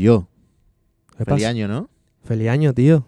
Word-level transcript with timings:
Yo. 0.00 0.28
¿Qué 1.18 1.24
Feliz 1.26 1.42
pasa? 1.42 1.48
año, 1.50 1.68
¿no? 1.68 1.90
Feliz 2.24 2.48
año, 2.48 2.72
tío. 2.72 3.04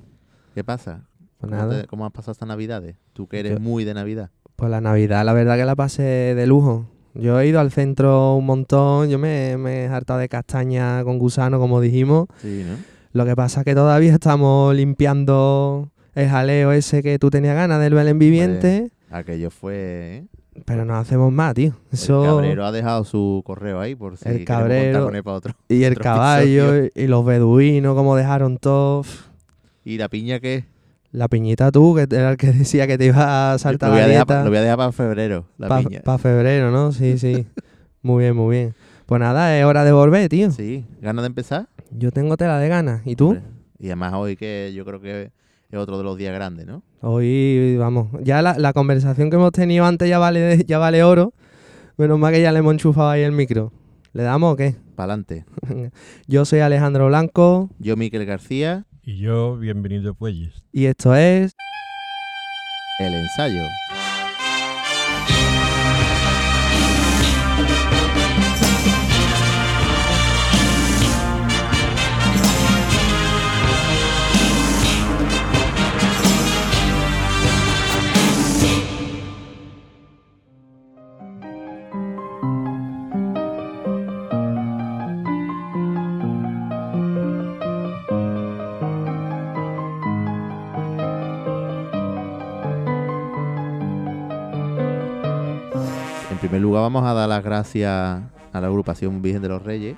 ¿Qué 0.54 0.62
pasa? 0.62 1.04
Pues 1.38 1.50
¿Cómo, 1.50 1.62
nada. 1.62 1.80
te- 1.82 1.86
cómo 1.86 2.04
has 2.04 2.12
pasado 2.12 2.32
estas 2.32 2.48
navidades? 2.48 2.96
Tú 3.15 3.26
que 3.28 3.40
eres 3.40 3.52
Yo- 3.54 3.60
muy 3.60 3.84
de 3.84 3.94
Navidad. 3.94 4.30
Pues 4.56 4.71
la 4.71 4.80
Navidad, 4.82 5.24
la 5.24 5.32
verdad 5.32 5.56
que 5.56 5.64
la 5.64 5.74
pasé 5.74 6.02
de 6.02 6.46
lujo. 6.46 6.86
Yo 7.14 7.40
he 7.40 7.46
ido 7.48 7.60
al 7.60 7.70
centro 7.72 8.34
un 8.36 8.44
montón, 8.46 9.08
yo 9.08 9.18
me, 9.18 9.56
me 9.56 9.84
he 9.84 9.86
hartado 9.88 10.18
de 10.18 10.28
castaña 10.28 11.02
con 11.04 11.18
gusano, 11.18 11.58
como 11.58 11.80
dijimos. 11.80 12.26
Sí, 12.42 12.64
¿no? 12.66 12.76
Lo 13.13 13.24
que 13.27 13.35
pasa 13.37 13.61
es 13.61 13.65
que 13.65 13.74
todavía 13.74 14.13
estamos 14.13 14.74
limpiando 14.74 15.90
el 16.15 16.29
jaleo 16.29 16.73
ese 16.73 17.03
que 17.03 17.19
tú 17.19 17.31
tenías 17.31 17.55
ganas 17.55 17.81
del 17.81 17.95
Belén 17.95 18.19
viviente, 18.19 18.91
Aquello 19.11 19.51
fue... 19.51 19.75
¿eh? 20.19 20.27
Pero 20.64 20.84
no 20.84 20.96
hacemos 20.96 21.32
más, 21.32 21.55
tío. 21.55 21.73
Eso... 21.91 22.23
El 22.25 22.30
cabrero 22.30 22.64
ha 22.66 22.73
dejado 22.73 23.05
su 23.05 23.43
correo 23.45 23.80
ahí 23.80 23.95
por 23.95 24.16
si 24.16 24.29
El 24.29 24.45
cabrero- 24.45 25.05
con 25.05 25.17
él 25.17 25.23
para 25.25 25.36
otro. 25.36 25.55
y 25.68 25.82
el 25.85 25.93
otro 25.93 26.03
caballo 26.05 26.85
y 26.95 27.07
los 27.07 27.25
beduinos, 27.25 27.95
como 27.95 28.17
dejaron 28.17 28.59
todo. 28.59 29.04
¿Y 29.85 29.99
la 29.99 30.08
piña 30.08 30.41
qué? 30.41 30.64
La 31.11 31.29
piñita 31.29 31.71
tú, 31.71 31.94
que 31.94 32.02
era 32.16 32.30
el 32.30 32.36
que 32.36 32.52
decía 32.52 32.86
que 32.86 32.96
te 32.96 33.06
iba 33.06 33.52
a 33.52 33.58
saltar 33.58 33.91
lo, 33.91 33.94
voy 33.96 34.02
la 34.02 34.08
dejar, 34.08 34.44
lo 34.44 34.50
voy 34.50 34.58
a 34.58 34.62
dejar 34.62 34.77
para 34.78 34.92
febrero, 34.92 35.44
la 35.58 35.68
Para 35.68 35.82
piña. 35.82 36.18
febrero, 36.18 36.70
¿no? 36.70 36.92
Sí, 36.92 37.19
sí. 37.19 37.46
muy 38.02 38.22
bien, 38.24 38.36
muy 38.36 38.56
bien. 38.56 38.74
Pues 39.06 39.20
nada, 39.20 39.58
es 39.58 39.64
hora 39.64 39.84
de 39.84 39.92
volver, 39.92 40.28
tío. 40.30 40.50
Sí, 40.52 40.86
¿ganas 41.02 41.22
de 41.24 41.27
empezar? 41.27 41.69
Yo 41.91 42.12
tengo 42.12 42.36
tela 42.38 42.58
de 42.58 42.69
ganas. 42.69 43.02
¿Y 43.05 43.14
tú? 43.16 43.28
Hombre, 43.30 43.42
Y 43.78 43.86
además 43.86 44.14
hoy 44.14 44.36
que 44.36 44.72
yo 44.74 44.86
creo 44.86 45.00
que 45.00 45.30
es 45.72 45.78
otro 45.78 45.98
de 45.98 46.04
los 46.04 46.16
días 46.16 46.34
grandes, 46.34 46.66
¿no? 46.66 46.82
Hoy, 47.00 47.76
vamos, 47.78 48.08
ya 48.22 48.42
la, 48.42 48.56
la 48.58 48.72
conversación 48.72 49.30
que 49.30 49.36
hemos 49.36 49.52
tenido 49.52 49.84
antes 49.84 50.08
ya 50.08 50.18
vale, 50.18 50.64
ya 50.68 50.78
vale 50.78 51.02
oro. 51.02 51.32
Menos 51.96 52.18
mal 52.18 52.32
que 52.32 52.40
ya 52.42 52.52
le 52.52 52.58
hemos 52.60 52.72
enchufado 52.72 53.10
ahí 53.10 53.22
el 53.22 53.32
micro. 53.32 53.72
¿Le 54.12 54.22
damos 54.22 54.52
o 54.52 54.56
qué? 54.56 54.77
Para 54.94 55.14
adelante. 55.14 55.44
Yo 56.27 56.44
soy 56.44 56.60
Alejandro 56.60 57.06
Blanco 57.06 57.70
Yo, 57.78 57.96
Miquel 57.96 58.24
García, 58.27 58.84
Y 59.02 59.16
yo, 59.18 59.56
bienvenido 59.56 60.14
Puelles. 60.14 60.62
y 60.72 60.84
esto 60.86 61.14
es... 61.14 61.52
el 63.00 63.14
ensayo. 63.14 63.62
Vamos 96.81 97.05
a 97.05 97.12
dar 97.15 97.28
las 97.28 97.42
gracias 97.45 97.91
a 97.91 98.61
la 98.61 98.67
agrupación 98.67 99.20
Virgen 99.23 99.42
de 99.42 99.48
los 99.48 99.62
Reyes 99.62 99.97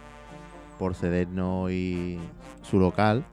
por 0.79 0.95
cedernos 0.95 1.71
y 1.71 2.19
su 2.63 2.79
local. 2.79 3.25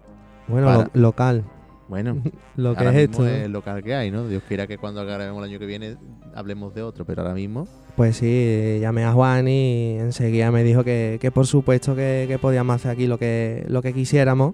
Bueno, 0.48 0.68
Para- 0.68 0.78
lo- 0.94 1.02
local. 1.02 1.44
Bueno, 1.88 2.22
Lo 2.56 2.74
que 2.74 2.86
ahora 2.86 3.00
es 3.02 3.10
mismo 3.10 3.26
esto. 3.26 3.46
el 3.46 3.52
local 3.52 3.84
que 3.84 3.94
hay, 3.96 4.12
¿no? 4.12 4.26
Dios 4.28 4.44
quiera 4.48 4.66
que 4.66 4.78
cuando 4.78 5.04
grabemos 5.06 5.44
el 5.44 5.50
año 5.50 5.60
que 5.60 5.66
viene 5.66 5.98
hablemos 6.34 6.74
de 6.74 6.84
otro, 6.84 7.04
pero 7.04 7.22
ahora 7.22 7.34
mismo 7.34 7.68
Pues 7.98 8.16
sí, 8.18 8.78
llamé 8.80 9.04
a 9.04 9.12
Juan 9.12 9.48
y 9.50 9.98
enseguida 10.00 10.52
me 10.52 10.64
dijo 10.64 10.86
que, 10.86 11.18
que 11.20 11.32
por 11.32 11.46
supuesto 11.48 11.94
que, 11.94 12.26
que 12.30 12.40
podíamos 12.40 12.78
hacer 12.78 12.92
aquí 12.92 13.08
lo 13.08 13.18
que, 13.18 13.66
lo 13.68 13.82
que 13.82 13.92
quisiéramos. 13.94 14.54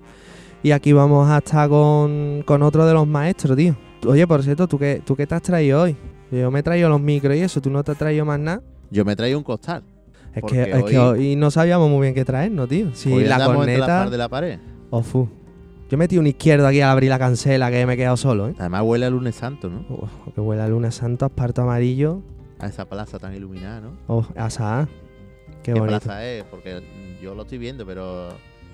Y 0.64 0.72
aquí 0.72 0.92
vamos 0.94 1.30
a 1.30 1.38
estar 1.38 1.70
con, 1.70 2.42
con 2.44 2.64
otro 2.64 2.88
de 2.88 2.94
los 2.94 3.06
maestros, 3.06 3.56
tío. 3.56 3.76
Oye, 4.08 4.26
por 4.26 4.42
cierto, 4.42 4.68
¿tú 4.68 4.80
qué, 4.80 5.04
¿tú 5.06 5.16
qué 5.16 5.28
te 5.28 5.36
has 5.36 5.42
traído 5.44 5.84
hoy? 5.84 5.96
Yo 6.32 6.50
me 6.50 6.60
he 6.60 6.64
traído 6.64 6.90
los 6.90 7.00
micros 7.00 7.36
y 7.36 7.42
eso, 7.42 7.62
¿tú 7.62 7.70
no 7.70 7.84
te 7.84 7.92
has 7.92 7.98
traído 8.00 8.26
más 8.26 8.40
nada? 8.40 8.62
Yo 8.92 9.06
me 9.06 9.16
traigo 9.16 9.38
un 9.38 9.44
costal. 9.44 9.84
Es, 10.34 10.44
que, 10.44 10.62
es 10.62 10.84
que 10.84 10.98
hoy- 11.00 11.20
hoy 11.20 11.36
no 11.36 11.50
sabíamos 11.50 11.90
muy 11.90 12.02
bien 12.04 12.14
qué 12.14 12.24
traernos, 12.24 12.70
tío. 12.70 12.94
Si 12.94 13.12
Hoy 13.12 13.24
la 13.24 13.36
entre 13.38 13.56
corneta... 13.56 13.86
par 13.88 14.10
de 14.10 14.18
la 14.18 14.30
pared. 14.30 14.60
Oh, 14.92 15.02
fu. 15.02 15.28
Yo 15.90 15.98
metí 15.98 16.18
un 16.18 16.28
izquierdo 16.28 16.68
aquí 16.68 16.82
al 16.82 16.90
abrir 16.92 17.10
la 17.10 17.18
cancela 17.18 17.72
que 17.72 17.86
me 17.86 17.94
he 17.94 17.98
quedado 17.98 18.18
solo, 18.18 18.50
¿eh? 18.50 18.56
Además 18.60 18.82
huele 18.84 19.06
a 19.06 19.10
lunes 19.10 19.36
santo, 19.36 19.70
¿no? 19.70 19.86
Uf, 19.90 20.34
que 20.36 20.42
huele 20.42 20.62
a 20.62 20.68
luna 20.68 20.92
santo, 20.92 21.26
asparto 21.26 21.62
amarillo. 21.62 22.22
A 22.60 22.68
esa 22.68 22.86
plaza 22.86 23.20
tan 23.20 23.34
iluminada, 23.34 23.82
¿no? 23.82 23.92
Oh, 24.08 24.26
asa. 24.36 24.88
Qué, 25.64 25.74
¿Qué 25.74 25.80
bonito. 25.80 26.00
plaza 26.02 26.26
es? 26.26 26.44
Porque 26.44 26.84
yo 27.22 27.34
lo 27.36 27.44
estoy 27.44 27.58
viendo, 27.58 27.86
pero 27.86 28.30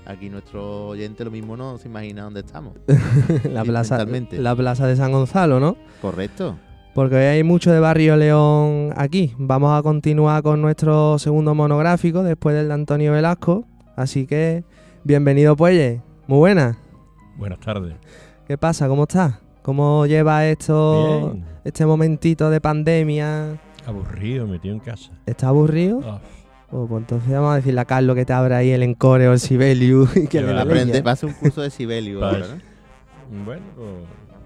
aquí 0.06 0.30
nuestro 0.30 0.88
oyente 0.88 1.24
lo 1.24 1.32
mismo 1.32 1.56
no 1.56 1.78
se 1.78 1.88
imagina 1.88 2.24
dónde 2.24 2.40
estamos. 2.42 2.74
la, 3.44 3.64
plaza, 3.64 4.06
la 4.32 4.56
plaza 4.56 4.88
de 4.88 4.96
San 4.96 5.12
Gonzalo, 5.12 5.60
¿no? 5.60 5.78
Correcto. 6.02 6.58
Porque 6.94 7.16
hoy 7.16 7.24
hay 7.24 7.44
mucho 7.44 7.72
de 7.72 7.80
Barrio 7.80 8.16
León 8.16 8.94
aquí. 8.96 9.34
Vamos 9.38 9.78
a 9.78 9.82
continuar 9.82 10.44
con 10.44 10.62
nuestro 10.62 11.18
segundo 11.18 11.56
monográfico 11.56 12.22
después 12.24 12.56
del 12.56 12.68
de 12.68 12.74
Antonio 12.76 13.12
Velasco. 13.14 13.66
Así 13.96 14.28
que, 14.28 14.64
bienvenido, 15.04 15.56
Puelle. 15.56 16.02
Muy 16.28 16.38
buena. 16.38 16.78
Buenas 17.38 17.60
tardes. 17.60 17.96
¿Qué 18.48 18.58
pasa? 18.58 18.88
¿Cómo 18.88 19.04
estás? 19.04 19.36
¿Cómo 19.64 20.06
lleva 20.06 20.46
esto, 20.46 21.32
Bien. 21.32 21.46
este 21.64 21.86
momentito 21.86 22.50
de 22.52 22.62
pandemia? 22.62 23.60
Aburrido, 23.88 24.46
metido 24.46 24.76
en 24.76 24.80
casa. 24.80 25.12
¿Estás 25.26 25.50
aburrido? 25.50 26.02
Ah, 26.06 26.20
Oh, 26.76 26.88
pues 26.88 27.02
entonces 27.02 27.32
vamos 27.32 27.52
a 27.52 27.56
decirle 27.58 27.82
a 27.82 27.86
Carlos 27.86 28.16
que 28.16 28.26
te 28.26 28.34
abra 28.34 28.58
ahí 28.58 28.72
el 28.72 28.82
encore 28.82 29.28
o 29.28 29.34
el 29.34 29.40
Sibelius 29.40 30.18
y 30.18 30.26
que 30.26 30.40
a 30.40 30.62
Aprende, 30.62 31.04
va 31.04 31.12
a 31.12 31.14
hacer 31.14 31.30
un 31.30 31.36
curso 31.36 31.62
de 31.62 31.70
ahora, 32.26 32.40
¿no? 32.40 33.46
bueno, 33.46 33.62
pues, 33.76 33.88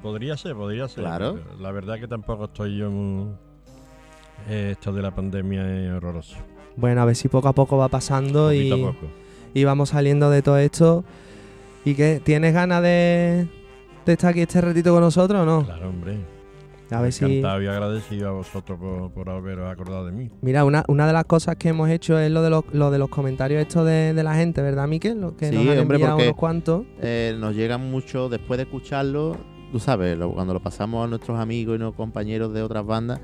podría 0.07 0.37
ser, 0.37 0.55
podría 0.55 0.87
ser. 0.87 1.03
Claro. 1.03 1.39
La 1.59 1.71
verdad 1.71 1.99
que 1.99 2.07
tampoco 2.07 2.45
estoy 2.45 2.77
yo 2.77 2.89
muy... 2.91 3.31
eh, 4.49 4.69
esto 4.71 4.91
de 4.93 5.01
la 5.01 5.11
pandemia 5.11 5.85
es 5.85 5.91
horroroso. 5.91 6.37
Bueno, 6.75 7.01
a 7.01 7.05
ver 7.05 7.15
si 7.15 7.27
poco 7.27 7.47
a 7.47 7.53
poco 7.53 7.77
va 7.77 7.87
pasando 7.89 8.53
y, 8.53 8.69
Poquito 8.69 8.87
a 8.89 8.91
poco. 8.93 9.07
y 9.53 9.63
vamos 9.63 9.89
saliendo 9.89 10.29
de 10.29 10.41
todo 10.41 10.57
esto. 10.59 11.03
¿Y 11.85 11.95
qué? 11.95 12.21
¿Tienes 12.23 12.53
ganas 12.53 12.81
de, 12.83 13.47
de 14.05 14.13
estar 14.13 14.31
aquí 14.31 14.41
este 14.41 14.61
ratito 14.61 14.91
con 14.93 15.01
nosotros 15.01 15.41
o 15.41 15.45
no? 15.45 15.65
Claro, 15.65 15.89
hombre. 15.89 16.17
A 16.89 17.01
ver 17.01 17.11
si... 17.11 17.25
Encantado 17.25 17.61
y 17.61 17.67
agradecido 17.67 18.29
a 18.29 18.31
vosotros 18.31 18.79
por, 18.79 19.11
por 19.11 19.29
haberos 19.29 19.69
acordado 19.69 20.05
de 20.05 20.13
mí. 20.13 20.29
Mira, 20.41 20.63
una, 20.63 20.85
una 20.87 21.05
de 21.05 21.11
las 21.13 21.25
cosas 21.25 21.57
que 21.57 21.69
hemos 21.69 21.89
hecho 21.89 22.17
es 22.17 22.31
lo 22.31 22.41
de 22.41 22.49
los, 22.49 22.63
lo 22.71 22.91
de 22.91 22.97
los 22.97 23.09
comentarios 23.09 23.61
estos 23.61 23.85
de, 23.85 24.13
de 24.13 24.23
la 24.23 24.35
gente, 24.35 24.61
¿verdad, 24.61 24.87
Miquel? 24.87 25.19
Los 25.19 25.33
que 25.33 25.49
Sí, 25.49 25.55
nos 25.55 25.63
han 25.67 25.79
hombre, 25.79 25.95
enviado 25.95 26.13
porque- 26.15 26.27
unos 26.29 26.37
cuantos. 26.39 26.85
Eh, 27.01 27.35
nos 27.39 27.55
llegan 27.55 27.89
mucho 27.91 28.29
después 28.29 28.57
de 28.57 28.63
escucharlo. 28.63 29.35
Tú 29.71 29.79
sabes, 29.79 30.17
lo- 30.17 30.31
cuando 30.33 30.53
lo 30.53 30.61
pasamos 30.61 31.05
a 31.05 31.07
nuestros 31.09 31.39
amigos 31.39 31.75
y 31.75 31.79
no 31.79 31.93
compañeros 31.93 32.53
de 32.53 32.61
otras 32.61 32.85
bandas, 32.85 33.19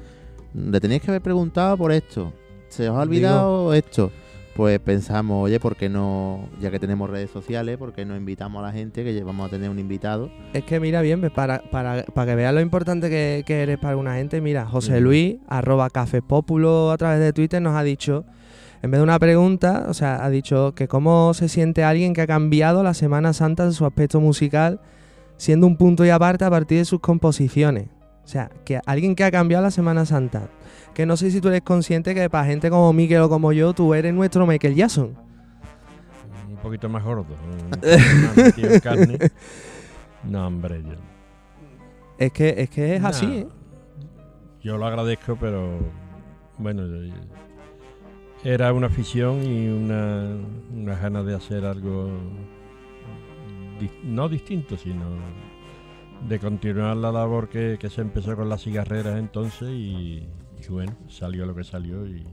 le 0.54 0.80
teníais 0.80 1.02
que 1.02 1.10
haber 1.12 1.22
preguntado 1.22 1.78
por 1.78 1.92
esto. 1.92 2.34
¿Se 2.68 2.90
os 2.90 2.98
ha 2.98 3.02
olvidado 3.02 3.74
esto? 3.74 4.12
Pues 4.56 4.78
pensamos, 4.80 5.44
oye, 5.46 5.60
¿por 5.60 5.76
qué 5.76 5.90
no, 5.90 6.48
ya 6.62 6.70
que 6.70 6.78
tenemos 6.80 7.10
redes 7.10 7.32
sociales, 7.32 7.76
por 7.78 7.92
qué 7.94 8.06
no 8.06 8.16
invitamos 8.16 8.60
a 8.64 8.68
la 8.68 8.72
gente, 8.72 9.04
que 9.04 9.24
vamos 9.24 9.48
a 9.48 9.50
tener 9.50 9.68
un 9.70 9.80
invitado? 9.80 10.30
Es 10.54 10.64
que 10.64 10.80
mira 10.80 11.02
bien, 11.02 11.22
pues, 11.22 11.32
para, 11.32 11.64
para, 11.72 12.04
para 12.04 12.32
que 12.32 12.36
veas 12.36 12.54
lo 12.54 12.62
importante 12.62 13.10
que, 13.10 13.44
que 13.48 13.64
eres 13.64 13.80
para 13.80 13.98
una 13.98 14.14
gente, 14.16 14.42
mira, 14.42 14.66
José. 14.68 15.00
Luis, 15.00 15.38
arroba 15.48 15.90
Café 15.90 16.22
Populo 16.22 16.92
a 16.92 16.98
través 16.98 17.20
de 17.20 17.34
Twitter 17.34 17.62
nos 17.64 17.76
ha 17.76 17.82
dicho, 17.82 18.26
en 18.84 18.92
vez 18.92 19.00
de 19.00 19.04
una 19.04 19.18
pregunta, 19.18 19.86
o 19.90 19.94
sea, 19.96 20.24
ha 20.24 20.30
dicho 20.30 20.74
que 20.76 20.88
cómo 20.88 21.34
se 21.34 21.50
siente 21.50 21.84
alguien 21.84 22.14
que 22.14 22.22
ha 22.22 22.28
cambiado 22.28 22.84
la 22.84 22.94
Semana 22.94 23.34
Santa 23.34 23.64
en 23.64 23.74
su 23.74 23.88
aspecto 23.88 24.20
musical, 24.22 24.82
siendo 25.38 25.68
un 25.68 25.78
punto 25.78 26.06
y 26.06 26.10
aparte 26.10 26.46
a 26.46 26.50
partir 26.50 26.78
de 26.80 26.86
sus 26.86 27.00
composiciones. 27.00 27.88
O 28.24 28.28
sea, 28.28 28.50
que 28.64 28.80
alguien 28.86 29.16
que 29.16 29.24
ha 29.24 29.32
cambiado 29.32 29.64
la 29.64 29.72
Semana 29.72 30.06
Santa. 30.06 30.48
Que 30.94 31.06
no 31.06 31.18
sé 31.18 31.32
si 31.32 31.42
tú 31.42 31.50
eres 31.50 31.62
consciente 31.62 32.14
que 32.16 32.30
para 32.30 32.46
gente 32.46 32.70
como 32.70 32.94
Mikel 32.94 33.22
o 33.22 33.30
como 33.30 33.52
yo, 33.52 33.74
tú 33.74 33.94
eres 33.94 34.14
nuestro 34.14 34.46
Michael 34.48 34.76
Jackson. 34.76 35.16
Un 36.50 36.56
poquito 36.58 36.88
más 36.88 37.04
gordo. 37.04 37.26
más 37.82 38.82
carne. 38.82 39.18
No, 40.24 40.48
hombre. 40.48 40.82
Yo, 40.84 40.94
Es 42.18 42.32
que 42.32 42.54
es, 42.58 42.70
que 42.70 42.96
es 42.96 43.04
así, 43.04 43.26
¿eh? 43.40 43.48
Yo 44.62 44.78
lo 44.78 44.86
agradezco, 44.86 45.36
pero 45.38 45.80
bueno, 46.58 46.88
yo- 46.88 47.14
era 48.46 48.72
una 48.72 48.88
afición 48.88 49.44
y 49.44 49.68
una, 49.68 50.38
una 50.74 50.96
ganas 50.98 51.26
de 51.26 51.36
hacer 51.36 51.66
algo 51.66 52.10
no 54.04 54.30
distinto, 54.30 54.78
sino 54.78 55.06
de 56.28 56.40
continuar 56.40 56.96
la 56.98 57.12
labor 57.12 57.50
que, 57.50 57.78
que 57.80 57.90
se 57.90 58.02
empezó 58.02 58.36
con 58.36 58.48
las 58.50 58.64
cigarreras 58.64 59.20
entonces 59.20 59.70
y, 59.70 60.28
y 60.62 60.68
bueno, 60.70 60.96
salió 61.08 61.46
lo 61.46 61.56
que 61.56 61.64
salió 61.64 62.08
y 62.08 62.26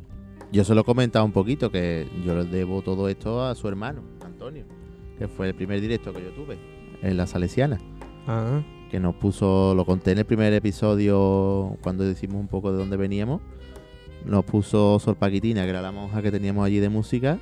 Yo 0.52 0.64
se 0.64 0.75
lo 0.75 0.82
he 0.82 0.84
comentado 0.84 1.25
un 1.25 1.32
poquito, 1.32 1.70
que 1.70 2.06
yo 2.25 2.34
le 2.37 2.44
debo 2.44 2.82
todo 2.82 3.08
esto 3.08 3.44
a 3.44 3.54
su 3.54 3.69
hermano, 3.69 4.02
Antonio, 4.25 4.64
que 5.19 5.28
fue 5.28 5.48
el 5.48 5.54
primer 5.54 5.81
directo 5.81 6.12
que 6.12 6.22
yo 6.22 6.31
tuve 6.31 6.58
en 7.02 7.16
la 7.16 7.26
Salesiana. 7.26 7.78
Ah, 8.26 8.62
que 8.90 9.00
nos 9.00 9.14
puso, 9.14 9.75
lo 9.75 9.84
conté 9.84 10.12
en 10.12 10.19
el 10.19 10.25
primer 10.25 10.52
episodio 10.52 11.76
cuando 11.81 12.04
decimos 12.04 12.36
un 12.40 12.48
poco 12.48 12.72
de 12.72 12.78
dónde 12.78 12.96
veníamos, 12.96 13.40
nos 14.25 14.44
puso 14.44 14.98
Sor 14.98 15.16
Paquitina, 15.16 15.62
que 15.64 15.70
era 15.70 15.81
la 15.81 15.93
monja 15.93 16.20
que 16.22 16.31
teníamos 16.31 16.66
allí 16.66 16.81
de 16.81 16.88
música, 16.88 17.38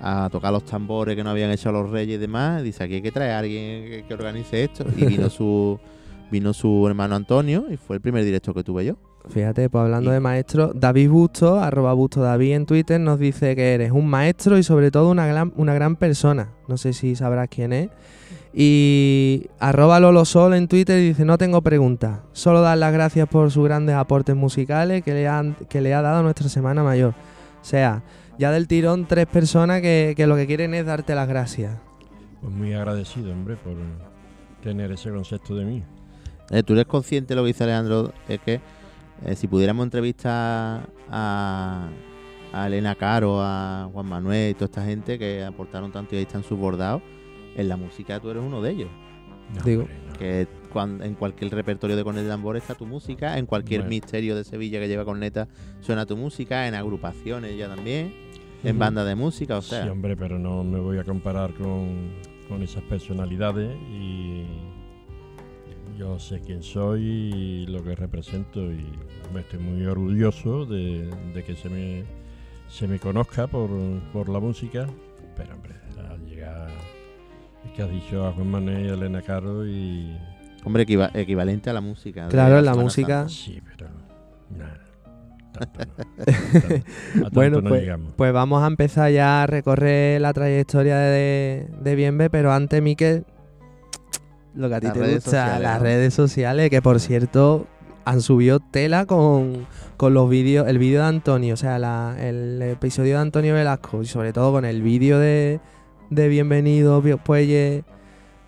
a 0.00 0.28
tocar 0.30 0.52
los 0.52 0.64
tambores 0.64 1.16
que 1.16 1.24
no 1.24 1.30
habían 1.30 1.50
hecho 1.50 1.72
los 1.72 1.90
reyes 1.90 2.16
y 2.16 2.18
demás. 2.18 2.62
Dice, 2.62 2.84
aquí 2.84 2.94
hay 2.94 3.02
que 3.02 3.12
traer 3.12 3.32
a 3.32 3.38
alguien 3.40 3.84
que, 3.90 4.04
que 4.06 4.14
organice 4.14 4.64
esto. 4.64 4.84
Y 4.96 5.04
vino 5.06 5.28
su 5.30 5.78
vino 6.30 6.52
su 6.52 6.84
hermano 6.88 7.14
Antonio 7.14 7.66
y 7.70 7.76
fue 7.76 7.94
el 7.96 8.02
primer 8.02 8.24
directo 8.24 8.52
que 8.52 8.64
tuve 8.64 8.84
yo. 8.84 8.96
Fíjate, 9.28 9.68
pues 9.70 9.82
hablando 9.82 10.10
Y- 10.10 10.14
de 10.14 10.20
maestro, 10.20 10.72
David 10.74 11.08
Busto, 11.10 11.58
arroba 11.60 11.92
Busto 11.92 12.20
David 12.20 12.52
en 12.54 12.66
Twitter, 12.66 13.00
nos 13.00 13.18
dice 13.18 13.54
que 13.56 13.74
eres 13.74 13.90
un 13.92 14.06
maestro 14.08 14.58
y 14.58 14.62
sobre 14.62 14.90
todo 14.90 15.10
una 15.10 15.26
gran, 15.26 15.52
una 15.56 15.72
gran 15.74 15.96
persona. 15.96 16.48
No 16.68 16.76
sé 16.76 16.92
si 16.92 17.14
sabrás 17.16 17.48
quién 17.48 17.72
es. 17.72 17.90
Y 18.58 19.48
arroba 19.60 20.00
Lolo 20.00 20.24
Sol 20.24 20.54
en 20.54 20.66
Twitter 20.66 20.98
dice, 20.98 21.24
no 21.24 21.36
tengo 21.38 21.60
preguntas, 21.60 22.20
solo 22.32 22.62
dar 22.62 22.78
las 22.78 22.92
gracias 22.92 23.28
por 23.28 23.50
sus 23.50 23.64
grandes 23.64 23.94
aportes 23.94 24.34
musicales 24.34 25.02
que 25.04 25.12
le, 25.12 25.28
han, 25.28 25.54
que 25.68 25.80
le 25.82 25.92
ha 25.92 26.00
dado 26.00 26.22
nuestra 26.22 26.48
Semana 26.48 26.82
Mayor. 26.82 27.10
O 27.60 27.64
sea, 27.64 28.02
ya 28.38 28.50
del 28.50 28.66
tirón 28.68 29.06
tres 29.06 29.26
personas 29.26 29.80
que, 29.80 30.14
que 30.16 30.26
lo 30.26 30.36
que 30.36 30.46
quieren 30.46 30.74
es 30.74 30.86
darte 30.86 31.14
las 31.14 31.28
gracias. 31.28 31.76
Pues 32.40 32.52
muy 32.52 32.72
agradecido, 32.74 33.32
hombre, 33.32 33.56
por 33.56 33.74
tener 34.62 34.92
ese 34.92 35.10
concepto 35.10 35.54
de 35.54 35.64
mí. 35.64 35.82
Eh, 36.50 36.62
Tú 36.62 36.74
eres 36.74 36.86
consciente 36.86 37.34
de 37.34 37.36
lo 37.36 37.42
que 37.42 37.48
dice 37.48 37.64
Alejandro, 37.64 38.12
es 38.28 38.40
que 38.40 38.60
eh, 39.24 39.34
si 39.34 39.48
pudiéramos 39.48 39.84
entrevistar 39.84 40.88
a, 41.10 41.88
a 42.52 42.66
Elena 42.66 42.94
Caro, 42.94 43.40
a 43.40 43.88
Juan 43.92 44.06
Manuel 44.06 44.50
y 44.50 44.54
toda 44.54 44.66
esta 44.66 44.84
gente 44.84 45.18
que 45.18 45.42
aportaron 45.44 45.90
tanto 45.90 46.14
y 46.14 46.18
ahí 46.18 46.24
están 46.24 46.44
subbordados, 46.44 47.02
en 47.56 47.68
la 47.68 47.76
música 47.76 48.20
tú 48.20 48.30
eres 48.30 48.42
uno 48.42 48.60
de 48.60 48.70
ellos. 48.70 48.88
No, 49.54 49.62
Digo, 49.62 49.82
hombre, 49.82 49.96
no. 50.12 50.18
Que 50.18 50.46
cuan- 50.72 51.02
en 51.02 51.14
cualquier 51.14 51.52
repertorio 51.52 51.96
de 51.96 52.02
corneta 52.04 52.24
de 52.24 52.30
tambor 52.30 52.56
está 52.56 52.74
tu 52.74 52.86
música, 52.86 53.38
en 53.38 53.46
cualquier 53.46 53.80
Bueno. 53.82 53.90
misterio 53.90 54.34
de 54.36 54.44
Sevilla 54.44 54.80
que 54.80 54.88
lleva 54.88 55.04
corneta 55.04 55.48
suena 55.80 56.04
tu 56.06 56.16
música, 56.16 56.66
en 56.68 56.74
agrupaciones 56.74 57.56
ya 57.56 57.68
también, 57.68 58.12
en 58.64 58.78
bandas 58.78 59.06
de 59.06 59.14
música, 59.14 59.58
o 59.58 59.62
sea, 59.62 59.84
Sí, 59.84 59.88
hombre, 59.88 60.16
pero 60.16 60.38
no 60.38 60.64
me 60.64 60.80
voy 60.80 60.98
a 60.98 61.04
comparar 61.04 61.52
con, 61.54 62.10
con 62.48 62.62
esas 62.62 62.82
personalidades 62.84 63.76
y 63.90 64.44
yo 65.98 66.18
sé 66.18 66.40
quién 66.40 66.62
soy 66.62 67.02
y 67.02 67.66
lo 67.66 67.82
que 67.82 67.94
represento 67.94 68.60
y 68.72 68.84
me 69.32 69.40
estoy 69.40 69.58
muy 69.60 69.84
orgulloso 69.86 70.66
de, 70.66 71.08
de 71.34 71.44
que 71.44 71.54
se 71.56 71.68
me, 71.70 72.04
se 72.68 72.86
me 72.86 72.98
conozca 72.98 73.46
por, 73.46 73.70
por 74.12 74.28
la 74.28 74.40
música, 74.40 74.86
pero 75.36 75.54
hombre, 75.54 75.74
al 76.10 76.24
llegar, 76.26 76.68
que 77.74 77.82
has 77.82 77.90
dicho 77.90 78.26
a 78.26 78.32
Juan 78.32 78.48
Manuel 78.48 78.86
y 78.86 78.88
a 78.88 78.94
Elena 78.94 79.22
Caro 79.22 79.66
y... 79.66 80.16
hombre, 80.64 80.82
equiva- 80.84 81.10
equivalente 81.14 81.70
a 81.70 81.72
la 81.72 81.80
música. 81.80 82.28
Claro, 82.28 82.58
en 82.58 82.64
la 82.64 82.72
Semana 82.72 82.82
música. 82.84 83.28
Sí, 83.28 83.60
pero... 83.64 83.88
nada, 84.50 84.78
tanto 85.52 85.80
no. 85.86 86.04
A 86.26 87.20
tanto 87.22 87.30
Bueno, 87.32 87.60
no 87.60 87.68
pues- 87.70 87.80
llegamos. 87.82 88.12
Pues 88.16 88.32
vamos 88.32 88.62
a 88.62 88.66
empezar 88.66 89.10
ya 89.12 89.42
a 89.42 89.46
recorrer 89.46 90.20
la 90.20 90.32
trayectoria 90.32 90.96
de, 90.98 91.68
de 91.82 91.94
Bienve, 91.94 92.30
pero 92.30 92.52
antes, 92.52 92.82
Miquel, 92.82 93.24
lo 94.54 94.68
que 94.68 94.74
a 94.74 94.80
ti 94.80 94.86
Las 94.88 94.94
te 94.94 95.00
gusta, 95.14 95.20
sociales, 95.20 95.62
las 95.62 95.78
¿no? 95.78 95.82
redes 95.84 96.14
sociales, 96.14 96.70
que 96.70 96.82
por 96.82 97.00
cierto 97.00 97.66
han 98.04 98.20
subido 98.20 98.60
tela 98.60 99.04
con, 99.04 99.66
con 99.96 100.14
los 100.14 100.30
vídeos, 100.30 100.68
el 100.68 100.78
vídeo 100.78 101.00
de 101.02 101.08
Antonio, 101.08 101.54
o 101.54 101.56
sea, 101.56 101.78
la- 101.78 102.16
el 102.20 102.60
episodio 102.62 103.14
de 103.16 103.20
Antonio 103.20 103.52
Velasco 103.54 104.00
y 104.02 104.06
sobre 104.06 104.32
todo 104.32 104.52
con 104.52 104.64
el 104.64 104.80
vídeo 104.82 105.18
de, 105.18 105.60
de 106.10 106.28
Bienvenido 106.28 107.02
Puelle 107.24 107.84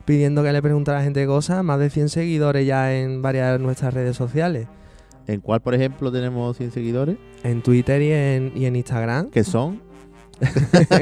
pidiendo 0.05 0.43
que 0.43 0.53
le 0.53 0.63
preguntara 0.63 0.99
a 0.99 1.01
la 1.01 1.05
gente 1.05 1.27
cosas, 1.27 1.63
más 1.63 1.79
de 1.79 1.91
100 1.91 2.09
seguidores 2.09 2.67
ya 2.67 2.95
en 2.97 3.21
varias 3.21 3.53
de 3.53 3.59
nuestras 3.59 3.93
redes 3.93 4.17
sociales, 4.17 4.67
En 5.27 5.41
cuál, 5.41 5.61
por 5.61 5.75
ejemplo, 5.75 6.11
tenemos 6.11 6.57
100 6.57 6.73
seguidores, 6.73 7.17
en 7.43 7.63
Twitter 7.63 8.01
y 8.01 8.13
en, 8.13 8.53
y 8.55 8.65
en 8.65 8.77
Instagram. 8.77 9.31
que 9.31 9.45
son 9.45 9.83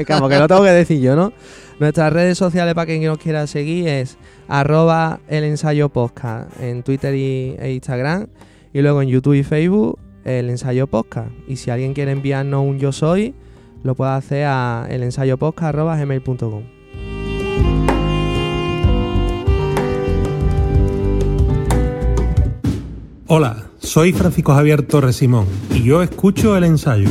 Como 0.07 0.29
que 0.29 0.39
lo 0.39 0.47
tengo 0.47 0.63
que 0.63 0.71
decir 0.71 0.99
yo, 0.99 1.15
¿no? 1.15 1.31
Nuestras 1.79 2.11
redes 2.11 2.37
sociales 2.37 2.73
para 2.73 2.87
quien 2.87 3.03
nos 3.03 3.17
quiera 3.17 3.45
seguir 3.47 3.87
es 3.87 4.17
arroba 4.47 5.19
el 5.27 5.43
ensayo 5.43 5.89
podcast 5.89 6.49
en 6.59 6.83
Twitter 6.83 7.13
y, 7.15 7.55
e 7.59 7.73
Instagram 7.73 8.27
y 8.73 8.81
luego 8.81 9.01
en 9.01 9.09
YouTube 9.09 9.35
y 9.35 9.43
Facebook 9.43 9.99
el 10.23 10.49
ensayo 10.49 10.87
podcast. 10.87 11.31
Y 11.47 11.57
si 11.57 11.69
alguien 11.69 11.93
quiere 11.93 12.11
enviarnos 12.11 12.65
un 12.65 12.79
yo 12.79 12.91
soy, 12.91 13.35
lo 13.83 13.95
puede 13.95 14.11
hacer 14.11 14.45
a 14.45 14.87
el 14.89 15.03
ensayo 15.03 15.37
podcast 15.37 15.69
arroba 15.69 15.97
gmail.com. 15.97 16.63
Hola, 23.27 23.65
soy 23.79 24.13
Francisco 24.13 24.53
Javier 24.53 24.83
Torres 24.83 25.17
Simón 25.17 25.47
y 25.73 25.83
yo 25.83 26.01
escucho 26.01 26.55
el 26.55 26.63
ensayo. 26.63 27.09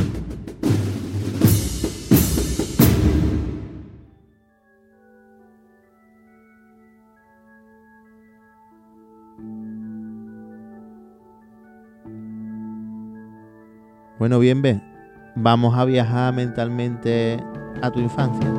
Bueno, 14.19 14.39
bien, 14.39 14.63
ve. 14.63 14.96
Vamos 15.39 15.77
a 15.77 15.85
viajar 15.85 16.33
mentalmente 16.33 17.39
a 17.83 17.91
tu 17.91 18.01
infancia. 18.01 18.56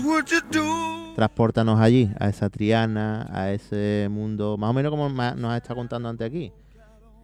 What 0.00 0.04
would 0.06 0.28
you 0.30 0.40
do? 0.50 1.14
Transpórtanos 1.14 1.80
allí, 1.80 2.10
a 2.20 2.28
esa 2.28 2.50
Triana, 2.50 3.26
a 3.32 3.50
ese 3.52 4.08
mundo, 4.10 4.56
más 4.58 4.70
o 4.70 4.72
menos 4.74 4.90
como 4.90 5.08
ma- 5.08 5.34
nos 5.34 5.50
has 5.52 5.56
estado 5.62 5.76
contando 5.76 6.08
antes 6.08 6.26
aquí. 6.26 6.52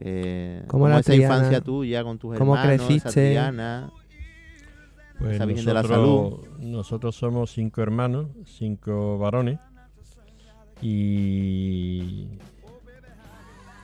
Eh, 0.01 0.65
¿Cómo 0.67 0.85
como 0.85 0.99
esa 0.99 1.13
Triana? 1.13 1.35
infancia 1.37 1.61
tuya 1.61 2.03
con 2.03 2.19
tus 2.19 2.37
¿Cómo 2.39 2.57
hermanos, 2.57 2.75
esa 2.75 2.87
creciste? 2.87 3.11
Triana. 3.29 3.91
Pues 5.19 5.35
Esa 5.37 5.47
de 5.47 5.75
la 5.75 5.83
nosotros, 5.83 6.49
nosotros 6.61 7.15
somos 7.15 7.53
cinco 7.53 7.81
hermanos, 7.83 8.27
cinco 8.45 9.19
varones, 9.19 9.61
y 10.81 12.27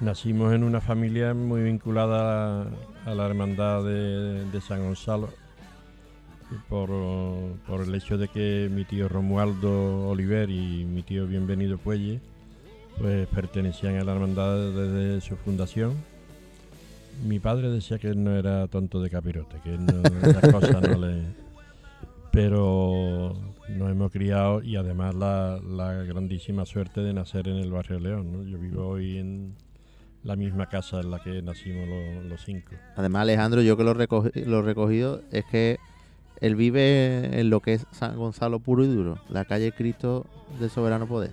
nacimos 0.00 0.52
en 0.52 0.64
una 0.64 0.80
familia 0.80 1.34
muy 1.34 1.62
vinculada 1.62 2.66
a, 3.06 3.14
la 3.14 3.26
hermandad 3.26 3.84
de, 3.84 4.46
de 4.50 4.60
San 4.60 4.82
Gonzalo, 4.84 5.28
por, 6.68 6.90
por 7.66 7.82
el 7.82 7.94
hecho 7.94 8.16
de 8.18 8.28
que 8.28 8.68
mi 8.72 8.84
tío 8.84 9.08
Romualdo 9.08 10.08
Oliver 10.08 10.50
y 10.50 10.84
mi 10.84 11.02
tío 11.02 11.26
Bienvenido 11.26 11.78
Puelle 11.78 12.20
pues 12.98 13.26
pertenecían 13.28 13.96
a 13.96 14.04
la 14.04 14.12
hermandad 14.12 14.56
desde 14.72 15.20
su 15.20 15.36
fundación. 15.36 15.92
Mi 17.26 17.38
padre 17.38 17.68
decía 17.70 17.98
que 17.98 18.08
él 18.08 18.22
no 18.24 18.34
era 18.36 18.66
tonto 18.68 19.00
de 19.00 19.10
capirote, 19.10 19.56
que 19.62 19.74
él 19.74 19.86
no, 19.86 20.02
esas 20.28 20.52
cosas 20.52 20.82
no 20.88 21.06
le... 21.06 21.22
Pero 22.32 23.34
nos 23.68 23.90
hemos 23.90 24.10
criado 24.12 24.62
y 24.62 24.76
además 24.76 25.14
la, 25.14 25.58
la 25.64 25.92
grandísima 26.04 26.64
suerte 26.66 27.00
de 27.00 27.12
nacer 27.12 27.48
en 27.48 27.56
el 27.56 27.70
barrio 27.70 27.98
León. 28.00 28.32
¿no? 28.32 28.42
Yo 28.44 28.58
vivo 28.58 28.86
hoy 28.86 29.18
en 29.18 29.54
la 30.24 30.36
misma 30.36 30.66
casa 30.68 31.00
en 31.00 31.10
la 31.10 31.20
que 31.20 31.40
nacimos 31.42 31.88
lo- 31.88 32.22
los 32.24 32.44
cinco. 32.44 32.72
Además, 32.96 33.22
Alejandro, 33.22 33.62
yo 33.62 33.76
que 33.76 33.84
lo, 33.84 33.94
recogi- 33.94 34.44
lo 34.44 34.62
recogido 34.62 35.22
es 35.32 35.44
que 35.46 35.78
él 36.40 36.54
vive 36.54 37.40
en 37.40 37.50
lo 37.50 37.60
que 37.60 37.74
es 37.74 37.86
San 37.90 38.16
Gonzalo 38.16 38.60
puro 38.60 38.84
y 38.84 38.88
duro, 38.88 39.18
la 39.28 39.44
calle 39.44 39.72
Cristo 39.72 40.26
del 40.60 40.70
Soberano 40.70 41.06
Poder. 41.06 41.30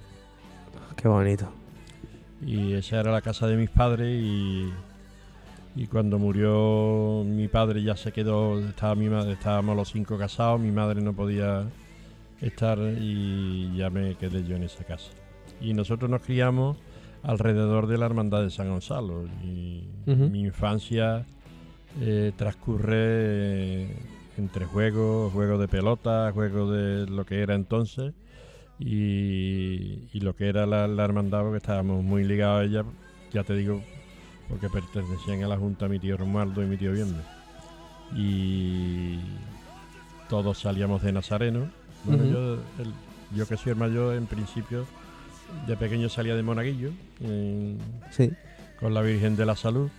Qué 0.96 1.08
bonito. 1.08 1.50
Y 2.46 2.74
esa 2.74 3.00
era 3.00 3.12
la 3.12 3.22
casa 3.22 3.48
de 3.48 3.58
mis 3.58 3.70
padres 3.70 4.22
y, 4.22 4.70
y 5.76 5.88
cuando 5.88 6.20
murió 6.20 7.24
mi 7.26 7.48
padre 7.48 7.84
ya 7.84 7.96
se 7.96 8.12
quedó, 8.12 8.60
estaba 8.60 8.96
mi 8.96 9.10
madre, 9.10 9.34
estábamos 9.34 9.76
los 9.76 9.92
cinco 9.92 10.18
casados, 10.18 10.60
mi 10.60 10.72
madre 10.72 11.02
no 11.02 11.14
podía 11.14 11.66
estar 12.42 12.78
y 13.00 13.76
ya 13.76 13.90
me 13.90 14.16
quedé 14.16 14.44
yo 14.44 14.56
en 14.56 14.64
esa 14.64 14.84
casa. 14.84 15.12
Y 15.62 15.74
nosotros 15.74 16.10
nos 16.10 16.22
criamos 16.22 16.78
alrededor 17.24 17.88
de 17.88 17.98
la 17.98 18.06
hermandad 18.06 18.44
de 18.44 18.50
San 18.50 18.70
Gonzalo 18.70 19.26
y 19.44 19.88
mi 20.06 20.42
infancia 20.42 21.26
eh, 22.02 22.34
transcurre 22.36 22.96
eh, 22.98 23.88
entre 24.38 24.66
juegos, 24.66 25.32
juegos 25.34 25.60
de 25.60 25.68
pelota, 25.68 26.32
juegos 26.34 26.72
de 26.74 27.08
lo 27.08 27.26
que 27.26 27.42
era 27.42 27.56
entonces 27.56 28.14
y, 28.80 30.10
y 30.14 30.20
lo 30.22 30.36
que 30.36 30.50
era 30.50 30.66
la, 30.66 30.88
la 30.88 31.06
hermandad, 31.06 31.42
porque 31.42 31.58
estábamos 31.58 32.04
muy 32.04 32.24
ligados 32.26 32.62
a 32.62 32.64
ella, 32.66 32.84
ya 33.32 33.44
te 33.44 33.56
digo, 33.56 33.82
porque 34.50 34.70
pertenecían 34.70 35.44
a 35.44 35.48
la 35.48 35.58
Junta 35.58 35.88
mi 35.88 36.00
tío 36.00 36.18
Romualdo 36.18 36.62
y 36.64 36.66
mi 36.68 36.78
tío 36.78 36.92
Bienve. 36.92 37.22
Y 38.16 39.20
todos 40.30 40.60
salíamos 40.60 41.02
de 41.02 41.12
Nazareno. 41.12 41.70
Bueno, 42.04 42.26
yo, 42.26 42.54
el- 42.84 42.94
yo 43.36 43.48
que 43.48 43.58
soy 43.58 43.72
el 43.72 43.78
mayor, 43.78 44.16
en 44.16 44.28
principio, 44.28 44.86
de 45.68 45.76
pequeño 45.78 46.10
salía 46.10 46.36
de 46.36 46.44
Monaguillo, 46.44 46.92
en- 47.22 47.80
Sí. 48.12 48.32
con 48.80 48.94
la 48.94 49.02
Virgen 49.02 49.36
de 49.36 49.46
la 49.46 49.56
Salud. 49.56 49.90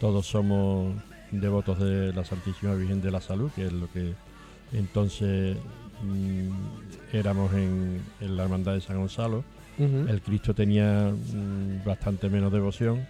Todos 0.00 0.26
somos 0.26 0.94
devotos 1.30 1.78
de 1.78 2.12
la 2.12 2.24
Santísima 2.24 2.74
Virgen 2.74 3.00
de 3.00 3.10
la 3.10 3.20
Salud, 3.20 3.50
que 3.54 3.66
es 3.66 3.72
lo 3.72 3.90
que 3.92 4.14
entonces 4.72 5.56
mm, 6.02 7.16
éramos 7.16 7.52
en, 7.54 8.00
en 8.20 8.36
la 8.36 8.44
Hermandad 8.44 8.74
de 8.74 8.80
San 8.80 8.98
Gonzalo. 8.98 9.44
El 9.78 10.20
Cristo 10.20 10.52
tenía 10.54 11.10
mm, 11.10 11.86
bastante 11.86 12.28
menos 12.28 12.52
devoción 12.52 13.06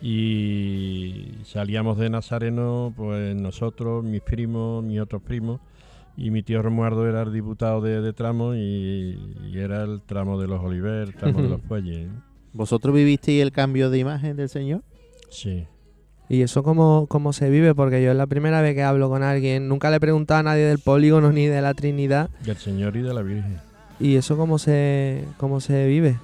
y 0.00 1.30
salíamos 1.44 1.98
de 1.98 2.10
Nazareno, 2.10 2.92
pues 2.96 3.34
nosotros, 3.34 4.04
mis 4.04 4.20
primos, 4.20 4.84
mis 4.84 5.00
otros 5.00 5.20
primos, 5.20 5.60
y 6.16 6.30
mi 6.30 6.44
tío 6.44 6.62
Romualdo 6.62 7.08
era 7.08 7.22
el 7.22 7.32
diputado 7.32 7.80
de, 7.80 8.00
de 8.00 8.12
tramo 8.12 8.54
y, 8.54 9.18
y 9.50 9.58
era 9.58 9.82
el 9.82 10.00
tramo 10.02 10.40
de 10.40 10.46
los 10.46 10.62
Oliver, 10.62 11.08
el 11.08 11.14
tramo 11.14 11.42
de 11.42 11.48
los 11.50 11.62
Fuelles. 11.62 12.08
¿Vosotros 12.52 12.94
vivisteis 12.94 13.42
el 13.42 13.50
cambio 13.50 13.90
de 13.90 13.98
imagen 13.98 14.36
del 14.36 14.48
Señor? 14.48 14.82
Sí. 15.28 15.66
¿Y 16.28 16.42
eso 16.42 16.62
cómo, 16.62 17.06
cómo 17.08 17.32
se 17.32 17.50
vive? 17.50 17.74
Porque 17.74 18.02
yo 18.02 18.10
es 18.10 18.16
la 18.16 18.26
primera 18.26 18.60
vez 18.60 18.74
que 18.74 18.82
hablo 18.82 19.08
con 19.08 19.22
alguien, 19.22 19.68
nunca 19.68 19.90
le 19.90 19.96
he 19.96 20.00
preguntado 20.00 20.40
a 20.40 20.42
nadie 20.42 20.64
del 20.64 20.78
polígono 20.80 21.30
ni 21.32 21.46
de 21.46 21.60
la 21.62 21.74
Trinidad. 21.74 22.30
Del 22.44 22.56
Señor 22.56 22.96
y 22.96 23.02
de 23.02 23.14
la 23.14 23.22
Virgen. 23.22 23.58
¿Y 24.00 24.16
eso 24.16 24.36
cómo 24.36 24.58
se, 24.58 25.24
cómo 25.38 25.60
se 25.60 25.86
vive? 25.86 26.18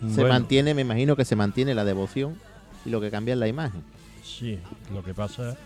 Se 0.00 0.20
Bueno, 0.20 0.28
mantiene, 0.28 0.72
me 0.74 0.82
imagino 0.82 1.16
que 1.16 1.24
se 1.24 1.34
mantiene 1.36 1.74
la 1.74 1.84
devoción 1.84 2.36
y 2.84 2.90
lo 2.90 3.00
que 3.00 3.10
cambia 3.10 3.32
es 3.34 3.40
la 3.40 3.48
imagen. 3.48 3.82
Sí, 4.22 4.58
lo 4.92 5.02
que 5.02 5.14
pasa 5.14 5.56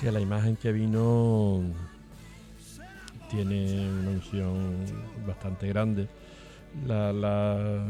que 0.00 0.12
la 0.12 0.20
imagen 0.20 0.56
que 0.56 0.70
vino 0.72 1.62
tiene 3.30 3.88
una 3.88 4.10
unción 4.10 4.54
bastante 5.26 5.66
grande. 5.68 6.06
La, 6.86 7.12
la- 7.12 7.86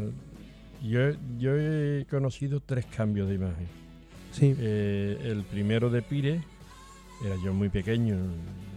yo, 0.83 1.01
yo 1.39 1.57
he 1.57 2.07
conocido 2.09 2.61
tres 2.65 2.87
cambios 2.87 3.29
de 3.29 3.35
imagen. 3.35 3.67
Sí. 4.35 4.55
Eh, 4.59 5.19
el 5.25 5.43
primero 5.45 5.91
de 5.91 6.03
Pire, 6.03 6.41
era 7.25 7.37
yo 7.45 7.53
muy 7.55 7.69
pequeño, 7.69 8.17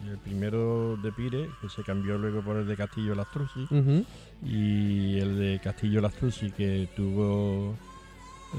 el 0.09 0.17
primero 0.19 0.95
de 0.97 1.11
Pire, 1.11 1.49
que 1.61 1.69
se 1.69 1.83
cambió 1.83 2.17
luego 2.17 2.41
por 2.41 2.57
el 2.57 2.67
de 2.67 2.75
Castillo 2.77 3.15
Lastrucci, 3.15 3.63
Ujú. 3.71 4.05
y 4.45 5.17
el 5.19 5.37
de 5.37 5.59
Castillo 5.63 5.99
Lastrucci 6.01 6.51
que 6.51 6.87
tuvo 6.95 7.75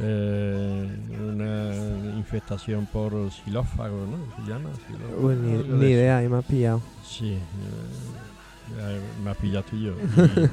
eh, 0.03 0.89
una 1.33 2.17
infestación 2.17 2.87
por 2.87 3.13
xilófago, 3.31 4.07
¿no? 4.07 4.19
¿Se 4.45 4.51
llama? 4.51 4.71
Xilófago, 4.87 5.21
Pues 5.23 5.39
ni, 5.39 5.87
idea, 5.87 6.23
y 6.23 6.29
me 6.29 6.37
has 6.39 6.45
pillado. 6.45 6.83
Sí, 7.07 7.33
eh, 7.33 9.01
me 9.25 9.31
has 9.31 9.37
pillado 9.37 9.65
tú 9.71 9.77
y 9.77 9.85
yo. 9.85 9.95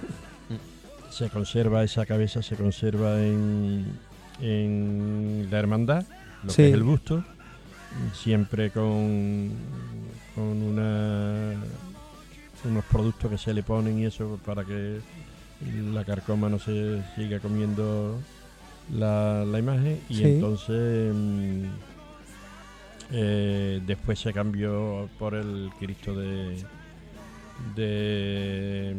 Y 1.09 1.17
se 1.17 1.29
conserva 1.29 1.81
esa 1.83 2.05
cabeza, 2.05 2.41
se 2.43 2.55
conserva 2.57 3.21
en, 3.23 3.85
en 4.41 5.47
la 5.49 5.59
hermandad, 5.59 6.03
lo 6.45 6.49
Sí. 6.51 6.57
que 6.57 6.67
es 6.69 6.73
el 6.73 6.83
busto, 6.83 7.23
siempre 8.13 8.71
con, 8.71 9.51
con 10.35 10.43
una, 10.43 11.53
unos 12.65 12.85
productos 12.85 13.31
que 13.31 13.37
se 13.37 13.53
le 13.53 13.63
ponen 13.63 13.99
y 13.99 14.05
eso 14.05 14.39
para 14.45 14.63
que 14.63 14.99
la 15.93 16.03
carcoma 16.03 16.49
no 16.49 16.59
se 16.59 17.01
siga 17.15 17.39
comiendo 17.39 18.17
la, 18.93 19.45
la 19.45 19.59
imagen 19.59 19.99
y 20.09 20.15
Sí. 20.15 20.23
entonces 20.25 21.13
mm, 21.15 21.63
eh, 23.11 23.81
después 23.85 24.19
se 24.19 24.33
cambió 24.33 25.07
por 25.19 25.35
el 25.35 25.69
Cristo 25.79 26.13
de 26.15 26.57
de, 27.75 28.93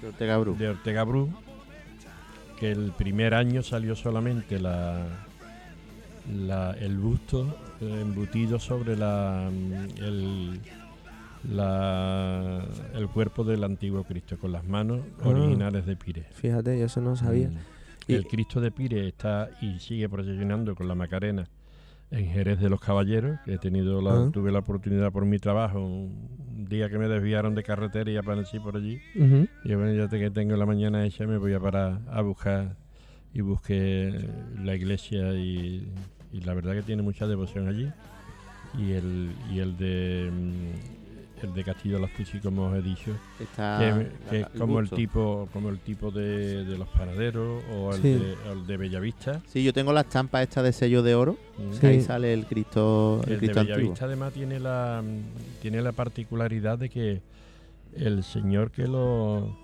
de 0.00 0.06
Ortega 0.08 0.38
Bru. 0.38 0.56
de 0.56 0.68
Ortega 0.68 1.02
Bru, 1.04 1.28
que 2.60 2.70
el 2.70 2.92
primer 2.92 3.34
año 3.34 3.62
salió 3.64 3.96
solamente 3.96 4.60
la, 4.60 5.04
la- 6.32 6.72
el 6.72 6.98
busto 6.98 7.46
eh, 7.80 8.00
embutido 8.02 8.58
sobre 8.58 8.96
la, 8.96 9.50
mm, 9.52 10.02
el, 10.02 10.60
la- 11.50 12.64
el 12.94 13.08
cuerpo 13.08 13.44
del 13.44 13.64
antiguo 13.64 14.04
Cristo, 14.04 14.38
con 14.38 14.52
las 14.52 14.64
manos 14.66 15.00
Ah. 15.22 15.28
originales 15.28 15.86
de 15.86 15.96
Pire. 15.96 16.26
Fíjate, 16.32 16.78
yo 16.78 16.86
eso 16.86 17.00
no 17.00 17.16
sabía. 17.16 17.48
Mm. 17.48 17.56
Y- 18.08 18.14
El 18.14 18.26
Cristo 18.26 18.60
de 18.60 18.70
Pire 18.70 19.06
está 19.08 19.50
y 19.60 19.78
sigue 19.78 20.08
procesionando 20.08 20.74
con 20.74 20.88
la 20.88 20.94
Macarena 20.94 21.48
en 22.10 22.26
Jerez 22.26 22.60
de 22.60 22.68
los 22.68 22.80
Caballeros, 22.80 23.38
que 23.44 23.54
he 23.54 23.58
tenido 23.58 24.02
la, 24.02 24.12
Ah. 24.26 24.30
tuve 24.32 24.52
la 24.52 24.58
oportunidad 24.58 25.10
por 25.12 25.24
mi 25.24 25.38
trabajo, 25.38 25.80
un 25.80 26.66
día 26.68 26.88
que 26.90 26.98
me 26.98 27.08
desviaron 27.08 27.54
de 27.54 27.62
carretera 27.62 28.10
y 28.10 28.16
aparecí 28.16 28.58
por 28.60 28.76
allí. 28.76 29.00
Ujú. 29.16 29.46
Y 29.64 29.74
bueno, 29.74 29.92
ya 29.94 30.08
te- 30.08 30.18
que 30.18 30.30
tengo 30.30 30.56
la 30.56 30.66
mañana 30.66 31.04
hecha, 31.06 31.26
me 31.26 31.38
voy 31.38 31.54
a 31.54 31.60
parar 31.60 32.00
a 32.10 32.20
buscar 32.20 32.76
y 33.32 33.40
busqué 33.40 34.28
la 34.62 34.74
iglesia 34.74 35.32
y, 35.34 35.88
y 36.32 36.40
la 36.40 36.54
verdad 36.54 36.72
que 36.74 36.82
tiene 36.82 37.02
mucha 37.02 37.26
devoción 37.26 37.68
allí. 37.68 37.90
Y 38.78 38.92
el, 38.92 39.30
y 39.52 39.58
el 39.58 39.76
de 39.76 40.30
mm, 40.32 41.44
el 41.44 41.52
de 41.54 41.64
Castillo 41.64 41.98
Las 41.98 42.12
Tusi, 42.12 42.38
como 42.38 42.66
os 42.66 42.76
he 42.76 42.82
dicho, 42.82 43.10
Está 43.40 43.78
que, 44.30 44.38
la- 44.40 44.46
es 44.46 44.46
como 44.56 44.78
el 44.78 44.88
tipo, 44.88 45.48
como 45.52 45.70
el 45.70 45.80
tipo 45.80 46.10
de, 46.12 46.64
de 46.64 46.78
los 46.78 46.86
panaderos 46.88 47.62
o 47.74 47.92
el, 47.92 48.00
Sí. 48.00 48.12
de, 48.14 48.34
el 48.52 48.64
de 48.66 48.76
Bellavista. 48.76 49.42
Sí, 49.48 49.64
yo 49.64 49.72
tengo 49.72 49.92
la 49.92 50.02
estampa 50.02 50.40
esta 50.40 50.62
de 50.62 50.72
sello 50.72 51.02
de 51.02 51.14
oro, 51.16 51.36
Mm. 51.58 51.78
que 51.80 51.86
ahí 51.88 52.00
sale 52.00 52.32
el 52.32 52.46
Cristo, 52.46 53.20
el 53.26 53.32
El 53.34 53.40
de 53.40 53.46
Cristo 53.46 53.60
antiguo. 53.60 53.76
Bellavista 53.78 54.04
además 54.06 54.32
tiene 54.32 54.60
la 54.60 55.02
tiene 55.60 55.82
la 55.82 55.90
particularidad 55.92 56.78
de 56.78 56.88
que 56.88 57.20
el 57.96 58.22
señor 58.22 58.70
que 58.70 58.86
lo 58.86 59.54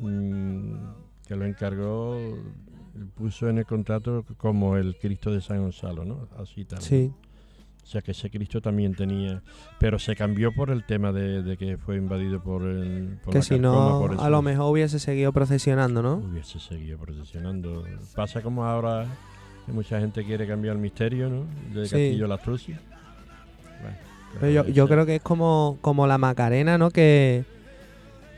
mm, 0.00 0.74
que 1.26 1.34
lo 1.36 1.44
encargó 1.44 2.38
puso 3.14 3.48
en 3.48 3.58
el 3.58 3.66
contrato 3.66 4.24
como 4.36 4.76
el 4.76 4.96
Cristo 4.96 5.30
de 5.32 5.40
San 5.40 5.60
Gonzalo, 5.62 6.04
¿no? 6.04 6.28
Así 6.38 6.64
tal. 6.64 6.80
Sí. 6.80 7.12
O 7.82 7.86
sea 7.88 8.02
que 8.02 8.10
ese 8.10 8.30
Cristo 8.30 8.60
también 8.60 8.94
tenía, 8.96 9.42
pero 9.78 9.98
se 10.00 10.16
cambió 10.16 10.52
por 10.52 10.70
el 10.70 10.84
tema 10.84 11.12
de, 11.12 11.42
de 11.44 11.56
que 11.56 11.76
fue 11.78 11.96
invadido 11.96 12.42
por 12.42 12.62
el 12.64 13.18
por 13.22 13.32
Que 13.32 13.38
la 13.38 13.44
si 13.44 13.58
no, 13.60 14.06
a 14.18 14.28
lo 14.28 14.42
mejor 14.42 14.72
hubiese 14.72 14.98
seguido 14.98 15.32
procesionando, 15.32 16.02
¿no? 16.02 16.14
hubiese 16.16 16.58
seguido 16.58 16.98
procesionando. 16.98 17.84
Pasa 18.16 18.42
como 18.42 18.64
ahora 18.64 19.06
que 19.66 19.72
mucha 19.72 20.00
gente 20.00 20.24
quiere 20.24 20.48
cambiar 20.48 20.74
el 20.74 20.82
misterio, 20.82 21.28
¿no? 21.30 21.44
De 21.72 21.86
Sí. 21.86 21.92
Castillo 21.92 22.26
La 22.26 22.38
Truci. 22.38 22.72
Bueno, 22.72 23.96
Pero 24.40 24.50
yo, 24.52 24.64
yo 24.72 24.88
creo 24.88 25.06
que 25.06 25.16
es 25.16 25.22
como, 25.22 25.78
como 25.80 26.08
la 26.08 26.18
Macarena, 26.18 26.78
¿no? 26.78 26.90
Que, 26.90 27.44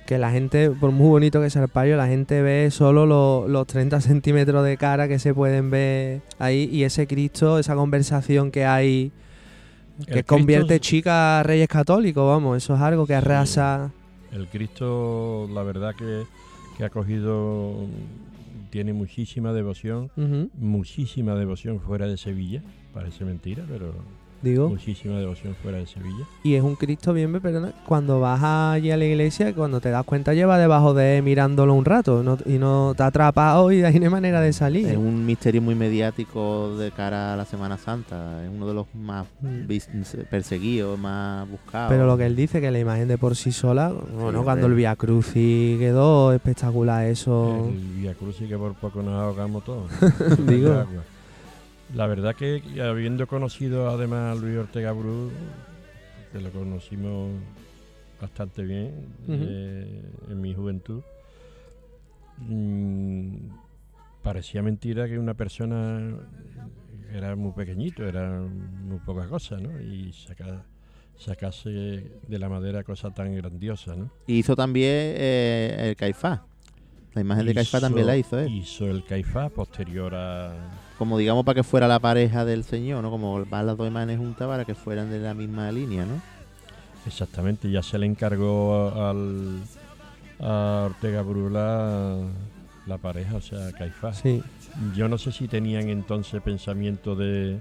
que 0.08 0.16
la 0.16 0.30
gente, 0.30 0.70
por 0.70 0.90
muy 0.90 1.08
bonito 1.10 1.38
que 1.42 1.50
sea 1.50 1.64
el 1.64 1.68
palio, 1.68 1.94
la 1.98 2.06
gente 2.06 2.40
ve 2.40 2.70
solo 2.70 3.04
lo- 3.04 3.46
los 3.46 3.66
30 3.66 4.00
centímetros 4.00 4.64
de 4.64 4.78
cara 4.78 5.06
que 5.06 5.18
se 5.18 5.34
pueden 5.34 5.68
ver 5.70 6.22
ahí 6.38 6.66
y 6.72 6.84
ese 6.84 7.06
Cristo, 7.06 7.58
esa 7.58 7.74
conversación 7.74 8.50
que 8.50 8.64
hay, 8.64 9.12
que 10.06 10.20
El 10.20 10.24
convierte 10.24 10.78
Cristo- 10.78 10.82
chicas 10.88 11.12
a 11.12 11.42
reyes 11.42 11.68
católicos, 11.68 12.26
vamos, 12.26 12.56
eso 12.56 12.74
es 12.74 12.80
algo 12.80 13.06
que 13.06 13.12
Sí. 13.12 13.16
arrasa. 13.18 13.90
El 14.32 14.46
Cristo, 14.46 15.46
la 15.52 15.62
verdad 15.62 15.94
que, 15.94 16.22
que 16.78 16.84
ha 16.84 16.88
cogido, 16.88 17.74
tiene 18.70 18.94
muchísima 18.94 19.52
devoción, 19.52 20.10
muchísima 20.58 21.34
devoción 21.34 21.80
fuera 21.80 22.06
de 22.06 22.16
Sevilla. 22.16 22.62
Parece 22.94 23.26
mentira, 23.26 23.62
pero 23.68 23.92
digo. 24.42 24.68
muchísima 24.68 25.18
devoción 25.18 25.54
fuera 25.62 25.78
de 25.78 25.86
Sevilla. 25.86 26.24
Y 26.44 26.54
es 26.54 26.62
un 26.62 26.76
Cristo 26.76 27.12
bien, 27.12 27.32
perdona, 27.40 27.72
cuando 27.86 28.20
vas 28.20 28.42
allí 28.42 28.90
a 28.90 28.96
la 28.96 29.04
iglesia, 29.04 29.54
cuando 29.54 29.80
te 29.80 29.90
das 29.90 30.04
cuenta 30.04 30.34
lleva 30.34 30.58
debajo 30.58 30.94
de 30.94 31.18
él 31.18 31.22
mirándolo 31.22 31.74
un 31.74 31.84
rato 31.84 32.22
no- 32.22 32.38
y 32.46 32.58
no 32.58 32.94
te 32.96 33.02
ha 33.02 33.06
atrapado 33.06 33.70
y 33.72 33.78
de 33.78 33.86
ahí 33.86 33.98
no 33.98 34.04
hay 34.06 34.10
manera 34.12 34.40
de 34.40 34.52
salir. 34.52 34.86
Es 34.86 34.96
un 34.96 35.24
misterio 35.26 35.60
muy 35.62 35.74
mediático 35.74 36.76
de 36.76 36.90
cara 36.92 37.34
a 37.34 37.36
la 37.36 37.44
Semana 37.44 37.76
Santa. 37.78 38.44
Es 38.44 38.50
uno 38.54 38.66
de 38.66 38.74
los 38.74 38.86
más 38.94 39.26
Mm. 39.40 39.66
perseguidos, 40.30 40.98
más 40.98 41.48
buscados. 41.48 41.90
Pero 41.90 42.06
lo 42.06 42.16
que 42.16 42.26
él 42.26 42.36
dice, 42.36 42.60
que 42.60 42.70
la 42.70 42.78
imagen 42.78 43.08
de 43.08 43.18
por 43.18 43.36
sí 43.36 43.52
sola, 43.52 43.92
bueno, 44.18 44.38
Sí, 44.40 44.44
cuando 44.44 44.66
el 44.66 44.74
Via 44.74 44.96
Crucis 44.96 45.78
quedó 45.78 46.32
espectacular 46.32 47.06
eso. 47.06 47.68
El 47.70 48.00
Via 48.00 48.14
Crucis 48.14 48.48
que 48.48 48.56
por 48.56 48.74
poco 48.74 49.02
nos 49.02 49.14
ahogamos 49.14 49.64
todos. 49.64 49.90
Digo. 50.46 50.84
La 51.94 52.06
verdad 52.06 52.34
que 52.36 52.62
habiendo 52.82 53.26
conocido 53.26 53.88
además 53.88 54.36
a 54.36 54.40
Luis 54.40 54.58
Ortega 54.58 54.92
Bru, 54.92 55.30
que 56.32 56.40
lo 56.40 56.50
conocimos 56.50 57.30
bastante 58.20 58.62
bien 58.62 59.06
eh, 59.28 60.02
en 60.28 60.40
mi 60.40 60.54
juventud, 60.54 61.02
mm, 62.38 63.36
parecía 64.22 64.62
mentira 64.62 65.06
que 65.08 65.18
una 65.18 65.34
persona 65.34 66.14
era 67.12 67.34
muy 67.36 67.52
pequeñito, 67.52 68.06
era 68.06 68.38
muy 68.40 68.98
poca 68.98 69.26
cosa, 69.26 69.56
¿no? 69.56 69.80
Y 69.80 70.12
saca- 70.12 70.64
sacase 71.16 71.70
de 71.70 72.38
la 72.38 72.48
madera 72.50 72.84
cosa 72.84 73.10
tan 73.12 73.34
grandiosa, 73.34 73.96
¿no? 73.96 74.10
Y 74.26 74.38
hizo 74.40 74.54
también 74.54 74.90
eh, 75.16 75.86
el 75.88 75.96
Caifás. 75.96 76.40
La 77.14 77.20
imagen 77.22 77.46
de 77.46 77.54
Caifás 77.54 77.80
también 77.80 78.06
la 78.06 78.16
hizo 78.16 78.38
él. 78.38 78.52
Hizo 78.52 78.86
el 78.86 79.04
Caifás 79.04 79.50
posterior 79.50 80.14
a... 80.14 80.52
Como 80.98 81.16
digamos 81.18 81.44
para 81.44 81.56
que 81.56 81.62
fuera 81.62 81.88
la 81.88 81.98
pareja 81.98 82.44
del 82.44 82.64
Señor, 82.64 83.02
¿no? 83.02 83.10
Como 83.10 83.44
van 83.46 83.66
las 83.66 83.76
dos 83.76 83.88
imágenes 83.88 84.18
juntas 84.18 84.46
para 84.46 84.64
que 84.64 84.74
fueran 84.74 85.10
de 85.10 85.18
la 85.20 85.34
misma 85.34 85.70
línea, 85.72 86.04
¿no? 86.04 86.20
Exactamente, 87.06 87.70
ya 87.70 87.82
se 87.82 87.98
le 87.98 88.06
encargó 88.06 88.92
al, 88.94 89.60
a 90.40 90.84
Ortega 90.86 91.22
Brula 91.22 92.18
la 92.86 92.98
pareja, 92.98 93.36
o 93.36 93.40
sea, 93.40 93.72
Caifás. 93.72 94.18
Sí. 94.18 94.42
Yo 94.94 95.08
no 95.08 95.18
sé 95.18 95.32
si 95.32 95.48
tenían 95.48 95.88
entonces 95.88 96.42
pensamiento 96.42 97.14
de, 97.16 97.60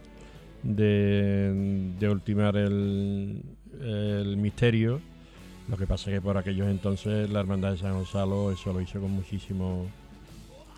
de, 0.63 1.93
de 1.99 2.09
ultimar 2.09 2.57
el, 2.57 3.43
el 3.81 4.37
misterio. 4.37 5.01
Lo 5.67 5.75
que 5.77 5.85
pasa 5.85 6.09
es 6.09 6.17
que 6.17 6.21
por 6.21 6.37
aquellos 6.37 6.67
entonces 6.67 7.29
la 7.29 7.41
Hermandad 7.41 7.71
de 7.71 7.77
San 7.77 7.93
Gonzalo 7.93 8.51
eso 8.51 8.71
lo 8.71 8.79
hizo 8.81 8.99
con 9.01 9.11
muchísimo 9.11 9.85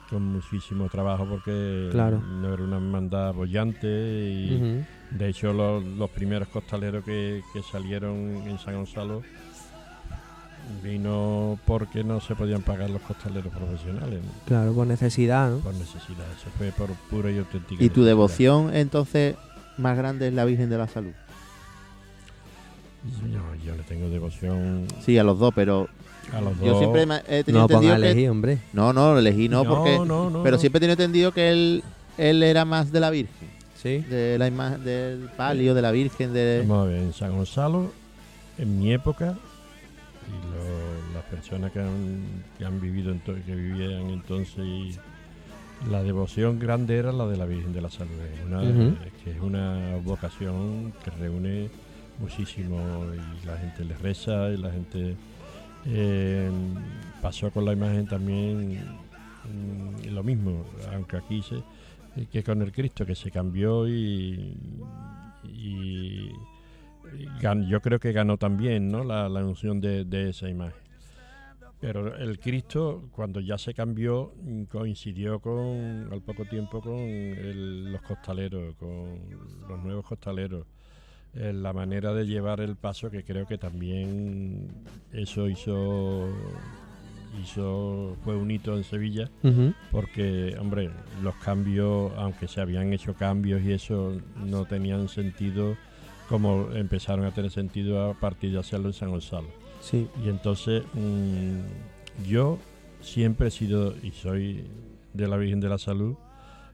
con 0.10 0.24
muchísimo 0.24 0.90
trabajo 0.90 1.28
porque 1.30 1.90
Claro. 1.92 2.20
no 2.20 2.52
era 2.52 2.64
una 2.64 2.78
hermandad 2.78 3.32
bollante 3.36 3.88
y 3.88 4.84
de 5.12 5.30
hecho 5.30 5.54
los, 5.54 5.84
los 5.84 6.10
primeros 6.10 6.48
costaleros 6.48 7.04
que, 7.06 7.44
que 7.54 7.62
salieron 7.62 8.16
en 8.48 8.58
San 8.58 8.74
Gonzalo 8.76 9.22
vino 10.84 11.60
porque 11.66 12.04
no 12.04 12.20
se 12.22 12.36
podían 12.36 12.62
pagar 12.62 12.90
los 12.90 13.02
costaleros 13.02 13.52
profesionales 13.54 14.22
¿no? 14.24 14.32
Claro, 14.46 14.74
por 14.74 14.88
necesidad, 14.88 15.50
¿no? 15.52 15.58
por 15.60 15.74
necesidad. 15.74 16.26
Eso 16.38 16.50
fue 16.58 16.72
por 16.72 16.90
pura 17.10 17.32
y 17.32 17.38
auténtica 17.40 17.76
Y 17.84 17.90
tu 17.90 18.02
necesidad. 18.02 18.06
devoción, 18.06 18.76
entonces, 18.76 19.36
más 19.78 19.98
grande 19.98 20.28
es 20.28 20.34
la 20.34 20.46
Virgen 20.46 20.70
de 20.70 20.78
la 20.78 20.88
Salud. 20.88 21.12
No, 23.04 23.56
yo 23.64 23.76
le 23.76 23.84
tengo 23.84 24.10
devoción 24.10 24.86
Sí, 25.06 25.18
a 25.18 25.24
los 25.24 25.40
dos, 25.40 25.54
pero 25.56 25.88
a 26.34 26.42
los 26.42 26.58
dos. 26.60 26.68
yo 26.68 26.78
siempre 26.80 27.06
me 27.06 27.22
he 27.28 27.44
tenido 27.44 27.60
No 27.60 27.74
entendido 27.74 27.96
que... 27.96 28.06
elegir, 28.12 28.30
hombre. 28.30 28.60
No, 28.74 28.92
no, 28.94 29.18
elegí 29.18 29.48
no, 29.50 29.64
porque... 29.64 29.98
no, 30.06 30.30
no, 30.30 30.44
pero 30.44 30.58
no. 30.58 30.60
siempre 30.60 30.78
he 30.78 30.82
tenido 30.82 30.94
entendido 30.94 31.32
que 31.32 31.50
él, 31.52 31.84
él 32.18 32.44
era 32.44 32.66
más 32.66 32.92
de 32.92 33.00
la 33.00 33.10
Virgen. 33.10 33.48
Sí. 33.82 34.00
De 34.00 34.38
la 34.38 34.48
imagen 34.48 34.84
del 34.84 35.30
palio, 35.38 35.74
de 35.74 35.82
la 35.82 35.92
Virgen, 35.92 36.34
de... 36.34 36.66
Vamos 36.68 36.86
a 36.88 36.90
ver, 36.90 36.98
en 37.02 37.14
San 37.14 37.36
Gonzalo, 37.36 37.92
en 38.58 38.78
mi 38.80 38.92
época, 38.92 39.38
y 40.28 40.32
lo- 40.52 41.14
las 41.14 41.24
personas 41.32 41.72
que 41.72 41.80
han, 41.80 42.44
que 42.58 42.66
han 42.66 42.82
vivido, 42.82 43.14
ento- 43.14 43.42
que 43.46 43.56
vivían 43.56 44.10
entonces, 44.10 44.60
y 44.60 44.96
la 45.90 46.04
devoción 46.04 46.60
grande 46.60 46.98
era 46.98 47.14
la 47.14 47.26
de 47.28 47.38
la 47.38 47.46
Virgen 47.46 47.72
de 47.72 47.82
la 47.82 47.90
Salud, 47.90 48.12
que 49.24 49.32
es 49.32 49.40
una 49.42 49.96
vocación 50.04 50.92
que 51.06 51.12
reúne 51.12 51.70
muchísimo 52.20 53.06
y 53.14 53.46
la 53.46 53.58
gente 53.58 53.84
le 53.86 53.96
reza 53.98 54.50
y 54.50 54.58
la 54.58 54.72
gente 54.72 55.16
eh, 55.86 56.52
pasó 57.22 57.52
con 57.52 57.66
la 57.66 57.74
imagen 57.74 58.06
también 58.08 58.80
mm, 59.46 60.08
lo 60.10 60.24
mismo, 60.24 60.66
aunque 60.94 61.18
aquí 61.18 61.42
se 61.42 61.64
que 62.32 62.44
con 62.44 62.62
el 62.62 62.72
Cristo 62.74 63.06
que 63.06 63.16
se 63.16 63.32
cambió 63.32 63.88
y, 63.88 64.58
y- 65.46 66.30
y 67.18 67.26
gan- 67.42 67.66
yo 67.68 67.82
creo 67.82 68.00
que 68.00 68.12
ganó 68.12 68.38
también 68.38 68.90
¿no? 68.90 69.04
la, 69.04 69.30
la 69.30 69.46
unción 69.46 69.80
de, 69.80 70.04
de 70.06 70.30
esa 70.32 70.50
imagen. 70.50 70.76
Pero 71.80 72.14
el 72.18 72.40
Cristo, 72.40 73.04
cuando 73.14 73.40
ya 73.40 73.58
se 73.58 73.74
cambió, 73.74 74.34
coincidió 74.70 75.40
con 75.40 76.10
al 76.12 76.22
poco 76.22 76.44
tiempo 76.44 76.82
con 76.82 76.98
el- 76.98 77.94
los 77.94 78.02
costaleros, 78.02 78.76
con 78.76 79.18
los 79.70 79.82
nuevos 79.82 80.06
costaleros. 80.06 80.66
Eh, 81.40 81.54
la 81.54 81.72
manera 81.72 82.14
de 82.14 82.26
llevar 82.26 82.60
el 82.60 82.76
paso, 82.76 83.10
que 83.10 83.24
creo 83.24 83.48
que 83.48 83.58
también 83.58 84.68
eso 85.14 85.48
hizo, 85.48 86.28
hizo 87.42 88.18
fue 88.26 88.36
un 88.36 88.52
hito 88.52 88.76
en 88.76 88.84
Sevilla, 88.84 89.30
porque, 89.90 90.58
hombre, 90.60 90.90
los 91.24 91.36
cambios, 91.36 92.12
aunque 92.18 92.50
se 92.50 92.60
habían 92.60 92.92
hecho 92.92 93.14
cambios 93.14 93.62
y 93.64 93.72
eso, 93.72 94.20
no 94.46 94.66
tenían 94.66 95.08
sentido 95.08 95.78
como 96.28 96.72
empezaron 96.74 97.26
a 97.26 97.32
tener 97.32 97.52
sentido 97.52 98.10
a 98.10 98.14
partir 98.14 98.52
de 98.52 98.60
hacerlo 98.60 98.90
en 98.90 98.94
San 98.94 99.10
Gonzalo. 99.10 99.48
Sí. 99.80 100.10
Y 100.24 100.28
entonces 100.28 100.84
mm, 100.94 102.28
yo 102.30 102.60
siempre 103.02 103.48
he 103.48 103.52
sido 103.52 103.96
y 104.04 104.12
soy 104.12 104.66
de 105.14 105.28
la 105.28 105.38
Virgen 105.38 105.62
de 105.62 105.70
la 105.70 105.78
Salud 105.78 106.16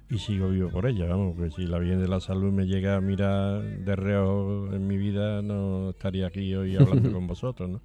y 0.10 0.20
sigo 0.20 0.50
vivo 0.50 0.70
por 0.70 0.86
ella, 0.88 1.06
vamos, 1.08 1.36
porque 1.36 1.52
si 1.52 1.66
la 1.66 1.80
Virgen 1.80 2.00
de 2.02 2.08
la 2.08 2.20
Salud 2.20 2.52
me 2.52 2.66
llega 2.68 2.96
a 2.96 3.02
mirar 3.02 3.62
de 3.64 3.96
reojo 3.96 4.74
en 4.74 4.86
mi 4.88 4.98
vida, 4.98 5.42
no 5.42 5.90
estaría 5.92 6.28
aquí 6.28 6.54
hoy 6.54 6.76
hablando 6.78 7.12
con 7.12 7.26
vosotros, 7.28 7.70
¿no? 7.70 7.82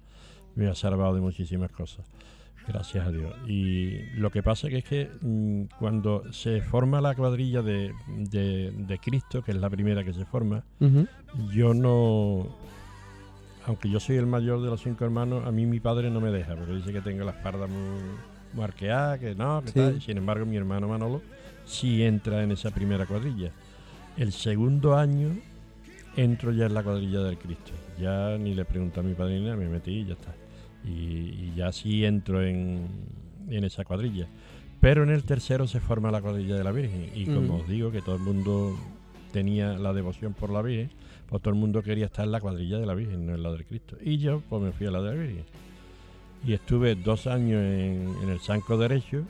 Me 0.55 0.67
ha 0.67 0.75
salvado 0.75 1.15
de 1.15 1.21
muchísimas 1.21 1.71
cosas, 1.71 2.05
gracias 2.67 3.07
a 3.07 3.11
Dios. 3.11 3.33
Y 3.47 4.01
lo 4.17 4.29
que 4.29 4.43
pasa 4.43 4.69
que 4.69 4.77
es 4.79 4.83
que 4.83 5.09
mm, 5.21 5.63
cuando 5.79 6.31
se 6.31 6.61
forma 6.61 7.01
la 7.01 7.15
cuadrilla 7.15 7.61
de, 7.61 7.91
de, 8.29 8.71
de 8.71 8.97
Cristo, 8.99 9.41
que 9.41 9.51
es 9.51 9.57
la 9.57 9.69
primera 9.69 10.03
que 10.03 10.13
se 10.13 10.25
forma, 10.25 10.63
yo 11.53 11.73
no. 11.73 12.47
Aunque 13.65 13.89
yo 13.89 13.99
soy 13.99 14.17
el 14.17 14.25
mayor 14.25 14.61
de 14.61 14.69
los 14.69 14.81
cinco 14.81 15.05
hermanos, 15.05 15.45
a 15.45 15.51
mí 15.51 15.65
mi 15.65 15.79
padre 15.79 16.09
no 16.09 16.19
me 16.19 16.31
deja, 16.31 16.55
porque 16.55 16.73
dice 16.73 16.91
que 16.91 17.01
tengo 17.01 17.23
la 17.23 17.31
espalda 17.31 17.67
muy, 17.67 18.01
muy 18.53 18.63
arqueada, 18.63 19.19
que 19.19 19.35
no, 19.35 19.61
que 19.61 19.67
Sí. 19.69 19.79
tal. 19.79 20.01
Sin 20.01 20.17
embargo, 20.17 20.45
mi 20.45 20.57
hermano 20.57 20.87
Manolo 20.87 21.21
sí 21.71 22.03
entra 22.03 22.43
en 22.43 22.51
esa 22.51 22.71
primera 22.71 23.05
cuadrilla. 23.05 23.51
El 24.17 24.31
segundo 24.33 24.95
año 24.95 25.29
entro 26.15 26.51
ya 26.51 26.65
en 26.65 26.73
la 26.73 26.83
cuadrilla 26.83 27.21
del 27.21 27.37
Cristo. 27.37 27.71
Ya 27.99 28.37
ni 28.37 28.53
le 28.53 28.65
pregunto 28.65 28.99
a 28.99 29.03
mi 29.03 29.13
padrina, 29.13 29.55
me 29.55 29.69
metí 29.69 29.91
y 29.91 30.05
ya 30.05 30.13
está. 30.13 30.35
Y, 30.83 30.89
y 30.89 31.53
ya 31.55 31.71
sí 31.71 32.03
entro 32.05 32.43
en, 32.43 32.87
en 33.49 33.63
esa 33.63 33.85
cuadrilla. 33.85 34.27
Pero 34.79 35.03
en 35.03 35.11
el 35.11 35.23
tercero 35.23 35.67
se 35.67 35.79
forma 35.79 36.11
la 36.11 36.21
cuadrilla 36.21 36.55
de 36.55 36.63
la 36.63 36.71
Virgen. 36.71 37.09
Y 37.15 37.25
como 37.25 37.57
os 37.57 37.67
digo, 37.67 37.91
que 37.91 38.01
todo 38.01 38.15
el 38.15 38.21
mundo 38.21 38.75
tenía 39.31 39.77
la 39.77 39.93
devoción 39.93 40.33
por 40.33 40.49
la 40.49 40.61
Virgen, 40.61 40.89
pues 41.29 41.41
todo 41.41 41.53
el 41.53 41.59
mundo 41.59 41.81
quería 41.83 42.07
estar 42.07 42.25
en 42.25 42.31
la 42.31 42.41
cuadrilla 42.41 42.79
de 42.79 42.85
la 42.85 42.95
Virgen, 42.95 43.25
no 43.27 43.35
en 43.35 43.43
la 43.43 43.51
del 43.51 43.65
Cristo. 43.65 43.95
Y 44.03 44.17
yo 44.17 44.41
pues 44.49 44.61
me 44.61 44.71
fui 44.71 44.87
a 44.87 44.91
la 44.91 45.01
de 45.01 45.15
la 45.15 45.21
Virgen. 45.21 45.45
Y 46.45 46.53
estuve 46.53 46.95
dos 46.95 47.27
años 47.27 47.61
en, 47.61 48.13
en 48.23 48.29
el 48.29 48.39
Sanco 48.39 48.77
Derecho. 48.77 49.23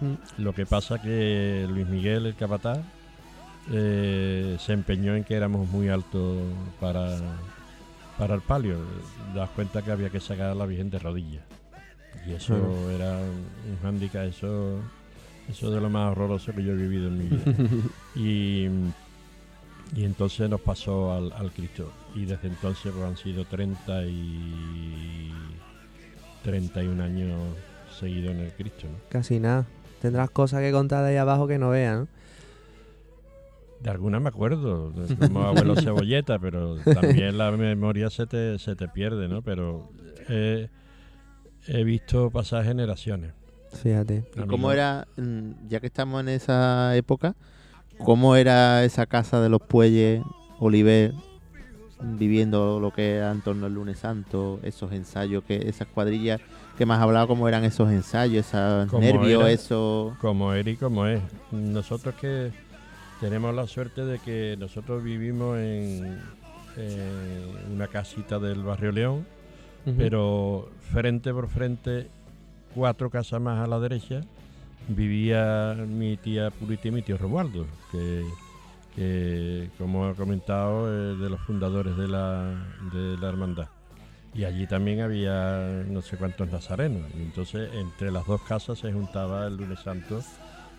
Mm. 0.00 0.42
Lo 0.42 0.54
que 0.54 0.66
pasa 0.66 1.00
que 1.00 1.66
Luis 1.68 1.86
Miguel, 1.86 2.26
el 2.26 2.34
capataz, 2.34 2.80
eh, 3.72 4.56
se 4.60 4.72
empeñó 4.72 5.16
en 5.16 5.24
que 5.24 5.34
éramos 5.34 5.68
muy 5.68 5.88
altos 5.88 6.42
para, 6.80 7.16
para 8.18 8.34
el 8.34 8.40
palio. 8.40 8.78
Das 9.34 9.50
cuenta 9.50 9.82
que 9.82 9.90
había 9.90 10.10
que 10.10 10.20
sacar 10.20 10.50
a 10.50 10.54
la 10.54 10.66
Virgen 10.66 10.90
de 10.90 10.98
rodillas. 10.98 11.44
Y 12.26 12.32
eso 12.32 12.90
era 12.90 13.18
un 13.18 13.78
hándicap, 13.82 14.24
eso, 14.24 14.80
eso 15.48 15.70
de 15.70 15.80
lo 15.80 15.88
más 15.88 16.10
horroroso 16.10 16.52
que 16.52 16.64
yo 16.64 16.72
he 16.72 16.76
vivido 16.76 17.08
en 17.08 17.18
mi 17.18 17.24
vida. 17.28 17.42
y, 18.16 18.68
y 19.94 20.04
entonces 20.04 20.50
nos 20.50 20.60
pasó 20.60 21.12
al, 21.12 21.32
al 21.32 21.52
Cristo. 21.52 21.92
Y 22.14 22.24
desde 22.24 22.48
entonces 22.48 22.92
pues, 22.92 23.04
han 23.04 23.16
sido 23.16 23.44
30 23.44 24.06
y 24.06 25.32
31 26.42 27.02
años 27.02 27.40
seguidos 27.98 28.34
en 28.34 28.40
el 28.40 28.52
Cristo. 28.52 28.86
¿no? 28.86 28.98
Casi 29.08 29.38
nada. 29.38 29.66
Tendrás 30.00 30.30
cosas 30.30 30.60
que 30.60 30.72
contar 30.72 31.02
de 31.04 31.10
ahí 31.10 31.16
abajo 31.16 31.46
que 31.46 31.58
no 31.58 31.70
vean, 31.70 32.00
¿no? 32.00 32.08
De 33.80 33.90
alguna 33.90 34.20
me 34.20 34.28
acuerdo, 34.28 34.90
de- 34.90 35.14
como 35.16 35.42
abuelo 35.44 35.74
cebolleta, 35.80 36.38
pero 36.38 36.76
también 36.94 37.36
la 37.38 37.50
memoria 37.52 38.10
se 38.10 38.26
te, 38.26 38.58
se 38.58 38.74
te 38.74 38.88
pierde, 38.88 39.28
¿no? 39.28 39.42
Pero 39.42 39.88
eh, 40.28 40.68
he 41.66 41.84
visto 41.84 42.30
pasar 42.30 42.64
generaciones. 42.64 43.32
Fíjate. 43.82 44.24
¿Y 44.36 44.46
cómo 44.46 44.72
era, 44.72 45.06
mm, 45.16 45.68
ya 45.68 45.80
que 45.80 45.86
estamos 45.88 46.20
en 46.22 46.30
esa 46.30 46.96
época, 46.96 47.34
cómo 47.98 48.36
era 48.36 48.84
esa 48.84 49.06
casa 49.06 49.40
de 49.40 49.48
los 49.50 49.60
Puelles, 49.60 50.22
Oliver, 50.58 51.12
viviendo 52.00 52.80
lo 52.80 52.90
que 52.92 53.16
era 53.16 53.30
en 53.30 53.42
torno 53.42 53.66
al 53.66 53.74
lunes 53.74 53.98
santo, 53.98 54.60
esos 54.62 54.92
ensayos, 54.92 55.44
que 55.44 55.68
esas 55.68 55.88
cuadrillas 55.88 56.40
que 56.76 56.86
me 56.86 56.94
has 56.94 57.00
hablado, 57.00 57.26
cómo 57.26 57.48
eran 57.48 57.64
esos 57.64 57.90
ensayos, 57.90 58.46
esos 58.46 58.90
¿Cómo 58.90 59.02
nervios, 59.02 59.42
era? 59.42 59.50
eso... 59.50 60.16
Como 60.20 60.52
era 60.52 60.70
y 60.70 60.76
como 60.76 61.06
es. 61.06 61.22
Nosotros 61.50 62.14
que 62.16 62.52
tenemos 63.20 63.54
la 63.54 63.66
suerte 63.66 64.04
de 64.04 64.18
que 64.18 64.56
nosotros 64.58 65.02
vivimos 65.02 65.58
en, 65.58 66.18
en 66.76 67.72
una 67.72 67.88
casita 67.88 68.38
del 68.38 68.62
barrio 68.62 68.92
León, 68.92 69.26
pero 69.96 70.68
frente 70.92 71.32
por 71.32 71.48
frente, 71.48 72.08
cuatro 72.74 73.08
casas 73.08 73.40
más 73.40 73.64
a 73.64 73.68
la 73.68 73.78
derecha, 73.78 74.22
vivía 74.88 75.76
mi 75.88 76.16
tía 76.16 76.50
Purita 76.50 76.88
y 76.88 76.90
mi 76.90 77.02
tío 77.02 77.16
Romualdo, 77.16 77.66
que, 77.92 78.24
que, 78.96 79.70
como 79.78 80.10
he 80.10 80.14
comentado, 80.14 81.12
es 81.12 81.18
de 81.20 81.30
los 81.30 81.40
fundadores 81.42 81.96
de 81.96 82.08
la, 82.08 82.52
de 82.92 83.16
la 83.16 83.28
hermandad. 83.28 83.68
Y 84.36 84.44
allí 84.44 84.66
también 84.66 85.00
había 85.00 85.82
no 85.88 86.02
sé 86.02 86.16
cuántos 86.16 86.50
nazarenos. 86.50 87.02
Y 87.16 87.22
entonces 87.22 87.70
entre 87.74 88.10
las 88.10 88.26
dos 88.26 88.42
casas 88.42 88.78
se 88.78 88.92
juntaba 88.92 89.46
el 89.46 89.56
lunes 89.56 89.78
santo. 89.80 90.20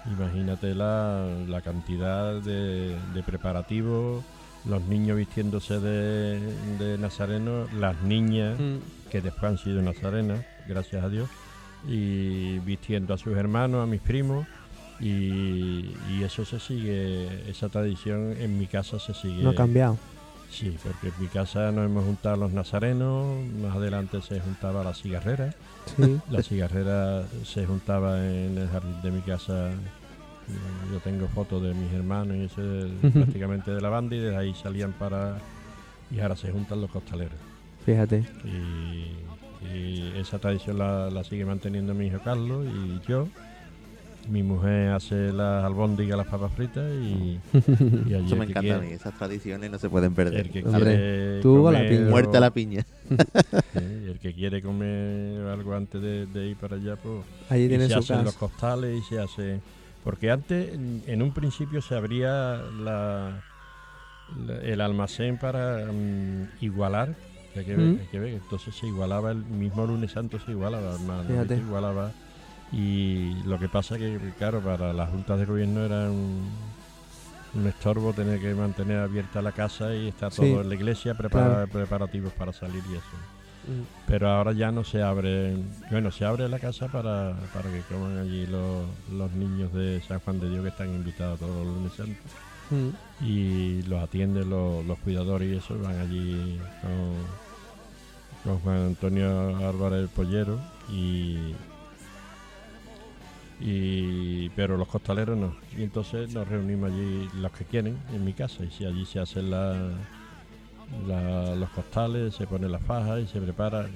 Imagínate 0.06 0.76
la, 0.76 1.26
la 1.48 1.62
cantidad 1.62 2.40
de, 2.42 2.96
de 3.14 3.24
preparativos, 3.24 4.24
los 4.66 4.82
niños 4.84 5.18
vistiéndose 5.18 5.80
de, 5.80 6.40
de 6.78 6.98
nazareno, 6.98 7.66
las 7.80 8.02
niñas 8.04 8.60
Mm. 8.60 9.10
que 9.10 9.22
después 9.22 9.44
han 9.52 9.58
sido 9.58 9.82
nazarenas, 9.82 10.46
gracias 10.68 11.04
a 11.04 11.10
Dios, 11.10 11.30
y 11.88 12.60
vistiendo 12.60 13.14
a 13.14 13.18
sus 13.18 13.36
hermanos, 13.36 13.84
a 13.84 13.86
mis 13.88 14.02
primos. 14.02 14.46
Y, 15.00 15.94
y 16.10 16.24
eso 16.24 16.44
se 16.46 16.60
sigue, 16.60 17.50
esa 17.50 17.70
tradición 17.70 18.36
en 18.40 18.58
mi 18.58 18.66
casa 18.68 19.00
se 19.00 19.14
sigue. 19.14 19.44
No 19.44 19.52
ha 19.52 19.56
cambiado. 19.56 19.98
Sí, 20.58 20.76
porque 20.82 21.10
en 21.10 21.14
mi 21.20 21.28
casa 21.28 21.72
nos 21.72 21.86
hemos 21.86 22.04
juntado 22.04 22.36
los 22.36 22.52
nazarenos, 22.52 23.46
más 23.62 23.76
adelante 23.76 24.20
se 24.24 24.40
juntaba 24.40 24.84
la 24.84 24.96
cigarrera. 24.96 25.54
Sí. 25.96 26.20
La 26.32 26.42
cigarrera 26.42 27.26
se 27.46 27.64
juntaba 27.68 28.18
en 28.26 28.58
el 28.58 28.68
jardín 28.68 29.00
de 29.04 29.12
mi 29.12 29.22
casa. 29.22 29.70
Yo 30.92 31.00
tengo 31.02 31.28
fotos 31.28 31.62
de 31.62 31.76
mis 31.76 31.94
hermanos 31.94 32.38
y 32.38 32.44
eso 32.46 32.90
prácticamente 33.14 33.70
de 33.70 33.82
la 33.82 33.90
banda 33.90 34.16
y 34.16 34.20
desde 34.20 34.36
ahí 34.36 34.56
salían 34.56 34.94
para... 34.94 35.38
Y 36.10 36.22
ahora 36.22 36.36
se 36.36 36.52
juntan 36.52 36.82
los 36.82 36.90
costaleros. 36.90 37.38
Fíjate. 37.86 38.26
Y, 38.44 39.12
y 39.72 40.14
esa 40.18 40.40
tradición 40.40 40.80
la, 40.80 41.12
la 41.12 41.24
sigue 41.24 41.46
manteniendo 41.46 41.94
mi 41.94 42.08
hijo 42.08 42.18
Carlos 42.24 42.66
y 42.66 43.00
yo. 43.08 43.28
Mi 44.30 44.44
mujer 44.44 44.90
hace 44.90 45.32
las 45.32 45.64
albóndigas, 45.64 46.18
las 46.18 46.28
papas 46.28 46.52
fritas 46.54 46.84
y, 47.02 47.40
y 48.08 48.14
allí 48.14 48.26
Eso 48.26 48.36
me 48.36 48.46
encanta 48.46 48.76
a 48.76 48.80
mí. 48.80 48.88
Esas 48.92 49.14
tradiciones 49.18 49.72
no 49.72 49.80
se 49.80 49.90
pueden 49.90 50.14
perder. 50.14 50.42
el 50.48 50.52
que 50.52 50.64
Hombre, 50.64 50.82
quiere 50.84 51.42
tú 51.42 51.64
con 51.64 51.74
la 51.74 51.80
comer 51.80 51.90
piña. 51.98 52.10
Muerta 52.10 52.40
la 52.40 52.52
piña. 52.52 52.86
Sí, 53.74 53.80
el 53.80 54.20
que 54.20 54.34
quiere 54.34 54.62
comer 54.62 55.48
algo 55.48 55.74
antes 55.76 56.02
de, 56.02 56.26
de 56.26 56.48
ir 56.48 56.58
para 56.58 56.76
allá, 56.76 56.96
pues 56.98 57.24
Allí 57.50 57.68
tiene 57.70 57.88
se 57.88 57.94
su 57.94 58.00
hacen 58.00 58.24
los 58.26 58.36
costales 58.36 59.00
y 59.00 59.04
se 59.04 59.20
hace... 59.20 59.62
Porque 60.04 60.32
antes, 60.32 60.74
en, 60.74 61.04
en 61.06 61.22
un 61.22 61.34
principio, 61.34 61.82
se 61.82 61.96
abría 61.96 62.58
la, 62.82 63.44
la- 64.46 64.62
el 64.62 64.82
almacén 64.82 65.38
para 65.38 65.86
mm, 65.92 66.48
igualar. 66.62 67.16
Hay 67.56 67.66
que, 67.66 67.76
ver, 67.76 67.86
Mm. 67.88 68.00
hay 68.00 68.08
que 68.12 68.20
ver, 68.20 68.34
entonces 68.34 68.76
se 68.76 68.88
igualaba, 68.88 69.32
el 69.32 69.38
mismo 69.46 69.86
lunes 69.86 70.12
santo 70.12 70.40
se 70.40 70.52
igualaba, 70.52 70.94
hermano, 70.94 71.46
se 71.48 71.56
igualaba. 71.58 72.12
Y 72.72 73.34
lo 73.46 73.58
que 73.60 73.70
pasa 73.70 73.98
que, 73.98 74.20
claro, 74.38 74.60
para 74.60 74.92
las 74.94 75.10
juntas 75.10 75.40
de 75.40 75.46
gobierno 75.46 75.86
era 75.86 76.10
un, 76.12 76.50
un 77.56 77.68
estorbo 77.68 78.12
tener 78.14 78.42
que 78.42 78.54
mantener 78.54 79.00
abierta 79.00 79.42
la 79.42 79.54
casa 79.54 79.94
y 79.96 80.10
estar 80.10 80.32
Sí. 80.34 80.42
todo 80.42 80.62
en 80.62 80.70
la 80.70 80.76
iglesia, 80.76 81.14
prepara- 81.14 81.54
Claro. 81.54 81.68
preparativos 81.72 82.34
para 82.34 82.52
salir 82.52 82.84
y 82.90 82.94
eso. 82.96 83.18
Mm. 83.68 83.84
Pero 84.08 84.30
ahora 84.30 84.52
ya 84.54 84.72
no 84.72 84.84
se 84.84 85.02
abre, 85.02 85.56
bueno, 85.92 86.12
se 86.12 86.26
abre 86.26 86.48
la 86.50 86.60
casa 86.60 86.88
para, 86.88 87.36
para 87.54 87.70
que 87.72 87.82
coman 87.90 88.18
allí 88.18 88.46
los, 88.48 88.86
los 89.14 89.32
niños 89.32 89.72
de 89.74 90.02
San 90.08 90.20
Juan 90.20 90.40
de 90.40 90.50
Dios 90.50 90.62
que 90.64 90.70
están 90.70 90.90
invitados 90.94 91.40
todos 91.40 91.66
los 91.66 91.76
lunes 91.76 91.94
santos. 91.94 92.18
Mm. 92.70 93.24
Y 93.26 93.82
los 93.84 94.04
atienden 94.04 94.50
los, 94.50 94.86
los 94.86 95.00
cuidadores 95.00 95.54
y 95.54 95.58
eso, 95.58 95.78
van 95.82 96.00
allí 96.00 96.60
con, 96.82 98.52
con 98.54 98.60
Juan 98.62 98.78
Antonio 98.88 99.56
Álvarez 99.68 100.10
Pollero 100.14 100.60
y, 100.90 101.54
y 103.60 104.50
pero 104.50 104.78
los 104.78 104.88
costaleros 104.88 105.38
no. 105.38 105.56
Y 105.78 105.84
entonces 105.84 106.34
nos 106.34 106.48
reunimos 106.48 106.92
allí 106.92 107.28
los 107.42 107.52
que 107.52 107.66
quieren 107.66 107.98
en 108.14 108.24
mi 108.24 108.34
casa 108.34 108.64
y 108.64 108.70
si 108.72 108.86
allí 108.86 109.06
se 109.06 109.20
hacen 109.20 109.50
la, 109.50 109.92
la- 111.08 111.56
los 111.56 111.70
costales, 111.72 112.36
se 112.36 112.46
pone 112.48 112.70
la 112.70 112.80
faja 112.80 113.20
y 113.20 113.28
se 113.28 113.40
prepara. 113.42 113.88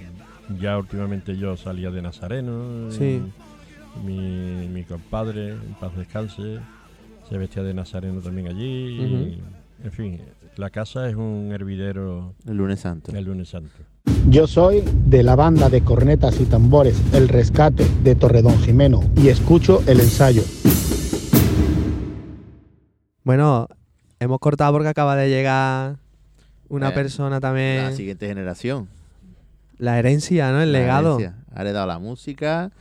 Ya 0.59 0.77
últimamente 0.77 1.37
yo 1.37 1.55
salía 1.57 1.91
de 1.91 2.01
Nazareno. 2.01 2.91
Sí. 2.91 3.21
Mi, 4.05 4.67
mi 4.67 4.83
compadre, 4.83 5.49
en 5.51 5.75
paz 5.79 5.95
descanse, 5.95 6.59
se 7.29 7.37
vestía 7.37 7.61
de 7.63 7.73
Nazareno 7.73 8.21
también 8.21 8.47
allí. 8.47 8.63
y, 8.65 9.41
en 9.83 9.91
fin, 9.91 10.21
la 10.57 10.69
casa 10.69 11.07
es 11.09 11.15
un 11.15 11.51
hervidero 11.53 12.33
El 12.47 12.57
lunes 12.57 12.79
santo. 12.81 13.11
el 13.15 13.25
lunes 13.25 13.49
santo. 13.49 13.71
Yo 14.29 14.47
soy 14.47 14.83
de 15.05 15.23
la 15.23 15.35
banda 15.35 15.69
de 15.69 15.81
cornetas 15.81 16.39
y 16.39 16.45
tambores 16.45 17.01
El 17.13 17.27
Rescate 17.27 17.85
de 18.03 18.15
Torredón 18.15 18.57
Jimeno 18.59 19.01
y 19.15 19.29
escucho 19.29 19.81
el 19.87 19.99
ensayo. 19.99 20.43
Bueno, 23.23 23.67
hemos 24.19 24.39
cortado 24.39 24.71
porque 24.73 24.87
acaba 24.89 25.15
de 25.15 25.29
llegar 25.29 25.97
una 26.69 26.89
Eh, 26.89 26.93
persona 26.93 27.39
también. 27.39 27.83
La 27.85 27.91
siguiente 27.93 28.27
generación. 28.27 28.87
La 29.77 29.97
herencia, 29.99 30.51
¿no? 30.51 30.61
El 30.61 30.71
La 30.71 30.79
legado. 30.79 31.15
herencia. 31.19 31.43
Ha 31.53 31.61
heredado 31.61 31.87
la 31.87 31.99
música, 31.99 32.71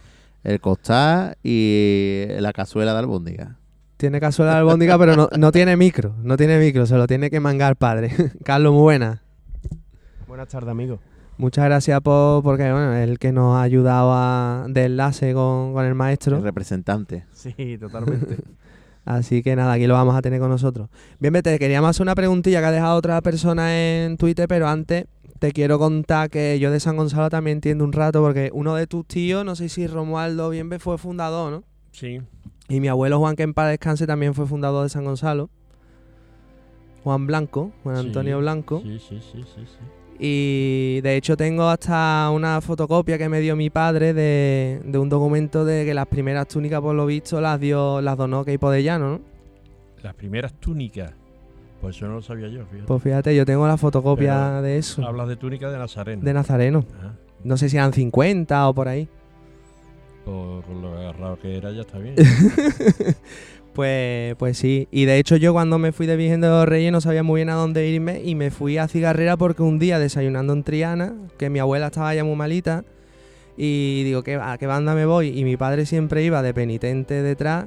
el 0.44 0.60
costar 0.60 1.36
y 1.42 2.26
la 2.38 2.52
cazuela 2.52 2.92
de 2.92 2.98
albóndiga. 3.00 3.56
Tiene 3.96 4.20
cazuela 4.20 4.52
de 4.52 4.58
albóndiga, 4.58 4.98
pero 4.98 5.16
no, 5.16 5.28
no 5.36 5.52
tiene 5.52 5.76
micro. 5.76 6.14
No 6.22 6.36
tiene 6.36 6.58
micro, 6.58 6.86
se 6.86 6.96
lo 6.96 7.06
tiene 7.06 7.28
que 7.30 7.40
mangar 7.40 7.76
padre. 7.76 8.12
Carlos, 8.44 8.72
muy 8.72 8.82
buena. 8.82 9.22
Buenas 10.28 10.48
tardes, 10.48 10.70
amigo. 10.70 11.00
Muchas 11.40 11.64
gracias 11.64 12.00
por, 12.02 12.42
porque 12.42 12.70
bueno, 12.70 12.94
es 12.94 13.08
el 13.08 13.18
que 13.18 13.32
nos 13.32 13.56
ha 13.56 13.62
ayudado 13.62 14.12
a, 14.12 14.66
de 14.68 14.84
enlace 14.84 15.32
con, 15.32 15.72
con 15.72 15.82
el 15.84 15.88
El 15.88 15.94
maestro. 15.94 16.38
representante. 16.40 17.24
Sí, 17.32 17.78
totalmente. 17.78 18.36
Así 19.06 19.42
que 19.42 19.56
nada, 19.56 19.72
aquí 19.72 19.86
lo 19.86 19.94
vamos 19.94 20.14
a 20.14 20.20
tener 20.20 20.38
con 20.38 20.50
nosotros. 20.50 20.90
Bien, 21.18 21.32
te 21.42 21.58
queríamos 21.58 21.88
hacer 21.90 22.02
una 22.02 22.14
preguntilla 22.14 22.60
que 22.60 22.66
ha 22.66 22.70
dejado 22.70 22.96
otra 22.98 23.20
persona 23.22 23.74
en 23.74 24.18
Twitter, 24.18 24.46
pero 24.46 24.68
antes 24.68 25.06
te 25.38 25.52
quiero 25.52 25.78
contar 25.78 26.28
que 26.28 26.58
yo 26.58 26.70
de 26.70 26.78
San 26.78 26.98
Gonzalo 26.98 27.30
también 27.30 27.56
entiendo 27.56 27.84
un 27.84 27.92
rato, 27.92 28.20
porque 28.20 28.50
uno 28.52 28.74
de 28.74 28.86
tus 28.86 29.06
tíos, 29.06 29.42
no 29.42 29.56
sé 29.56 29.70
si 29.70 29.86
Romualdo 29.86 30.50
Bienve 30.50 30.78
fue 30.78 30.98
fundador, 30.98 31.50
¿no? 31.50 31.64
Sí, 31.92 32.20
Y 32.68 32.80
mi 32.80 32.88
abuelo 32.88 33.18
Juan, 33.18 33.34
que 33.34 33.42
en 33.44 33.54
paz 33.54 33.70
descanse, 33.70 34.06
también 34.06 34.34
fue 34.34 34.46
fundador 34.46 34.82
de 34.82 34.90
San 34.90 35.06
Gonzalo. 35.06 35.48
Juan 37.02 37.26
Blanco, 37.26 37.72
Juan 37.82 37.96
Sí, 37.96 38.06
Antonio 38.08 38.38
Blanco. 38.40 38.80
Sí, 38.84 38.98
sí, 38.98 39.18
sí, 39.32 39.42
sí, 39.54 39.64
sí. 39.64 39.78
Y 40.22 41.00
de 41.00 41.16
hecho 41.16 41.34
tengo 41.34 41.68
hasta 41.68 42.30
una 42.30 42.60
fotocopia 42.60 43.16
que 43.16 43.30
me 43.30 43.40
dio 43.40 43.56
mi 43.56 43.70
padre 43.70 44.12
de, 44.12 44.80
de 44.84 44.98
un 44.98 45.08
documento 45.08 45.64
de 45.64 45.86
que 45.86 45.94
las 45.94 46.06
primeras 46.06 46.46
túnicas, 46.46 46.80
por 46.82 46.94
lo 46.94 47.06
visto, 47.06 47.40
las 47.40 47.58
dio, 47.58 48.02
las 48.02 48.18
donó 48.18 48.44
Keipo 48.44 48.70
de 48.70 48.82
Llano, 48.82 49.10
¿no? 49.12 49.20
Las 50.02 50.14
primeras 50.14 50.52
túnicas. 50.60 51.12
Pues 51.80 51.96
eso 51.96 52.06
no 52.06 52.16
lo 52.16 52.22
sabía 52.22 52.48
yo, 52.48 52.66
fíjate. 52.66 52.86
Pues 52.86 53.02
fíjate, 53.02 53.34
yo 53.34 53.46
tengo 53.46 53.66
la 53.66 53.78
fotocopia 53.78 54.34
Pero 54.50 54.62
de 54.62 54.76
eso, 54.76 55.02
Hablas 55.06 55.28
de 55.28 55.36
túnica 55.36 55.70
de 55.70 55.78
Nazareno. 55.78 56.22
de 56.22 56.32
Nazareno. 56.34 56.84
Ajá. 56.98 57.14
No 57.42 57.56
sé 57.56 57.70
si 57.70 57.78
eran 57.78 57.94
50 57.94 58.68
o 58.68 58.74
por 58.74 58.88
ahí. 58.88 59.08
Por, 60.24 60.68
lo 60.68 60.96
agarrado 60.96 61.38
que 61.38 61.56
era, 61.56 61.72
ya 61.72 61.82
está 61.82 61.98
bien. 61.98 62.14
Pues, 63.72 64.34
pues 64.34 64.58
sí, 64.58 64.88
y 64.90 65.04
de 65.04 65.18
hecho 65.18 65.36
yo 65.36 65.52
cuando 65.52 65.78
me 65.78 65.92
fui 65.92 66.06
de 66.06 66.16
Virgen 66.16 66.40
de 66.40 66.48
los 66.48 66.66
Reyes 66.68 66.90
no 66.90 67.00
sabía 67.00 67.22
muy 67.22 67.38
bien 67.38 67.50
a 67.50 67.54
dónde 67.54 67.88
irme 67.88 68.20
y 68.20 68.34
me 68.34 68.50
fui 68.50 68.78
a 68.78 68.88
Cigarrera 68.88 69.36
porque 69.36 69.62
un 69.62 69.78
día 69.78 70.00
desayunando 70.00 70.52
en 70.52 70.64
Triana, 70.64 71.14
que 71.38 71.50
mi 71.50 71.60
abuela 71.60 71.86
estaba 71.86 72.12
ya 72.12 72.24
muy 72.24 72.34
malita, 72.34 72.84
y 73.56 74.02
digo, 74.02 74.24
¿qué, 74.24 74.34
¿a 74.34 74.58
qué 74.58 74.66
banda 74.66 74.94
me 74.94 75.06
voy? 75.06 75.38
Y 75.38 75.44
mi 75.44 75.56
padre 75.56 75.86
siempre 75.86 76.24
iba 76.24 76.42
de 76.42 76.52
penitente 76.52 77.22
detrás, 77.22 77.66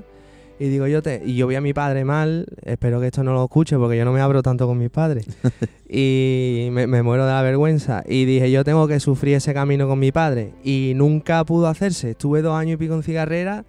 y 0.59 0.69
digo, 0.69 0.87
yo 0.87 1.01
te, 1.01 1.21
y 1.25 1.35
yo 1.35 1.47
vi 1.47 1.55
a 1.55 1.61
mi 1.61 1.73
padre 1.73 2.05
mal, 2.05 2.45
espero 2.63 2.99
que 3.01 3.07
esto 3.07 3.23
no 3.23 3.33
lo 3.33 3.43
escuche 3.43 3.77
porque 3.77 3.97
yo 3.97 4.05
no 4.05 4.11
me 4.13 4.21
abro 4.21 4.41
tanto 4.43 4.67
con 4.67 4.77
mis 4.77 4.89
padres, 4.89 5.25
y 5.89 6.69
me, 6.71 6.87
me 6.87 7.03
muero 7.03 7.25
de 7.25 7.31
la 7.31 7.41
vergüenza, 7.41 8.03
y 8.07 8.25
dije, 8.25 8.51
yo 8.51 8.63
tengo 8.63 8.87
que 8.87 8.99
sufrir 8.99 9.35
ese 9.35 9.53
camino 9.53 9.87
con 9.87 9.99
mi 9.99 10.11
padre, 10.11 10.53
y 10.63 10.93
nunca 10.95 11.43
pudo 11.43 11.67
hacerse, 11.67 12.11
estuve 12.11 12.41
dos 12.41 12.55
años 12.55 12.75
y 12.75 12.77
pico 12.77 12.93
en 12.95 13.03
Cigarrera, 13.03 13.65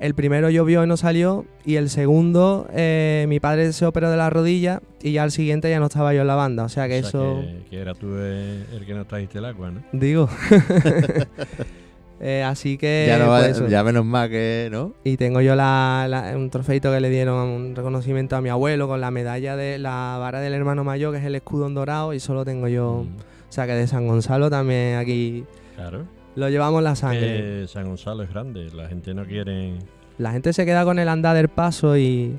el 0.00 0.14
primero 0.14 0.50
llovió 0.50 0.82
y 0.82 0.88
no 0.88 0.96
salió. 0.96 1.46
Y 1.64 1.76
el 1.76 1.88
segundo, 1.88 2.66
eh, 2.74 3.26
mi 3.28 3.38
padre 3.38 3.72
se 3.72 3.86
operó 3.86 4.10
de 4.10 4.16
la 4.16 4.28
rodilla. 4.28 4.82
Y 5.00 5.12
ya 5.12 5.22
el 5.24 5.30
siguiente 5.30 5.70
ya 5.70 5.78
no 5.78 5.86
estaba 5.86 6.12
yo 6.12 6.22
en 6.22 6.26
la 6.26 6.34
banda. 6.34 6.64
O 6.64 6.68
sea 6.68 6.88
que 6.88 6.98
O 6.98 7.00
sea, 7.02 7.08
eso. 7.08 7.40
que, 7.40 7.70
que 7.70 7.78
era 7.80 7.94
tú 7.94 8.14
el 8.16 8.84
que 8.84 8.92
no 8.92 9.06
trajiste 9.06 9.38
el 9.38 9.44
agua, 9.44 9.70
¿no? 9.70 9.82
Digo. 9.92 10.28
Eh, 12.26 12.42
así 12.42 12.78
que. 12.78 13.04
ya, 13.06 13.18
no 13.18 13.28
va- 13.28 13.40
pues 13.40 13.50
eso. 13.58 13.68
ya 13.68 13.84
menos 13.84 14.02
mal 14.04 14.30
que, 14.30 14.68
¿no? 14.72 14.94
Y 15.04 15.18
tengo 15.18 15.42
yo 15.42 15.54
la, 15.54 16.06
la- 16.08 16.32
un 16.36 16.48
trofeito 16.48 16.90
que 16.90 16.98
le 17.00 17.10
dieron, 17.10 17.36
un 17.48 17.76
reconocimiento 17.76 18.34
a 18.34 18.40
mi 18.40 18.48
abuelo 18.48 18.88
con 18.88 19.00
la 19.02 19.10
medalla 19.10 19.56
de 19.56 19.78
la 19.78 20.16
vara 20.18 20.40
del 20.40 20.54
hermano 20.54 20.84
mayor, 20.84 21.12
que 21.12 21.18
es 21.18 21.24
el 21.26 21.34
escudo 21.34 21.66
en 21.66 21.74
dorado. 21.74 22.14
Y 22.14 22.20
solo 22.20 22.44
tengo 22.46 22.66
yo. 22.68 23.04
Mm, 23.04 23.16
O 23.50 23.52
sea 23.54 23.66
que 23.66 23.72
de 23.74 23.86
San 23.86 24.06
Gonzalo 24.08 24.48
también 24.48 24.96
aquí 24.96 25.44
claro. 25.76 26.06
lo 26.34 26.48
llevamos 26.48 26.82
la 26.82 26.96
sangre. 26.96 27.20
Que 27.60 27.66
San 27.68 27.86
Gonzalo 27.88 28.22
es 28.22 28.30
grande. 28.30 28.70
La 28.74 28.88
gente 28.88 29.12
no 29.12 29.24
quiere. 29.26 29.74
La 30.16 30.32
gente 30.32 30.52
se 30.54 30.64
queda 30.64 30.84
con 30.84 30.98
el 30.98 31.08
andar 31.10 31.36
del 31.36 31.48
paso 31.48 31.96
y. 31.98 32.36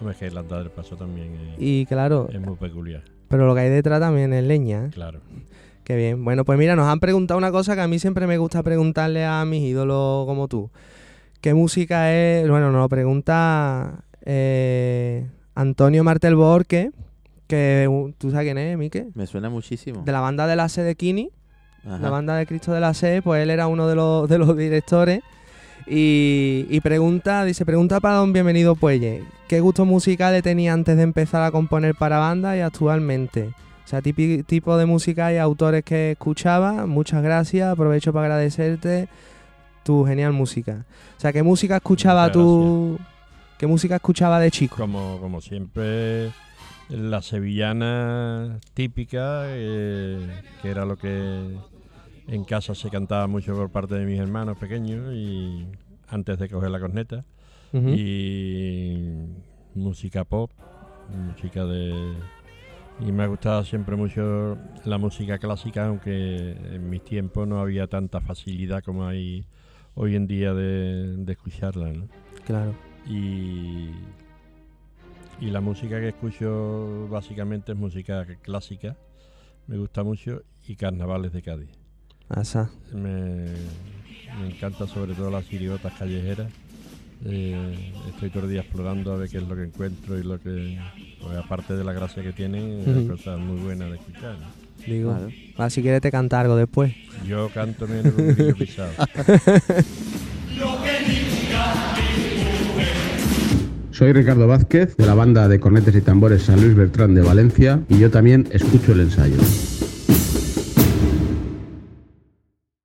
Hombre, 0.00 0.14
es 0.14 0.18
que 0.18 0.30
la 0.32 0.40
andada 0.40 0.62
del 0.62 0.72
paso 0.72 0.96
también 0.96 1.32
es, 1.34 1.54
Y 1.58 1.86
claro. 1.86 2.28
es 2.32 2.40
muy 2.40 2.56
peculiar. 2.56 3.02
Pero 3.28 3.46
lo 3.46 3.54
que 3.54 3.60
hay 3.60 3.70
detrás 3.70 4.00
también 4.00 4.32
es 4.32 4.42
leña. 4.42 4.86
¿eh? 4.86 4.90
Claro. 4.92 5.20
Qué 5.84 5.96
bien. 5.96 6.24
Bueno, 6.24 6.44
pues 6.44 6.58
mira, 6.58 6.76
nos 6.76 6.86
han 6.86 7.00
preguntado 7.00 7.38
una 7.38 7.50
cosa 7.50 7.74
que 7.74 7.80
a 7.80 7.88
mí 7.88 7.98
siempre 7.98 8.26
me 8.26 8.38
gusta 8.38 8.62
preguntarle 8.62 9.24
a 9.24 9.44
mis 9.44 9.62
ídolos 9.62 10.26
como 10.26 10.46
tú. 10.48 10.70
¿Qué 11.40 11.54
música 11.54 12.12
es? 12.12 12.48
Bueno, 12.48 12.70
nos 12.70 12.80
lo 12.82 12.88
pregunta 12.88 14.04
eh, 14.24 15.26
Antonio 15.56 16.04
Martel 16.04 16.36
Borque, 16.36 16.90
que 17.48 17.88
tú 18.18 18.30
sabes 18.30 18.46
quién 18.46 18.58
es, 18.58 18.78
Mike, 18.78 19.08
Me 19.14 19.26
suena 19.26 19.50
muchísimo. 19.50 20.02
de 20.04 20.12
la 20.12 20.20
banda 20.20 20.46
de 20.46 20.54
la 20.54 20.68
sede 20.68 20.84
de 20.86 20.94
Kini, 20.94 21.30
Ajá. 21.84 21.98
la 21.98 22.10
banda 22.10 22.36
de 22.36 22.46
Cristo 22.46 22.72
de 22.72 22.78
la 22.80 22.94
sede, 22.94 23.20
pues 23.22 23.42
él 23.42 23.50
era 23.50 23.66
uno 23.66 23.88
de 23.88 23.96
los, 23.96 24.28
de 24.28 24.38
los 24.38 24.56
directores. 24.56 25.20
Y, 25.88 26.64
y 26.70 26.80
pregunta, 26.80 27.44
dice, 27.44 27.66
pregunta 27.66 27.98
para 27.98 28.14
don 28.14 28.32
Bienvenido 28.32 28.76
Puelle, 28.76 29.24
¿qué 29.48 29.58
gustos 29.58 29.84
musicales 29.84 30.44
tenía 30.44 30.72
antes 30.72 30.96
de 30.96 31.02
empezar 31.02 31.42
a 31.42 31.50
componer 31.50 31.96
para 31.96 32.18
banda 32.18 32.56
y 32.56 32.60
actualmente? 32.60 33.50
O 33.92 33.94
sea, 33.94 34.00
tipi- 34.02 34.42
tipo 34.46 34.74
de 34.78 34.86
música 34.86 35.30
y 35.34 35.36
autores 35.36 35.84
que 35.84 36.12
escuchaba. 36.12 36.86
Muchas 36.86 37.22
gracias, 37.22 37.68
aprovecho 37.70 38.10
para 38.10 38.24
agradecerte 38.24 39.06
tu 39.84 40.06
genial 40.06 40.32
música. 40.32 40.86
O 41.18 41.20
sea, 41.20 41.30
¿qué 41.30 41.42
música 41.42 41.76
escuchaba 41.76 42.22
Muchas 42.22 42.32
tú? 42.32 42.98
¿Qué 43.58 43.66
música 43.66 43.96
escuchaba 43.96 44.40
de 44.40 44.50
chico? 44.50 44.76
Como, 44.76 45.18
como 45.20 45.42
siempre, 45.42 46.30
la 46.88 47.20
sevillana 47.20 48.60
típica, 48.72 49.42
eh, 49.48 50.26
que 50.62 50.70
era 50.70 50.86
lo 50.86 50.96
que 50.96 51.54
en 52.28 52.44
casa 52.44 52.74
se 52.74 52.88
cantaba 52.88 53.26
mucho 53.26 53.54
por 53.54 53.68
parte 53.68 53.96
de 53.96 54.06
mis 54.06 54.18
hermanos 54.18 54.56
pequeños 54.56 55.12
y 55.14 55.66
antes 56.08 56.38
de 56.38 56.48
coger 56.48 56.70
la 56.70 56.80
corneta. 56.80 57.26
Y 57.74 59.06
música 59.74 60.24
pop, 60.24 60.50
música 61.14 61.66
de... 61.66 62.14
Y 63.04 63.10
me 63.10 63.24
ha 63.24 63.26
gustado 63.26 63.64
siempre 63.64 63.96
mucho 63.96 64.56
la 64.84 64.96
música 64.96 65.38
clásica, 65.38 65.86
aunque 65.86 66.52
en 66.52 66.88
mis 66.88 67.04
tiempos 67.04 67.48
no 67.48 67.60
había 67.60 67.88
tanta 67.88 68.20
facilidad 68.20 68.82
como 68.84 69.06
hay 69.06 69.44
hoy 69.94 70.14
en 70.14 70.28
día 70.28 70.54
de, 70.54 71.16
de 71.16 71.32
escucharla. 71.32 71.92
¿no? 71.92 72.06
Claro. 72.46 72.74
Y, 73.08 73.90
y 75.40 75.50
la 75.50 75.60
música 75.60 75.98
que 75.98 76.08
escucho 76.08 77.08
básicamente 77.10 77.72
es 77.72 77.78
música 77.78 78.24
clásica, 78.40 78.96
me 79.66 79.78
gusta 79.78 80.04
mucho, 80.04 80.42
y 80.68 80.76
carnavales 80.76 81.32
de 81.32 81.42
Cádiz. 81.42 81.70
Asa. 82.28 82.70
Me, 82.92 83.46
me 84.40 84.48
encanta 84.48 84.86
sobre 84.86 85.14
todo 85.14 85.30
las 85.30 85.48
chirigotas 85.48 85.92
callejeras. 85.94 86.52
Eh, 87.24 87.92
estoy 88.08 88.30
todo 88.30 88.44
el 88.44 88.50
día 88.50 88.60
explorando 88.60 89.12
a 89.12 89.16
ver 89.16 89.28
qué 89.28 89.38
es 89.38 89.48
lo 89.48 89.56
que 89.56 89.64
encuentro 89.64 90.18
y 90.18 90.22
lo 90.22 90.40
que, 90.40 90.78
pues, 91.22 91.36
aparte 91.38 91.74
de 91.74 91.84
la 91.84 91.92
gracia 91.92 92.22
que 92.22 92.32
tienen, 92.32 92.82
hay 92.86 93.04
Ujú. 93.04 93.16
cosas 93.16 93.38
muy 93.38 93.58
buenas 93.60 93.90
de 93.90 93.96
escuchar. 93.96 94.36
¿no? 94.38 94.62
Digo. 94.86 95.10
Claro. 95.16 95.28
Ah, 95.58 95.70
si 95.70 95.82
quieres 95.82 96.00
te 96.00 96.10
canta 96.10 96.40
algo 96.40 96.56
después. 96.56 96.94
Yo 97.26 97.48
canto 97.50 97.86
menos 97.86 98.12
un 98.16 98.34
grillo 98.34 98.56
pisado. 98.56 98.90
Soy 103.90 104.12
Ricardo 104.12 104.48
Vázquez 104.48 104.96
de 104.96 105.06
la 105.06 105.14
banda 105.14 105.48
de 105.48 105.60
cornetes 105.60 105.94
y 105.94 106.00
tambores 106.00 106.44
San 106.44 106.60
Luis 106.60 106.74
Bertrán 106.74 107.14
de 107.14 107.20
Valencia 107.20 107.80
y 107.88 107.98
yo 107.98 108.10
también 108.10 108.48
escucho 108.50 108.92
el 108.92 109.00
ensayo. 109.00 109.36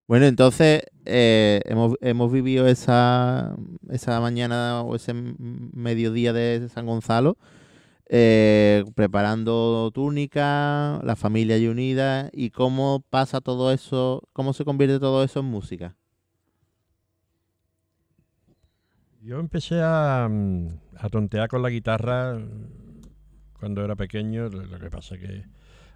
Bueno, 0.08 0.26
entonces 0.26 0.84
eh, 1.06 1.62
hemos, 1.66 1.96
hemos 2.02 2.32
vivido 2.32 2.68
esa, 2.68 3.56
esa 3.90 4.20
mañana 4.22 4.82
o 4.82 4.96
ese 4.96 5.14
mediodía 5.14 6.34
de 6.34 6.70
San 6.74 6.86
Gonzalo 6.86 7.38
eh, 8.10 8.84
preparando 8.96 9.92
túnica, 9.94 11.02
la 11.04 11.16
familia 11.16 11.56
allí 11.56 11.68
unida 11.68 12.30
y 12.34 12.52
cómo 12.52 13.04
pasa 13.10 13.42
todo 13.42 13.72
eso, 13.72 14.24
cómo 14.34 14.54
se 14.54 14.66
convierte 14.66 15.00
todo 15.00 15.24
eso 15.24 15.40
en 15.42 15.46
música. 15.48 15.96
Yo 19.22 19.40
empecé 19.40 19.82
a, 19.82 20.28
mm, 20.30 20.68
a 20.98 21.10
tontear 21.10 21.50
con 21.50 21.62
la 21.62 21.70
guitarra 21.70 22.40
cuando 23.60 23.84
era 23.84 23.96
pequeño, 23.96 24.48
lo 24.50 24.64
lo 24.64 24.80
que 24.80 24.90
pasa 24.90 25.18
que 25.18 25.46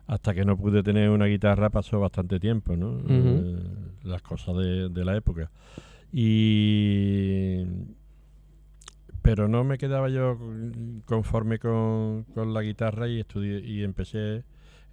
hasta 0.08 0.34
que 0.34 0.44
no 0.44 0.58
pude 0.58 0.84
tener 0.84 1.10
una 1.10 1.26
guitarra 1.26 1.70
pasó 1.70 2.00
bastante 2.00 2.40
tiempo, 2.40 2.76
¿no? 2.76 3.00
Eh, 3.08 3.64
las 4.04 4.22
cosas 4.22 4.58
de, 4.58 4.90
de 4.90 5.06
la 5.06 5.16
época. 5.16 5.50
Y 6.12 7.64
pero 9.22 9.48
no 9.48 9.64
me 9.64 9.78
quedaba 9.78 10.10
yo 10.10 10.38
conforme 11.06 11.60
con, 11.60 12.24
con 12.34 12.54
la 12.54 12.62
guitarra 12.62 13.08
y 13.08 13.20
estudié 13.20 13.60
y 13.60 13.84
empecé 13.84 14.44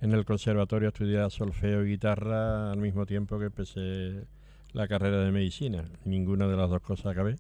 en 0.01 0.13
el 0.13 0.25
conservatorio 0.25 0.89
a 0.89 0.91
estudiar 0.91 1.31
solfeo 1.31 1.85
y 1.85 1.91
guitarra 1.91 2.71
al 2.71 2.79
mismo 2.79 3.07
tiempo 3.07 3.39
que 3.39 3.47
empecé 3.47 4.27
la 4.73 4.87
carrera 4.87 5.25
de 5.25 5.33
medicina. 5.33 5.85
Ninguna 6.05 6.47
de 6.47 6.57
las 6.57 6.71
dos 6.71 6.83
cosas 6.83 7.07
acabé. 7.07 7.37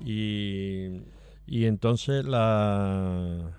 Y, 0.00 1.02
y 1.46 1.66
entonces 1.66 2.24
la, 2.24 3.52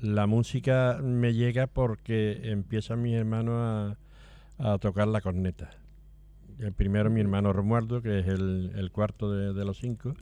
la 0.00 0.26
música 0.26 1.00
me 1.02 1.34
llega 1.34 1.66
porque 1.66 2.40
empiezan 2.44 3.02
mis 3.02 3.14
hermanos 3.16 3.56
a, 4.58 4.72
a 4.72 4.78
tocar 4.78 5.08
la 5.08 5.20
corneta. 5.20 5.70
El 6.58 6.72
primero 6.72 7.10
mi 7.10 7.20
hermano 7.20 7.52
Romualdo, 7.52 8.00
que 8.00 8.20
es 8.20 8.28
el, 8.28 8.70
el 8.76 8.92
cuarto 8.92 9.30
de, 9.32 9.52
de 9.52 9.64
los 9.64 9.78
cinco. 9.78 10.14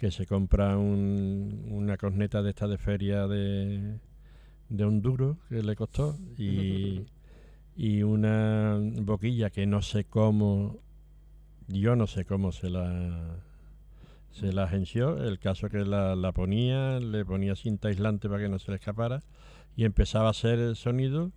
Que 0.00 0.10
se 0.10 0.26
compra 0.26 0.76
un- 0.78 1.66
una 1.70 1.96
corneta 1.98 2.42
de 2.42 2.50
esta 2.50 2.66
de 2.66 2.78
feria 2.78 3.26
de, 3.28 3.98
de 4.70 4.84
un 4.86 5.02
duro 5.02 5.36
que 5.48 5.62
le 5.62 5.76
costó 5.76 6.16
y, 6.38 7.04
y 7.76 8.02
una 8.02 8.78
boquilla 9.02 9.50
que 9.50 9.66
no 9.66 9.82
sé 9.82 10.04
cómo, 10.04 10.78
yo 11.68 11.94
no 11.96 12.06
sé 12.06 12.24
cómo 12.24 12.50
se 12.50 12.70
la 12.70 13.36
se 14.32 14.52
la 14.52 14.62
agenció, 14.64 15.22
el 15.24 15.38
caso 15.40 15.68
que 15.68 15.84
la, 15.84 16.14
la 16.14 16.30
ponía, 16.32 17.00
le 17.00 17.24
ponía 17.24 17.56
cinta 17.56 17.88
aislante 17.88 18.28
para 18.28 18.40
que 18.42 18.48
no 18.48 18.60
se 18.60 18.70
le 18.70 18.76
escapara 18.76 19.22
y 19.76 19.84
empezaba 19.84 20.28
a 20.28 20.30
hacer 20.30 20.60
el 20.60 20.76
sonido 20.76 21.32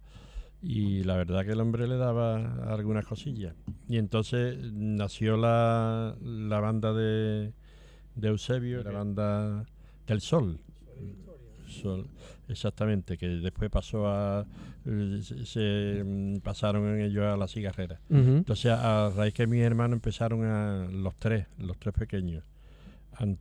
y 0.62 1.04
la 1.04 1.17
verdad 1.17 1.43
que 1.43 1.54
el 1.54 1.60
hombre 1.60 1.88
le 1.88 1.97
daba 1.97 2.71
algunas 2.71 3.06
cosillas. 3.06 3.56
Y 3.89 3.97
entonces 3.97 4.58
nació 4.73 5.38
la, 5.38 6.15
la 6.21 6.60
banda 6.60 6.93
de, 6.93 7.52
de 8.15 8.28
Eusebio, 8.30 8.84
la 8.84 8.91
banda 8.91 9.65
del 10.08 10.21
Sol. 10.21 10.60
Sol, 11.67 12.08
exactamente, 12.49 13.17
que 13.17 13.28
después 13.28 13.69
pasó 13.71 14.08
a. 14.08 14.45
se, 14.86 15.45
se, 15.45 16.39
pasaron 16.43 16.99
ellos 16.99 17.23
a 17.26 17.36
la 17.36 17.47
cigarrera. 17.47 17.99
Entonces, 18.10 18.71
a 18.71 19.10
raíz 19.15 19.34
que 19.34 19.47
mis 19.47 19.62
hermanos 19.63 19.95
empezaron 19.95 20.43
a. 20.45 20.88
Los 20.91 21.15
tres, 21.15 21.47
los 21.58 21.78
tres 21.80 21.95
pequeños. 21.95 22.43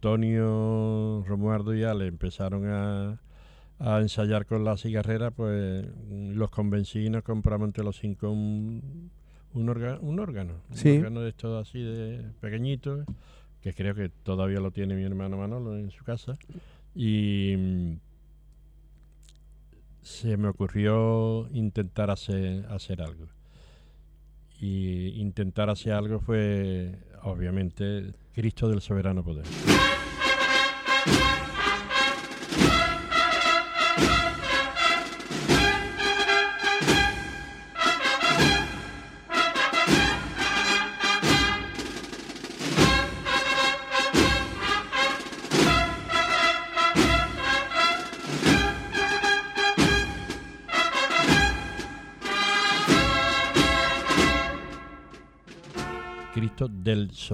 Antonio, 0.02 1.22
Romualdo 1.26 1.74
y 1.74 1.82
Ale 1.84 2.06
empezaron 2.06 2.66
a, 2.66 3.20
a 3.78 4.00
ensayar 4.00 4.46
con 4.46 4.64
la 4.64 4.76
cigarrera, 4.76 5.30
pues 5.30 5.86
los 6.10 6.50
convencí 6.50 7.06
y 7.06 7.10
nos 7.10 7.22
compramos 7.22 7.68
entre 7.68 7.84
los 7.84 7.96
cinco 7.98 8.30
un, 8.30 9.10
un, 9.54 9.66
orga- 9.68 9.98
un 10.00 10.18
órgano. 10.20 10.54
Sí. 10.72 10.90
Un 10.92 10.96
órgano 10.98 11.20
de 11.20 11.28
estos 11.30 11.68
así 11.68 11.82
de 11.82 12.24
pequeñito, 12.40 13.04
que 13.62 13.72
creo 13.72 13.94
que 13.94 14.08
todavía 14.08 14.60
lo 14.60 14.72
tiene 14.72 14.94
mi 14.94 15.04
hermano 15.04 15.36
Manolo 15.36 15.76
en 15.76 15.90
su 15.90 16.04
casa. 16.04 16.36
Y 16.94 17.54
mm, 17.56 17.92
se 20.02 20.36
me 20.36 20.48
ocurrió 20.48 21.48
intentar 21.52 22.10
hacer, 22.10 22.66
hacer 22.66 23.00
algo. 23.00 23.28
Y 24.60 25.20
intentar 25.20 25.70
hacer 25.70 25.92
algo 25.92 26.20
fue, 26.20 26.98
obviamente, 27.22 28.12
Cristo 28.34 28.68
del 28.68 28.80
Soberano 28.80 29.24
Poder. 29.24 29.46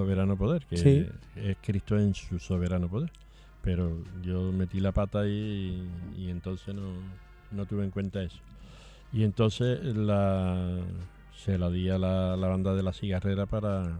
Soberano 0.03 0.37
poder, 0.37 0.65
que 0.67 0.77
Sí. 0.77 1.07
es 1.37 1.57
Cristo 1.63 1.99
en 1.99 2.15
su 2.15 2.39
soberano 2.39 2.89
poder. 2.89 3.11
Pero 3.63 3.91
yo 4.23 4.53
metí 4.53 4.79
la 4.81 4.93
pata 4.93 5.21
ahí 5.21 5.89
y, 6.17 6.23
y 6.23 6.31
entonces 6.31 6.75
no, 6.75 6.93
no 7.51 7.67
tuve 7.67 7.85
en 7.85 7.91
cuenta 7.91 8.23
eso. 8.23 8.39
Y 9.13 9.25
entonces 9.25 9.83
la, 9.97 10.79
se 11.37 11.59
la 11.59 11.69
di 11.71 11.89
a 11.91 11.99
la, 11.99 12.37
la 12.37 12.47
banda 12.49 12.75
de 12.75 12.83
la 12.83 12.93
cigarrera 12.93 13.47
para, 13.47 13.99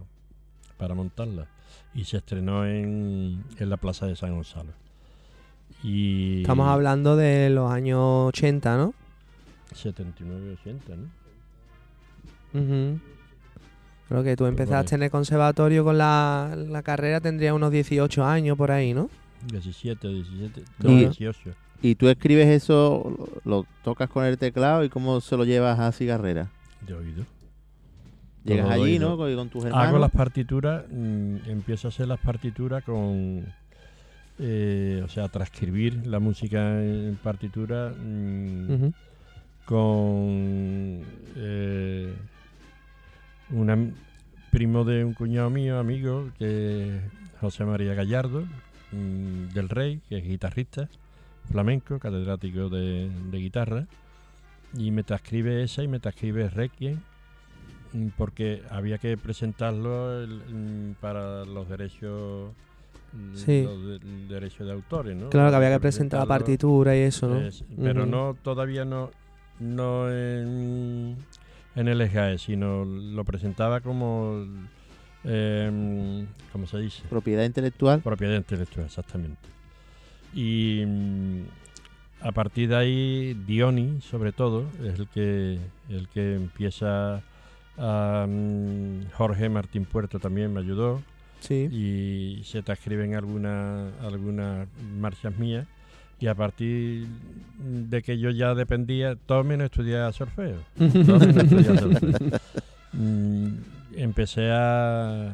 para 0.77 0.95
montarla. 0.95 1.47
Y 1.93 2.05
se 2.05 2.17
estrenó 2.17 2.65
en, 2.65 3.43
en 3.57 3.69
la 3.69 3.77
plaza 3.77 4.05
de 4.07 4.15
San 4.15 4.33
Gonzalo. 4.35 4.71
Y 5.83 6.41
Estamos 6.41 6.67
hablando 6.69 7.15
de 7.15 7.49
los 7.49 7.71
años 7.71 7.99
80, 8.29 8.77
¿no? 8.77 8.93
79, 9.73 10.57
80, 10.61 10.95
¿no? 10.95 11.07
Ujú. 12.59 12.99
Creo 14.09 14.23
que 14.23 14.35
tú 14.35 14.45
empezaste 14.47 14.95
en 14.95 15.03
el 15.03 15.11
conservatorio 15.11 15.83
con 15.83 15.97
la, 15.97 16.55
la 16.57 16.81
carrera, 16.83 17.21
tendría 17.21 17.53
unos 17.53 17.71
18 17.71 18.25
años 18.25 18.57
por 18.57 18.71
ahí, 18.71 18.93
¿no? 18.93 19.09
17, 19.51 20.07
17, 20.07 20.61
Y- 20.61 20.83
no, 20.83 20.97
18. 20.97 21.51
Y 21.81 21.95
tú 21.95 22.09
escribes 22.09 22.47
eso, 22.47 23.15
lo, 23.45 23.59
lo 23.61 23.65
tocas 23.83 24.09
con 24.09 24.25
el 24.25 24.37
teclado 24.37 24.83
y 24.83 24.89
cómo 24.89 25.21
se 25.21 25.37
lo 25.37 25.45
llevas 25.45 25.79
a 25.79 25.91
cigarrera. 25.93 26.49
De 26.85 26.93
oído. 26.93 27.25
Llegas 28.43 28.65
Todo 28.65 28.73
allí, 28.73 28.83
oído. 28.83 29.09
¿no? 29.11 29.17
Con, 29.17 29.35
con 29.35 29.49
tus 29.49 29.63
hermanos. 29.65 29.87
Hago 29.87 29.99
las 29.99 30.11
partituras, 30.11 30.83
mm, 30.91 31.35
empiezo 31.47 31.87
a 31.87 31.89
hacer 31.89 32.07
las 32.07 32.19
partituras 32.19 32.83
con. 32.83 33.45
eh, 34.39 35.01
o 35.05 35.07
sea, 35.07 35.27
transcribir 35.29 36.05
la 36.07 36.19
música 36.19 36.81
en 36.83 37.17
partitura 37.21 37.93
mm, 37.97 38.89
con. 39.65 41.03
eh, 41.35 42.13
una, 43.51 43.77
primo 44.51 44.83
de 44.83 45.03
un 45.05 45.13
cuñado 45.13 45.49
mío, 45.49 45.79
amigo, 45.79 46.29
que 46.37 46.97
es 46.97 47.01
José 47.41 47.65
María 47.65 47.93
Gallardo, 47.93 48.43
mm, 48.91 49.53
del 49.53 49.69
Rey, 49.69 50.01
que 50.09 50.17
es 50.17 50.23
guitarrista 50.25 50.89
flamenco, 51.51 51.97
catedrático 51.99 52.69
de, 52.69 53.09
de 53.31 53.37
guitarra, 53.37 53.85
y 54.77 54.91
me 54.91 55.03
transcribe 55.03 55.63
esa 55.63 55.83
y 55.83 55.87
me 55.87 55.99
transcribe 55.99 56.49
Requiem, 56.49 56.99
mm, 57.93 58.07
porque 58.17 58.61
había 58.69 58.97
que 58.99 59.17
presentarlo 59.17 60.21
el- 60.23 60.43
mm, 60.47 60.95
para 61.01 61.45
los 61.45 61.67
derechos 61.69 62.51
Sí. 63.33 63.63
los 63.63 63.83
de- 63.87 63.99
derechos 64.27 64.67
de 64.67 64.73
autores, 64.73 65.15
¿no? 65.17 65.29
Claro 65.31 65.49
que 65.49 65.55
había 65.55 65.71
que 65.71 65.79
presentar 65.79 66.19
la 66.19 66.25
partitura 66.27 66.95
y 66.95 66.99
eso, 66.99 67.27
¿no? 67.27 67.39
es- 67.41 67.63
pero 67.81 68.05
no 68.05 68.35
todavía 68.43 68.85
no 68.85 69.09
no 69.59 70.09
en, 70.09 71.17
en 71.79 71.87
el 71.87 72.07
SGAE, 72.09 72.37
sino 72.37 72.83
lo 72.85 73.23
presentaba 73.23 73.81
como 73.81 74.45
eh, 75.23 76.25
¿cómo 76.51 76.67
se 76.67 76.77
dice? 76.79 77.03
Propiedad 77.09 77.43
intelectual. 77.45 78.01
Propiedad 78.01 78.35
intelectual, 78.35 78.85
exactamente. 78.85 79.39
Y 80.33 80.83
mm, 80.85 81.41
a 82.21 82.31
partir 82.31 82.69
de 82.69 82.75
ahí, 82.75 83.33
Dioni, 83.47 84.01
sobre 84.01 84.31
todo, 84.31 84.65
es 84.83 84.99
el 84.99 85.07
que, 85.07 85.57
el 85.89 86.07
que 86.09 86.35
empieza 86.35 87.21
a... 87.77 88.25
mm, 88.27 89.11
Jorge 89.13 89.49
Martín 89.49 89.85
Puerto 89.85 90.19
también 90.19 90.53
me 90.53 90.59
ayudó 90.59 91.01
Sí. 91.39 91.69
y 91.71 92.43
se 92.43 92.61
transcriben 92.61 93.15
algunas 93.15 93.93
algunas 94.03 94.67
marchas 94.99 95.37
mías 95.37 95.65
y 96.19 96.27
a 96.27 96.35
partir 96.35 97.07
de 97.89 98.01
que 98.01 98.17
yo 98.17 98.29
ya 98.31 98.53
dependía, 98.55 99.15
todo 99.15 99.43
menos 99.43 99.65
estudiar 99.65 100.11
solfeo. 100.13 100.57
Todo 100.77 101.19
menos 101.19 101.37
estudiar 101.43 101.79
solfeo. 101.79 102.39
Mm, 102.93 103.47
empecé 103.95 104.49
a, 104.51 105.33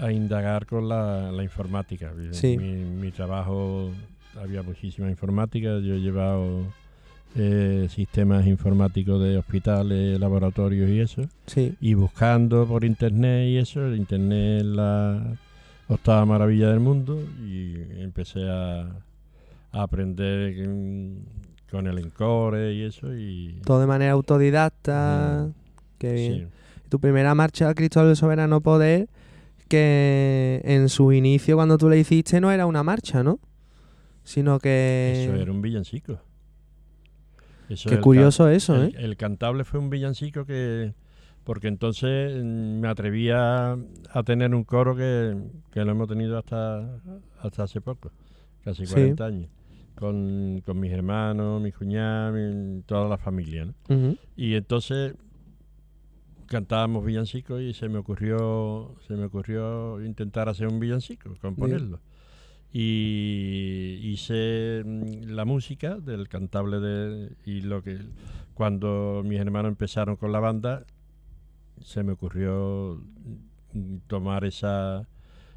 a 0.00 0.12
indagar 0.12 0.66
con 0.66 0.88
la, 0.88 1.30
la 1.32 1.42
informática. 1.42 2.12
Mi- 2.16 2.34
Sí. 2.34 2.56
Mi, 2.58 2.72
mi 2.84 3.10
trabajo 3.10 3.90
había 4.40 4.62
muchísima 4.62 5.08
informática. 5.10 5.78
Yo 5.80 5.94
he 5.94 6.00
llevado 6.00 6.62
eh, 7.36 7.86
sistemas 7.90 8.46
informáticos 8.46 9.22
de 9.22 9.38
hospitales, 9.38 10.18
laboratorios 10.18 10.88
y 10.90 11.00
eso. 11.00 11.22
Sí. 11.46 11.74
Y 11.80 11.94
buscando 11.94 12.66
por 12.66 12.84
internet 12.84 13.48
y 13.48 13.56
eso, 13.58 13.94
internet 13.94 14.60
es 14.60 14.66
la 14.66 15.36
octava 15.88 16.24
maravilla 16.26 16.68
del 16.70 16.80
mundo 16.80 17.18
y 17.46 17.74
empecé 18.02 18.40
a, 18.48 18.88
a 19.72 19.82
aprender 19.82 20.54
con 21.70 21.86
el 21.86 21.98
encore 21.98 22.72
y 22.72 22.82
eso 22.82 23.14
y 23.16 23.60
Todo 23.64 23.80
de 23.80 23.86
manera 23.86 24.12
autodidacta. 24.12 25.50
Qué 25.98 26.12
bien. 26.12 26.48
sí, 26.50 26.82
Tu 26.88 26.98
primera 27.00 27.34
marcha 27.34 27.68
al 27.68 27.74
Cristo 27.74 28.04
del 28.06 28.16
Soberano 28.16 28.60
Poder, 28.60 29.08
que 29.68 30.60
en 30.64 30.88
su 30.88 31.12
inicio, 31.12 31.56
cuando 31.56 31.76
tú 31.76 31.88
le 31.88 31.98
hiciste, 31.98 32.40
no 32.40 32.50
era 32.50 32.66
una 32.66 32.82
marcha, 32.82 33.22
¿no? 33.22 33.38
Sino 34.24 34.58
que. 34.58 35.24
eso 35.24 35.34
era 35.34 35.50
un 35.52 35.60
villancico. 35.62 36.20
Eso 37.68 37.90
Qué 37.90 38.00
curioso 38.00 38.48
eso, 38.48 38.82
¿eh? 38.82 38.92
el 38.96 39.16
cantable 39.18 39.64
fue 39.64 39.78
un 39.78 39.90
villancico 39.90 40.46
que 40.46 40.94
porque 41.44 41.68
entonces 41.68 42.42
mm, 42.42 42.80
me 42.80 42.88
atrevía 42.88 43.72
a 43.72 44.22
tener 44.24 44.54
un 44.54 44.64
coro 44.64 44.96
que, 44.96 45.36
que 45.70 45.84
lo 45.84 45.90
hemos 45.92 46.08
tenido 46.08 46.38
hasta 46.38 46.98
hasta 47.42 47.62
hace 47.64 47.82
poco, 47.82 48.10
casi 48.64 48.86
Sí. 48.86 48.92
40 48.94 49.24
años, 49.26 49.50
con, 49.98 50.62
con 50.64 50.78
mis 50.80 50.92
hermanos, 50.92 51.60
mis 51.60 51.74
cuñados, 51.74 52.34
mi- 52.34 52.82
toda 52.82 53.08
la 53.08 53.18
familia. 53.18 53.72
Y 54.36 54.54
entonces 54.54 55.14
cantábamos 56.46 57.04
villancicos 57.04 57.60
y 57.60 57.74
se 57.74 57.88
me 57.88 57.98
ocurrió 57.98 58.94
se 59.06 59.14
me 59.14 59.24
ocurrió 59.24 60.02
intentar 60.04 60.48
hacer 60.48 60.68
un 60.68 60.80
villancico, 60.80 61.34
componerlo. 61.40 62.00
Y 62.72 63.98
hice 64.02 64.82
mm, 64.84 65.30
la 65.30 65.44
música 65.44 65.96
del 65.98 66.28
cantable 66.28 66.80
de 66.80 67.32
y 67.44 67.62
lo 67.62 67.82
que 67.82 67.98
cuando 68.54 69.22
mis 69.24 69.38
hermanos 69.40 69.70
empezaron 69.70 70.16
con 70.16 70.32
la 70.32 70.40
banda 70.40 70.84
se 71.82 72.02
me 72.02 72.12
ocurrió 72.12 73.02
mm, 73.72 73.96
tomar 74.06 74.44
esa 74.44 75.06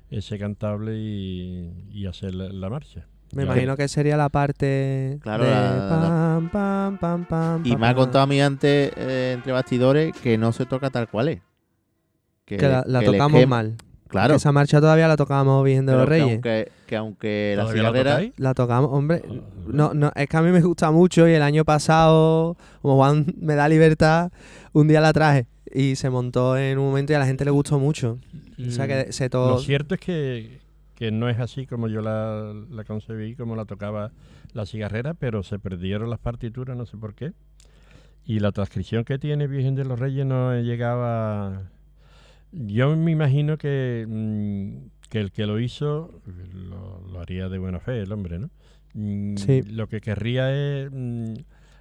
ese 0.10 0.38
cantable 0.38 0.98
y, 1.00 1.88
y 1.92 2.06
hacer 2.06 2.36
la, 2.36 2.50
la 2.50 2.70
marcha. 2.70 3.08
Me 3.34 3.44
imagino 3.44 3.78
que 3.78 3.88
sería 3.88 4.18
la 4.18 4.30
parte. 4.30 5.20
Claro, 5.22 5.44
de 5.46 5.50
la- 5.52 5.62
la- 5.62 5.88
pam, 5.90 6.50
pam, 6.50 6.98
pam, 6.98 7.26
pam, 7.26 7.62
Y 7.66 7.72
pam, 7.72 7.80
me 7.82 7.88
ha 7.88 7.96
contado 7.96 8.24
a 8.24 8.28
mí 8.28 8.42
antes, 8.42 8.92
eh, 8.98 9.32
entre 9.36 9.52
bastidores, 9.52 10.14
que 10.22 10.38
no 10.38 10.52
se 10.52 10.66
toca 10.66 10.90
tal 10.90 11.08
cual 11.10 11.30
es. 11.30 11.42
Que 12.46 12.58
la, 12.58 12.84
la 12.86 13.00
que 13.00 13.06
el 13.06 13.12
tocamos 13.14 13.48
mal. 13.48 13.76
Claro. 14.10 14.36
Esa 14.36 14.52
marcha 14.52 14.82
todavía 14.82 15.08
la 15.08 15.16
tocábamos 15.16 15.64
Virgen 15.64 15.86
de 15.86 15.94
pero 15.94 16.00
los 16.00 16.10
que 16.10 16.10
Reyes. 16.20 16.34
aunque, 16.34 16.72
que 16.86 16.96
aunque 16.98 17.54
la 17.56 17.64
¿Todavía 17.64 18.32
la 18.36 18.54
tocamos, 18.54 18.90
hombre. 18.92 19.22
Ah, 19.26 19.34
No, 19.68 19.94
no, 19.94 20.12
es 20.14 20.28
que 20.28 20.36
a 20.36 20.42
mí 20.42 20.52
me 20.52 20.60
gusta 20.60 20.92
mucho 20.92 21.30
y 21.30 21.34
el 21.34 21.42
año 21.42 21.64
pasado, 21.64 22.58
como 22.82 22.98
Juan 22.98 23.26
me 23.40 23.56
da 23.56 23.70
libertad, 23.70 24.30
un 24.74 24.90
día 24.90 25.00
la 25.00 25.14
traje 25.14 25.48
y 25.74 25.96
se 25.96 26.10
montó 26.10 26.58
en 26.58 26.78
un 26.78 26.88
momento 26.88 27.14
y 27.14 27.16
a 27.16 27.20
la 27.20 27.26
gente 27.26 27.46
le 27.46 27.52
gustó 27.52 27.80
mucho. 27.80 28.20
O 28.68 28.70
sea 28.72 28.86
que 28.86 29.14
se 29.14 29.26
Lo 29.26 29.30
todo. 29.30 29.60
cierto 29.60 29.96
es 29.96 30.02
que, 30.02 30.60
que 31.02 31.10
no 31.10 31.30
es 31.30 31.40
así 31.40 31.66
como 31.66 31.88
yo 31.88 32.00
la, 32.02 32.54
la 32.70 32.84
concebí, 32.84 33.36
como 33.36 33.56
la 33.56 33.66
tocaba 33.66 34.12
la 34.54 34.68
cigarrera, 34.68 35.16
pero 35.16 35.42
se 35.42 35.58
perdieron 35.58 36.12
las 36.12 36.20
partituras, 36.20 36.78
no 36.78 36.86
sé 36.86 36.96
por 36.96 37.16
qué. 37.16 37.34
Y 38.24 38.38
la 38.38 38.52
transcripción 38.52 39.04
que 39.04 39.18
tiene 39.18 39.48
Virgen 39.48 39.74
de 39.74 39.84
los 39.84 39.98
Reyes 40.00 40.28
no 40.28 40.54
llegaba... 40.62 41.72
Yo 42.52 42.96
me 42.96 43.10
imagino 43.10 43.58
que, 43.58 44.06
mm, 44.08 45.08
que 45.10 45.22
el 45.22 45.32
que 45.32 45.48
lo 45.48 45.60
hizo 45.60 46.22
lo, 46.54 47.02
lo 47.12 47.20
haría 47.20 47.50
de 47.50 47.58
buena 47.58 47.80
fe, 47.80 48.00
el 48.04 48.12
hombre, 48.12 48.38
¿no? 48.38 48.52
Mm, 48.94 49.38
Sí. 49.38 49.64
Lo 49.64 49.88
que 49.88 50.02
querría 50.02 50.54
es 50.54 50.92
mm, 50.94 51.34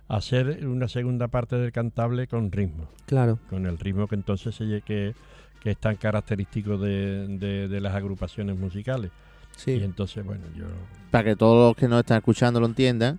hacer 0.09 0.67
una 0.67 0.89
segunda 0.89 1.29
parte 1.29 1.57
del 1.57 1.73
cantable 1.73 2.27
con 2.27 2.51
ritmo 2.53 2.89
Claro. 3.05 3.39
con 3.51 3.67
el 3.67 3.77
ritmo 3.79 4.07
que 4.09 4.15
entonces 4.15 4.55
se 4.55 4.81
que, 4.81 5.15
que 5.61 5.71
es 5.73 5.77
tan 5.79 5.97
característico 5.97 6.79
de, 6.79 7.27
de- 7.39 7.69
de 7.69 7.81
las 7.81 7.95
agrupaciones 7.95 8.57
musicales. 8.57 9.11
Y 9.57 9.61
Sí. 9.61 9.73
entonces, 9.83 10.25
bueno, 10.25 10.43
yo... 10.57 10.65
Para 11.11 11.25
que 11.25 11.37
todos 11.37 11.69
los 11.71 11.77
que 11.77 11.87
nos 11.89 12.01
están 12.01 12.19
escuchando 12.19 12.61
lo 12.61 12.67
entiendan, 12.67 13.19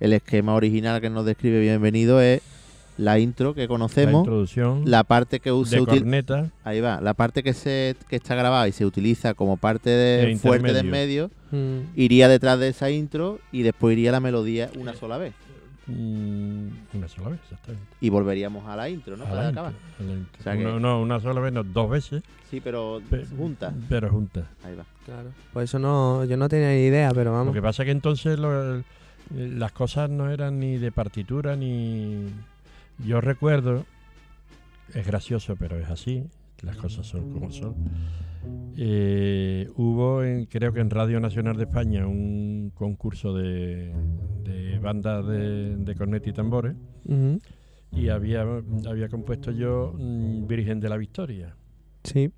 el 0.00 0.12
esquema 0.14 0.54
original 0.54 1.00
que 1.00 1.10
nos 1.10 1.24
describe 1.26 1.60
Bienvenido 1.60 2.20
es 2.20 2.40
la 2.96 3.18
intro 3.18 3.54
que 3.54 3.62
La 3.62 3.68
conocemos, 3.68 4.20
introducción 4.20 4.82
la, 4.86 5.02
parte 5.04 5.40
que 5.40 5.50
se 5.66 5.80
utiliza... 5.80 6.50
Ahí 6.62 6.80
va, 6.80 7.00
la 7.00 7.12
parte 7.14 7.42
que 7.42 7.52
se 7.52 7.96
que 8.08 8.16
está 8.16 8.34
grabada 8.36 8.68
y 8.68 8.72
se 8.72 8.86
utiliza 8.86 9.34
como 9.34 9.56
parte 9.56 9.90
de 9.90 10.36
fuerte 10.38 10.72
de 10.72 10.78
en 10.78 10.86
intermedio. 10.86 11.28
medio, 11.28 11.44
Mm. 11.50 11.90
iría 11.96 12.28
detrás 12.28 12.58
de 12.58 12.68
esa 12.68 12.90
intro 12.90 13.38
y 13.52 13.62
después 13.62 13.92
iría 13.96 14.10
la 14.12 14.20
melodía 14.20 14.70
una 14.78 14.94
sola 14.94 15.18
vez. 15.18 15.34
Mm, 15.86 16.68
una 16.94 17.08
sola 17.08 17.30
vez, 17.30 17.40
exactamente. 17.44 17.86
Y 18.00 18.08
volveríamos 18.10 18.66
a 18.68 18.76
la 18.76 18.88
intro, 18.88 19.16
¿no? 19.16 19.24
A 19.24 19.28
Para 19.28 19.42
la 19.44 19.48
acabar. 19.48 19.72
intro, 19.72 19.88
a 19.98 20.02
la 20.08 20.12
intro. 20.18 20.40
O 20.40 20.42
sea 20.42 20.52
que- 20.56 20.64
Uno- 20.66 20.80
no, 20.80 21.00
una 21.00 21.20
sola 21.20 21.40
vez, 21.40 21.52
no, 21.52 21.62
dos 21.64 21.90
veces. 21.90 22.22
Sí, 22.50 22.60
pero 22.60 23.00
pe- 23.10 23.26
juntas. 23.26 23.74
Pero 23.88 24.10
juntas. 24.10 24.44
Ahí 24.64 24.74
va. 24.76 24.84
Claro. 25.04 25.30
Pues 25.52 25.70
eso 25.70 25.78
no, 25.78 26.24
yo 26.24 26.36
no 26.36 26.48
tenía 26.48 26.68
ni 26.70 26.84
idea, 26.86 27.10
pero 27.10 27.30
Lo 27.30 27.36
vamos. 27.38 27.54
que 27.54 27.60
pasa 27.62 27.82
es 27.82 27.86
que 27.86 27.92
entonces 27.92 28.38
lo- 28.38 28.82
las 29.34 29.72
cosas 29.72 30.10
no 30.10 30.30
eran 30.30 30.58
ni 30.60 30.76
de 30.78 30.92
partitura 30.92 31.56
ni... 31.56 32.26
Yo 32.98 33.20
recuerdo, 33.20 33.84
es 34.94 35.06
gracioso, 35.06 35.56
pero 35.56 35.76
es 35.78 35.88
así, 35.90 36.24
las 36.62 36.76
cosas 36.76 37.06
son 37.06 37.32
como 37.32 37.50
son. 37.50 37.74
Eh, 38.76 39.68
hubo, 39.76 40.24
en, 40.24 40.46
creo 40.46 40.72
que 40.72 40.80
en 40.80 40.90
Radio 40.90 41.20
Nacional 41.20 41.56
de 41.56 41.64
España, 41.64 42.06
un 42.06 42.72
concurso 42.74 43.32
de, 43.34 43.92
de 44.42 44.78
bandas 44.80 45.26
de, 45.26 45.76
de 45.76 45.94
cornet 45.94 46.26
y 46.26 46.32
tambores 46.32 46.74
y 47.92 48.08
había, 48.08 48.42
había 48.88 49.08
compuesto 49.08 49.52
yo 49.52 49.94
mm, 49.96 50.46
Virgen 50.46 50.80
de 50.80 50.88
la 50.88 50.96
Victoria 50.96 51.54
Sí. 52.02 52.30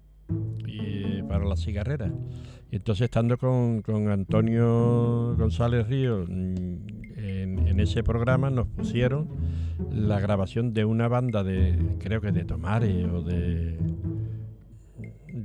y, 0.67 1.23
para 1.23 1.45
la 1.45 1.57
cigarrera. 1.57 2.13
Y 2.71 2.77
entonces 2.77 3.05
estando 3.05 3.39
con, 3.39 3.81
con 3.83 4.09
Antonio 4.11 5.35
González 5.37 5.89
Ríos 5.89 6.29
mm, 6.29 6.77
en, 7.17 7.67
en 7.67 7.81
ese 7.81 8.03
programa 8.03 8.51
nos 8.51 8.67
pusieron 8.69 9.29
la 9.91 10.21
grabación 10.21 10.73
de 10.75 10.85
una 10.85 11.09
banda 11.09 11.43
de, 11.43 11.97
creo 11.99 12.21
que 12.21 12.33
de 12.33 12.45
Tomare 12.45 13.07
o 13.07 13.23
de... 13.23 13.79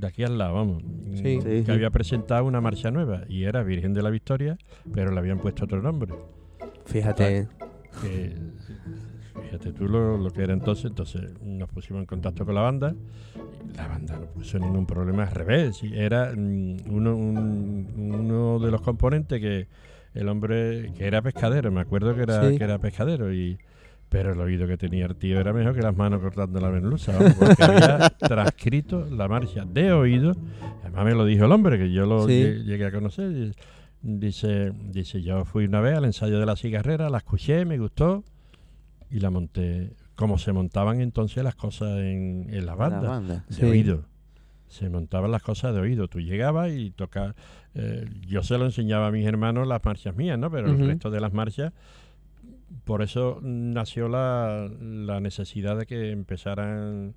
De 0.02 0.08
aquí 0.08 0.24
al 0.24 0.36
lado, 0.36 0.54
vamos. 0.54 0.82
Sí. 1.14 1.38
Que 1.38 1.62
sí. 1.64 1.70
había 1.70 1.90
presentado 1.90 2.44
una 2.44 2.60
marcha 2.60 2.90
nueva 2.90 3.22
y 3.28 3.44
era 3.44 3.62
Virgen 3.62 3.94
de 3.94 4.02
la 4.02 4.10
Victoria, 4.10 4.58
pero 4.92 5.12
le 5.12 5.18
habían 5.20 5.38
puesto 5.38 5.64
otro 5.64 5.80
nombre. 5.80 6.12
Fíjate. 6.86 7.46
que 8.02 8.34
fíjate 9.44 9.72
tú 9.72 9.86
lo, 9.86 10.18
lo 10.18 10.30
que 10.30 10.42
era 10.42 10.54
entonces, 10.54 10.86
entonces 10.86 11.30
nos 11.40 11.68
pusimos 11.68 12.00
en 12.00 12.06
contacto 12.06 12.44
con 12.44 12.54
la 12.56 12.62
banda, 12.62 12.94
y 13.72 13.76
la 13.76 13.86
banda 13.86 14.16
no 14.18 14.26
puso 14.26 14.58
ningún 14.58 14.86
problema, 14.86 15.22
al 15.22 15.30
revés, 15.30 15.80
era 15.94 16.32
mm, 16.36 16.76
uno, 16.90 17.14
un- 17.16 17.86
uno 17.96 18.58
de 18.58 18.70
los 18.72 18.80
componentes 18.80 19.40
que 19.40 19.68
el 20.14 20.28
hombre 20.28 20.90
que 20.96 21.06
era 21.06 21.22
pescadero, 21.22 21.70
me 21.70 21.80
acuerdo 21.80 22.14
que 22.16 22.22
era, 22.22 22.50
Sí. 22.50 22.58
que 22.58 22.64
era 22.64 22.78
pescadero 22.78 23.32
y 23.32 23.56
Pero 24.12 24.34
el 24.34 24.40
oído 24.40 24.66
que 24.68 24.76
tenía 24.76 25.06
el 25.06 25.16
tío 25.16 25.40
era 25.40 25.52
mejor 25.54 25.74
que 25.74 25.80
las 25.80 25.96
manos 25.96 26.20
cortando 26.20 26.60
la 26.60 26.68
merluza, 26.70 27.12
porque 27.38 27.62
había 27.64 28.10
transcrito 28.18 29.06
la 29.10 29.26
marcha 29.26 29.64
de 29.64 29.90
oído. 29.92 30.36
Además 30.82 31.04
me 31.06 31.14
lo 31.14 31.24
dijo 31.24 31.46
el 31.46 31.52
hombre, 31.52 31.78
que 31.78 31.90
yo 31.90 32.04
lo 32.04 32.28
Sí. 32.28 32.34
llegué 32.64 32.84
a 32.86 32.92
conocer. 32.92 33.54
Dice, 34.02 34.72
dice, 34.90 35.22
yo 35.22 35.44
fui 35.46 35.64
una 35.64 35.80
vez 35.80 35.96
al 35.96 36.04
ensayo 36.04 36.38
de 36.38 36.44
la 36.44 36.56
cigarrera, 36.56 37.08
la 37.08 37.18
escuché, 37.18 37.64
me 37.64 37.78
gustó 37.78 38.22
y 39.10 39.20
la 39.20 39.30
monté. 39.30 39.94
Como 40.14 40.36
se 40.38 40.52
montaban 40.52 41.00
entonces 41.00 41.42
las 41.42 41.54
cosas 41.54 41.98
en, 42.00 42.48
en 42.50 42.66
la 42.66 42.72
La 42.72 42.74
banda 42.74 43.20
de 43.48 43.54
Sí. 43.54 43.64
oído. 43.64 44.04
Se 44.68 44.90
montaban 44.90 45.30
las 45.30 45.42
cosas 45.42 45.74
de 45.74 45.80
oído. 45.80 46.08
Tú 46.08 46.20
llegabas 46.20 46.70
y 46.72 46.90
tocabas. 46.90 47.34
eh, 47.74 48.06
yo 48.26 48.42
se 48.42 48.58
lo 48.58 48.66
enseñaba 48.66 49.06
a 49.06 49.10
mis 49.10 49.26
hermanos 49.26 49.66
las 49.66 49.82
marchas 49.84 50.14
mías, 50.16 50.38
¿no? 50.38 50.50
Pero 50.50 50.68
el 50.70 50.86
resto 50.86 51.10
de 51.10 51.20
las 51.20 51.32
marchas. 51.32 51.72
Por 52.84 53.02
eso 53.02 53.38
nació 53.42 54.08
la, 54.08 54.68
la 54.80 55.20
necesidad 55.20 55.76
de 55.78 55.86
que 55.86 56.10
empezaran 56.10 57.14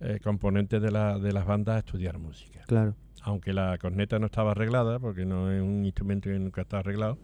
eh, 0.00 0.18
componentes 0.22 0.80
de, 0.82 0.90
la, 0.90 1.18
de 1.18 1.32
las 1.32 1.46
bandas 1.46 1.76
a 1.76 1.78
estudiar 1.78 2.18
música. 2.18 2.60
Claro. 2.66 2.94
Aunque 3.22 3.52
la 3.52 3.76
corneta 3.78 4.18
no 4.18 4.26
estaba 4.26 4.52
arreglada, 4.52 4.98
porque 4.98 5.24
no 5.24 5.50
es 5.50 5.60
un 5.60 5.84
instrumento 5.84 6.28
que 6.30 6.38
nunca 6.38 6.62
está 6.62 6.78
arreglado, 6.78 7.18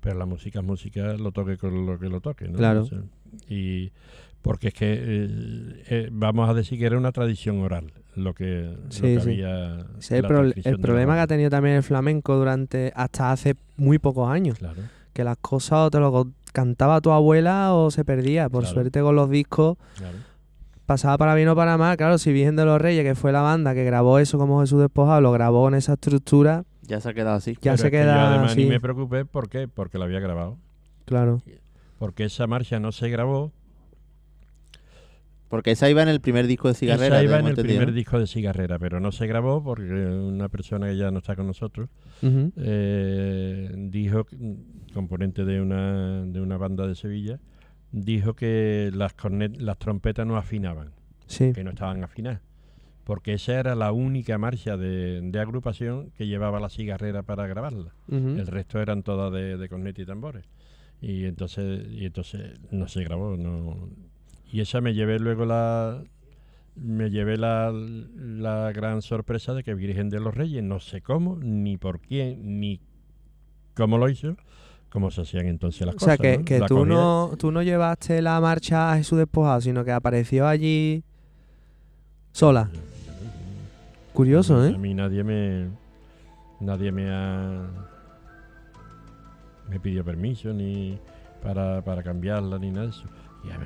pero 0.00 0.18
la 0.18 0.26
música 0.26 0.58
es 0.60 0.64
música, 0.64 1.14
lo 1.14 1.32
toque 1.32 1.56
con 1.56 1.86
lo 1.86 1.98
que 1.98 2.08
lo 2.08 2.20
toque, 2.20 2.48
¿no? 2.48 2.58
Claro. 2.58 2.82
O 2.82 2.84
sea, 2.86 3.00
y 3.48 3.90
porque 4.42 4.68
es 4.68 4.74
que 4.74 4.92
eh, 4.92 5.82
eh, 5.88 6.08
vamos 6.12 6.48
a 6.48 6.54
decir 6.54 6.78
que 6.78 6.86
era 6.86 6.96
una 6.98 7.12
tradición 7.12 7.58
oral 7.60 7.92
lo 8.14 8.34
que, 8.34 8.76
lo 8.76 8.90
Sí, 8.90 9.00
que 9.02 9.20
sí. 9.20 9.30
había. 9.30 9.86
Es 9.98 10.10
el, 10.12 10.22
pro- 10.26 10.50
problema 10.80 11.14
que 11.14 11.20
ha 11.20 11.26
tenido 11.26 11.50
también 11.50 11.76
el 11.76 11.82
flamenco 11.82 12.36
durante 12.36 12.92
hasta 12.94 13.32
hace 13.32 13.54
muy 13.76 13.98
pocos 13.98 14.28
años. 14.30 14.58
Claro, 14.58 14.82
Que 15.12 15.24
las 15.24 15.38
cosas 15.38 15.86
o 15.86 15.90
te 15.90 15.98
lo 15.98 16.10
co- 16.12 16.30
cantaba 16.52 17.00
tu 17.00 17.10
abuela 17.12 17.74
o 17.74 17.90
se 17.90 18.04
perdía. 18.04 18.48
Por 18.48 18.62
Claro. 18.62 18.74
suerte 18.74 19.00
con 19.00 19.16
los 19.16 19.28
discos 19.30 19.76
claro. 19.96 20.16
pasaba 20.86 21.18
para 21.18 21.34
bien 21.34 21.48
o 21.48 21.56
para 21.56 21.76
mal. 21.78 21.96
Claro, 21.96 22.18
si 22.18 22.32
Virgen 22.32 22.56
de 22.56 22.64
los 22.64 22.80
Reyes, 22.80 23.04
que 23.04 23.14
fue 23.14 23.32
la 23.32 23.40
banda 23.42 23.74
que 23.74 23.84
grabó 23.84 24.18
eso 24.18 24.38
como 24.38 24.60
Jesús 24.60 24.80
Despojado, 24.80 25.20
lo 25.20 25.32
grabó 25.32 25.68
en 25.68 25.74
esa 25.74 25.94
estructura, 25.94 26.64
Ya 26.82 27.00
se 27.00 27.08
ha 27.10 27.14
quedado 27.14 27.36
así. 27.36 27.54
ya 27.54 27.72
Pero 27.72 27.76
se 27.76 27.86
es 27.86 27.90
que 27.90 27.96
yo 27.98 28.02
queda 28.04 28.28
además 28.30 28.52
así. 28.52 28.64
ni 28.64 28.70
me 28.70 28.80
preocupé, 28.80 29.24
¿por 29.24 29.48
qué? 29.48 29.68
Porque 29.68 29.98
la 29.98 30.06
había 30.06 30.20
grabado. 30.20 30.56
Claro. 31.04 31.42
Porque 31.98 32.24
esa 32.24 32.46
marcha 32.46 32.78
no 32.80 32.92
se 32.92 33.08
grabó. 33.10 33.52
Porque 35.48 35.70
esa 35.70 35.88
iba 35.88 36.02
en 36.02 36.08
el 36.08 36.20
primer 36.20 36.46
disco 36.46 36.68
de 36.68 36.74
Cigarrera. 36.74 37.16
esa 37.16 37.24
iba 37.24 37.38
en 37.38 37.46
el 37.46 37.56
primer 37.56 37.92
disco 37.92 38.18
de 38.18 38.26
Cigarrera, 38.26 38.78
pero 38.78 39.00
no 39.00 39.12
se 39.12 39.26
grabó 39.26 39.64
porque 39.64 39.84
una 39.92 40.50
persona 40.50 40.88
que 40.88 40.96
ya 40.98 41.10
no 41.10 41.18
está 41.20 41.36
con 41.36 41.46
nosotros 41.46 41.88
eh, 42.22 43.72
dijo, 43.74 44.26
componente 44.92 45.44
de 45.44 45.60
una, 45.60 46.24
de 46.24 46.40
una 46.40 46.56
banda 46.56 46.86
de 46.86 46.94
Sevilla, 46.94 47.38
dijo 47.92 48.34
que 48.34 48.90
las, 48.94 49.16
cornet- 49.16 49.56
las 49.58 49.78
trompetas 49.78 50.26
no 50.26 50.36
afinaban, 50.36 50.90
Sí. 51.26 51.52
que 51.52 51.64
no 51.64 51.70
estaban 51.70 52.02
afinadas. 52.04 52.40
Porque 53.04 53.32
esa 53.34 53.58
era 53.58 53.74
la 53.74 53.92
única 53.92 54.36
marcha 54.36 54.76
de, 54.76 55.20
de 55.22 55.40
agrupación 55.40 56.10
que 56.10 56.26
llevaba 56.26 56.60
la 56.60 56.68
cigarrera 56.68 57.22
para 57.22 57.46
grabarla. 57.46 57.94
El 58.10 58.46
resto 58.46 58.80
eran 58.80 59.02
todas 59.02 59.32
de, 59.32 59.56
de 59.56 59.68
corneta 59.70 60.02
y 60.02 60.04
tambores. 60.04 60.44
Y 61.00 61.24
entonces, 61.24 61.86
y 61.90 62.04
entonces 62.04 62.58
no 62.70 62.86
se 62.88 63.04
grabó. 63.04 63.36
No. 63.38 63.88
Y 64.52 64.60
esa 64.60 64.80
me 64.82 64.92
llevé 64.92 65.18
luego 65.18 65.46
la. 65.46 66.02
Me 66.76 67.08
llevé 67.10 67.38
la, 67.38 67.72
la 67.72 68.72
gran 68.72 69.00
sorpresa 69.02 69.54
de 69.54 69.62
que 69.64 69.74
Virgen 69.74 70.10
de 70.10 70.20
los 70.20 70.34
Reyes, 70.34 70.62
no 70.62 70.78
sé 70.78 71.00
cómo, 71.00 71.36
ni 71.36 71.76
por 71.78 72.00
quién, 72.00 72.60
ni 72.60 72.80
cómo 73.74 73.96
lo 73.98 74.08
hizo, 74.10 74.36
cómo 74.90 75.10
se 75.10 75.22
hacían 75.22 75.46
entonces 75.46 75.86
las 75.86 75.96
O 75.96 75.98
sea, 75.98 76.16
cosas. 76.16 76.18
que, 76.20 76.38
¿no? 76.38 76.44
que 76.44 76.60
tú, 76.62 76.86
no, 76.86 77.30
tú 77.38 77.50
no 77.52 77.62
llevaste 77.62 78.20
la 78.22 78.40
marcha 78.40 78.92
a 78.92 78.96
Jesús 78.96 79.18
Despojado, 79.18 79.60
sino 79.60 79.84
que 79.84 79.92
apareció 79.92 80.46
allí 80.46 81.02
sola. 82.32 82.68
Curioso, 84.12 84.60
A 84.60 84.68
¿eh? 84.68 84.78
mí 84.78 84.94
nadie 84.94 85.22
me. 85.22 85.68
Nadie 86.60 86.90
me 86.90 87.08
ha. 87.10 87.66
Me 89.70 89.78
pidió 89.78 90.04
permiso 90.04 90.52
ni 90.52 90.98
para, 91.42 91.82
para 91.82 92.02
cambiarla 92.02 92.58
ni 92.58 92.70
nada 92.70 92.84
de 92.86 92.90
eso. 92.90 93.04
Y 93.44 93.50
a 93.52 93.58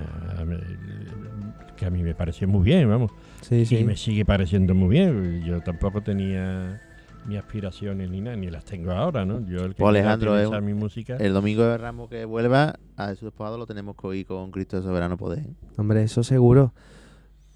mí- 0.45 0.59
a 0.61 1.75
que 1.77 1.87
a 1.87 1.91
mí 1.91 2.03
me 2.03 2.15
pareció 2.15 2.47
muy 2.49 2.63
bien, 2.65 2.89
vamos. 2.89 3.11
Sí, 3.41 3.57
Y 3.57 3.67
sí. 3.67 3.85
me 3.85 3.97
sigue 3.97 4.25
pareciendo 4.25 4.75
muy 4.75 4.89
bien. 4.91 5.43
Yo 5.45 5.61
tampoco 5.63 6.03
tenía 6.03 6.83
ni 7.27 7.37
aspiraciones 7.37 8.11
ni 8.11 8.21
nada, 8.21 8.37
ni 8.37 8.51
las 8.51 8.65
tengo 8.65 8.91
ahora, 8.93 9.25
¿no? 9.25 9.47
Yo 9.47 9.65
el 9.65 9.75
que 9.75 9.83
Pues, 9.83 9.89
Alejandro, 9.91 10.39
es 10.39 10.63
mi 10.63 10.75
música. 10.75 11.17
El 11.17 11.33
domingo 11.33 11.63
de 11.63 11.79
Ramos 11.79 12.09
que 12.11 12.25
vuelva, 12.25 12.75
a 12.97 13.07
Jesús 13.09 13.23
Despojado 13.27 13.59
lo 13.59 13.67
tenemos 13.67 13.95
que 13.97 14.07
oír 14.07 14.27
con 14.27 14.51
Cristo 14.51 14.77
de 14.79 14.83
Soberano 14.83 15.17
Poder. 15.17 15.47
Hombre, 15.77 16.03
eso 16.03 16.23
seguro. 16.25 16.73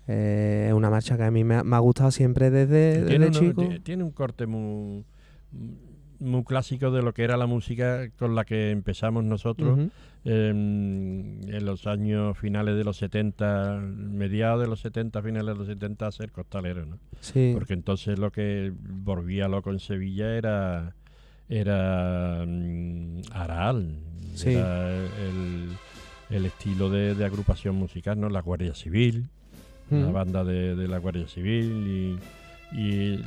Eh, 0.08 0.66
Es 0.68 0.72
una 0.74 0.88
marcha 0.88 1.16
que 1.16 1.24
a 1.24 1.30
mí 1.32 1.42
me 1.42 1.56
ha, 1.56 1.64
me 1.64 1.74
ha 1.74 1.80
gustado 1.80 2.10
siempre 2.12 2.48
desde, 2.50 3.00
desde 3.02 3.06
tiene, 3.08 3.26
uno- 3.26 3.38
chico. 3.38 3.68
ti- 3.68 3.80
tiene 3.80 4.04
un 4.04 4.12
corte 4.12 4.46
muy, 4.46 5.04
muy 6.18 6.44
clásico 6.44 6.90
de 6.90 7.02
lo 7.02 7.12
que 7.14 7.24
era 7.24 7.36
la 7.36 7.46
música 7.46 8.08
con 8.18 8.34
la 8.34 8.44
que 8.44 8.70
empezamos 8.70 9.24
nosotros. 9.24 9.78
Ujú. 9.78 9.90
en, 10.24 11.40
en 11.46 11.64
los 11.64 11.86
años 11.86 12.36
finales 12.36 12.76
de 12.76 12.82
los 12.82 12.96
70, 12.96 13.78
mediados 13.80 14.60
de 14.60 14.66
los 14.66 14.80
70, 14.80 15.22
finales 15.22 15.54
de 15.54 15.58
los 15.58 15.66
70, 15.68 16.06
a 16.06 16.10
ser 16.12 16.32
costalero, 16.32 16.84
¿no? 16.84 16.98
Sí. 17.20 17.52
Porque 17.54 17.74
entonces 17.74 18.18
lo 18.18 18.32
que 18.32 18.72
volvía 18.76 19.46
loco 19.46 19.70
en 19.70 19.78
Sevilla 19.78 20.36
era 20.36 20.94
era 21.48 22.44
Sí. 24.34 24.50
era 24.54 24.90
el, 24.96 25.68
el 26.30 26.46
estilo 26.46 26.90
de, 26.90 27.14
de 27.14 27.24
agrupación 27.24 27.76
musical, 27.76 28.18
¿no? 28.20 28.28
La 28.28 28.40
Guardia 28.42 28.74
Civil, 28.74 29.28
la 29.90 30.10
banda 30.10 30.42
de, 30.42 30.74
de 30.74 30.88
la 30.88 30.98
Guardia 30.98 31.28
Civil 31.28 31.86
y, 31.86 32.18
y 32.72 33.18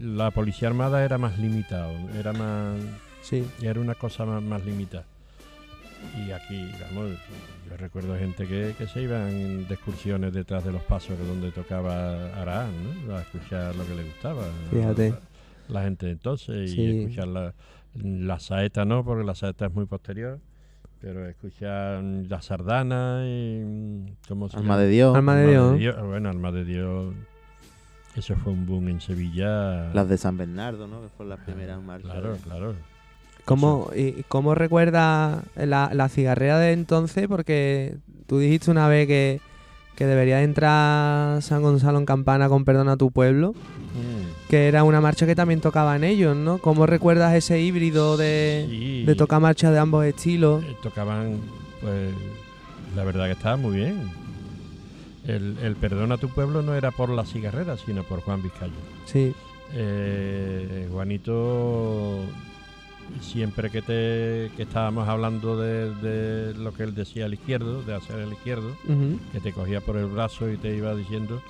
la 0.00 0.30
Policía 0.30 0.68
Armada 0.68 1.04
era 1.04 1.18
más 1.18 1.38
limitado, 1.38 1.92
era 2.18 2.32
más 2.32 2.76
Sí. 3.22 3.44
era 3.62 3.80
una 3.80 3.94
cosa 3.94 4.24
más, 4.24 4.42
más 4.42 4.64
limitada. 4.64 5.04
Y 6.26 6.32
aquí, 6.32 6.68
vamos, 6.82 7.10
yo 7.70 7.76
recuerdo 7.76 8.16
gente 8.18 8.46
que, 8.48 8.74
que 8.76 8.88
se 8.88 9.02
iban 9.02 9.68
de 9.68 9.74
excursiones 9.74 10.32
detrás 10.32 10.64
de 10.64 10.72
los 10.72 10.82
pasos 10.82 11.16
de 11.16 11.24
donde 11.24 11.52
tocaba 11.52 12.26
Arán, 12.40 12.70
¿no? 13.06 13.14
A 13.16 13.20
escuchar 13.22 13.76
lo 13.76 13.86
que 13.86 13.94
le 13.94 14.02
gustaba. 14.04 14.42
Fíjate. 14.72 15.10
La, 15.10 15.18
la 15.68 15.82
gente 15.84 16.06
de 16.06 16.12
entonces 16.12 16.72
Sí. 16.72 16.80
y 16.82 17.00
escuchar 17.02 17.28
la, 17.28 17.54
la 17.94 18.40
saeta 18.40 18.84
no, 18.84 19.04
porque 19.04 19.24
la 19.24 19.36
saeta 19.36 19.66
es 19.66 19.72
muy 19.74 19.86
posterior. 19.86 20.40
Pero 21.00 21.26
escuchar 21.28 22.02
la 22.02 22.42
sardana 22.42 23.22
y... 23.26 24.12
¿Cómo 24.28 24.48
se 24.48 24.56
Alma 24.56 24.74
llama? 24.74 24.82
de 24.82 24.88
Dios. 24.88 25.16
Alma 25.16 25.36
de 25.36 25.76
Dios. 25.78 25.96
Bueno, 26.06 26.28
Alma 26.30 26.50
de 26.52 26.64
Dios. 26.64 27.14
Eso 28.16 28.36
fue 28.36 28.52
un 28.52 28.66
boom 28.66 28.88
en 28.88 29.00
Sevilla. 29.00 29.92
Las 29.94 30.08
de 30.08 30.18
San 30.18 30.36
Bernardo, 30.36 30.86
¿no? 30.86 31.00
Que 31.02 31.08
fueron 31.16 31.30
las 31.30 31.40
primeras 31.40 31.82
marchas. 31.82 32.10
Claro, 32.10 32.36
claro. 32.44 32.74
¿Cómo, 33.44 33.90
y, 33.96 34.22
¿Cómo 34.28 34.54
recuerdas 34.54 35.42
la, 35.56 35.90
la 35.92 36.08
cigarrera 36.08 36.58
de 36.58 36.72
entonces? 36.72 37.26
Porque 37.26 37.96
tú 38.26 38.38
dijiste 38.38 38.70
una 38.70 38.86
vez 38.86 39.06
que, 39.08 39.40
que 39.96 40.06
debería 40.06 40.36
de 40.38 40.44
entrar 40.44 41.42
San 41.42 41.62
Gonzalo 41.62 41.98
en 41.98 42.06
campana 42.06 42.48
con 42.48 42.64
Perdona 42.64 42.96
tu 42.96 43.10
pueblo, 43.10 43.54
Mm. 43.92 44.48
que 44.48 44.68
era 44.68 44.84
una 44.84 45.02
marcha 45.02 45.26
que 45.26 45.34
también 45.34 45.60
tocaban 45.60 46.02
ellos, 46.02 46.34
¿no? 46.34 46.56
¿Cómo 46.58 46.86
recuerdas 46.86 47.34
ese 47.34 47.60
híbrido 47.60 48.16
de, 48.16 48.66
Sí. 48.70 49.04
de 49.04 49.14
tocar 49.14 49.38
marchas 49.40 49.70
de 49.72 49.78
ambos 49.78 50.04
estilos? 50.06 50.64
Eh, 50.64 50.74
tocaban, 50.82 51.38
pues, 51.82 52.10
la 52.96 53.04
verdad 53.04 53.26
que 53.26 53.32
estaba 53.32 53.56
muy 53.58 53.76
bien. 53.76 54.10
El, 55.26 55.56
el 55.62 55.76
Perdona 55.76 56.16
a 56.16 56.18
tu 56.18 56.28
pueblo 56.28 56.62
no 56.62 56.74
era 56.74 56.90
por 56.90 57.08
la 57.08 57.24
cigarrera, 57.24 57.76
sino 57.76 58.02
por 58.02 58.20
Juan 58.22 58.42
Vizcayo. 58.42 58.72
Sí, 59.06 59.34
Eh, 59.74 60.88
Juanito, 60.90 62.18
siempre 63.20 63.70
que, 63.70 63.82
te, 63.82 64.50
que 64.56 64.62
estábamos 64.64 65.08
hablando 65.08 65.56
de, 65.56 65.94
de 65.96 66.54
lo 66.54 66.72
que 66.74 66.82
él 66.84 66.94
decía 66.94 67.26
al 67.26 67.34
izquierdo, 67.34 67.82
de 67.82 67.94
hacer 67.94 68.18
el 68.18 68.32
izquierdo, 68.32 68.70
que 69.32 69.40
te 69.40 69.52
cogía 69.52 69.80
por 69.80 69.96
el 69.96 70.06
brazo 70.06 70.50
y 70.50 70.56
te 70.56 70.76
iba 70.76 70.94
diciendo, 70.94 71.40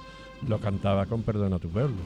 lo 0.46 0.58
cantaba 0.58 1.06
con 1.06 1.22
Perdona 1.22 1.56
a 1.56 1.58
tu 1.58 1.68
pueblo. 1.68 1.96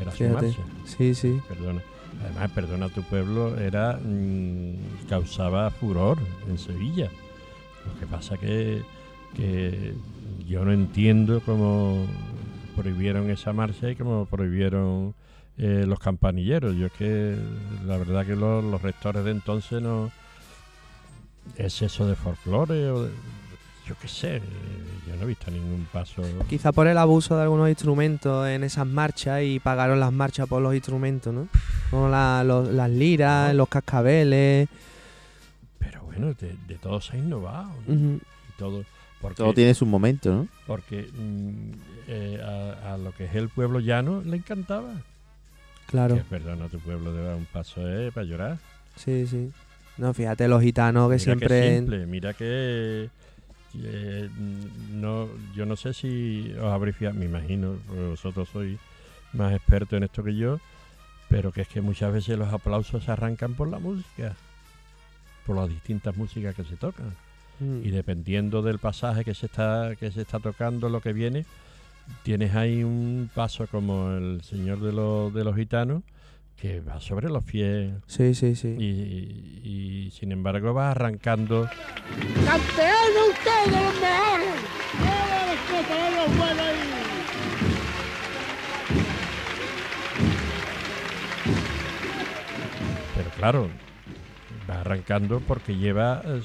Era 0.00 0.12
su 0.12 0.18
marcha. 0.34 0.62
Sí, 0.86 1.14
sí. 1.14 1.40
Perdona. 1.48 1.82
Además, 2.24 2.50
Perdona 2.52 2.86
a 2.86 2.88
tu 2.90 3.02
pueblo 3.02 3.56
era 3.58 3.98
mm, 4.02 5.08
causaba 5.08 5.70
furor 5.70 6.18
en 6.48 6.58
Sevilla. 6.58 7.10
Lo 7.86 7.98
que 8.00 8.06
pasa 8.06 8.36
que, 8.36 8.82
que 9.34 9.94
yo 10.46 10.64
no 10.64 10.72
entiendo 10.72 11.40
cómo 11.44 12.06
prohibieron 12.76 13.30
esa 13.30 13.52
marcha 13.52 13.90
y 13.90 13.96
cómo 13.96 14.26
prohibieron 14.26 15.14
eh, 15.58 15.84
los 15.86 15.98
campanilleros. 15.98 16.76
Yo 16.76 16.86
es 16.86 16.92
que 16.92 17.36
la 17.86 17.96
verdad 17.98 18.24
que 18.26 18.36
los, 18.36 18.64
los 18.64 18.80
rectores 18.82 19.24
de 19.24 19.30
entonces 19.32 19.82
no 19.82 20.10
es 21.56 21.82
eso 21.82 22.06
de 22.06 22.14
folclore 22.16 22.90
o 22.90 23.04
de- 23.04 23.10
yo 23.86 23.96
qué 24.00 24.06
sé, 24.06 24.40
yo 25.08 25.16
no 25.16 25.22
he 25.22 25.26
visto 25.26 25.50
ningún 25.50 25.84
paso. 25.92 26.22
Quizá 26.48 26.70
por 26.70 26.86
el 26.86 26.96
abuso 26.96 27.34
de 27.36 27.42
algunos 27.42 27.68
instrumentos 27.68 28.46
en 28.46 28.62
esas 28.62 28.86
marchas 28.86 29.42
y 29.42 29.58
pagaron 29.58 29.98
las 29.98 30.12
marchas 30.12 30.46
por 30.48 30.62
los 30.62 30.74
instrumentos, 30.76 31.34
¿no? 31.34 31.48
Como 31.90 32.08
la- 32.08 32.44
los- 32.44 32.68
las 32.68 32.88
liras, 32.88 33.52
los 33.52 33.68
cascabeles. 33.68 34.68
Pero 35.80 36.02
bueno, 36.04 36.34
de, 36.34 36.56
de 36.68 36.74
todo 36.76 37.00
se 37.00 37.16
ha 37.16 37.18
innovado. 37.18 37.72
¿no? 37.88 37.94
ujú. 37.94 38.20
y 38.48 38.58
todo. 38.58 38.84
Porque, 39.20 39.36
Todo 39.36 39.52
tiene 39.52 39.74
su 39.74 39.84
momento, 39.84 40.32
¿no? 40.32 40.48
porque 40.66 41.10
mm, 41.12 41.70
eh, 42.08 42.40
a, 42.42 42.94
a 42.94 42.98
lo 42.98 43.12
que 43.12 43.26
es 43.26 43.34
el 43.34 43.50
pueblo 43.50 43.80
llano 43.80 44.22
le 44.24 44.36
encantaba. 44.36 44.94
Claro. 45.86 46.14
Que, 46.14 46.22
perdona, 46.22 46.68
tu 46.68 46.78
pueblo 46.78 47.12
de 47.12 47.34
un 47.34 47.44
paso 47.46 47.80
eh, 47.86 48.10
para 48.12 48.24
llorar. 48.24 48.58
Sí, 48.96 49.26
sí. 49.26 49.50
No, 49.98 50.14
fíjate, 50.14 50.48
los 50.48 50.62
gitanos 50.62 51.08
que 51.08 51.16
mira 51.16 51.18
siempre... 51.18 51.60
que 51.60 51.76
simple, 51.76 52.06
mira 52.06 52.32
que 52.32 53.10
eh, 53.74 54.28
no, 54.92 55.28
yo 55.54 55.66
no 55.66 55.76
sé 55.76 55.92
si 55.92 56.52
os 56.58 56.72
habréis 56.72 56.96
fijado, 56.96 57.18
me 57.18 57.26
imagino, 57.26 57.76
porque 57.86 58.02
vosotros 58.02 58.48
sois 58.48 58.78
más 59.32 59.52
expertos 59.52 59.96
en 59.96 60.04
esto 60.04 60.24
que 60.24 60.34
yo, 60.34 60.58
pero 61.28 61.52
que 61.52 61.62
es 61.62 61.68
que 61.68 61.80
muchas 61.80 62.12
veces 62.12 62.38
los 62.38 62.52
aplausos 62.52 63.04
se 63.04 63.10
arrancan 63.10 63.54
por 63.54 63.68
la 63.68 63.78
música, 63.78 64.34
por 65.46 65.56
las 65.56 65.68
distintas 65.68 66.16
músicas 66.16 66.54
que 66.54 66.64
se 66.64 66.76
tocan. 66.76 67.14
Mm. 67.60 67.84
Y 67.84 67.90
dependiendo 67.90 68.62
del 68.62 68.78
pasaje 68.78 69.24
que 69.24 69.34
se 69.34 69.46
está, 69.46 69.94
que 69.96 70.10
se 70.10 70.22
está 70.22 70.40
tocando, 70.40 70.88
lo 70.88 71.00
que 71.00 71.12
viene, 71.12 71.44
tienes 72.22 72.54
ahí 72.54 72.82
un 72.82 73.30
paso 73.34 73.66
como 73.66 74.10
el 74.12 74.42
Señor 74.42 74.80
de 74.80 74.92
los, 74.92 75.32
de 75.32 75.44
los 75.44 75.54
Gitanos, 75.54 76.02
que 76.56 76.80
va 76.80 77.00
sobre 77.00 77.28
los 77.28 77.44
pies. 77.44 77.92
Sí, 78.06 78.34
sí, 78.34 78.54
sí. 78.54 78.68
Y, 78.78 79.60
y, 79.68 80.10
sin 80.10 80.32
embargo 80.32 80.74
va 80.74 80.90
arrancando 80.90 81.68
¡Campeones 82.44 83.28
ustedes 83.30 83.66
los 83.68 83.94
mejores! 84.00 84.56
¡Todos 84.98 85.46
los 85.48 85.60
que 85.66 85.82
traen 85.86 86.16
los 86.16 86.38
buenos 86.38 86.66
ahí! 86.66 86.76
Pero 93.16 93.30
claro, 93.30 93.68
va 94.68 94.80
arrancando 94.80 95.40
porque 95.40 95.76
lleva 95.76 96.22
eh, 96.24 96.42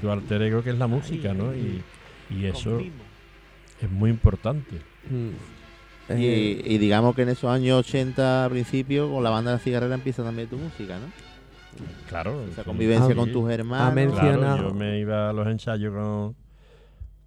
su, 0.00 0.10
alter 0.10 0.42
ego 0.42 0.62
que 0.62 0.70
es 0.70 0.78
la 0.78 0.86
música, 0.86 1.34
¿no? 1.34 1.54
Y, 1.54 1.82
y 2.30 2.44
eso 2.46 2.80
es 3.80 3.90
muy 3.90 4.10
importante. 4.10 4.76
Mm. 5.10 5.28
Y, 6.18 6.24
Eh, 6.26 6.62
y 6.64 6.78
digamos 6.78 7.14
que 7.14 7.22
en 7.22 7.28
esos 7.30 7.50
años 7.50 7.80
80 7.86 8.46
a 8.46 8.48
principio, 8.48 9.10
con 9.12 9.22
la 9.22 9.30
banda 9.30 9.50
de 9.50 9.56
la 9.58 9.62
cigarrera 9.62 9.94
empieza 9.94 10.22
también 10.24 10.48
tu 10.48 10.56
música, 10.56 10.98
¿no? 10.98 11.06
Claro. 12.08 12.44
Esa 12.50 12.64
convivencia 12.64 13.12
Ah, 13.12 13.16
con 13.16 13.26
sí. 13.26 13.32
tus 13.32 13.50
hermanos. 13.50 13.94
mencionado- 13.94 14.38
Claro, 14.56 14.68
yo 14.70 14.74
me 14.74 14.98
iba 15.00 15.28
a 15.30 15.32
los 15.34 15.46
ensayos 15.46 15.92
con, 15.94 16.34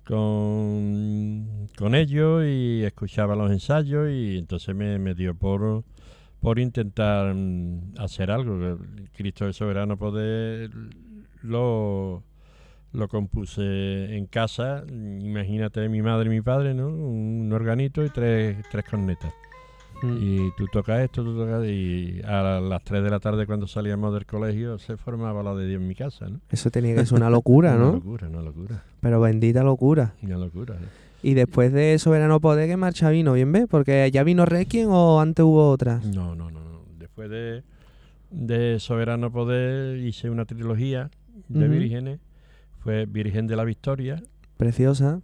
con, 0.03 1.67
con 1.78 1.95
ellos 1.95 2.43
y 2.45 2.84
escuchaba 2.84 3.36
los 3.36 3.51
ensayos 3.51 4.09
y 4.11 4.38
entonces 4.38 4.76
me, 4.76 4.97
me 4.99 5.13
dio 5.13 5.36
por, 5.36 5.84
por 6.39 6.59
intentar 6.59 7.34
mm, 7.34 7.93
hacer 7.99 8.32
algo. 8.32 8.78
Cristo 9.15 9.45
el 9.45 9.53
Soberano 9.53 9.97
Poder 9.97 10.69
lo, 11.43 12.24
lo 12.94 13.08
compuse 13.08 14.16
en 14.18 14.26
casa. 14.26 14.84
Imagínate 14.89 15.88
mi 15.89 16.02
madre 16.02 16.28
y 16.28 16.30
mi 16.30 16.42
padre, 16.42 16.74
¿no? 16.74 16.88
Un 16.89 17.52
organito 17.54 18.04
y 18.04 18.10
tres, 18.10 18.58
tres 18.72 18.86
cornetas. 18.89 19.34
mm. 20.02 20.18
Y 20.20 20.52
tú 20.58 20.66
tocas 20.72 21.02
esto, 21.02 21.24
tú 21.24 21.38
tocas... 21.38 21.66
Y 21.68 22.22
a 22.26 22.60
las 22.60 22.84
3 22.84 23.04
de 23.04 23.10
la 23.10 23.20
tarde 23.20 23.46
cuando 23.46 23.68
salíamos 23.68 24.14
del 24.14 24.26
colegio 24.26 24.78
se 24.80 24.98
formaba 24.98 25.44
la 25.44 25.54
de 25.56 25.68
Dios 25.68 25.82
en 25.82 25.88
mi 25.88 25.96
casa, 25.96 26.28
¿no? 26.28 26.39
Eso 26.50 26.70
tenía 26.72 26.96
que 26.96 27.06
ser 27.06 27.18
una 27.18 27.30
locura, 27.30 27.72
Una 27.76 27.86
¿no? 27.86 27.92
locura, 27.94 28.28
una 28.28 28.42
locura. 28.42 28.84
Pero 29.00 29.22
bendita 29.22 29.64
locura. 29.64 30.14
Una 30.22 30.38
locura. 30.38 30.76
¿no? 30.76 30.88
Y 31.24 31.36
después 31.36 31.72
de 31.72 31.98
Soberano 32.00 32.39
Poder, 32.39 32.68
¿qué 32.68 32.78
marcha 32.78 33.10
vino? 33.12 33.34
¿Bien 33.34 33.52
ves? 33.52 33.68
Porque 33.70 34.10
ya 34.12 34.24
vino 34.24 34.46
Requiem 34.46 34.89
o 34.89 35.22
antes 35.22 35.46
hubo 35.46 35.70
otras. 35.70 36.04
No, 36.04 36.36
no, 36.36 36.50
no, 36.50 36.60
no. 36.64 36.82
Después 36.98 37.30
de, 37.30 37.62
de 38.32 38.80
Soberano 38.80 39.32
Poder 39.32 39.98
hice 40.00 40.30
una 40.32 40.46
trilogía 40.46 41.12
de 41.48 41.68
vírgenes. 41.68 42.20
Fue 42.84 43.06
Virgen 43.06 43.48
de 43.48 43.56
la 43.56 43.64
Victoria, 43.64 44.22
Preciosa. 44.58 45.22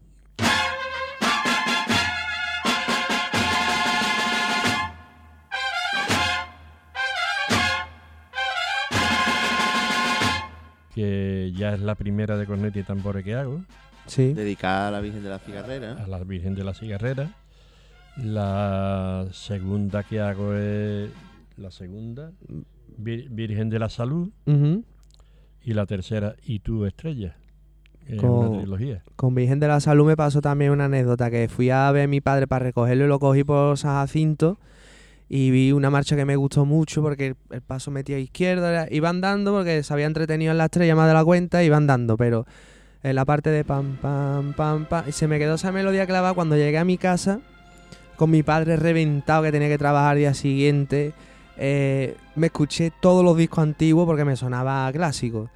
que 10.93 11.53
ya 11.55 11.73
es 11.73 11.81
la 11.81 11.95
primera 11.95 12.37
de 12.37 12.45
corneta 12.45 12.79
y 12.79 12.83
tambores 12.83 13.23
que 13.23 13.35
hago. 13.35 13.61
Sí. 14.07 14.33
Dedicada 14.33 14.87
a 14.87 14.91
la 14.91 15.01
Virgen 15.01 15.23
de 15.23 15.29
la 15.29 15.39
Cigarrera. 15.39 15.91
a 16.03 16.07
la 16.07 16.23
Virgen 16.23 16.55
de 16.55 16.63
la 16.63 16.73
Cigarrera. 16.73 17.31
La 18.17 19.27
segunda 19.31 20.03
que 20.03 20.19
hago 20.19 20.55
es 20.55 21.11
la 21.57 21.69
segunda, 21.69 22.31
Vir- 22.97 23.27
Virgen 23.29 23.69
de 23.69 23.79
la 23.79 23.89
Salud. 23.89 24.29
Y 25.63 25.73
la 25.73 25.85
tercera, 25.85 26.35
Y 26.43 26.59
tú, 26.59 26.85
estrella. 26.85 27.35
Con- 29.15 29.35
Virgen 29.35 29.59
de 29.59 29.67
la 29.67 29.79
Salud 29.79 30.05
me 30.07 30.15
pasó 30.15 30.41
también 30.41 30.71
una 30.71 30.85
anécdota 30.85 31.29
que 31.29 31.49
fui 31.49 31.69
a 31.69 31.91
ver 31.91 32.05
a 32.05 32.07
mi 32.07 32.21
padre 32.21 32.47
para 32.47 32.65
recogerlo 32.65 33.05
y 33.05 33.07
lo 33.07 33.19
cogí 33.19 33.43
por 33.43 33.77
San 33.77 33.91
Jacinto 33.95 34.57
y 35.29 35.51
vi 35.51 35.73
una 35.73 35.89
marcha 35.89 36.15
que 36.15 36.23
me 36.23 36.37
gustó 36.37 36.65
mucho 36.65 37.01
porque 37.01 37.27
el, 37.27 37.35
el 37.51 37.61
paso 37.61 37.91
metía 37.91 38.15
a 38.15 38.19
izquierda, 38.19 38.87
iban 38.89 39.19
dando 39.19 39.51
porque 39.53 39.83
se 39.83 39.93
había 39.93 40.05
entretenido 40.05 40.51
en 40.51 40.57
la 40.57 40.65
estrella 40.65 40.95
más 40.95 41.07
de 41.07 41.13
la 41.13 41.25
cuenta, 41.25 41.63
iban 41.63 41.85
dando, 41.85 42.15
pero 42.15 42.45
en 43.03 43.15
la 43.15 43.25
parte 43.25 43.49
de 43.49 43.63
pam, 43.65 43.97
pam, 44.01 44.53
pam, 44.53 44.85
pam, 44.85 45.03
y 45.07 45.11
se 45.11 45.27
me 45.27 45.37
quedó 45.37 45.55
esa 45.55 45.71
melodía 45.71 46.05
clavada 46.07 46.33
cuando 46.33 46.55
llegué 46.55 46.77
a 46.77 46.85
mi 46.85 46.97
casa 46.97 47.39
con 48.15 48.31
mi 48.31 48.41
padre 48.41 48.77
reventado 48.77 49.43
que 49.43 49.51
tenía 49.51 49.67
que 49.67 49.77
trabajar 49.77 50.11
al 50.13 50.17
día 50.17 50.33
siguiente. 50.33 51.13
eh, 51.57 52.15
me 52.35 52.47
escuché 52.47 52.91
todos 53.01 53.23
los 53.23 53.35
discos 53.37 53.59
antiguos 53.59 54.05
porque 54.05 54.23
me 54.25 54.35
sonaba 54.35 54.91
clásico. 54.91 55.49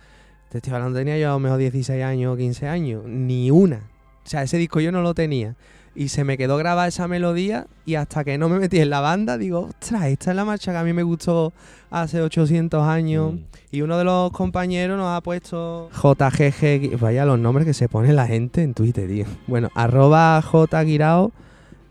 Te 0.51 0.57
estoy 0.57 0.73
hablando, 0.73 0.99
tenía 0.99 1.17
yo 1.17 1.29
a 1.29 1.31
lo 1.31 1.39
mejor 1.39 1.59
16 1.59 2.03
años 2.03 2.33
o 2.33 2.37
15 2.37 2.67
años. 2.67 3.03
Ni 3.05 3.49
una. 3.49 3.77
O 4.25 4.27
sea, 4.27 4.43
ese 4.43 4.57
disco 4.57 4.81
yo 4.81 4.91
no 4.91 5.01
lo 5.01 5.13
tenía. 5.13 5.55
Y 5.95 6.09
se 6.09 6.25
me 6.25 6.37
quedó 6.37 6.57
grabada 6.57 6.89
esa 6.89 7.07
melodía 7.07 7.67
y 7.85 7.95
hasta 7.95 8.25
que 8.25 8.37
no 8.37 8.49
me 8.49 8.59
metí 8.59 8.79
en 8.79 8.89
la 8.89 8.99
banda, 8.99 9.37
digo, 9.37 9.69
ostras, 9.69 10.07
esta 10.07 10.31
es 10.31 10.35
la 10.35 10.43
marcha 10.43 10.73
que 10.73 10.77
a 10.77 10.83
mí 10.83 10.91
me 10.91 11.03
gustó 11.03 11.53
hace 11.89 12.21
800 12.21 12.85
años. 12.85 13.35
Mm. 13.35 13.37
Y 13.71 13.81
uno 13.81 13.97
de 13.97 14.03
los 14.03 14.31
compañeros 14.31 14.97
nos 14.97 15.15
ha 15.15 15.21
puesto 15.21 15.89
JGG, 15.93 16.99
vaya 16.99 17.23
los 17.23 17.39
nombres 17.39 17.65
que 17.65 17.73
se 17.73 17.87
pone 17.87 18.11
la 18.11 18.27
gente 18.27 18.61
en 18.61 18.73
Twitter, 18.73 19.07
tío. 19.07 19.25
Bueno, 19.47 19.69
arroba 19.73 20.41
JGirao 20.41 21.31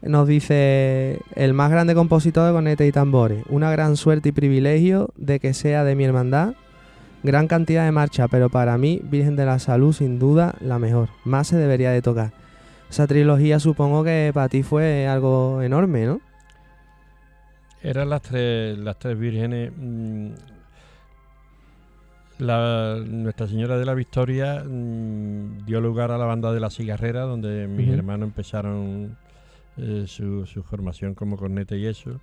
nos 0.02 0.28
dice 0.28 1.18
el 1.34 1.54
más 1.54 1.70
grande 1.70 1.94
compositor 1.94 2.46
de 2.46 2.52
cornetas 2.52 2.86
y 2.86 2.92
tambores. 2.92 3.42
Una 3.48 3.70
gran 3.70 3.96
suerte 3.96 4.28
y 4.28 4.32
privilegio 4.32 5.08
de 5.16 5.40
que 5.40 5.54
sea 5.54 5.82
de 5.84 5.94
mi 5.94 6.04
hermandad. 6.04 6.52
Gran 7.22 7.48
cantidad 7.48 7.84
de 7.84 7.92
marcha, 7.92 8.28
pero 8.28 8.48
para 8.48 8.78
mí, 8.78 9.00
Virgen 9.04 9.36
de 9.36 9.44
la 9.44 9.58
Salud, 9.58 9.92
sin 9.92 10.18
duda, 10.18 10.54
la 10.60 10.78
mejor. 10.78 11.10
Más 11.24 11.48
se 11.48 11.56
debería 11.56 11.90
de 11.90 12.00
tocar. 12.00 12.32
Esa 12.88 13.06
trilogía 13.06 13.60
supongo 13.60 14.02
que 14.02 14.30
para 14.32 14.48
ti 14.48 14.62
fue 14.62 15.06
algo 15.06 15.60
enorme, 15.62 16.06
¿no? 16.06 16.20
Eran 17.82 18.10
las 18.10 18.22
tres, 18.22 18.78
las 18.78 18.98
tres 18.98 19.18
vírgenes. 19.18 19.70
mm, 19.76 20.30
la, 22.38 22.96
Nuestra 23.06 23.46
Señora 23.46 23.78
de 23.78 23.84
la 23.84 23.94
Victoria 23.94 24.64
mm, 24.66 25.66
dio 25.66 25.80
lugar 25.80 26.10
a 26.10 26.18
la 26.18 26.24
banda 26.24 26.52
de 26.52 26.60
la 26.60 26.70
cigarrera, 26.70 27.22
donde 27.22 27.68
mis 27.68 27.88
hermanos 27.90 28.28
empezaron 28.28 29.16
eh, 29.76 30.04
su, 30.06 30.46
su 30.46 30.62
formación 30.62 31.14
como 31.14 31.36
corneta 31.36 31.76
y 31.76 31.86
eso. 31.86 32.18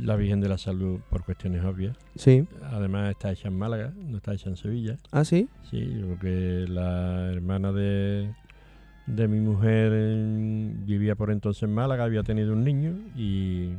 La 0.00 0.16
Virgen 0.16 0.40
de 0.40 0.48
la 0.48 0.56
Salud, 0.58 1.00
por 1.10 1.24
cuestiones 1.24 1.62
obvias. 1.64 1.96
Sí. 2.16 2.46
Además, 2.70 3.10
está 3.10 3.30
hecha 3.32 3.48
en 3.48 3.58
Málaga, 3.58 3.92
no 3.96 4.16
está 4.16 4.32
hecha 4.34 4.48
en 4.48 4.56
Sevilla. 4.56 4.96
¿Ah, 5.10 5.24
sí? 5.24 5.48
Sí, 5.70 6.02
porque 6.08 6.64
la 6.68 7.30
hermana 7.32 7.72
de, 7.72 8.32
de 9.06 9.28
mi 9.28 9.40
mujer 9.40 9.92
eh, 9.94 10.72
vivía 10.86 11.14
por 11.14 11.30
entonces 11.30 11.64
en 11.64 11.74
Málaga, 11.74 12.04
había 12.04 12.22
tenido 12.22 12.52
un 12.54 12.64
niño 12.64 12.94
y 13.16 13.70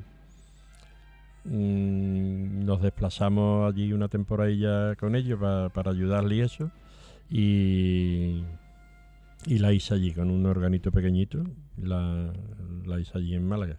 mm, 1.46 2.66
nos 2.66 2.82
desplazamos 2.82 3.72
allí 3.74 3.92
una 3.94 4.08
temporadilla 4.08 4.96
con 4.96 5.16
ellos 5.16 5.40
pa- 5.40 5.70
para 5.70 5.92
ayudarle 5.92 6.36
y 6.36 6.40
eso. 6.42 6.72
Y, 7.30 8.44
y 9.48 9.58
la 9.60 9.74
hice 9.74 9.94
allí 9.96 10.14
con 10.14 10.30
un 10.30 10.46
organito 10.46 10.92
pequeñito, 10.92 11.44
la, 11.82 12.32
la 12.86 13.00
hice 13.00 13.18
allí 13.18 13.34
en 13.34 13.48
Málaga. 13.48 13.78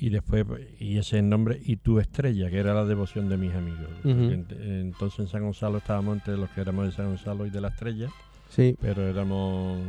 Y 0.00 0.10
después, 0.10 0.46
y 0.78 0.92
ese 0.92 1.00
es 1.00 1.12
el 1.22 1.28
nombre, 1.28 1.60
y 1.64 1.76
tu 1.76 1.98
estrella, 1.98 2.48
que 2.50 2.58
era 2.58 2.72
la 2.72 2.84
devoción 2.84 3.28
de 3.28 3.36
mis 3.36 3.52
amigos. 3.54 3.88
Ent- 4.04 4.56
Entonces 4.60 5.18
en 5.20 5.28
San 5.28 5.42
Gonzalo 5.42 5.78
estábamos 5.78 6.16
entre 6.18 6.36
los 6.36 6.48
que 6.50 6.60
éramos 6.60 6.86
de 6.86 6.92
San 6.92 7.06
Gonzalo 7.06 7.46
y 7.46 7.50
de 7.50 7.60
la 7.60 7.68
estrella, 7.68 8.08
Sí. 8.50 8.76
pero 8.80 9.02
éramos 9.06 9.80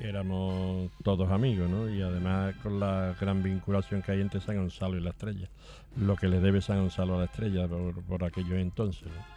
éramos 0.00 0.90
todos 1.02 1.30
amigos, 1.30 1.68
¿no? 1.68 1.88
Y 1.90 2.00
además 2.02 2.54
con 2.62 2.80
la 2.80 3.14
gran 3.20 3.42
vinculación 3.42 4.00
que 4.02 4.12
hay 4.12 4.20
entre 4.20 4.40
San 4.40 4.56
Gonzalo 4.56 4.96
y 4.96 5.00
la 5.00 5.10
estrella. 5.10 5.48
Lo 5.96 6.16
que 6.16 6.28
le 6.28 6.40
debe 6.40 6.60
San 6.62 6.80
Gonzalo 6.80 7.16
a 7.16 7.18
la 7.18 7.24
estrella 7.24 7.66
por, 7.68 8.02
por 8.04 8.24
aquellos 8.24 8.52
entonces, 8.58 9.04
¿no? 9.08 9.36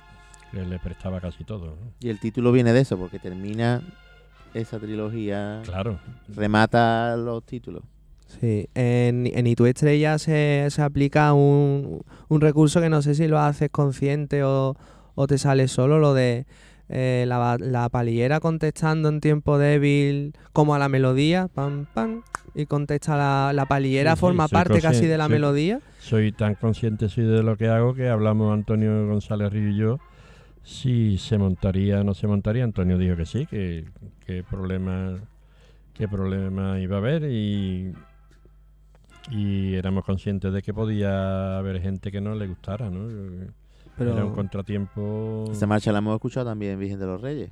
Que 0.52 0.66
le 0.66 0.80
prestaba 0.80 1.20
casi 1.20 1.44
todo, 1.44 1.66
¿no? 1.68 1.92
Y 2.00 2.10
el 2.10 2.20
título 2.20 2.52
viene 2.52 2.74
de 2.74 2.82
eso, 2.82 2.98
porque 2.98 3.20
termina 3.20 3.82
esa 4.54 4.80
trilogía, 4.80 5.62
Claro. 5.66 6.00
remata 6.34 7.16
los 7.18 7.44
títulos. 7.46 7.84
Sí, 8.40 8.70
en, 8.76 9.26
en 9.34 9.48
Y 9.48 9.56
tu 9.56 9.66
estrella 9.66 10.18
se, 10.20 10.68
se 10.70 10.82
aplica 10.82 11.34
un, 11.34 12.02
un 12.28 12.42
recurso 12.42 12.80
que 12.80 12.90
no 12.90 13.02
sé 13.02 13.16
si 13.16 13.28
lo 13.28 13.40
haces 13.40 13.70
consciente 13.72 14.44
o, 14.44 14.76
o 15.16 15.28
te 15.28 15.38
sale 15.40 15.68
solo, 15.68 15.98
lo 16.00 16.14
de 16.14 16.46
eh, 16.90 17.26
la, 17.28 17.58
la 17.60 17.90
palillera 17.90 18.40
contestando 18.40 19.10
en 19.10 19.20
tiempo 19.20 19.58
débil 19.58 20.34
como 20.54 20.76
a 20.76 20.80
la 20.80 20.90
melodía, 20.90 21.48
pam, 21.54 21.86
pam, 21.94 22.22
y 22.54 22.66
contesta 22.68 23.18
la, 23.18 23.52
la 23.54 23.66
palillera, 23.66 24.16
Sí, 24.16 24.20
forma 24.22 24.48
parte 24.48 24.80
casi 24.82 25.06
de 25.08 25.18
la 25.18 25.26
soy- 25.26 25.34
melodía. 25.34 25.80
Soy 26.00 26.32
tan 26.32 26.56
consciente 26.56 27.10
soy 27.10 27.26
de 27.26 27.44
lo 27.44 27.58
que 27.58 27.68
hago 27.68 27.94
que 27.94 28.10
hablamos 28.10 28.54
Antonio 28.54 29.08
González 29.08 29.52
Río 29.52 29.70
y 29.70 29.76
yo 29.76 30.00
si 30.64 31.18
se 31.18 31.38
montaría 31.38 32.02
o 32.02 32.04
no 32.04 32.14
se 32.14 32.28
montaría. 32.28 32.64
Antonio 32.64 32.98
dijo 32.98 33.16
que 33.16 33.26
sí, 33.26 33.46
que 33.48 33.86
qué 34.26 34.44
problema, 34.44 35.16
qué 35.94 36.08
problema 36.08 36.80
iba 36.80 36.98
a 36.98 37.00
haber 37.00 37.24
y, 37.24 37.92
y 39.30 39.76
éramos 39.76 40.04
conscientes 40.06 40.52
de 40.54 40.62
que 40.62 40.74
podía 40.74 41.58
haber 41.58 41.82
gente 41.82 42.12
que 42.12 42.22
no 42.22 42.36
le 42.36 42.48
gustara, 42.48 42.90
¿no? 42.90 43.08
Pero 43.98 44.14
Era 44.14 44.26
un 44.26 44.34
contratiempo. 44.34 45.46
Esta 45.52 45.68
marcha 45.68 45.92
la 45.92 45.98
hemos 46.00 46.16
escuchado 46.16 46.46
también 46.48 46.74
en 46.74 46.80
Virgen 46.80 47.00
de 47.00 47.06
los 47.06 47.22
Reyes. 47.22 47.52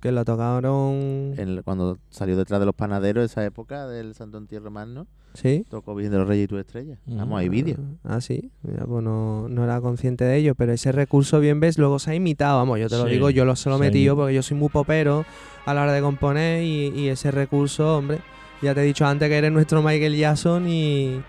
que 0.00 0.12
lo 0.12 0.24
tocaron... 0.24 1.32
En 1.36 1.48
el- 1.48 1.62
cuando 1.64 1.98
salió 2.10 2.36
detrás 2.36 2.60
de 2.60 2.66
los 2.66 2.74
panaderos, 2.74 3.24
esa 3.24 3.44
época 3.44 3.86
del 3.88 4.14
Santo 4.14 4.36
Entierro 4.38 4.70
Magno, 4.70 5.06
¿Sí? 5.32 5.64
tocó 5.70 5.94
Virgen 5.94 6.12
de 6.12 6.18
los 6.18 6.28
Reyes 6.28 6.44
y 6.44 6.48
tu 6.48 6.58
estrella. 6.58 6.98
Mm. 7.06 7.16
Vamos, 7.16 7.40
hay 7.40 7.48
vídeo. 7.48 7.76
Ah, 8.04 8.20
sí. 8.20 8.50
Mira, 8.62 8.84
pues 8.84 9.02
no, 9.02 9.48
no 9.48 9.64
era 9.64 9.80
consciente 9.80 10.24
de 10.24 10.36
ello, 10.36 10.54
pero 10.54 10.72
ese 10.72 10.92
recurso, 10.92 11.40
bien 11.40 11.58
ves, 11.60 11.78
luego 11.78 11.98
se 11.98 12.10
ha 12.10 12.14
imitado. 12.14 12.58
Vamos, 12.58 12.78
yo 12.78 12.88
te 12.88 12.96
lo 12.98 13.06
digo, 13.06 13.30
yo 13.30 13.46
lo 13.46 13.56
se 13.56 13.70
lo 13.70 13.78
metido 13.78 14.14
imi- 14.14 14.18
porque 14.18 14.34
yo 14.34 14.42
soy 14.42 14.56
muy 14.58 14.68
popero 14.68 15.24
a 15.64 15.74
la 15.74 15.82
hora 15.82 15.92
de 15.94 16.02
componer 16.02 16.62
y, 16.62 16.88
y 16.94 17.08
ese 17.08 17.30
recurso, 17.30 17.96
hombre, 17.96 18.18
ya 18.62 18.74
te 18.74 18.80
he 18.80 18.84
dicho 18.84 19.06
antes 19.06 19.28
que 19.28 19.36
eres 19.36 19.52
nuestro 19.52 19.82
Michael 19.82 20.16
Jackson 20.16 20.68
y, 20.68 21.20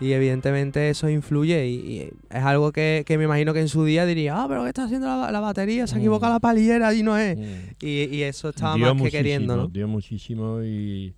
y 0.00 0.12
evidentemente 0.12 0.90
eso 0.90 1.08
influye 1.08 1.66
y, 1.66 1.74
y 1.74 2.00
es 2.30 2.42
algo 2.44 2.72
que, 2.72 3.04
que 3.06 3.16
me 3.18 3.24
imagino 3.24 3.52
que 3.54 3.60
en 3.60 3.68
su 3.68 3.84
día 3.84 4.04
diría, 4.06 4.42
ah, 4.42 4.46
pero 4.48 4.62
¿qué 4.62 4.68
está 4.68 4.84
haciendo 4.84 5.06
la, 5.06 5.30
la 5.30 5.40
batería? 5.40 5.86
Se 5.86 5.96
Mm. 5.96 5.98
equivocado 5.98 6.32
la 6.34 6.40
palillera 6.40 6.92
y 6.94 7.02
no 7.02 7.16
es. 7.18 7.36
Mm. 7.38 7.42
Y, 7.80 7.88
y 8.16 8.22
eso 8.22 8.50
estaba 8.50 8.74
dio 8.76 8.94
más 8.94 9.02
que 9.04 9.10
queriendo, 9.10 9.56
¿no? 9.56 9.68
Dio 9.68 9.86
muchísimo 9.88 10.62
y, 10.62 11.14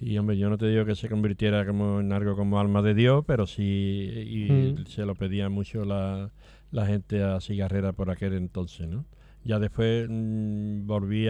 y, 0.00 0.18
hombre, 0.18 0.36
yo 0.36 0.50
no 0.50 0.58
te 0.58 0.66
digo 0.68 0.84
que 0.84 0.94
se 0.96 1.08
convirtiera 1.08 1.64
como 1.66 2.00
en 2.00 2.12
algo 2.12 2.36
como 2.36 2.58
alma 2.60 2.82
de 2.82 2.94
Dios, 2.94 3.24
pero 3.26 3.46
sí 3.46 3.62
y 3.62 4.52
Mm. 4.52 4.86
se 4.86 5.06
lo 5.06 5.14
pedía 5.14 5.48
mucho 5.48 5.84
la, 5.84 6.30
la 6.72 6.86
gente 6.86 7.22
a 7.22 7.40
Cigarrera 7.40 7.92
por 7.92 8.10
aquel 8.10 8.34
entonces, 8.34 8.86
¿no? 8.88 9.04
Ya 9.44 9.58
después 9.58 10.06
mm, 10.08 10.86
volví 10.86 11.28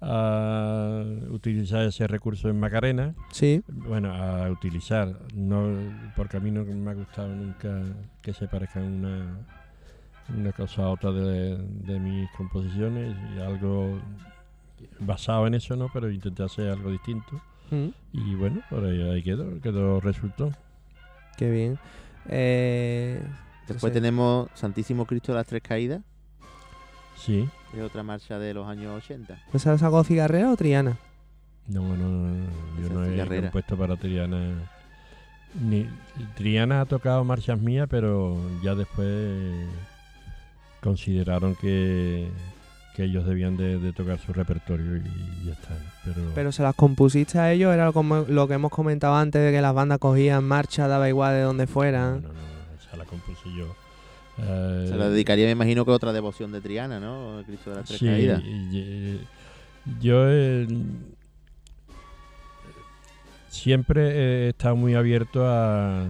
a, 0.00 1.02
utilizar 1.30 1.82
ese 1.84 2.06
recurso 2.06 2.48
en 2.48 2.58
Macarena, 2.58 3.14
Sí, 3.30 3.62
bueno, 3.68 4.14
a 4.14 4.50
utilizar, 4.50 5.14
no 5.34 5.68
porque 6.16 6.36
a 6.36 6.40
mí 6.40 6.50
no 6.50 6.64
me 6.64 6.90
ha 6.90 6.94
gustado 6.94 7.28
nunca 7.28 7.82
que 8.22 8.32
se 8.32 8.48
parezcan 8.48 8.84
una, 8.84 9.38
una 10.36 10.52
cosa 10.52 10.82
a 10.84 10.88
otra 10.90 11.12
de, 11.12 11.56
de 11.58 12.00
mis 12.00 12.30
composiciones, 12.32 13.14
y 13.36 13.40
algo 13.40 13.98
basado 14.98 15.46
en 15.46 15.54
eso, 15.54 15.76
¿no? 15.76 15.88
Pero 15.92 16.10
intenté 16.10 16.42
hacer 16.42 16.68
algo 16.68 16.90
distinto. 16.90 17.40
Mm, 17.70 17.88
Y 18.12 18.34
bueno, 18.34 18.62
por 18.68 18.84
ahí, 18.84 19.02
ahí 19.10 19.22
quedó, 19.22 19.60
quedó 19.60 20.00
resultó. 20.00 20.50
qué 21.36 21.50
bien. 21.50 21.78
Eh, 22.28 23.22
Después 23.68 23.92
tenemos 23.92 24.48
Santísimo 24.54 25.06
Cristo 25.06 25.32
de 25.32 25.38
las 25.38 25.46
Tres 25.46 25.62
Caídas, 25.62 26.02
Sí. 27.16 27.48
Es 27.74 27.82
otra 27.82 28.02
marcha 28.02 28.38
de 28.38 28.54
los 28.54 28.66
años 28.68 29.02
80. 29.04 29.38
¿Pues 29.50 29.62
se 29.62 29.68
la 29.68 29.78
sacó 29.78 30.02
cigarrera 30.04 30.50
o 30.50 30.56
Triana? 30.56 30.96
No, 31.68 31.96
no, 31.96 32.08
no, 32.08 32.50
yo 32.80 32.86
Esa 32.86 32.94
no 32.94 33.34
he 33.34 33.40
compuesto 33.42 33.76
para 33.76 33.96
Triana. 33.96 34.54
Ni, 35.60 35.88
Triana 36.36 36.80
ha 36.80 36.84
tocado 36.86 37.24
marchas 37.24 37.60
mías, 37.60 37.86
pero 37.88 38.40
ya 38.62 38.74
después 38.74 39.66
consideraron 40.80 41.54
que, 41.56 42.28
que 42.96 43.04
ellos 43.04 43.26
debían 43.26 43.56
de, 43.56 43.78
de 43.78 43.92
tocar 43.92 44.18
su 44.18 44.32
repertorio 44.32 44.96
y 44.96 45.46
ya 45.46 45.52
está. 45.52 45.76
Pero, 46.04 46.22
Pero 46.34 46.52
se 46.52 46.62
las 46.62 46.74
compusiste 46.74 47.38
a 47.38 47.52
ellos, 47.52 47.72
era 47.72 47.92
como 47.92 48.24
lo 48.28 48.48
que 48.48 48.54
hemos 48.54 48.70
comentado 48.70 49.14
antes 49.14 49.42
de 49.42 49.52
que 49.52 49.60
las 49.60 49.74
bandas 49.74 49.98
cogían 49.98 50.44
marcha, 50.44 50.88
daba 50.88 51.08
igual 51.08 51.34
de 51.34 51.42
donde 51.42 51.66
no, 51.66 51.72
fueran. 51.72 52.22
no, 52.22 52.28
no, 52.28 52.34
esa 52.80 52.96
la 52.96 53.04
compuse 53.04 53.48
yo. 53.56 53.74
Eh, 54.42 54.86
Se 54.88 54.96
la 54.96 55.08
dedicaría, 55.10 55.46
me 55.46 55.52
imagino, 55.52 55.84
que 55.84 55.90
a 55.90 55.94
otra 55.94 56.12
devoción 56.12 56.50
de 56.52 56.60
Triana, 56.60 56.98
¿no? 57.00 57.38
El 57.40 57.44
Cristo 57.44 57.70
de 57.70 57.76
las 57.76 57.84
Tres 57.86 57.98
Sí, 58.00 58.06
Caídas. 58.06 58.42
y- 58.44 58.48
y- 58.78 59.20
yo 60.00 60.24
eh, 60.28 60.66
siempre 63.48 64.10
he 64.46 64.48
estado 64.50 64.76
muy 64.76 64.94
abierto 64.94 65.44
a, 65.46 66.06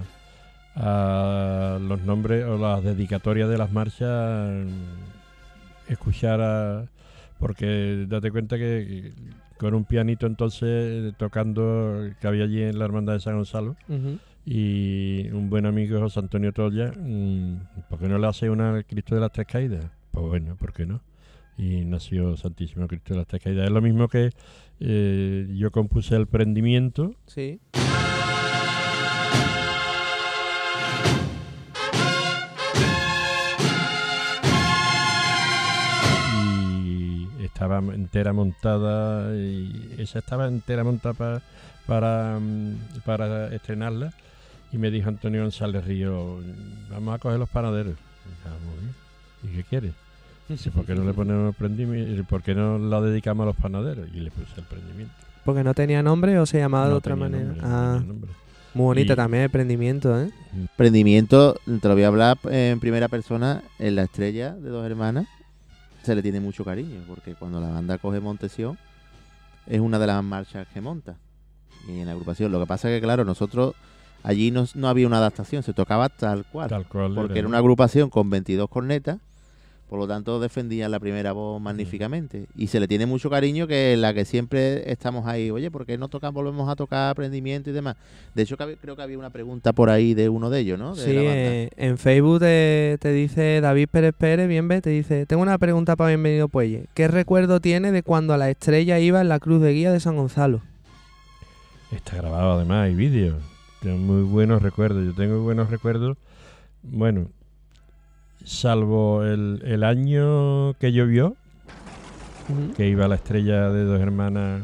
a 0.77 1.79
los 1.81 2.01
nombres 2.03 2.45
o 2.45 2.59
las 2.59 2.83
dedicatorias 2.85 3.49
de 3.49 3.59
las 3.59 3.73
marchas, 3.73 4.51
escuchar 5.89 6.41
a... 6.41 6.85
Porque 7.39 8.05
date 8.07 8.31
cuenta 8.31 8.59
que 8.59 9.13
con 9.57 9.73
un 9.75 9.85
pianito 9.85 10.27
entonces 10.27 11.15
tocando 11.17 12.11
que 12.21 12.27
había 12.27 12.45
allí 12.45 12.63
en 12.63 12.79
la 12.79 12.85
Hermandad 12.85 13.15
de 13.15 13.21
San 13.21 13.37
Gonzalo. 13.37 13.77
Y 14.45 15.29
un 15.31 15.51
buen 15.51 15.67
amigo 15.67 16.01
José 16.01 16.21
Antonio 16.21 16.53
Tolla, 16.53 16.93
mm, 16.99 17.57
¿por 17.89 17.99
qué 17.99 18.09
no 18.09 18.19
le 18.19 18.27
hace 18.27 18.51
una 18.51 18.71
al 18.75 18.85
Cristo 18.87 19.15
de 19.15 19.21
las 19.21 19.33
Tres 19.33 19.47
Caídas? 19.47 19.85
Pues 20.11 20.27
bueno, 20.27 20.57
¿por 20.57 20.73
qué 20.73 20.87
no? 20.87 21.01
Y 21.59 21.85
nació 21.85 22.37
Santísimo 22.37 22.87
Cristo 22.89 23.13
de 23.15 23.19
las 23.19 23.27
Tres 23.27 23.43
Caídas. 23.43 23.67
Es 23.67 23.73
lo 23.73 23.83
mismo 23.83 24.09
que 24.09 24.31
eh, 24.81 25.47
yo 25.57 25.71
compuse 25.71 26.17
el 26.17 26.27
prendimiento, 26.27 27.15
Sí. 27.27 27.61
y 36.35 37.45
estaba 37.45 37.79
entera 37.79 38.33
montada 38.33 39.35
y 39.37 39.95
esa 39.99 40.19
estaba 40.21 40.47
entera 40.47 40.85
montada 40.85 41.15
pa- 41.15 41.43
para, 41.87 42.39
mm, 42.41 43.01
para 43.05 43.53
estrenarla 43.55 44.13
y 44.73 44.79
me 44.79 44.91
dijo 44.91 45.09
Antonio 45.09 45.43
González 45.43 45.85
Río 45.85 46.39
vamos 46.91 47.15
a 47.15 47.19
coger 47.19 47.39
los 47.39 47.49
panaderos 47.49 47.95
Y, 47.95 48.49
"Ah, 48.49 48.57
muy 48.65 48.81
bien. 48.81 48.95
¿y 49.43 49.57
qué 49.63 49.69
quieres? 49.69 49.93
Dice, 50.49 50.71
¿por 50.71 50.85
qué 50.85 50.95
no 50.95 51.05
le 51.05 51.13
ponemos 51.15 51.55
prendimiento? 51.57 52.25
¿por 52.25 52.43
qué 52.43 52.55
no 52.55 52.79
la 52.79 53.01
dedicamos 53.01 53.45
a 53.45 53.47
los 53.47 53.57
panaderos? 53.57 54.09
y 54.13 54.21
le 54.21 54.31
puse 54.31 54.59
el 54.61 54.65
prendimiento 54.67 55.15
Porque 55.45 55.65
no 55.65 55.75
tenía 55.75 56.03
nombre 56.03 56.39
o 56.39 56.47
se 56.47 56.59
llamaba 56.59 56.85
de 56.87 56.91
No 56.93 56.97
otra 56.99 57.17
manera. 57.17 57.45
nombre, 57.45 57.63
no 57.63 57.69
ah, 57.69 57.93
tenía 57.99 58.09
nombre. 58.13 58.31
muy 58.75 58.85
bonita 58.85 59.13
Y- 59.13 59.17
también 59.17 59.43
el 59.45 59.51
prendimiento, 59.51 60.21
¿eh? 60.21 60.31
Prendimiento, 60.77 61.55
te 61.81 61.89
lo 61.89 61.95
voy 61.95 62.03
a 62.05 62.09
hablar 62.09 62.39
en 62.51 62.79
primera 62.81 63.09
persona, 63.09 63.63
en 63.79 63.95
la 63.97 64.03
estrella 64.03 64.53
de 64.55 64.69
dos 64.71 64.85
hermanas 64.87 65.27
se 66.03 66.15
le 66.15 66.23
tiene 66.23 66.41
mucho 66.41 66.65
cariño, 66.65 67.01
porque 67.07 67.35
cuando 67.35 67.61
la 67.61 67.69
banda 67.69 67.99
coge 67.99 68.21
Montesión 68.21 68.79
es 69.67 69.81
una 69.81 69.99
de 69.99 70.07
las 70.07 70.25
marchas 70.25 70.67
que 70.73 70.81
monta. 70.81 71.17
Y 71.89 71.99
en 72.01 72.07
la 72.07 72.13
agrupación, 72.13 72.51
lo 72.53 72.59
que 72.61 72.67
pasa 72.67 72.91
es 72.91 72.97
que, 72.97 73.03
claro, 73.05 73.25
nosotros 73.25 73.75
allí 74.23 74.51
no, 74.51 74.67
no 74.75 74.89
había 74.89 75.07
una 75.07 75.19
adaptación, 75.19 75.63
se 75.63 75.73
tocaba 75.73 76.09
tal 76.09 76.45
cual. 76.47 76.69
tal 76.69 76.87
cual 76.87 77.15
porque 77.15 77.39
era 77.39 77.49
una 77.49 77.59
agrupación 77.59 78.11
con 78.11 78.29
22 78.31 78.69
cornetas, 78.69 79.19
por 79.89 79.99
lo 79.99 80.07
tanto 80.07 80.39
defendían 80.39 80.93
la 80.93 81.01
primera 81.01 81.33
voz 81.33 81.61
magníficamente. 81.61 82.47
Y 82.55 82.69
se 82.69 82.79
le 82.79 82.87
tiene 82.87 83.07
mucho 83.07 83.29
cariño 83.29 83.67
que 83.67 83.97
la 83.97 84.15
que 84.15 84.25
siempre 84.25 84.89
estamos 84.93 85.27
ahí, 85.27 85.51
oye, 85.51 85.69
¿por 85.69 85.85
qué 85.85 85.99
no 85.99 86.07
tocamos, 86.07 86.35
volvemos 86.45 86.69
a 86.69 86.77
tocar 86.77 87.11
aprendimiento 87.11 87.71
y 87.71 87.73
demás? 87.73 87.97
De 88.33 88.43
hecho, 88.45 88.57
creo 88.57 88.95
que 88.95 89.03
había 89.03 89.19
una 89.19 89.31
pregunta 89.31 89.73
por 89.73 89.91
ahí 89.91 90.15
de 90.15 90.29
uno 90.29 90.49
de 90.49 90.61
ellos, 90.61 90.79
¿no? 90.79 90.95
De 90.95 91.05
Sí, 91.05 91.13
la 91.13 91.23
banda. 91.23 91.35
eh, 91.35 91.71
en 91.77 91.99
Facebook 91.99 92.39
te, 92.39 92.99
te 93.01 93.13
dice 93.13 93.61
David 93.61 93.89
Pérez 93.91 94.15
Pérez, 94.17 94.47
bien 94.47 94.69
ve, 94.69 94.81
te 94.81 94.91
dice, 94.91 95.27
tengo 95.27 95.43
una 95.43 95.59
pregunta 95.59 95.97
para 95.97 96.09
Bienvenido 96.11 96.47
Puelle. 96.49 96.85
¿Qué 96.95 97.09
recuerdo 97.09 97.59
tiene 97.59 97.91
de 97.91 98.05
cuando 98.05 98.37
la 98.37 98.49
estrella 98.49 99.01
iba 99.01 99.21
en 99.21 99.29
la 99.29 99.41
cruz 99.41 99.61
de 99.61 99.73
guía 99.73 99.91
de 99.91 99.99
San 99.99 100.15
Gonzalo? 100.17 100.63
Está 101.91 102.17
grabado 102.17 102.53
además, 102.53 102.85
hay 102.87 102.95
vídeos. 102.95 103.43
Tengo 103.81 103.97
muy 103.99 104.23
buenos 104.23 104.63
recuerdos. 104.63 105.05
Yo 105.05 105.15
tengo 105.15 105.41
buenos 105.43 105.71
recuerdos. 105.71 106.17
Bueno, 106.83 107.29
salvo 108.45 109.25
el, 109.25 109.63
el 109.65 109.85
año 109.85 110.75
que 110.75 110.93
llovió, 110.93 111.35
que 112.77 112.89
iba 112.89 113.09
la 113.09 113.15
estrella 113.17 113.71
de 113.71 113.85
dos 113.85 114.01
hermanas 114.01 114.63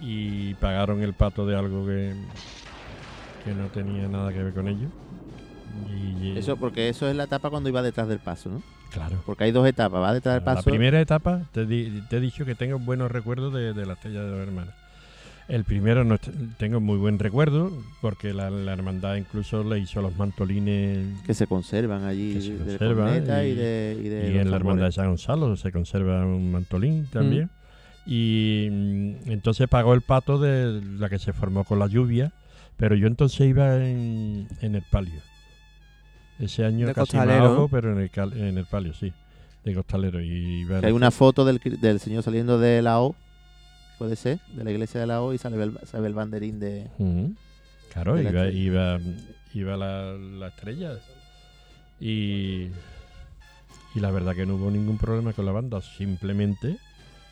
y 0.00 0.54
pagaron 0.54 1.02
el 1.02 1.14
pato 1.14 1.46
de 1.46 1.56
algo 1.56 1.86
que, 1.86 2.14
que 3.44 3.54
no 3.54 3.66
tenía 3.68 4.06
nada 4.08 4.32
que 4.32 4.42
ver 4.42 4.52
con 4.54 4.68
ello. 4.68 4.88
Y, 6.20 6.38
Eso 6.38 6.56
porque 6.56 6.88
eso 6.88 7.08
es 7.08 7.16
la 7.16 7.24
etapa 7.24 7.50
cuando 7.50 7.68
iba 7.68 7.82
detrás 7.82 8.06
del 8.08 8.18
paso, 8.18 8.48
¿no? 8.50 8.62
claro. 8.92 9.16
Porque 9.26 9.44
hay 9.44 9.50
dos 9.52 9.66
etapas, 9.66 10.00
va 10.02 10.12
detrás 10.12 10.36
del 10.36 10.44
La 10.44 10.54
paso. 10.54 10.70
primera 10.70 11.00
etapa, 11.00 11.40
te, 11.52 11.66
di- 11.66 12.00
te 12.08 12.18
he 12.18 12.20
dicho 12.20 12.44
que 12.44 12.54
tengo 12.54 12.78
buenos 12.78 13.10
recuerdos 13.10 13.52
de, 13.54 13.72
de 13.72 13.86
la 13.86 13.94
estrella 13.94 14.20
de 14.22 14.30
dos 14.30 14.40
hermanas. 14.46 14.74
El 15.46 15.64
primero 15.64 16.04
no 16.04 16.16
tengo 16.56 16.80
muy 16.80 16.96
buen 16.96 17.18
recuerdo 17.18 17.70
porque 18.00 18.32
la, 18.32 18.48
la 18.48 18.72
hermandad 18.72 19.16
incluso 19.16 19.62
le 19.62 19.78
hizo 19.78 20.00
los 20.00 20.16
mantolines 20.16 21.20
que 21.22 21.34
se 21.34 21.46
conservan 21.46 22.04
allí 22.04 22.32
Que 22.34 22.40
se 22.40 22.52
de 22.52 22.58
conservan 22.78 23.14
y, 23.14 23.18
y- 23.18 23.54
de, 23.54 23.98
y 24.02 24.08
de 24.08 24.26
y 24.30 24.32
los 24.34 24.42
en 24.42 24.50
la 24.50 24.56
hermandad 24.56 24.86
de. 24.86 24.92
San 24.92 25.08
Gonzalo 25.08 25.54
se 25.56 25.70
conserva 25.70 26.24
un 26.24 26.50
mantolín 26.50 27.06
también. 27.12 27.50
Y 28.06 28.68
mm, 28.70 29.30
entonces 29.32 29.68
pagó 29.68 29.92
el 29.92 30.00
pato 30.00 30.38
de 30.38 30.80
la 30.98 31.08
que 31.10 31.18
se 31.18 31.32
formó 31.34 31.64
con 31.64 31.78
la 31.78 31.88
lluvia, 31.88 32.32
pero 32.78 32.94
yo 32.94 33.06
entonces 33.06 33.46
iba 33.46 33.76
en, 33.84 34.48
en 34.62 34.74
el 34.76 34.82
palio. 34.90 35.20
Ese 36.38 36.64
año 36.64 36.86
De 36.86 36.94
casi 36.94 37.16
me 37.16 37.22
costalero, 37.24 37.68
pero 37.70 37.92
en 37.92 38.00
el, 38.00 38.10
cal- 38.10 38.32
en 38.32 38.56
el 38.58 38.64
palio, 38.64 38.92
sí. 38.94 39.12
de 39.64 39.74
costalero. 39.74 40.20
Y 40.22 40.66
hay 40.82 40.92
una 40.92 41.10
foto 41.10 41.44
del, 41.44 41.60
del 41.80 42.00
señor 42.00 42.22
saliendo 42.22 42.58
de 42.58 42.80
la 42.82 43.00
O, 43.00 43.14
puede 44.04 44.16
ser, 44.16 44.38
de 44.54 44.64
la 44.64 44.70
iglesia 44.70 45.00
de 45.00 45.06
la 45.06 45.22
O, 45.22 45.32
y 45.32 45.38
sale 45.38 45.62
el, 45.62 45.78
se 45.84 45.98
ve 45.98 46.06
el 46.08 46.14
banderín 46.14 46.60
de... 46.60 46.88
Claro, 47.92 48.14
de 48.16 48.22
iba, 48.22 48.48
iba, 48.48 48.98
iba 49.54 49.76
la, 49.76 50.12
la 50.14 50.48
estrella. 50.48 50.98
Y, 52.00 52.68
y 53.94 54.00
la 54.00 54.10
verdad 54.10 54.34
que 54.34 54.46
no 54.46 54.56
hubo 54.56 54.70
ningún 54.70 54.98
problema 54.98 55.32
con 55.32 55.46
la 55.46 55.52
banda. 55.52 55.80
Simplemente, 55.80 56.76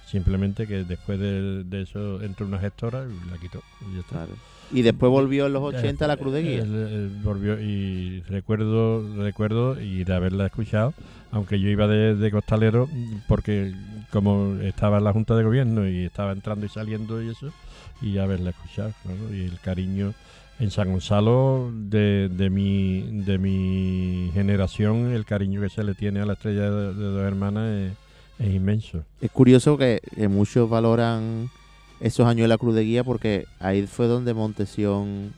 simplemente 0.07 0.67
que 0.67 0.85
después 0.85 1.19
de, 1.19 1.65
de 1.65 1.83
eso 1.83 2.23
entró 2.23 2.47
una 2.47 2.59
gestora 2.59 3.05
y 3.07 3.31
la 3.31 3.39
quitó. 3.39 3.63
Y 3.91 3.95
ya 3.95 4.01
está. 4.01 4.11
Claro. 4.11 4.33
Y 4.73 4.83
después 4.83 5.11
volvió 5.11 5.47
en 5.47 5.53
los 5.53 5.63
80 5.63 6.05
a 6.05 6.09
la 6.09 6.17
Cruz 6.17 6.33
de 6.33 6.43
Guía. 6.43 6.63
Él- 6.63 6.75
él 6.75 7.11
volvió 7.23 7.61
y 7.61 8.21
recuerdo, 8.23 9.17
recuerdo 9.23 9.81
y 9.81 10.05
de 10.05 10.15
haberla 10.15 10.47
escuchado, 10.47 10.95
aunque 11.33 11.59
yo 11.59 11.69
iba 11.69 11.89
de, 11.89 12.31
costalero, 12.31 12.89
porque 13.27 13.75
como 14.11 14.57
estaba 14.61 14.99
en 14.99 15.05
la 15.05 15.13
Junta 15.13 15.35
de 15.35 15.43
Gobierno 15.43 15.89
y 15.89 16.05
estaba 16.05 16.33
entrando 16.33 16.67
y 16.67 16.69
saliendo 16.69 17.23
y 17.23 17.31
eso, 17.31 17.51
y 18.03 18.19
haberla 18.19 18.51
escuchado, 18.51 18.93
claro, 19.03 19.35
y 19.35 19.41
el 19.41 19.59
cariño 19.59 20.13
en 20.61 20.71
San 20.71 20.93
Gonzalo 20.93 21.71
de, 21.73 22.29
de 22.29 22.51
mi 22.51 23.23
de 23.25 23.39
mi 23.39 24.31
generación, 24.35 25.13
el 25.13 25.25
cariño 25.25 25.63
que 25.63 25.71
se 25.71 25.83
le 25.83 25.95
tiene 25.95 26.21
a 26.21 26.27
la 26.27 26.35
estrella 26.35 26.71
de, 26.71 26.95
de 26.95 27.05
dos 27.05 27.25
hermanas 27.25 27.69
es, 28.39 28.47
es 28.47 28.55
inmenso. 28.55 29.03
Es 29.21 29.31
curioso 29.31 29.79
que, 29.79 30.01
que 30.15 30.29
muchos 30.29 30.69
valoran 30.69 31.51
esos 32.01 32.27
años 32.27 32.45
de 32.45 32.49
la 32.49 32.59
Cruz 32.59 32.75
de 32.75 32.85
Guía 32.85 33.05
porque 33.05 33.47
ahí 33.59 33.87
fue 33.87 34.07
donde 34.07 34.35
Montesión 34.35 35.33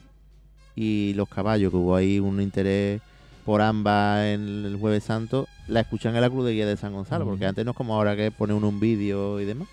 y 0.75 1.13
los 1.13 1.29
caballos, 1.29 1.71
que 1.71 1.77
hubo 1.77 1.95
ahí 1.95 2.19
un 2.19 2.41
interés 2.41 3.01
por 3.45 3.61
ambas 3.61 4.25
en 4.25 4.65
el 4.65 4.77
Jueves 4.77 5.03
Santo, 5.03 5.47
la 5.67 5.81
escuchan 5.81 6.15
en 6.15 6.21
la 6.21 6.29
Cruz 6.29 6.45
de 6.45 6.53
Guía 6.53 6.65
de 6.65 6.77
San 6.77 6.93
Gonzalo, 6.93 7.25
Mm. 7.25 7.29
porque 7.29 7.45
antes 7.45 7.63
no 7.63 7.71
es 7.71 7.77
como 7.77 7.95
ahora 7.95 8.15
que 8.15 8.31
pone 8.31 8.53
uno 8.53 8.67
un 8.69 8.79
vídeo 8.79 9.39
y 9.39 9.45
demás. 9.45 9.67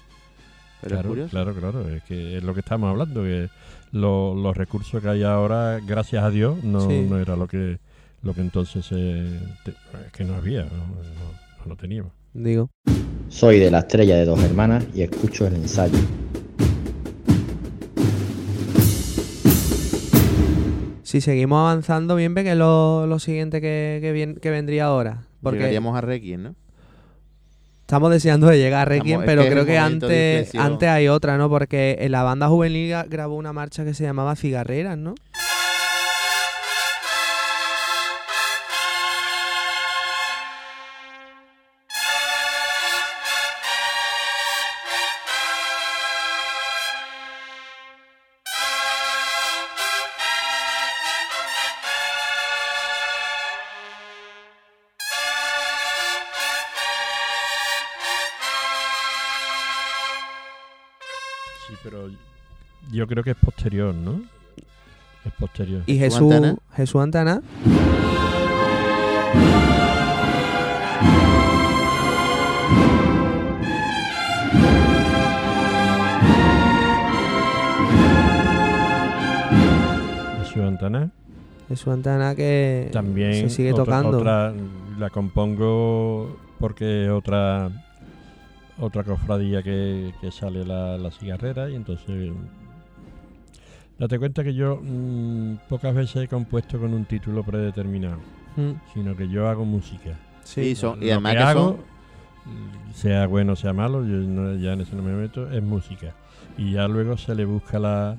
Pero 0.83 0.95
es 0.97 0.99
claro, 1.01 1.09
curioso. 1.09 1.31
claro, 1.31 1.55
claro, 1.55 1.89
es 1.89 2.03
que 2.05 2.37
es 2.39 2.43
lo 2.45 2.55
que 2.55 2.61
estamos 2.61 2.91
hablando, 2.91 3.23
que 3.23 3.49
lo- 3.93 4.35
los 4.35 4.57
recursos 4.57 5.01
que 5.03 5.09
hay 5.09 5.23
ahora, 5.23 5.79
gracias 5.87 6.23
a 6.25 6.31
Dios, 6.31 6.62
no, 6.64 6.89
Sí. 6.89 7.07
no 7.09 7.18
era 7.18 7.37
lo 7.37 7.47
que 7.49 7.79
lo 8.23 8.35
que 8.35 8.41
entonces 8.41 8.87
eh, 8.93 9.41
te- 9.64 9.73
es 9.73 10.12
que 10.12 10.23
no 10.25 10.35
había, 10.37 10.62
no, 10.62 10.70
no- 10.70 11.03
no 11.61 11.66
lo 11.66 11.75
teníamos. 11.77 12.12
Digo. 12.33 12.70
Soy 13.29 13.59
de 13.59 13.68
la 13.70 13.81
estrella 13.81 14.14
de 14.16 14.25
dos 14.27 14.41
hermanas 14.45 14.85
y 14.95 15.03
escucho 15.03 15.45
el 15.47 15.55
ensayo. 15.57 15.99
Si 21.13 21.21
seguimos 21.21 21.59
avanzando, 21.59 22.17
bien 22.17 22.33
ve 22.33 22.43
que 22.43 22.53
es 22.53 22.57
lo, 22.57 23.07
lo 23.07 23.19
siguiente 23.19 23.61
que, 23.61 23.99
que, 24.01 24.15
vien- 24.15 24.41
que 24.41 24.49
vendría 24.51 24.87
ahora. 24.87 25.25
Porque 25.43 25.59
Llegaríamos 25.59 25.95
a 25.95 26.01
Requiem, 26.01 26.43
¿no? 26.43 26.55
estamos 27.83 28.11
deseando 28.11 28.47
de 28.47 28.57
llegar 28.57 28.81
a 28.81 28.85
Requiem, 28.87 29.21
Estamos- 29.21 29.25
es 29.25 29.27
pero 29.27 29.43
que 29.43 29.51
creo 29.51 29.67
que 29.67 29.77
antes, 29.77 30.55
antes 30.55 30.89
hay 30.89 31.09
otra, 31.09 31.37
¿no? 31.37 31.51
Porque 31.51 31.99
en 32.01 32.13
la 32.13 32.23
banda 32.23 32.49
juvenil 32.49 32.95
grabó 33.11 33.37
una 33.37 33.53
marcha 33.53 33.85
que 33.85 33.93
se 33.93 34.05
llamaba 34.05 34.35
Cigarreras, 34.37 34.97
¿no? 34.97 35.15
Yo 62.93 63.07
creo 63.07 63.24
que 63.24 63.30
es 63.30 63.36
posterior, 63.36 63.95
¿no? 63.95 64.20
Es 65.24 65.32
posterior. 65.38 65.82
Y 65.86 65.99
¿Jesús 65.99 66.18
Jesús 66.20 66.32
Antana? 66.32 66.57
Jesús 66.76 67.01
Antana. 67.01 67.43
Jesús 80.40 80.62
Antana. 80.62 81.11
Jesús 81.68 81.88
Antana 81.88 82.34
que 82.34 82.90
También 82.93 83.34
se 83.34 83.51
sigue 83.51 83.72
otra- 83.72 83.84
tocando. 83.84 84.18
otra- 84.18 84.53
la 84.99 85.11
compongo 85.11 86.36
porque 86.59 87.05
es 87.07 87.11
otra 87.11 87.70
otra 88.78 89.05
cofradía 89.05 89.62
que, 89.62 90.12
que 90.20 90.30
sale 90.30 90.64
la, 90.64 90.99
la 90.99 91.11
cigarrera 91.11 91.70
y 91.70 91.74
entonces 91.76 92.32
date 94.03 94.18
cuenta 94.18 94.42
que 94.42 94.53
yo 94.55 94.80
mm, 94.82 95.68
pocas 95.68 95.94
veces 95.94 96.24
he 96.24 96.28
compuesto 96.28 96.78
con 96.80 96.92
un 96.92 97.05
título 97.05 97.42
predeterminado, 97.44 98.18
Mm, 98.57 98.72
sino 98.92 99.16
que 99.16 99.28
yo 99.28 99.48
hago 99.48 99.64
música. 99.64 100.18
Sí, 100.44 100.74
son, 100.74 101.03
y 101.03 101.07
Lo 101.07 101.12
además 101.12 101.32
que 101.32 101.38
que 101.38 101.44
hago, 101.44 101.61
son- 102.44 102.53
mm, 102.53 102.92
sea 102.94 103.26
bueno 103.26 103.53
o 103.53 103.57
sea 103.57 103.72
malo, 103.72 104.00
yo 104.05 104.16
no- 104.16 104.57
ya 104.57 104.72
en 104.74 104.80
eso 104.82 104.96
no 104.96 105.03
me 105.03 105.12
meto, 105.12 105.50
es 105.50 105.62
música. 105.62 106.14
Y 106.59 106.72
ya 106.72 106.86
luego 106.88 107.16
se 107.16 107.34
le 107.34 107.44
busca 107.44 107.78
la... 107.78 108.16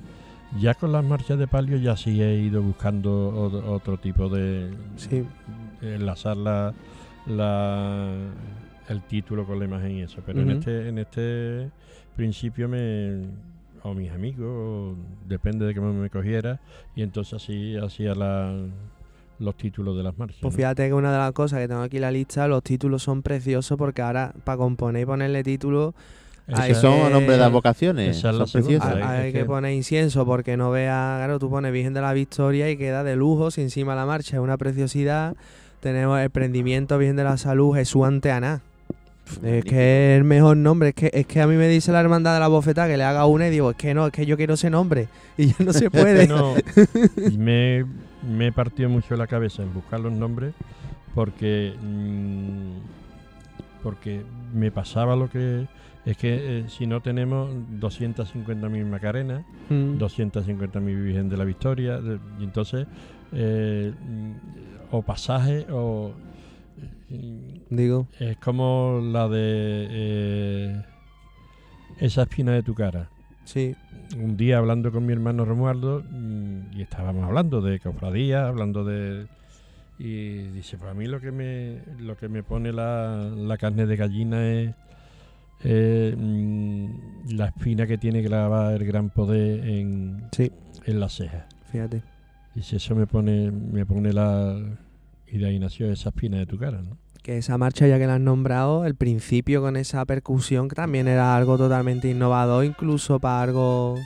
Ya 0.58 0.74
con 0.74 0.90
las 0.92 1.04
marchas 1.04 1.38
de 1.38 1.46
palio 1.46 1.76
ya 1.78 1.96
sí 1.96 2.20
he 2.22 2.36
ido 2.38 2.62
buscando 2.62 3.28
otro, 3.28 3.72
otro 3.72 3.96
tipo 3.98 4.28
de... 4.28 4.70
Sí. 4.96 5.24
Enlazar 5.82 6.36
la, 6.36 6.72
la- 7.26 8.14
el 8.88 9.02
título 9.02 9.44
con 9.46 9.58
la 9.58 9.64
imagen 9.66 9.90
y 9.92 10.02
eso. 10.02 10.20
Pero 10.26 10.40
en 10.40 10.50
este 10.50 10.88
en 10.88 10.98
este 10.98 11.70
principio 12.16 12.68
me... 12.68 13.22
O 13.86 13.92
mis 13.94 14.10
amigos, 14.10 14.96
depende 15.28 15.66
de 15.66 15.74
cómo 15.74 15.92
me 15.92 16.08
cogiera. 16.08 16.58
Y 16.96 17.02
entonces 17.02 17.34
así 17.34 17.76
hacía 17.76 18.14
la, 18.14 18.56
los 19.38 19.54
títulos 19.56 19.94
de 19.96 20.02
las 20.02 20.16
marchas. 20.18 20.38
Pues 20.40 20.54
¿no? 20.54 20.56
fíjate 20.56 20.88
que 20.88 20.94
una 20.94 21.12
de 21.12 21.18
las 21.18 21.32
cosas 21.32 21.60
que 21.60 21.68
tengo 21.68 21.82
aquí 21.82 21.96
en 21.96 22.02
la 22.02 22.10
lista, 22.10 22.48
los 22.48 22.62
títulos 22.62 23.02
son 23.02 23.22
preciosos 23.22 23.76
porque 23.76 24.00
ahora 24.00 24.32
para 24.44 24.56
componer 24.56 25.02
y 25.02 25.06
ponerle 25.06 25.42
título 25.42 25.94
que 26.46 26.74
son 26.74 26.94
que- 27.06 27.10
nombres 27.10 27.38
de 27.38 27.44
advocaciones. 27.44 28.16
esa 28.16 28.30
es 28.30 28.36
Son 28.36 28.38
la 28.38 29.10
hay, 29.10 29.18
hay 29.26 29.32
que- 29.32 29.40
que 29.40 29.44
poner 29.44 29.72
incienso 29.74 30.24
porque 30.24 30.56
no 30.56 30.70
vea, 30.70 31.16
claro, 31.18 31.38
tú 31.38 31.50
pones 31.50 31.70
Virgen 31.72 31.92
de 31.94 32.00
la 32.00 32.12
Victoria 32.14 32.70
y 32.70 32.76
queda 32.78 33.04
de 33.04 33.16
lujo, 33.16 33.50
si 33.50 33.60
encima 33.62 33.94
la 33.94 34.06
marcha 34.06 34.36
es 34.36 34.42
una 34.42 34.56
preciosidad. 34.56 35.36
Tenemos 35.80 36.18
el 36.20 36.30
prendimiento 36.30 36.96
Virgen 36.96 37.16
de 37.16 37.24
la 37.24 37.36
Salud, 37.36 37.74
Jesús 37.74 38.04
ante 38.06 38.30
Aná. 38.30 38.62
Es 39.42 39.64
que 39.64 40.14
es 40.14 40.18
el 40.18 40.24
mejor 40.24 40.56
nombre, 40.56 40.90
es 40.90 40.94
que, 40.94 41.10
es 41.12 41.26
que 41.26 41.40
a 41.40 41.46
mí 41.46 41.56
me 41.56 41.68
dice 41.68 41.92
la 41.92 42.00
hermandad 42.00 42.34
de 42.34 42.40
la 42.40 42.48
bofetada 42.48 42.88
que 42.88 42.96
le 42.96 43.04
haga 43.04 43.26
una 43.26 43.48
y 43.48 43.50
digo, 43.50 43.70
es 43.70 43.76
que 43.76 43.94
no, 43.94 44.06
es 44.06 44.12
que 44.12 44.26
yo 44.26 44.36
quiero 44.36 44.54
ese 44.54 44.70
nombre 44.70 45.08
y 45.38 45.46
ya 45.48 45.56
no 45.64 45.72
se 45.72 45.90
puede. 45.90 46.26
No, 46.28 46.54
me, 47.38 47.84
me 48.28 48.46
he 48.48 48.52
partido 48.52 48.88
mucho 48.88 49.16
la 49.16 49.26
cabeza 49.26 49.62
en 49.62 49.72
buscar 49.72 50.00
los 50.00 50.12
nombres 50.12 50.54
porque 51.14 51.74
mm, 51.82 53.82
porque 53.82 54.22
me 54.54 54.70
pasaba 54.70 55.16
lo 55.16 55.28
que 55.28 55.66
es 56.06 56.16
que 56.18 56.58
eh, 56.60 56.64
si 56.68 56.86
no 56.86 57.00
tenemos 57.00 57.50
250.000 57.80 58.86
Macarenas, 58.86 59.42
Mm. 59.70 59.96
250.000 59.98 61.02
Virgen 61.02 61.28
de 61.30 61.36
la 61.38 61.44
Victoria, 61.44 61.98
de- 61.98 62.18
y 62.38 62.44
entonces 62.44 62.86
eh, 63.32 63.92
mm, 64.06 64.94
o 64.94 65.00
pasaje 65.02 65.66
o 65.70 66.12
Digo, 67.70 68.08
es 68.18 68.36
como 68.38 69.00
la 69.02 69.28
de 69.28 69.86
eh, 69.90 70.82
esa 72.00 72.22
espina 72.22 72.52
de 72.52 72.62
tu 72.62 72.74
cara 72.74 73.08
sí, 73.44 73.74
un 74.16 74.36
día 74.36 74.58
hablando 74.58 74.90
con 74.90 75.04
mi 75.04 75.12
hermano 75.12 75.44
Romualdo 75.44 76.02
mm, 76.10 76.76
y 76.78 76.82
estábamos 76.82 77.24
hablando 77.24 77.60
de 77.60 77.78
cofradía, 77.78 78.48
hablando 78.48 78.84
de 78.84 79.26
y 79.98 80.38
dice, 80.48 80.76
pues 80.76 80.90
a 80.90 80.94
mí 80.94 81.06
lo 81.06 81.20
que 81.20 81.30
me 81.30 81.78
lo 82.00 82.16
que 82.16 82.28
me 82.28 82.42
pone 82.42 82.72
la, 82.72 83.30
la 83.36 83.56
carne 83.58 83.86
de 83.86 83.96
gallina 83.96 84.44
es 84.50 84.74
eh, 85.62 86.14
mm, 86.16 87.34
la 87.36 87.46
espina 87.46 87.86
que 87.86 87.98
tiene 87.98 88.24
clavada 88.24 88.74
el 88.74 88.84
gran 88.84 89.10
poder 89.10 89.68
en, 89.68 90.24
Sí. 90.32 90.50
en 90.86 91.00
la 91.00 91.08
ceja. 91.08 91.46
fíjate. 91.70 92.02
Y 92.56 92.62
si 92.62 92.76
eso 92.76 92.94
me 92.94 93.06
pone 93.06 93.50
me 93.50 93.84
pone 93.86 94.12
la 94.12 94.56
y 95.34 95.38
de 95.38 95.46
ahí 95.46 95.58
nació 95.58 95.90
esa 95.90 96.10
espina 96.10 96.38
de 96.38 96.46
tu 96.46 96.56
cara, 96.58 96.80
¿no? 96.80 96.96
Que 97.22 97.38
esa 97.38 97.56
marcha, 97.58 97.86
ya 97.86 97.98
que 97.98 98.06
la 98.06 98.16
has 98.16 98.20
nombrado, 98.20 98.84
el 98.84 98.94
principio 98.94 99.62
con 99.62 99.76
esa 99.76 100.04
percusión 100.04 100.68
que 100.68 100.74
también 100.74 101.08
era 101.08 101.34
algo 101.36 101.56
totalmente 101.56 102.08
innovador, 102.10 102.64
incluso 102.64 103.18
para 103.18 103.42
algo. 103.42 103.96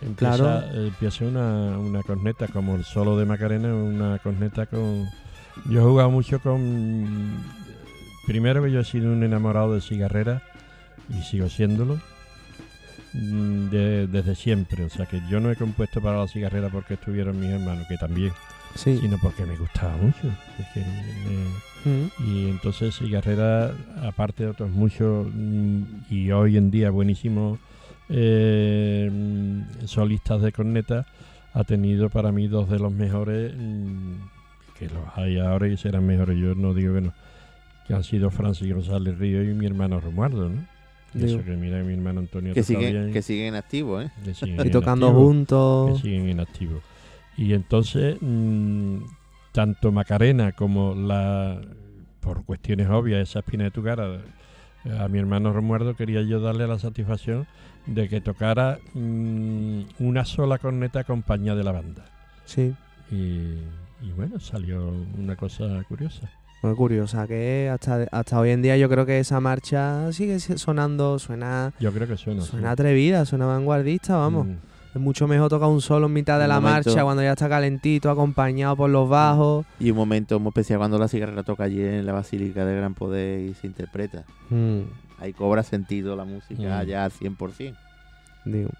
Empieza, 0.00 0.36
Claro. 0.36 0.86
empieza 0.86 1.24
una, 1.24 1.76
una 1.78 2.02
corneta, 2.04 2.46
como 2.46 2.76
el 2.76 2.84
solo 2.84 3.18
de 3.18 3.24
Macarena, 3.26 3.74
una 3.74 4.18
corneta 4.20 4.66
con... 4.66 5.06
Yo 5.68 5.80
he 5.80 5.82
jugado 5.82 6.10
mucho 6.10 6.38
con... 6.40 7.42
Primero 8.26 8.62
que 8.62 8.70
yo 8.70 8.80
he 8.80 8.84
sido 8.84 9.12
un 9.12 9.24
enamorado 9.24 9.74
de 9.74 9.80
cigarrera 9.80 10.42
y 11.08 11.22
sigo 11.22 11.48
siéndolo 11.48 11.98
mm, 13.14 13.68
de- 13.70 14.06
desde 14.06 14.34
siempre. 14.36 14.84
O 14.84 14.90
sea 14.90 15.06
que 15.06 15.20
yo 15.28 15.40
no 15.40 15.50
he 15.50 15.56
compuesto 15.56 16.00
para 16.00 16.18
la 16.18 16.28
cigarrera 16.28 16.68
porque 16.68 16.94
estuvieron 16.94 17.40
mis 17.40 17.50
hermanos, 17.50 17.86
que 17.88 17.96
también. 17.96 18.32
Sí. 18.74 18.98
sino 18.98 19.18
porque 19.22 19.44
me 19.44 19.56
gustaba 19.56 19.96
mucho. 19.96 20.28
Es 20.58 20.66
que 20.74 20.80
me- 20.80 21.68
Mm. 21.84 22.10
y 22.26 22.50
entonces 22.50 22.96
Cigarrera, 22.98 23.72
aparte 24.02 24.42
de 24.44 24.50
otros 24.50 24.70
muchos, 24.70 25.28
mm, 25.32 25.82
y 26.10 26.30
hoy 26.32 26.56
en 26.56 26.70
día 26.70 26.90
buenísimos 26.90 27.58
eh, 28.10 29.08
mm, 29.12 29.86
solistas 29.86 30.40
de 30.42 30.50
corneta, 30.52 31.06
ha 31.52 31.64
tenido 31.64 32.08
para 32.10 32.32
mí 32.32 32.46
dos 32.48 32.68
de 32.70 32.78
los 32.78 32.92
mejores, 32.92 33.52
que 34.78 34.86
los 34.86 35.02
hay 35.16 35.38
ahora 35.38 35.68
y 35.68 35.76
serán 35.76 36.06
mejores, 36.06 36.38
yo 36.38 36.54
no 36.54 36.72
digo 36.74 36.94
que 36.94 37.00
no, 37.02 37.12
que 37.86 37.94
han 37.94 38.04
sido 38.04 38.30
Francis 38.30 38.72
González 38.72 39.18
Río 39.18 39.42
y 39.42 39.52
mi 39.54 39.66
hermano 39.66 40.00
Romualdo, 40.00 40.48
¿no? 40.48 40.64
Eso 41.14 41.42
que 41.44 41.56
mira, 41.56 41.82
mi 41.82 41.94
hermano 41.94 42.20
Antonio 42.20 42.52
Que 42.54 42.62
siguen, 42.62 42.92
bien, 42.92 43.12
que 43.12 43.22
siguen 43.22 43.54
activos, 43.54 44.04
¿eh? 44.04 44.10
que 44.24 44.34
siguen 44.34 44.56
Y 44.56 44.60
en 44.60 44.70
tocando 44.70 45.06
activo 45.08 45.24
juntos. 45.26 45.96
que 45.96 46.02
siguen 46.08 46.28
en 46.28 46.40
activo. 46.40 46.80
Y 47.38 47.54
entonces, 47.54 48.18
mm, 48.20 48.98
tanto 49.52 49.92
Macarena 49.92 50.52
como 50.52 50.94
la, 50.94 51.60
por 52.20 52.44
cuestiones 52.44 52.88
obvias, 52.90 53.28
esa 53.30 53.38
espina 53.38 53.64
de 53.64 53.70
tu 53.70 53.82
cara, 53.82 54.20
a 54.98 55.08
mi 55.08 55.18
hermano 55.18 55.52
Romualdo 55.52 55.94
quería 55.96 56.20
yo 56.22 56.40
darle 56.40 56.66
la 56.66 56.78
satisfacción 56.78 57.46
de 57.86 58.08
que 58.08 58.20
tocara 58.20 58.78
mm, 58.94 59.80
una 60.00 60.24
sola 60.24 60.58
corneta 60.58 61.00
acompañada 61.00 61.56
de 61.58 61.64
la 61.64 61.72
banda. 61.72 62.04
Sí. 62.44 62.74
Y, 63.10 63.54
y 64.02 64.12
bueno, 64.16 64.38
salió 64.40 64.92
una 65.16 65.36
cosa 65.36 65.82
curiosa. 65.88 66.28
Muy 66.62 66.74
curiosa, 66.74 67.24
que 67.28 67.70
hasta, 67.72 68.08
hasta 68.10 68.40
hoy 68.40 68.50
en 68.50 68.62
día 68.62 68.76
yo 68.76 68.88
creo 68.88 69.06
que 69.06 69.20
esa 69.20 69.38
marcha 69.38 70.12
sigue 70.12 70.40
si- 70.40 70.58
sonando, 70.58 71.20
suena, 71.20 71.72
Yo 71.78 71.92
creo 71.92 72.08
que 72.08 72.16
suena. 72.16 72.42
suena 72.42 72.72
atrevida, 72.72 73.24
suena 73.26 73.46
vanguardista, 73.46 74.16
vamos. 74.16 74.48
Mm, 74.48 74.54
Es 74.98 75.04
mucho 75.04 75.28
mejor 75.28 75.48
tocar 75.48 75.68
un 75.68 75.80
solo 75.80 76.06
en 76.06 76.12
mitad 76.12 76.38
de 76.38 76.44
Un 76.44 76.48
la 76.48 76.60
momento- 76.60 76.90
marcha 76.90 77.04
cuando 77.04 77.22
ya 77.22 77.30
está 77.32 77.48
calentito, 77.48 78.10
acompañado 78.10 78.74
por 78.76 78.90
los 78.90 79.08
bajos. 79.08 79.64
Y 79.78 79.90
un 79.92 79.96
momento 79.96 80.40
muy 80.40 80.48
especial 80.48 80.78
cuando 80.80 80.98
la 80.98 81.06
cigarra 81.06 81.44
toca 81.44 81.62
allí 81.64 81.80
en 81.80 82.04
la 82.04 82.12
Basílica 82.12 82.64
del 82.64 82.76
Gran 82.78 82.94
Poder 82.94 83.40
y 83.40 83.54
se 83.54 83.68
interpreta. 83.68 84.24
Mm, 84.50 84.80
Ahí 85.20 85.32
cobra 85.32 85.62
sentido 85.62 86.14
la 86.16 86.24
música 86.24 86.82
Mm. 86.82 86.86
ya 86.86 87.04
al 87.04 87.12
100%. 87.12 87.76
digo. 88.44 88.70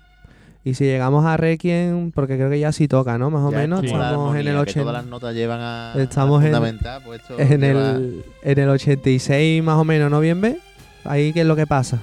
Y 0.65 0.75
si 0.75 0.85
llegamos 0.85 1.25
a 1.25 1.37
Requiem, 1.37 2.11
porque 2.11 2.37
creo 2.37 2.51
que 2.51 2.59
ya 2.59 2.73
sí 2.73 2.89
toca, 2.89 3.17
¿no? 3.17 3.31
Más 3.31 3.43
o 3.43 3.51
Ya 3.53 3.59
menos. 3.59 3.83
Estamos 3.85 4.35
en 4.35 4.41
el 4.41 4.49
armonía, 4.49 4.53
que 4.53 4.59
80. 4.59 4.81
todas 4.81 4.95
las 5.03 5.07
notas 5.11 5.35
llevan 5.35 5.61
a, 5.61 5.93
Estamos 5.97 6.43
a 6.43 6.47
en- 6.47 6.79
pues 7.05 7.21
esto 7.21 7.39
en 7.39 7.61
lleva- 7.61 7.91
el, 7.97 8.25
en 8.43 8.59
el 8.59 8.69
86 8.71 9.63
más 9.63 9.77
o 9.77 9.85
menos, 9.85 10.11
¿no? 10.11 10.19
Bien, 10.21 10.41
ve? 10.41 10.59
Ahí, 11.05 11.33
¿qué 11.33 11.41
es 11.43 11.47
lo 11.47 11.55
que 11.57 11.67
pasa? 11.67 12.01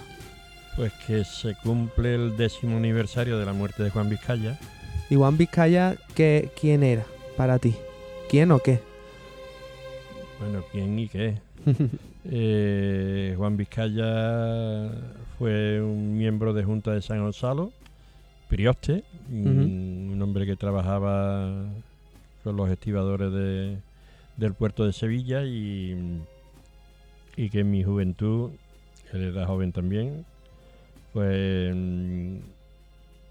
Pues 0.75 0.91
que 1.07 1.23
se 1.23 1.55
cumple 1.55 2.15
el 2.15 2.35
décimo 2.37 2.77
aniversario 2.77 3.37
de 3.39 3.45
la 3.45 3.53
muerte 3.53 3.83
de 3.83 3.89
Juan 3.91 4.09
Vizcaya. 4.09 4.57
Y 5.09 5.15
Juan 5.15 5.37
Vizcaya, 5.37 5.95
¿qué, 6.15 6.49
¿quién 6.59 6.83
era 6.83 7.05
para 7.37 7.59
ti? 7.59 7.75
¿Quién 8.29 8.51
o 8.51 8.59
qué? 8.59 8.79
Bueno, 10.39 10.63
¿quién 10.71 10.97
y 10.99 11.07
qué? 11.07 11.35
Eh, 12.27 13.35
Juan 13.37 13.55
Vizcaya 13.55 14.89
fue 15.37 15.79
un 15.79 16.17
miembro 16.17 16.53
de 16.55 16.63
Junta 16.63 16.91
de 16.91 17.03
San 17.03 17.19
Gonzalo, 17.21 17.71
Prioste, 18.49 19.03
un- 19.31 20.09
un 20.11 20.21
hombre 20.23 20.47
que 20.47 20.55
trabajaba 20.55 21.65
con 22.43 22.57
los 22.57 22.67
estibadores 22.71 23.31
de- 23.31 23.77
del 24.37 24.53
puerto 24.55 24.85
de 24.87 24.93
Sevilla 24.93 25.43
y, 25.43 26.19
y 27.37 27.49
que 27.51 27.59
en 27.59 27.69
mi 27.69 27.83
juventud, 27.83 28.49
él 29.13 29.21
era 29.21 29.45
joven 29.45 29.71
también, 29.71 30.25
pues 31.15 31.73
mm, 31.73 32.37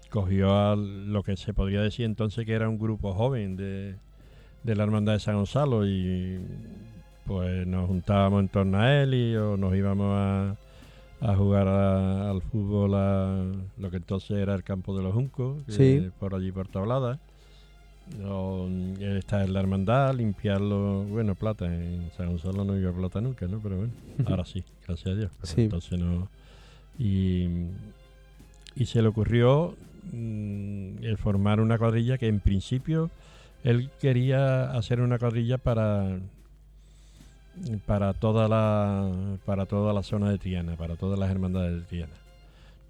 cogió 0.09 0.51
a 0.57 0.75
lo 0.75 1.21
que 1.21 1.37
se 1.37 1.53
podría 1.53 1.81
decir 1.81 2.05
entonces 2.05 2.43
que 2.43 2.53
era 2.53 2.67
un 2.67 2.79
grupo 2.79 3.13
joven 3.13 3.55
de, 3.55 3.93
de 4.63 4.75
la 4.75 4.83
Hermandad 4.83 5.13
de 5.13 5.19
San 5.19 5.35
Gonzalo 5.35 5.85
y 5.85 6.39
pues 7.27 7.67
nos 7.67 7.87
juntábamos 7.87 8.41
en 8.41 8.49
torno 8.49 8.79
a 8.79 8.91
él 9.03 9.13
y 9.13 9.35
o 9.35 9.55
nos 9.55 9.75
íbamos 9.75 10.07
a, 10.17 10.55
a 11.21 11.35
jugar 11.35 11.67
a- 11.67 12.31
al 12.31 12.41
fútbol 12.41 12.95
a 12.95 13.45
lo 13.77 13.91
que 13.91 13.97
entonces 13.97 14.31
era 14.37 14.55
el 14.55 14.63
campo 14.63 14.97
de 14.97 15.03
los 15.03 15.13
Juncos, 15.13 15.61
Sí. 15.67 16.09
por 16.19 16.33
allí 16.33 16.51
por 16.51 16.67
Tablada. 16.67 17.19
O, 18.27 18.67
mm, 18.67 19.01
estar 19.17 19.43
en 19.43 19.53
la 19.53 19.59
hermandad, 19.59 20.15
limpiarlo, 20.15 21.03
bueno, 21.03 21.35
plata, 21.35 21.65
en 21.65 22.09
San 22.17 22.29
Gonzalo 22.29 22.63
no 22.63 22.77
iba 22.77 22.91
plata 22.91 23.21
nunca, 23.21 23.47
¿no? 23.47 23.59
Pero 23.59 23.77
bueno, 23.77 23.93
ahora 24.27 24.45
sí, 24.45 24.63
gracias 24.87 25.07
a 25.15 25.17
Dios. 25.19 25.31
Pero 25.39 25.53
Sí. 25.53 25.61
entonces 25.61 25.99
no. 25.99 26.27
Y, 26.97 27.47
y 28.75 28.85
se 28.85 29.01
le 29.01 29.07
ocurrió 29.09 29.75
mm, 30.11 31.03
el 31.03 31.17
formar 31.17 31.59
una 31.59 31.77
cuadrilla 31.77 32.17
que 32.17 32.27
en 32.27 32.39
principio 32.39 33.09
él 33.63 33.89
quería 33.99 34.71
hacer 34.71 35.01
una 35.01 35.17
cuadrilla 35.17 35.57
para 35.57 36.19
para 37.85 38.13
toda 38.13 38.47
la 38.49 39.37
para 39.45 39.65
toda 39.65 39.93
la 39.93 40.03
zona 40.03 40.29
de 40.29 40.37
Triana, 40.37 40.75
para 40.75 40.95
todas 40.97 41.17
las 41.17 41.31
hermandades 41.31 41.75
de 41.81 41.81
Triana. 41.87 42.13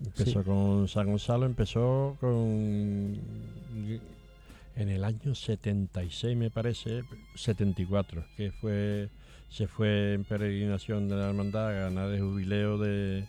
Empezó 0.04 0.40
Sí. 0.42 0.46
con 0.46 0.88
San 0.88 1.08
Gonzalo, 1.08 1.46
empezó 1.46 2.18
con 2.20 3.16
en 4.76 4.90
el 4.90 5.04
año 5.06 5.34
76 5.34 6.36
me 6.36 6.50
parece, 6.50 7.04
74, 7.36 8.26
que 8.36 8.52
fue 8.52 9.10
se 9.50 9.68
fue 9.68 10.14
en 10.14 10.26
peregrinación 10.26 11.08
de 11.08 11.16
la 11.16 11.30
hermandad 11.30 11.70
a 11.70 11.72
ganar 11.72 12.12
el 12.12 12.20
jubileo 12.22 12.78
de 12.78 13.24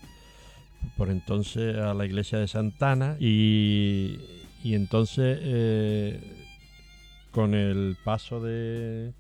por 0.97 1.11
entonces 1.11 1.77
a 1.77 1.95
la 1.95 2.07
iglesia 2.07 2.39
de 2.39 2.49
Santana 2.49 3.17
y, 3.21 4.19
y 4.63 4.75
entonces 4.75 5.39
eh, 5.43 6.21
con 7.31 7.55
el 7.55 7.97
paso 8.05 8.41
de, 8.41 9.13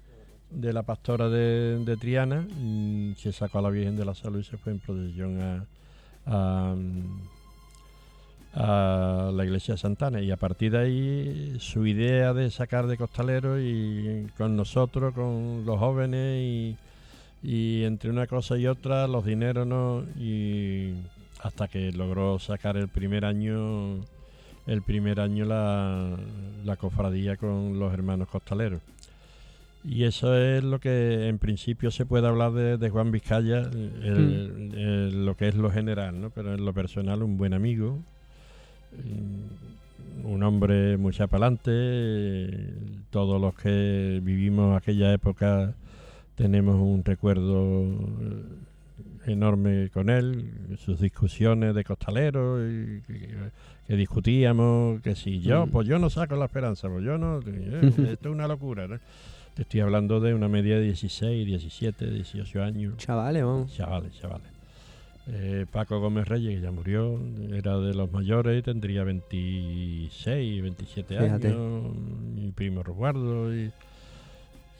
de 0.51 0.73
la 0.73 0.83
pastora 0.83 1.29
de, 1.29 1.97
Triana 2.01 2.47
mm, 2.49 3.15
se 3.17 3.33
sacó 3.33 3.59
a 3.59 3.63
la 3.63 3.71
Virgen 3.71 3.97
de 3.97 4.05
la 4.05 4.15
Salud 4.15 4.41
y 4.41 4.45
se 4.45 4.57
fue 4.57 4.73
en 4.73 4.79
procesión 4.79 5.41
a, 5.41 5.67
a, 6.27 6.75
a 8.55 9.31
la 9.33 9.45
iglesia 9.45 9.75
de 9.75 9.79
Santana. 9.79 10.23
Y 10.23 10.31
a 10.31 10.37
partir 10.37 10.73
de 10.73 10.79
ahí 10.79 11.57
su 11.59 11.87
idea 11.87 12.33
de 12.33 12.51
sacar 12.51 12.87
de 12.87 12.97
costalero 12.97 13.61
y 13.61 14.27
con 14.39 14.57
nosotros, 14.57 15.13
con 15.15 15.65
los 15.67 15.79
jóvenes 15.79 16.43
y, 16.43 16.77
y 17.43 17.85
entre 17.85 18.11
una 18.11 18.27
cosa 18.27 18.57
y 18.57 18.67
otra 18.67 19.07
los 19.07 19.25
dineros 19.25 19.67
no 19.67 20.05
y 20.19 20.95
hasta 21.47 21.69
que 21.69 21.93
logró 21.93 22.39
sacar 22.39 22.77
el 22.77 22.89
primer 22.89 23.25
año 23.25 24.05
el 24.67 24.83
primer 24.83 25.21
año 25.21 25.45
la, 25.45 26.17
la 26.65 26.77
cofradía 26.77 27.37
con 27.37 27.79
los 27.79 27.93
hermanos 27.95 28.27
costaleros. 28.29 28.83
Y 29.85 30.03
eso 30.03 30.37
es 30.37 30.65
lo 30.65 30.81
que 30.81 31.29
en 31.29 31.39
principio 31.39 31.93
se 31.93 32.05
puede 32.05 32.27
hablar 32.27 32.51
de, 32.53 32.77
de 32.77 32.91
Juan 32.91 33.13
Vizcaya 33.13 33.61
el- 33.61 34.73
el- 34.75 35.25
lo 35.25 35.37
que 35.37 35.47
es 35.47 35.55
lo 35.55 35.71
general 35.71 36.21
¿no? 36.21 36.31
pero 36.31 36.53
en 36.55 36.65
lo 36.65 36.73
personal 36.73 37.23
un 37.23 37.39
buen 37.39 37.55
amigo 37.55 37.99
mm, 38.93 40.27
un 40.27 40.43
hombre 40.43 40.97
muy 40.97 41.13
chapalante. 41.13 41.71
Todos 43.11 43.41
los 43.41 43.55
que 43.55 44.21
vivimos 44.25 44.77
aquella 44.77 45.13
época 45.13 45.75
tenemos 46.35 46.75
un 46.75 47.05
recuerdo 47.05 47.85
enorme 49.27 49.91
con 49.93 50.09
él, 50.11 50.77
sus 50.79 51.01
discusiones 51.01 51.75
de 51.75 51.85
costalero, 51.85 52.59
y 52.67 53.03
que, 53.07 53.29
que 53.87 53.97
discutíamos, 53.97 55.01
que 55.03 55.15
si 55.15 55.41
yo, 55.41 55.67
Mm. 55.67 55.71
pues 55.71 55.87
yo 55.89 55.99
no 55.99 56.11
saco 56.11 56.37
la 56.37 56.47
esperanza, 56.47 56.89
pues 56.89 57.05
yo 57.05 57.19
no, 57.19 57.41
eh, 57.47 57.81
esto 58.13 58.29
es 58.29 58.35
una 58.35 58.47
locura, 58.49 58.87
¿no? 58.89 58.99
Te 59.55 59.63
estoy 59.63 59.81
hablando 59.81 60.21
de 60.21 60.35
una 60.35 60.49
media 60.49 60.77
de 60.77 60.83
16, 60.83 61.47
17, 61.47 62.11
18 62.11 62.63
años. 62.63 62.97
Chavales, 62.99 63.43
vamos. 63.45 63.75
Chavales, 63.75 64.13
chavales. 64.21 64.47
Eh, 65.29 65.67
Paco 65.73 65.99
Gómez 65.99 66.29
Reyes, 66.29 66.55
que 66.57 66.61
ya 66.61 66.71
murió, 66.71 67.19
era 67.53 67.79
de 67.79 67.95
los 67.95 68.13
mayores, 68.13 68.63
tendría 68.63 69.03
26, 69.03 70.63
27 70.63 71.19
Fíjate. 71.19 71.49
años. 71.49 71.83
Mi 72.35 72.51
primo 72.53 72.83
Romualdo. 72.83 73.53
Y, 73.57 73.73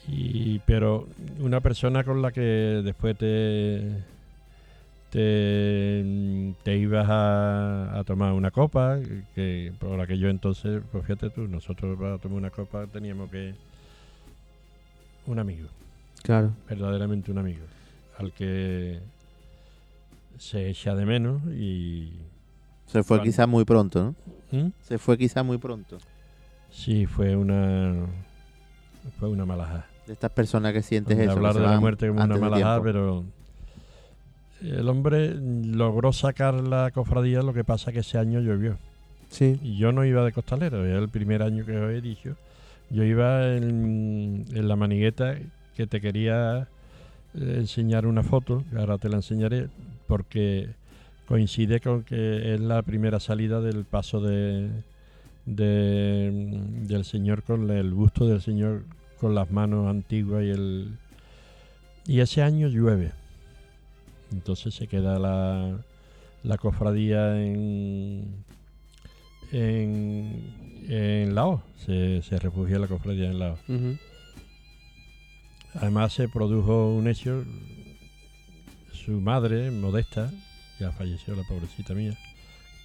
y- 0.07 0.61
pero 0.65 1.07
una 1.39 1.59
persona 1.59 2.03
con 2.03 2.21
la 2.21 2.31
que 2.31 2.41
después 2.41 3.17
te, 3.17 3.81
te, 5.09 6.53
te 6.63 6.77
ibas 6.77 7.07
a, 7.09 7.97
a 7.99 8.03
tomar 8.03 8.33
una 8.33 8.51
copa, 8.51 8.97
que 9.35 9.73
por 9.79 9.99
aquello 10.01 10.29
entonces, 10.29 10.81
pues 10.91 11.03
fíjate 11.05 11.29
tú, 11.29 11.47
nosotros 11.47 11.97
para 11.99 12.17
tomar 12.17 12.37
una 12.37 12.49
copa 12.49 12.85
teníamos 12.87 13.29
que... 13.29 13.53
Un 15.25 15.39
amigo 15.39 15.67
Claro. 16.23 16.53
verdaderamente 16.69 17.31
un 17.31 17.37
amigo, 17.37 17.65
al 18.17 18.31
que 18.31 18.99
se 20.37 20.69
echa 20.69 20.95
de 20.95 21.05
menos 21.05 21.41
y... 21.53 22.13
Se 22.85 23.03
fue 23.03 23.17
Juan. 23.17 23.27
quizás 23.27 23.47
muy 23.47 23.65
pronto, 23.65 24.15
¿no? 24.51 24.59
¿Mm? 24.59 24.71
Se 24.81 24.97
fue 24.97 25.17
quizás 25.17 25.43
muy 25.43 25.57
pronto. 25.57 25.97
Sí, 26.69 27.05
fue 27.05 27.35
una... 27.35 28.05
Fue 29.19 29.29
una 29.29 29.45
malajá. 29.45 29.85
De 30.05 30.13
estas 30.13 30.31
personas 30.31 30.71
que 30.73 30.81
sientes 30.81 31.17
De 31.17 31.23
eso. 31.25 31.33
hablar 31.33 31.53
de 31.55 31.61
la 31.61 31.79
muerte 31.79 32.07
como 32.07 32.23
una 32.23 32.35
tiempo. 32.35 32.81
pero... 32.83 33.25
El 34.61 34.89
hombre 34.89 35.33
logró 35.35 36.11
sacar 36.13 36.55
la 36.55 36.91
cofradía, 36.91 37.41
lo 37.41 37.53
que 37.53 37.63
pasa 37.63 37.91
que 37.91 37.99
ese 37.99 38.17
año 38.17 38.39
llovió. 38.39 38.77
Sí. 39.29 39.59
Y 39.61 39.77
yo 39.77 39.91
no 39.91 40.05
iba 40.05 40.23
de 40.25 40.31
costalero, 40.31 40.85
era 40.85 40.99
el 40.99 41.09
primer 41.09 41.43
año 41.43 41.65
que 41.65 41.77
os 41.77 41.91
he 41.91 42.01
dicho. 42.01 42.35
Yo 42.89 43.03
iba 43.03 43.55
en, 43.55 44.45
en 44.53 44.67
la 44.67 44.75
manigueta 44.75 45.35
que 45.75 45.85
te 45.85 45.99
quería 46.01 46.67
eh, 47.35 47.55
enseñar 47.57 48.05
una 48.07 48.23
foto, 48.23 48.63
que 48.71 48.79
ahora 48.79 48.97
te 48.97 49.09
la 49.09 49.17
enseñaré, 49.17 49.67
porque 50.07 50.69
coincide 51.27 51.81
con 51.81 52.03
que 52.03 52.53
es 52.53 52.59
la 52.61 52.81
primera 52.83 53.19
salida 53.19 53.59
del 53.59 53.83
paso 53.83 54.21
de, 54.21 54.69
de- 55.45 56.31
del 56.87 57.03
Señor 57.05 57.43
con 57.43 57.69
el 57.69 57.91
busto 57.91 58.27
del 58.27 58.41
Señor 58.41 58.83
con 59.19 59.35
las 59.35 59.51
manos 59.51 59.87
antiguas 59.89 60.43
y 60.43 60.49
el 60.51 60.91
y 62.05 62.21
ese 62.21 62.41
año 62.41 62.69
llueve. 62.69 63.11
Entonces 64.31 64.73
se 64.73 64.87
queda 64.87 65.17
la, 65.19 65.79
la 66.43 66.57
cofradía 66.57 67.41
en 67.43 68.45
en, 69.51 70.85
en 70.89 71.33
Laos, 71.35 71.61
se, 71.85 72.21
se 72.21 72.37
refugia 72.37 72.79
la 72.79 72.87
cofradía 72.87 73.25
en 73.29 73.39
Laos. 73.39 73.59
Además 75.75 76.13
se 76.13 76.27
produjo 76.27 76.89
un 76.93 77.07
hecho, 77.07 77.45
su 78.91 79.21
madre, 79.21 79.71
Modesta, 79.71 80.31
ya 80.79 80.91
falleció 80.91 81.35
la 81.35 81.43
pobrecita 81.43 81.93
mía, 81.93 82.17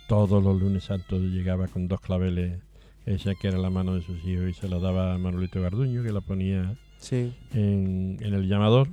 todos 0.09 0.43
los 0.43 0.61
lunes 0.61 0.85
santos 0.85 1.21
llegaba 1.23 1.69
con 1.69 1.89
dos 1.89 2.01
claveles 2.01 2.61
que 3.05 3.13
decía 3.13 3.35
que 3.35 3.49
era 3.49 3.59
la 3.59 3.71
mano 3.71 3.95
de 3.95 4.03
sus 4.03 4.25
hijos 4.25 4.51
y 4.51 4.55
se 4.55 4.69
la 4.69 4.79
daba 4.79 5.15
a 5.15 5.19
Manolito 5.19 5.61
Garduño, 5.61 6.03
que 6.03 6.13
la 6.13 6.21
ponía 6.21 6.77
Sí. 6.99 7.33
en, 7.55 8.19
en 8.21 8.35
el 8.35 8.47
llamador. 8.49 8.89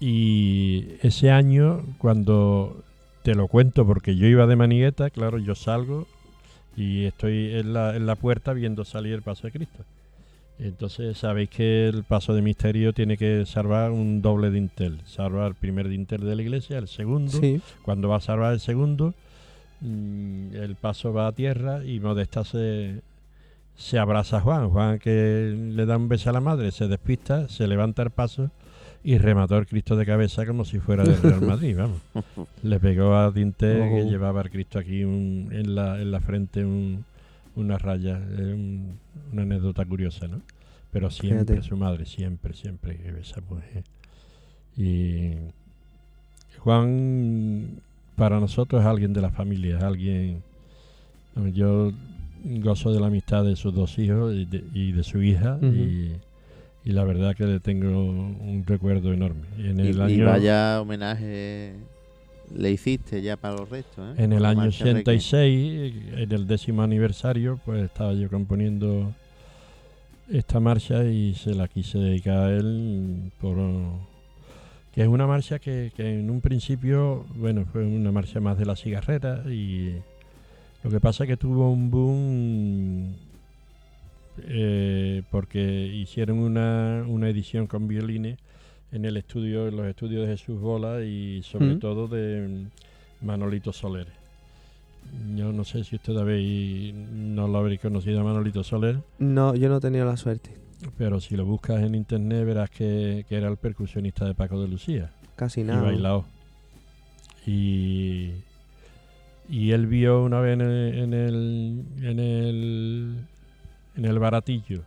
Y 0.00 0.96
ese 1.02 1.30
año, 1.30 1.84
cuando 1.98 2.82
te 3.22 3.34
lo 3.34 3.48
cuento, 3.48 3.86
porque 3.86 4.16
yo 4.16 4.26
iba 4.26 4.46
de 4.46 4.56
manigueta, 4.56 5.10
claro, 5.10 5.38
yo 5.38 5.54
salgo 5.54 6.06
y 6.74 7.04
estoy 7.04 7.54
en 7.54 7.74
la, 7.74 7.94
en 7.94 8.06
la 8.06 8.16
puerta 8.16 8.54
viendo 8.54 8.86
salir 8.86 9.12
el 9.12 9.22
paso 9.22 9.46
de 9.46 9.52
Cristo. 9.52 9.84
Entonces 10.58 11.18
sabéis 11.18 11.50
que 11.50 11.88
el 11.88 12.04
paso 12.04 12.34
de 12.34 12.42
misterio 12.42 12.92
tiene 12.92 13.16
que 13.16 13.44
salvar 13.46 13.90
un 13.90 14.20
doble 14.20 14.50
dintel. 14.50 15.00
Salva 15.06 15.46
el 15.46 15.54
primer 15.54 15.88
dintel 15.88 16.20
de 16.20 16.36
la 16.36 16.42
iglesia, 16.42 16.78
el 16.78 16.88
segundo. 16.88 17.32
Sí. 17.32 17.60
Cuando 17.82 18.08
va 18.08 18.16
a 18.16 18.20
salvar 18.20 18.52
el 18.52 18.60
segundo, 18.60 19.14
mm, 19.80 20.54
el 20.54 20.76
paso 20.76 21.12
va 21.12 21.28
a 21.28 21.32
tierra 21.32 21.84
y 21.84 22.00
Modesta 22.00 22.44
se, 22.44 23.00
se 23.76 23.98
abraza 23.98 24.38
a 24.38 24.40
Juan. 24.40 24.70
Juan 24.70 24.98
que 24.98 25.54
le 25.56 25.86
da 25.86 25.96
un 25.96 26.08
beso 26.08 26.28
a 26.28 26.34
la 26.34 26.40
madre, 26.40 26.70
se 26.72 26.88
despista, 26.88 27.48
se 27.48 27.66
levanta 27.66 28.02
el 28.02 28.10
paso 28.10 28.50
y 29.02 29.16
remató 29.18 29.56
el 29.58 29.66
Cristo 29.66 29.96
de 29.96 30.04
cabeza 30.06 30.44
como 30.46 30.64
si 30.64 30.78
fuera 30.78 31.04
del 31.04 31.20
Real 31.22 31.40
Madrid, 31.42 31.76
vamos. 31.76 32.00
Le 32.62 32.78
pegó 32.80 33.14
a 33.16 33.32
Tinte 33.32 33.66
que 33.74 34.00
Ojo. 34.02 34.10
llevaba 34.10 34.40
al 34.42 34.50
Cristo 34.50 34.78
aquí 34.78 35.04
un- 35.04 35.48
en, 35.52 35.74
la, 35.74 36.00
en 36.00 36.10
la 36.10 36.20
frente 36.20 36.64
un- 36.64 37.04
una 37.56 37.78
raya. 37.78 38.18
Es 38.34 38.40
un- 38.40 38.98
una 39.32 39.42
anécdota 39.42 39.84
curiosa, 39.84 40.28
¿no? 40.28 40.40
Pero 40.92 41.10
siempre 41.10 41.44
Fíjate. 41.56 41.62
su 41.68 41.76
madre, 41.76 42.04
siempre, 42.04 42.52
siempre 42.54 42.96
que 42.96 43.20
esa 43.20 43.40
mujer. 43.48 43.84
Y 44.76 45.32
Juan 46.58 47.80
para 48.16 48.38
nosotros 48.40 48.80
es 48.82 48.86
alguien 48.86 49.12
de 49.12 49.20
la 49.22 49.30
familia, 49.30 49.78
es 49.78 49.82
alguien... 49.84 50.42
Yo 51.54 51.92
gozo 52.44 52.92
de 52.92 53.00
la 53.00 53.06
amistad 53.06 53.44
de 53.44 53.54
sus 53.56 53.72
dos 53.74 53.98
hijos 53.98 54.34
y 54.34 54.44
de, 54.46 54.64
y 54.74 54.92
de 54.92 55.02
su 55.04 55.22
hija 55.22 55.58
y, 55.62 56.12
y 56.84 56.92
la 56.92 57.04
verdad 57.04 57.34
que 57.36 57.44
le 57.44 57.60
tengo 57.60 57.88
un 57.88 58.64
recuerdo 58.66 59.12
enorme. 59.12 59.46
En 59.58 59.80
Y, 59.80 59.88
el 59.88 59.96
y 59.96 60.00
año, 60.00 60.26
vaya 60.26 60.80
homenaje 60.80 61.74
le 62.56 62.70
hiciste 62.70 63.22
ya 63.22 63.36
para 63.36 63.56
los 63.56 63.68
restos, 63.68 64.18
¿eh? 64.18 64.24
en 64.24 64.32
el 64.32 64.44
año 64.44 64.62
marcha 64.62 64.84
Requiem. 64.84 65.02
86, 65.02 65.94
en 66.16 66.32
el 66.32 66.46
décimo 66.46 66.82
aniversario, 66.82 67.60
pues 67.64 67.84
estaba 67.84 68.12
yo 68.14 68.28
componiendo 68.28 69.12
esta 70.28 70.60
marcha 70.60 71.04
y 71.04 71.34
se 71.34 71.54
la 71.54 71.68
quise 71.68 71.98
dedicar 71.98 72.38
a 72.38 72.56
él 72.56 73.32
por 73.40 73.56
que 74.92 75.02
es 75.02 75.08
una 75.08 75.26
marcha 75.26 75.60
que, 75.60 75.92
que 75.94 76.18
en 76.18 76.30
un 76.30 76.40
principio, 76.40 77.24
bueno, 77.36 77.64
fue 77.72 77.84
una 77.84 78.10
marcha 78.10 78.40
más 78.40 78.58
de 78.58 78.66
la 78.66 78.74
cigarrera 78.74 79.44
y 79.48 79.94
lo 80.82 80.90
que 80.90 80.98
pasa 80.98 81.26
que 81.26 81.36
tuvo 81.36 81.70
un 81.70 81.90
boom 81.90 83.14
eh, 84.38 85.22
porque 85.30 85.86
hicieron 85.86 86.38
una, 86.38 87.04
una 87.06 87.28
edición 87.28 87.66
con 87.66 87.88
violines 87.88 88.38
en 88.92 89.04
el 89.04 89.16
estudio, 89.16 89.68
en 89.68 89.76
los 89.76 89.86
estudios 89.86 90.22
de 90.26 90.36
Jesús 90.36 90.60
Bola 90.60 91.02
y 91.04 91.42
sobre 91.42 91.74
Mm. 91.74 91.78
todo 91.80 92.08
de 92.08 92.66
Manolito 93.22 93.72
Soler. 93.72 94.06
Yo 95.36 95.52
no 95.52 95.64
sé 95.64 95.82
si 95.84 95.96
ustedes 95.96 96.18
habéis, 96.20 96.94
no 96.94 97.48
lo 97.48 97.58
habréis 97.58 97.80
conocido 97.80 98.20
a 98.20 98.24
Manolito 98.24 98.62
Soler, 98.62 98.98
No, 99.18 99.54
yo 99.54 99.68
no 99.68 99.76
he 99.78 99.80
tenido 99.80 100.04
la 100.06 100.16
suerte. 100.16 100.50
pero 100.96 101.20
si 101.20 101.36
lo 101.36 101.44
buscas 101.44 101.82
en 101.82 101.94
internet 101.94 102.44
verás 102.46 102.70
que, 102.70 103.24
que 103.28 103.36
era 103.36 103.48
el 103.48 103.56
percusionista 103.56 104.24
de 104.24 104.34
Paco 104.34 104.60
de 104.62 104.68
Lucía 104.68 105.10
Casi 105.36 105.60
y 105.60 105.64
nada. 105.64 105.82
bailao. 105.82 106.24
Y, 107.46 108.30
y 109.48 109.70
él 109.72 109.86
vio 109.86 110.22
una 110.22 110.40
vez 110.40 110.54
en 110.54 110.60
el, 110.60 110.94
en 110.98 111.14
el, 111.14 111.84
en 112.02 112.18
el, 112.20 113.16
en 113.96 114.04
el 114.04 114.18
baratillo, 114.18 114.82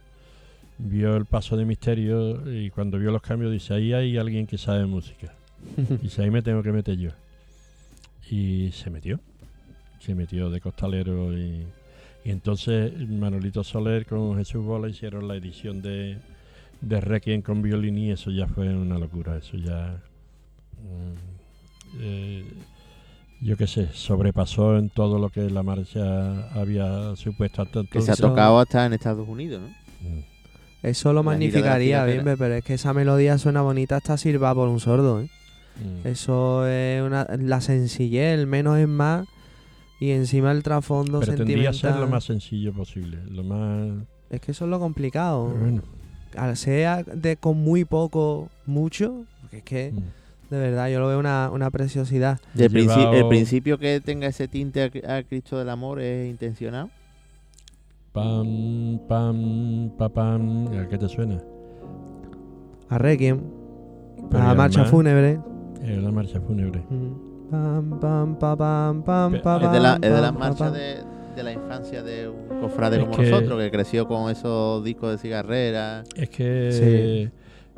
vio 0.78 1.16
el 1.16 1.26
paso 1.26 1.56
de 1.56 1.66
misterio 1.66 2.52
y 2.52 2.70
cuando 2.70 2.98
vio 2.98 3.12
los 3.12 3.22
cambios 3.22 3.52
dice, 3.52 3.74
ahí 3.74 3.94
hay 3.94 4.18
alguien 4.18 4.48
que 4.48 4.58
sabe 4.58 4.86
música. 4.86 5.34
Dice, 6.02 6.24
ahí 6.24 6.30
me 6.30 6.42
tengo 6.42 6.62
que 6.62 6.72
meter 6.72 6.98
yo. 6.98 7.12
Y 8.30 8.72
se 8.72 8.90
metió. 8.90 9.20
Se 10.00 10.14
metió 10.14 10.50
de 10.50 10.60
costalero 10.60 11.38
y, 11.38 11.66
y 12.26 12.32
entonces 12.32 12.92
Manolito 13.08 13.64
Soler 13.64 14.06
con 14.06 14.38
Jesús 14.38 14.66
Bola 14.66 14.90
hicieron 14.90 15.28
la 15.28 15.36
edición 15.36 15.82
de, 15.82 16.18
de 16.82 17.02
Requiem 17.02 17.42
con 17.42 17.62
violín 17.62 17.98
y 17.98 18.12
eso 18.12 18.30
ya 18.32 18.48
fue 18.48 18.68
una 18.68 19.00
locura. 19.00 19.38
Eso 19.38 19.56
ya... 19.58 20.02
mm, 20.82 22.00
eh, 22.02 22.46
yo 23.44 23.58
qué 23.58 23.68
sé, 23.68 23.90
sobrepasó 23.94 24.78
en 24.78 24.90
todo 24.90 25.20
lo 25.20 25.30
que 25.30 25.50
la 25.50 25.64
marcha 25.64 26.48
había 26.54 27.16
supuesto 27.16 27.62
hasta 27.62 27.82
Que 27.84 28.02
se 28.02 28.12
ha 28.12 28.14
entonces. 28.14 28.20
tocado 28.20 28.60
hasta 28.60 28.86
en 28.86 28.94
Estados 28.94 29.28
Unidos, 29.28 29.62
¿no? 29.62 29.68
Mm. 30.10 30.24
Eso 30.84 31.14
lo 31.14 31.24
magnificaría, 31.24 32.04
bien, 32.06 32.24
pero 32.24 32.56
es 32.56 32.64
que 32.64 32.74
esa 32.74 32.94
melodía 32.94 33.38
suena 33.38 33.62
bonita 33.62 33.98
hasta 33.98 34.18
sirva 34.18 34.54
por 34.54 34.68
un 34.68 34.80
sordo, 34.80 35.22
¿eh? 35.22 35.30
Mm. 35.78 36.08
Eso 36.08 36.68
es 36.68 37.02
una, 37.02 37.26
la 37.40 37.62
sencillez, 37.62 38.38
el 38.38 38.48
menos 38.48 38.78
es 38.80 38.88
más. 38.88 39.26
Y 40.00 40.12
encima 40.12 40.52
el 40.52 40.64
trasfondo 40.64 41.20
Pretendía 41.22 41.72
sentimental. 41.72 41.76
ser 41.76 41.96
lo 41.96 42.08
más 42.08 42.26
sencillo 42.26 42.74
posible, 42.74 43.20
lo 43.30 43.44
más... 43.44 44.04
Es 44.30 44.42
que 44.42 44.52
eso 44.52 44.66
es 44.66 44.72
lo 44.72 44.80
complicado. 44.80 45.46
Bueno, 45.46 45.82
Al 46.36 46.58
sea 46.58 47.04
de 47.04 47.38
con 47.38 47.58
muy 47.58 47.86
poco, 47.86 48.50
mucho, 48.66 49.24
porque 49.42 49.58
es 49.58 49.64
que 49.64 49.92
mm. 49.94 50.23
De 50.54 50.60
verdad 50.60 50.90
yo 50.90 51.00
lo 51.00 51.08
veo 51.08 51.20
una, 51.20 51.50
una 51.52 51.70
preciosidad. 51.72 52.40
El, 52.56 52.76
el 53.16 53.28
principio 53.28 53.78
que 53.78 54.00
tenga 54.02 54.28
ese 54.28 54.48
tinte 54.48 54.84
a, 55.06 55.18
a 55.18 55.24
Cristo 55.24 55.58
del 55.58 55.70
Amor 55.70 56.00
es 56.00 56.30
intencionado. 56.30 56.90
Pam, 58.12 59.00
pam, 59.08 59.90
pa, 59.98 60.10
pam. 60.10 60.68
¿A 60.78 60.88
qué 60.88 60.98
te 60.98 61.08
suena? 61.10 61.42
A 62.90 62.98
Requiem, 63.00 63.40
Pero 64.30 64.44
a 64.44 64.54
y 64.54 64.56
Marcha 64.58 64.86
Fúnebre. 64.86 65.40
eh, 65.82 66.00
la 66.02 66.12
marcha 66.12 66.40
fúnebre. 66.40 66.80
Mm. 66.90 67.50
Pam, 67.50 68.00
pam, 68.00 68.36
pa, 68.40 68.56
pam, 68.56 69.04
pam, 69.04 69.32
Pe- 69.34 69.40
pa, 69.40 69.60
Es 69.64 69.72
de, 69.72 69.80
la, 69.80 69.94
pam, 69.94 70.04
es 70.04 70.14
de 70.16 70.22
pam, 70.22 70.38
marchas 70.38 70.58
pam. 70.60 70.74
de, 70.74 70.96
de 71.36 71.44
la 71.44 71.52
infancia 71.54 72.04
de 72.04 72.30
un 72.30 72.60
cofrade 72.62 72.98
Es 72.98 73.04
como 73.06 73.18
que- 73.18 73.30
nosotros, 73.32 73.60
que 73.60 73.72
creció 73.72 74.08
con 74.08 74.30
esos 74.32 74.84
discos 74.84 75.12
de 75.12 75.18
cigarrera. 75.18 76.04
Es 76.16 76.30
que 76.30 77.32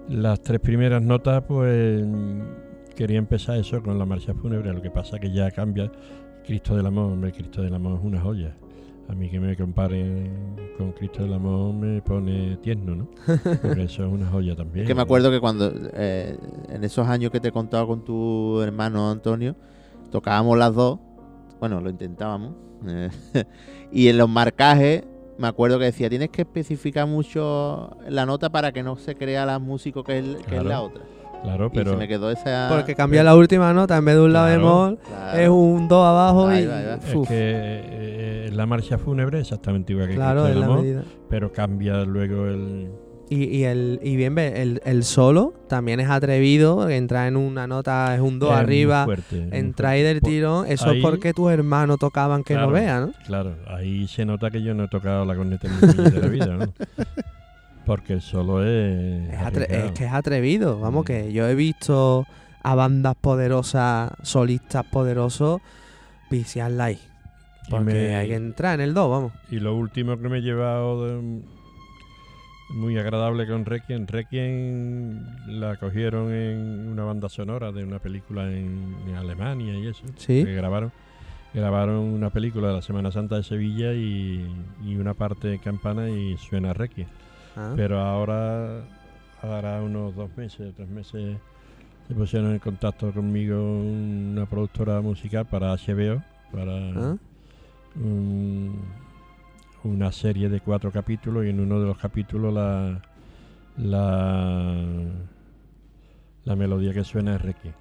las 0.09 0.41
tres 0.41 0.59
primeras 0.59 1.01
notas, 1.01 1.43
pues 1.47 2.03
quería 2.95 3.17
empezar 3.19 3.57
eso 3.57 3.81
con 3.83 3.97
la 3.99 4.05
marcha 4.05 4.33
fúnebre. 4.33 4.73
Lo 4.73 4.81
que 4.81 4.89
pasa 4.91 5.19
que 5.19 5.31
ya 5.31 5.51
cambia. 5.51 5.91
Cristo 6.45 6.75
del 6.75 6.85
Amor, 6.85 7.11
hombre, 7.11 7.31
Cristo 7.31 7.61
del 7.61 7.73
Amor 7.73 7.97
es 7.99 8.03
una 8.05 8.21
joya. 8.21 8.55
A 9.07 9.13
mí 9.13 9.29
que 9.29 9.39
me 9.39 9.55
comparen 9.55 10.55
con 10.77 10.91
Cristo 10.93 11.23
del 11.23 11.33
Amor 11.33 11.73
me 11.73 12.01
pone 12.01 12.57
tierno, 12.57 12.95
¿no? 12.95 13.07
Porque 13.61 13.83
eso 13.83 14.05
es 14.05 14.11
una 14.11 14.27
joya 14.27 14.55
también. 14.55 14.85
Es 14.85 14.87
que 14.89 14.95
me 14.95 15.01
acuerdo 15.01 15.29
que 15.29 15.39
cuando, 15.39 15.71
eh, 15.93 16.37
en 16.69 16.83
esos 16.83 17.07
años 17.07 17.31
que 17.31 17.39
te 17.39 17.49
he 17.49 17.51
contado 17.51 17.85
con 17.87 18.03
tu 18.03 18.61
hermano 18.61 19.11
Antonio, 19.11 19.55
tocábamos 20.11 20.57
las 20.57 20.73
dos, 20.73 20.99
bueno, 21.59 21.81
lo 21.81 21.89
intentábamos, 21.89 22.53
eh, 22.87 23.09
y 23.91 24.07
en 24.07 24.17
los 24.17 24.29
marcajes 24.29 25.03
me 25.37 25.47
acuerdo 25.47 25.77
que 25.77 25.85
decía, 25.85 26.09
tienes 26.09 26.29
que 26.29 26.43
especificar 26.43 27.07
mucho 27.07 27.97
la 28.07 28.25
nota 28.25 28.49
para 28.51 28.71
que 28.71 28.81
no 28.83 28.95
se 28.95 29.15
crea 29.15 29.45
la 29.45 29.59
músico 29.59 30.03
que 30.03 30.19
es, 30.19 30.25
que 30.25 30.41
es 30.41 30.45
Claro. 30.45 30.69
la 30.69 30.81
otra. 30.81 31.03
Claro, 31.45 31.67
Y 31.71 31.77
se 31.77 31.83
pero 31.83 31.97
me 31.97 32.07
quedó 32.07 32.29
esa... 32.31 32.67
Porque 32.71 32.95
cambia 32.95 33.23
la 33.23 33.35
última 33.35 33.73
nota, 33.73 33.97
en 33.97 34.05
vez 34.05 34.15
de 34.15 34.21
un 34.21 34.33
la 34.33 34.45
Claro. 34.45 34.59
bemol, 34.61 34.99
Claro. 35.07 35.39
es 35.39 35.49
un 35.49 35.87
do 35.87 36.03
abajo 36.03 36.47
Ahí 36.47 36.63
y. 36.63 36.67
va, 36.67 36.77
ahí 36.77 36.85
va. 36.85 36.93
es 36.95 37.27
que 37.27 37.27
eh, 37.29 38.49
la 38.53 38.65
marcha 38.65 38.97
fúnebre 38.97 39.39
es 39.39 39.43
exactamente 39.47 39.93
igual 39.93 40.07
que 40.09 40.15
claro, 40.15 40.43
del 40.45 40.59
la 40.59 40.65
Amor, 40.65 40.81
medida. 40.81 41.03
pero 41.29 41.51
cambia 41.51 42.03
luego 42.03 42.45
el... 42.47 42.89
Y, 43.27 43.45
y 43.45 43.63
el 43.63 43.99
y 44.03 44.15
bien 44.17 44.37
el, 44.37 44.81
el 44.85 45.03
solo 45.03 45.55
también 45.67 45.99
es 45.99 46.11
atrevido, 46.11 46.87
entra 46.91 47.27
en 47.27 47.37
una 47.37 47.65
nota, 47.65 48.13
es 48.13 48.21
un 48.21 48.37
do 48.37 48.51
es 48.51 48.57
arriba, 48.59 49.03
fuerte, 49.05 49.47
entra 49.51 49.89
ahí 49.89 50.03
del 50.03 50.21
tirón, 50.21 50.67
eso 50.67 50.91
ahí- 50.91 50.97
es 50.99 51.03
porque 51.03 51.33
tus 51.33 51.51
hermanos 51.51 51.97
tocaban 51.97 52.43
que 52.43 52.53
no 52.53 52.69
Claro. 52.69 52.73
vean, 52.73 53.01
¿no? 53.07 53.13
Claro, 53.25 53.55
ahí 53.67 54.07
se 54.07 54.25
nota 54.25 54.51
que 54.51 54.61
yo 54.61 54.75
no 54.75 54.83
he 54.83 54.87
tocado 54.89 55.25
la 55.25 55.35
corneta 55.35 55.67
en 55.67 55.73
mi 55.73 56.03
de 56.11 56.19
la 56.21 56.27
vida, 56.27 56.45
¿no? 56.55 56.71
Porque 57.86 58.13
el 58.13 58.21
solo 58.21 58.63
es. 58.65 59.29
Es, 59.29 59.39
atre- 59.39 59.45
arriesgado. 59.65 59.86
es 59.86 59.91
que 59.91 60.05
es 60.05 60.13
atrevido. 60.13 60.79
Vamos, 60.79 61.03
Mm. 61.03 61.05
que 61.07 61.33
yo 61.33 61.47
he 61.47 61.55
visto 61.55 62.25
a 62.63 62.75
bandas 62.75 63.15
poderosas, 63.15 64.11
solistas 64.23 64.86
poderosos, 64.86 65.61
viciarla 66.31 66.86
ahí. 66.86 66.99
Porque 67.69 67.86
me- 67.93 68.15
hay 68.15 68.27
que 68.29 68.36
entrar 68.36 68.75
en 68.79 68.81
el 68.89 68.93
2, 68.93 69.09
vamos. 69.09 69.33
Y 69.51 69.59
lo 69.59 69.75
último 69.75 70.17
que 70.19 70.29
me 70.29 70.38
he 70.39 70.41
llevado 70.41 71.05
de- 71.07 71.41
muy 72.69 72.97
agradable 72.97 73.45
con 73.47 73.65
Requiem. 73.65 74.07
Requiem 74.07 75.23
la 75.47 75.75
cogieron 75.77 76.31
en 76.33 76.88
una 76.91 77.03
banda 77.03 77.29
sonora 77.29 77.71
de 77.71 77.83
una 77.83 77.99
película 77.99 78.51
en, 78.51 78.95
en 79.07 79.15
Alemania 79.15 79.73
y 79.77 79.88
eso. 79.88 80.03
Sí. 80.17 80.43
Que 80.43 80.53
grabaron, 80.55 80.91
grabaron 81.53 81.97
una 81.97 82.31
película 82.31 82.69
de 82.69 82.73
la 82.73 82.81
Semana 82.81 83.11
Santa 83.11 83.36
de 83.36 83.43
Sevilla 83.43 83.93
y, 83.93 84.45
y 84.83 84.95
una 84.95 85.13
parte 85.13 85.47
de 85.47 85.59
campana 85.59 86.09
y 86.09 86.38
suena 86.38 86.73
Requiem. 86.73 87.07
Ah, 87.55 87.73
Pero 87.75 87.99
ahora, 87.99 88.81
hará 89.41 89.81
unos 89.81 90.15
dos 90.15 90.29
meses, 90.37 90.73
tres 90.75 90.89
meses, 90.89 91.37
se 92.07 92.13
pusieron 92.13 92.51
en 92.51 92.59
contacto 92.59 93.11
conmigo 93.11 93.55
una 93.81 94.45
productora 94.45 95.01
musical 95.01 95.45
para 95.45 95.71
HBO, 95.73 96.21
para 96.51 96.73
ah. 96.73 97.17
un- 97.95 98.79
una 99.83 100.11
serie 100.11 100.49
de 100.49 100.59
cuatro 100.61 100.91
capítulos 100.91 101.45
y 101.45 101.49
en 101.49 101.59
uno 101.59 101.79
de 101.79 101.85
los 101.87 101.97
capítulos 101.97 102.53
la 102.53 103.01
la, 103.77 104.73
la 106.45 106.55
melodía 106.55 106.93
que 106.93 107.03
suena 107.03 107.35
es 107.35 107.41
Requiem, 107.41 107.73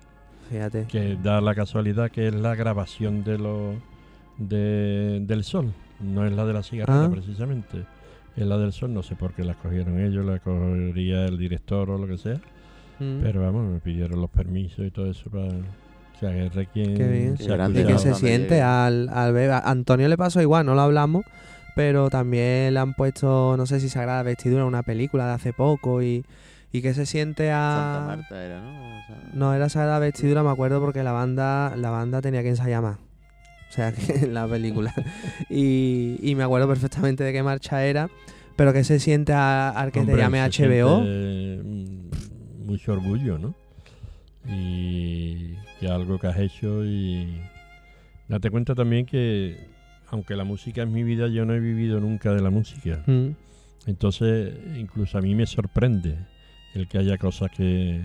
Fíjate. 0.51 0.87
que 0.87 1.17
da 1.23 1.41
la 1.41 1.55
casualidad 1.55 2.11
que 2.11 2.29
es 2.29 2.35
la 2.35 2.55
grabación 2.55 3.23
de 3.25 3.39
lo 3.39 3.75
de, 4.39 5.21
del 5.27 5.45
sol, 5.45 5.73
no 6.01 6.25
es 6.27 6.33
la 6.33 6.45
de 6.45 6.53
la 6.53 6.63
cigarrera 6.63 7.05
Ah. 7.05 7.11
precisamente, 7.11 7.85
es 8.37 8.47
la 8.47 8.59
del 8.59 8.73
sol, 8.73 8.93
no 8.93 9.03
sé 9.03 9.15
por 9.17 9.33
qué 9.35 9.45
la 9.45 9.55
cogieron 9.55 9.99
ellos, 10.01 10.25
la 10.25 10.39
cogería 10.41 11.27
el 11.27 11.39
director 11.39 11.91
o 11.91 11.99
lo 11.99 12.07
que 12.07 12.19
sea, 12.19 12.41
Mm. 13.01 13.19
pero 13.23 13.43
vamos, 13.43 13.73
me 13.73 13.81
pidieron 13.81 14.21
los 14.21 14.31
permisos 14.31 14.87
y 14.87 14.91
todo 14.93 15.11
eso 15.11 15.29
para 15.29 15.47
o 15.47 16.19
sea, 16.21 16.31
que 16.31 16.95
Qué 16.95 17.09
bien. 17.09 17.37
se 17.37 17.47
Qué 17.47 17.53
ha 17.53 17.57
grande 17.57 17.81
¿Y 17.81 17.85
qué 17.85 17.93
Ya, 17.93 17.99
se 17.99 18.11
donde 18.11 18.21
siente 18.21 18.49
llegue. 18.51 18.63
al, 18.63 19.09
al 19.09 19.33
ver? 19.33 19.51
A 19.51 19.59
Antonio 19.59 20.07
le 20.09 20.17
pasó 20.17 20.41
igual, 20.41 20.65
no 20.65 20.75
lo 20.77 20.81
hablamos, 20.83 21.25
pero 21.75 22.09
también 22.09 22.73
le 22.73 22.79
han 22.81 22.95
puesto, 22.95 23.57
no 23.57 23.67
sé 23.67 23.81
si 23.81 23.89
Sagrada 23.89 24.23
Vestidura, 24.23 24.65
una 24.65 24.85
película 24.85 25.27
de 25.27 25.33
hace 25.33 25.53
poco 25.53 26.03
y, 26.03 26.25
y 26.71 26.83
qué 26.83 26.95
se 26.95 27.05
siente 27.05 27.49
Santa 27.51 28.05
a... 28.05 28.07
Marta 28.07 28.45
era, 28.45 28.61
¿no? 28.61 28.71
O 28.99 29.07
sea, 29.09 29.17
No, 29.35 29.55
era 29.55 29.69
Sagrada 29.69 29.99
Vestidura, 29.99 30.45
me 30.45 30.51
acuerdo, 30.51 30.81
porque 30.81 31.03
la 31.03 31.11
banda, 31.13 31.75
la 31.77 31.91
banda 31.91 32.23
tenía 32.23 32.43
que 32.45 32.51
ensayar 32.51 32.81
más. 32.81 32.99
O 33.75 33.77
sea, 33.77 33.91
que 33.93 34.13
en 34.27 34.35
la 34.35 34.47
película. 34.47 34.95
y, 35.51 36.17
y 36.23 36.35
me 36.37 36.45
acuerdo 36.45 36.69
perfectamente 36.69 37.25
de 37.25 37.33
qué 37.33 37.43
marcha 37.43 37.85
era. 37.85 38.09
Pero 38.55 38.73
que 38.73 38.85
se 38.85 39.01
siente 39.01 39.33
a- 39.33 39.71
al 39.71 39.91
que 39.91 39.99
Hombre, 39.99 40.15
te 40.15 40.21
llame 40.21 40.39
se 40.53 40.67
HBO. 40.69 41.01
mm, 41.01 42.67
mucho 42.67 42.93
orgullo, 42.93 43.37
¿no? 43.37 43.55
Y 44.49 45.55
que 45.81 45.89
algo 45.89 46.19
que 46.19 46.27
has 46.29 46.39
hecho 46.39 46.85
y 46.85 47.41
date 48.29 48.51
cuenta 48.51 48.75
también 48.75 49.07
que 49.07 49.57
aunque 50.11 50.37
la 50.37 50.45
música 50.45 50.83
es 50.83 50.89
mi 50.89 51.03
vida, 51.03 51.27
yo 51.29 51.45
no 51.45 51.55
he 51.55 51.61
vivido 51.61 51.99
nunca 51.99 52.33
de 52.33 52.43
la 52.43 52.51
música. 52.51 53.03
Mm, 53.07 53.31
Entonces, 53.87 54.55
incluso 54.77 55.19
a 55.19 55.21
mí 55.21 55.35
me 55.35 55.47
sorprende 55.47 56.17
el 56.75 56.87
que 56.87 56.99
haya 56.99 57.19
cosas 57.19 57.51
que... 57.51 58.01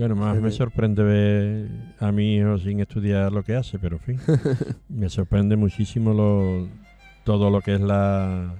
Bueno, 0.00 0.16
más 0.16 0.34
Sí, 0.36 0.42
me 0.42 0.50
sorprende 0.50 1.02
ver 1.02 1.68
a 1.98 2.10
mi 2.10 2.36
hijo 2.36 2.56
sin 2.58 2.80
estudiar 2.80 3.30
lo 3.32 3.42
que 3.42 3.54
hace, 3.54 3.78
pero 3.78 3.96
en 3.96 4.02
fin, 4.02 4.20
me 4.88 5.10
sorprende 5.10 5.56
muchísimo 5.56 6.14
lo, 6.14 6.66
todo 7.24 7.50
lo 7.50 7.60
que 7.60 7.74
es 7.74 7.80
la, 7.82 8.54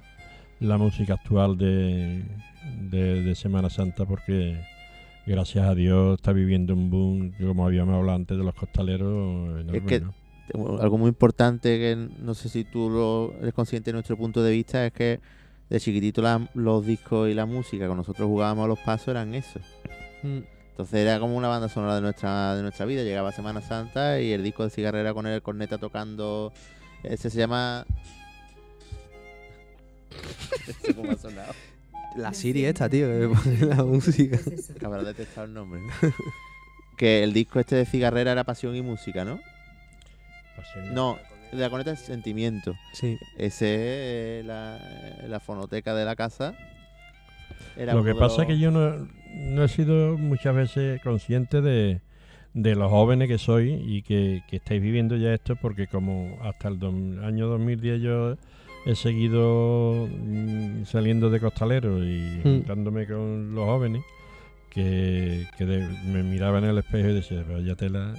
la 0.59 0.77
música 0.77 1.15
actual 1.15 1.57
de, 1.57 2.23
de, 2.91 3.23
de 3.23 3.33
Semana 3.35 3.71
Santa, 3.71 4.05
porque 4.05 4.61
gracias 5.25 5.65
a 5.67 5.73
Dios 5.73 6.19
está 6.19 6.31
viviendo 6.31 6.75
un 6.75 6.91
boom, 6.91 7.31
como 7.39 7.65
habíamos 7.65 7.95
hablado 7.95 8.17
antes 8.17 8.37
de 8.37 8.43
los 8.43 8.53
costaleros, 8.53 9.61
enorme, 9.61 9.81
que- 9.87 9.99
¿no? 10.01 10.13
algo 10.79 10.97
muy 10.97 11.07
importante 11.07 11.79
que 11.79 11.95
no 12.19 12.33
sé 12.33 12.49
si 12.49 12.65
tú 12.65 12.89
lo 12.89 13.33
eres 13.41 13.53
consciente 13.53 13.89
de 13.89 13.93
nuestro 13.93 14.17
punto 14.17 14.43
de 14.43 14.51
vista 14.51 14.85
es 14.85 14.91
que 14.91 15.19
de 15.69 15.79
chiquitito 15.79 16.21
la- 16.21 16.49
los 16.53 16.85
discos 16.85 17.29
y 17.29 17.33
la 17.33 17.45
música 17.47 17.87
que 17.87 17.95
nosotros 17.95 18.27
jugábamos 18.27 18.65
a 18.65 18.67
los 18.67 18.79
pasos 18.79 19.07
eran 19.07 19.33
eso. 19.33 19.59
mm. 20.23 20.60
Entonces 20.81 21.01
era 21.01 21.19
como 21.19 21.37
una 21.37 21.47
banda 21.47 21.69
sonora 21.69 21.93
de 21.93 22.01
nuestra 22.01 22.55
de 22.55 22.63
nuestra 22.63 22.87
vida. 22.87 23.03
Llegaba 23.03 23.31
Semana 23.31 23.61
Santa 23.61 24.19
y 24.19 24.31
el 24.31 24.41
disco 24.41 24.63
de 24.63 24.71
cigarrera 24.71 25.13
con 25.13 25.27
el 25.27 25.39
corneta 25.43 25.77
tocando. 25.77 26.51
Ese 27.03 27.29
se 27.29 27.37
llama. 27.37 27.85
Ese 30.67 30.95
cómo 30.95 31.11
ha 31.11 31.17
sonado. 31.17 31.53
La 32.15 32.33
Siri 32.33 32.65
esta, 32.65 32.89
tío, 32.89 33.05
que 33.05 33.13
me 33.13 33.35
pone 33.35 33.75
la 33.75 33.83
música. 33.83 34.39
Que 34.79 34.83
habrá 34.83 35.03
detectado 35.03 35.45
el 35.45 35.53
nombre. 35.53 35.81
¿no? 35.81 35.91
que 36.97 37.23
el 37.23 37.31
disco 37.31 37.59
este 37.59 37.75
de 37.75 37.85
cigarrera 37.85 38.31
era 38.31 38.43
pasión 38.43 38.75
y 38.75 38.81
música, 38.81 39.23
¿no? 39.23 39.39
No, 40.93 41.19
el 41.51 41.59
de 41.59 41.63
la 41.63 41.69
corneta 41.69 41.91
es 41.91 41.99
sentimiento. 41.99 42.73
Sí. 42.93 43.19
Ese 43.37 44.39
es 44.39 44.45
la, 44.47 44.79
la 45.27 45.39
fonoteca 45.39 45.93
de 45.93 46.05
la 46.05 46.15
casa. 46.15 46.55
Era 47.77 47.93
Lo 47.93 48.03
que 48.03 48.15
pasa 48.15 48.41
es 48.41 48.47
que 48.47 48.57
yo 48.57 48.71
no, 48.71 49.07
no 49.35 49.63
he 49.63 49.67
sido 49.67 50.17
muchas 50.17 50.55
veces 50.55 51.01
consciente 51.01 51.61
de, 51.61 52.01
de 52.53 52.75
los 52.75 52.89
jóvenes 52.89 53.27
que 53.27 53.37
soy 53.37 53.71
y 53.73 54.01
que, 54.01 54.41
que 54.49 54.57
estáis 54.57 54.81
viviendo 54.81 55.15
ya 55.17 55.33
esto 55.33 55.55
porque 55.55 55.87
como 55.87 56.37
hasta 56.43 56.67
el 56.67 56.79
dom- 56.79 57.23
año 57.23 57.47
2010 57.47 58.01
yo 58.01 58.37
he 58.85 58.95
seguido 58.95 60.07
mm, 60.09 60.85
saliendo 60.85 61.29
de 61.29 61.39
costalero 61.39 62.03
y 62.03 62.19
Mm. 62.39 62.41
juntándome 62.43 63.05
con 63.07 63.53
los 63.55 63.65
jóvenes 63.65 64.01
que, 64.69 65.45
que 65.57 65.65
de- 65.65 65.87
me 66.07 66.23
miraba 66.23 66.59
en 66.59 66.65
el 66.65 66.77
espejo 66.77 67.09
y 67.09 67.13
decía, 67.13 67.43
vaya 67.49 67.75
tela 67.75 68.13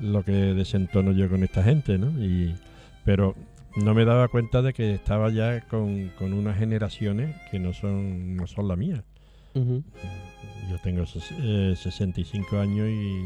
lo 0.00 0.24
que 0.24 0.32
desentono 0.32 1.12
yo 1.12 1.28
con 1.28 1.42
esta 1.44 1.62
gente, 1.62 1.96
¿no? 1.98 2.10
Y, 2.22 2.54
pero 3.04 3.34
no 3.76 3.94
me 3.94 4.04
daba 4.04 4.28
cuenta 4.28 4.60
de 4.62 4.72
que 4.72 4.94
estaba 4.94 5.30
ya 5.30 5.60
con, 5.68 6.08
con 6.18 6.32
unas 6.32 6.58
generaciones 6.58 7.34
que 7.50 7.58
no 7.58 7.72
son, 7.72 8.36
no 8.36 8.46
son 8.46 8.68
la 8.68 8.76
mía. 8.76 9.02
Yo 9.54 10.78
tengo 10.82 11.04
eh, 11.40 11.74
65 11.76 12.58
años 12.58 12.88
y 12.88 13.22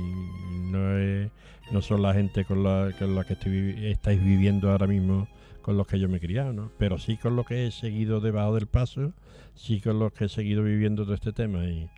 no, 0.71 0.99
he- 0.99 1.31
no 1.71 1.81
son 1.83 2.03
la 2.03 2.13
gente 2.15 2.45
con 2.45 2.63
la, 2.65 2.91
con 2.99 3.15
la 3.15 3.25
que 3.25 3.35
estoy, 3.35 3.75
estáis 3.87 4.23
viviendo 4.23 4.71
ahora 4.71 4.87
mismo 4.87 5.29
con 5.63 5.77
los 5.77 5.87
que 5.87 5.99
yo 5.99 6.09
me 6.09 6.17
he 6.19 6.21
criado, 6.21 6.53
¿no? 6.53 6.71
Pero 6.79 6.99
sí 6.99 7.17
con 7.17 7.37
los 7.37 7.47
que 7.47 7.67
he 7.67 7.71
seguido 7.71 8.21
debajo 8.21 8.55
del 8.55 8.67
paso, 8.67 9.13
sí 9.55 9.81
con 9.81 9.99
los 9.99 10.13
que 10.13 10.27
he 10.27 10.29
seguido 10.29 10.63
viviendo 10.63 11.05
todo 11.05 11.15
este 11.15 11.33
tema 11.33 11.65
y 11.67 11.89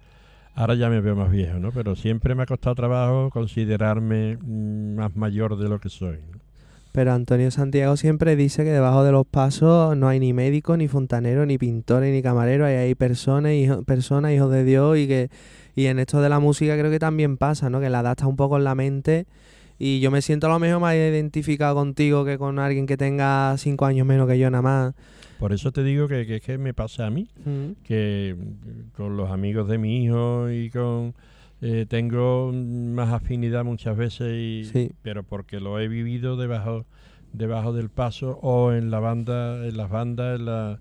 ahora 0.55 0.75
ya 0.75 0.89
me 0.89 1.01
veo 1.01 1.15
más 1.17 1.31
viejo, 1.31 1.59
¿no? 1.59 1.71
Pero 1.73 1.95
siempre 1.95 2.35
me 2.35 2.43
ha 2.43 2.47
costado 2.47 2.75
trabajo 2.75 3.31
considerarme 3.31 4.37
mm, 4.41 4.97
más 4.97 5.15
mayor 5.17 5.57
de 5.57 5.69
lo 5.69 5.81
que 5.81 5.89
soy. 5.89 6.19
Pero 6.93 7.13
Antonio 7.13 7.51
Santiago 7.51 7.97
siempre 7.97 8.35
dice 8.35 8.65
que 8.65 8.71
debajo 8.71 9.05
de 9.05 9.13
los 9.13 9.27
pasos 9.27 9.97
no 9.97 10.09
hay 10.09 10.19
ni 10.21 10.33
médico, 10.33 10.77
ni 10.77 10.89
fontanero, 10.89 11.45
ni 11.47 11.59
pintores, 11.59 12.13
ni 12.13 12.23
camarero, 12.23 12.65
hay, 12.67 12.75
hay 12.77 12.95
personas, 12.95 13.53
hijo- 13.53 13.83
personas, 13.85 14.33
hijos 14.33 14.51
de 14.51 14.65
Dios, 14.65 14.97
y 14.99 15.07
que 15.07 15.31
y 15.77 15.87
en 15.87 15.99
esto 16.01 16.21
de 16.21 16.29
la 16.29 16.41
música 16.41 16.77
creo 16.79 16.91
que 16.91 16.99
también 16.99 17.37
pasa, 17.37 17.71
¿no? 17.71 17.79
Que 17.81 17.89
la 17.91 18.01
adaptas 18.01 18.27
un 18.27 18.37
poco 18.37 18.57
en 18.57 18.65
la 18.65 18.75
mente 18.75 19.27
y 19.79 20.01
yo 20.01 20.11
me 20.11 20.23
siento 20.23 20.49
a 20.49 20.51
lo 20.51 20.59
mejor 20.59 20.81
más 20.81 20.95
identificado 20.97 21.77
contigo 21.77 22.25
que 22.25 22.37
con 22.37 22.59
alguien 22.59 22.85
que 22.87 22.97
tenga 22.97 23.55
cinco 23.59 23.85
años 23.87 24.05
menos 24.05 24.27
que 24.27 24.37
yo 24.39 24.51
nada 24.51 24.63
más. 24.63 24.95
Por 25.39 25.53
eso 25.53 25.71
te 25.71 25.85
digo 25.85 26.09
que, 26.09 26.27
que 26.27 26.37
es 26.37 26.43
que 26.43 26.59
me 26.59 26.75
pasa 26.75 27.07
a 27.07 27.11
mí. 27.11 27.29
Mm. 27.45 27.85
que 27.85 28.35
con 28.97 29.17
los 29.17 29.31
amigos 29.31 29.69
de 29.69 29.79
mi 29.79 30.03
hijo 30.05 30.51
y 30.51 30.69
con 30.71 31.15
eh, 31.61 31.87
tengo 31.89 32.53
más 32.53 33.13
afinidad 33.13 33.65
muchas 33.65 33.97
veces 33.97 34.33
y 34.35 34.65
Sí. 34.65 34.93
pero 35.03 35.23
porque 35.25 35.61
lo 35.61 35.79
he 35.81 35.89
vivido 35.89 36.37
debajo 36.37 36.87
debajo 37.33 37.73
del 37.73 37.91
paso 37.91 38.39
o 38.43 38.73
en 38.73 38.91
la 38.91 39.01
banda 39.01 39.67
en 39.67 39.77
las 39.77 39.91
bandas 39.91 40.39
en 40.39 40.47
la- 40.47 40.81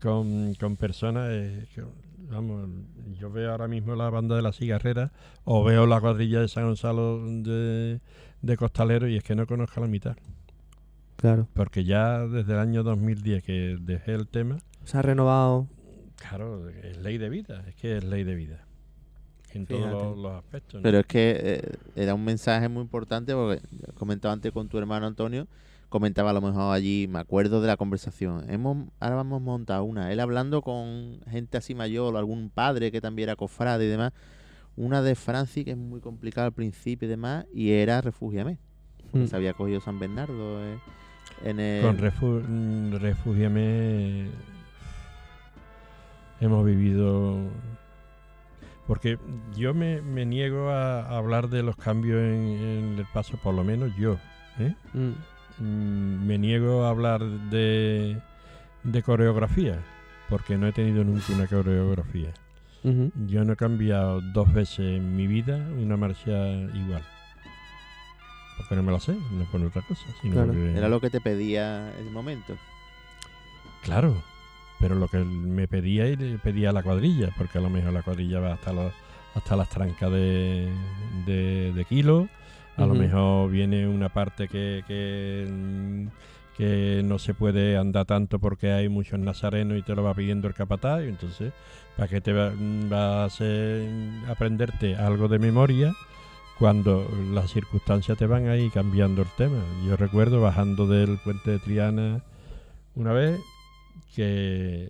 con, 0.00 0.54
con 0.54 0.76
personas 0.76 1.28
eh, 1.30 1.66
que, 1.74 1.82
vamos 2.30 2.68
yo 3.18 3.30
veo 3.30 3.50
ahora 3.50 3.68
mismo 3.68 3.94
la 3.94 4.08
banda 4.08 4.34
de 4.36 4.40
la 4.42 4.52
cigarrera 4.52 5.12
o 5.44 5.62
veo 5.62 5.86
la 5.86 6.00
cuadrilla 6.00 6.40
de 6.40 6.48
San 6.48 6.64
Gonzalo 6.64 7.20
de, 7.42 8.00
de 8.40 8.56
Costalero 8.56 9.06
y 9.08 9.16
es 9.16 9.22
que 9.24 9.34
no 9.34 9.46
conozco 9.46 9.80
la 9.80 9.88
mitad 9.88 10.16
Claro. 11.16 11.48
porque 11.54 11.84
ya 11.84 12.26
desde 12.26 12.52
el 12.54 12.58
año 12.58 12.82
2010 12.82 13.42
que 13.44 13.76
dejé 13.80 14.14
el 14.14 14.26
tema 14.28 14.58
Se 14.84 14.96
ha 14.98 15.02
renovado. 15.02 15.68
Claro, 16.16 16.68
es 16.70 16.96
ley 16.98 17.18
de 17.18 17.28
vida, 17.28 17.64
es 17.68 17.74
que 17.76 17.96
es 17.98 18.04
ley 18.04 18.24
de 18.24 18.34
vida. 18.34 18.64
En 19.54 19.66
todos 19.66 19.90
los, 19.90 20.18
los 20.18 20.32
aspectos. 20.32 20.74
¿no? 20.74 20.82
Pero 20.82 20.98
es 20.98 21.06
que 21.06 21.36
eh, 21.40 21.72
era 21.96 22.14
un 22.14 22.24
mensaje 22.24 22.68
muy 22.68 22.82
importante 22.82 23.34
porque 23.34 23.62
comentaba 23.94 24.32
antes 24.34 24.52
con 24.52 24.68
tu 24.68 24.78
hermano 24.78 25.06
Antonio, 25.06 25.46
comentaba 25.88 26.30
a 26.30 26.32
lo 26.32 26.40
mejor 26.40 26.74
allí, 26.74 27.06
me 27.08 27.20
acuerdo 27.20 27.60
de 27.60 27.68
la 27.68 27.76
conversación. 27.76 28.50
Hemos, 28.50 28.88
ahora 28.98 29.16
vamos 29.16 29.40
a 29.40 29.44
montar 29.44 29.80
una, 29.82 30.10
él 30.12 30.18
hablando 30.20 30.60
con 30.62 31.20
gente 31.30 31.56
así 31.56 31.74
mayor, 31.74 32.16
algún 32.16 32.50
padre 32.50 32.90
que 32.90 33.00
también 33.00 33.28
era 33.28 33.36
cofrade 33.36 33.84
y 33.84 33.88
demás. 33.88 34.12
Una 34.76 35.02
de 35.02 35.14
Franci, 35.14 35.64
que 35.64 35.70
es 35.70 35.76
muy 35.76 36.00
complicada 36.00 36.48
al 36.48 36.52
principio 36.52 37.06
y 37.06 37.08
demás, 37.08 37.46
y 37.54 37.70
era 37.70 38.00
Refúgiame. 38.00 38.58
porque 39.12 39.26
Mm. 39.26 39.28
Se 39.28 39.36
había 39.36 39.52
cogido 39.52 39.80
San 39.80 40.00
Bernardo 40.00 40.64
eh, 40.64 40.78
en 41.44 41.60
el... 41.60 41.82
Con 41.82 41.98
refu 41.98 42.26
mm, 42.44 42.94
Refúgiame. 42.94 44.30
hemos 46.40 46.64
vivido... 46.66 47.38
Porque 48.86 49.18
yo 49.56 49.72
me, 49.72 50.02
me 50.02 50.26
niego 50.26 50.68
a, 50.70 51.00
a 51.06 51.16
hablar 51.16 51.48
de 51.48 51.62
los 51.62 51.76
cambios 51.76 52.18
en, 52.20 52.46
en 52.92 52.98
el 52.98 53.06
paso, 53.12 53.38
por 53.42 53.54
lo 53.54 53.64
menos 53.64 53.94
yo. 53.96 54.18
¿eh? 54.58 54.74
Mm, 54.92 56.26
me 56.26 56.36
niego 56.38 56.84
a 56.84 56.90
hablar 56.90 57.22
de, 57.22 58.20
de 58.82 59.02
coreografía, 59.02 59.78
porque 60.28 60.58
no 60.58 60.66
he 60.66 60.72
tenido 60.72 61.02
nunca 61.04 61.32
una 61.32 61.46
coreografía. 61.46 62.32
Yo 63.26 63.44
no 63.46 63.54
he 63.54 63.56
cambiado 63.56 64.20
dos 64.20 64.52
veces 64.52 64.80
en 64.80 65.16
mi 65.16 65.26
vida 65.26 65.56
una 65.80 65.96
marcha 65.96 66.30
igual. 66.74 67.02
Porque 68.58 68.76
no 68.76 68.82
me 68.82 68.92
lo 68.92 69.00
sé, 69.00 69.14
no 69.32 69.44
por 69.50 69.62
otra 69.62 69.80
cosa. 69.88 70.02
Sino 70.20 70.34
Claro. 70.34 70.48
porque- 70.52 70.76
Era 70.76 70.88
lo 70.90 71.00
que 71.00 71.08
te 71.08 71.22
pedía 71.22 71.90
el 71.98 72.10
momento. 72.10 72.54
Claro, 73.82 74.22
pero 74.84 74.96
lo 74.96 75.08
que 75.08 75.16
me 75.16 75.66
pedía 75.66 76.06
y 76.08 76.14
le 76.14 76.36
pedía 76.36 76.68
a 76.68 76.72
la 76.74 76.82
cuadrilla, 76.82 77.30
porque 77.38 77.56
a 77.56 77.62
lo 77.62 77.70
mejor 77.70 77.94
la 77.94 78.02
cuadrilla 78.02 78.38
va 78.38 78.52
hasta, 78.52 78.70
hasta 79.34 79.56
las 79.56 79.70
trancas 79.70 80.12
de, 80.12 80.68
de, 81.24 81.72
de 81.72 81.84
kilo, 81.86 82.28
a 82.76 82.84
lo 82.84 82.92
mejor 82.92 83.50
viene 83.50 83.88
una 83.88 84.10
parte 84.10 84.46
que, 84.46 84.84
que, 84.86 86.06
que 86.58 87.00
no 87.02 87.18
se 87.18 87.32
puede 87.32 87.78
andar 87.78 88.04
tanto 88.04 88.38
porque 88.38 88.72
hay 88.72 88.90
muchos 88.90 89.18
nazarenos 89.18 89.78
y 89.78 89.82
te 89.82 89.94
lo 89.94 90.02
va 90.02 90.12
pidiendo 90.12 90.48
el 90.48 90.54
capataz, 90.54 91.02
y 91.02 91.08
entonces, 91.08 91.54
¿para 91.96 92.06
qué 92.06 92.20
te 92.20 92.34
va, 92.34 92.52
va 92.92 93.22
a 93.22 93.24
hacer 93.24 93.88
aprenderte 94.28 94.96
algo 94.96 95.28
de 95.28 95.38
memoria? 95.38 95.94
cuando 96.58 97.10
las 97.32 97.50
circunstancias 97.50 98.16
te 98.16 98.26
van 98.26 98.46
ahí 98.46 98.70
cambiando 98.70 99.22
el 99.22 99.28
tema. 99.36 99.60
Yo 99.88 99.96
recuerdo 99.96 100.40
bajando 100.40 100.86
del 100.86 101.18
puente 101.18 101.50
de 101.50 101.58
Triana 101.58 102.22
una 102.94 103.12
vez 103.12 103.40
que 104.14 104.88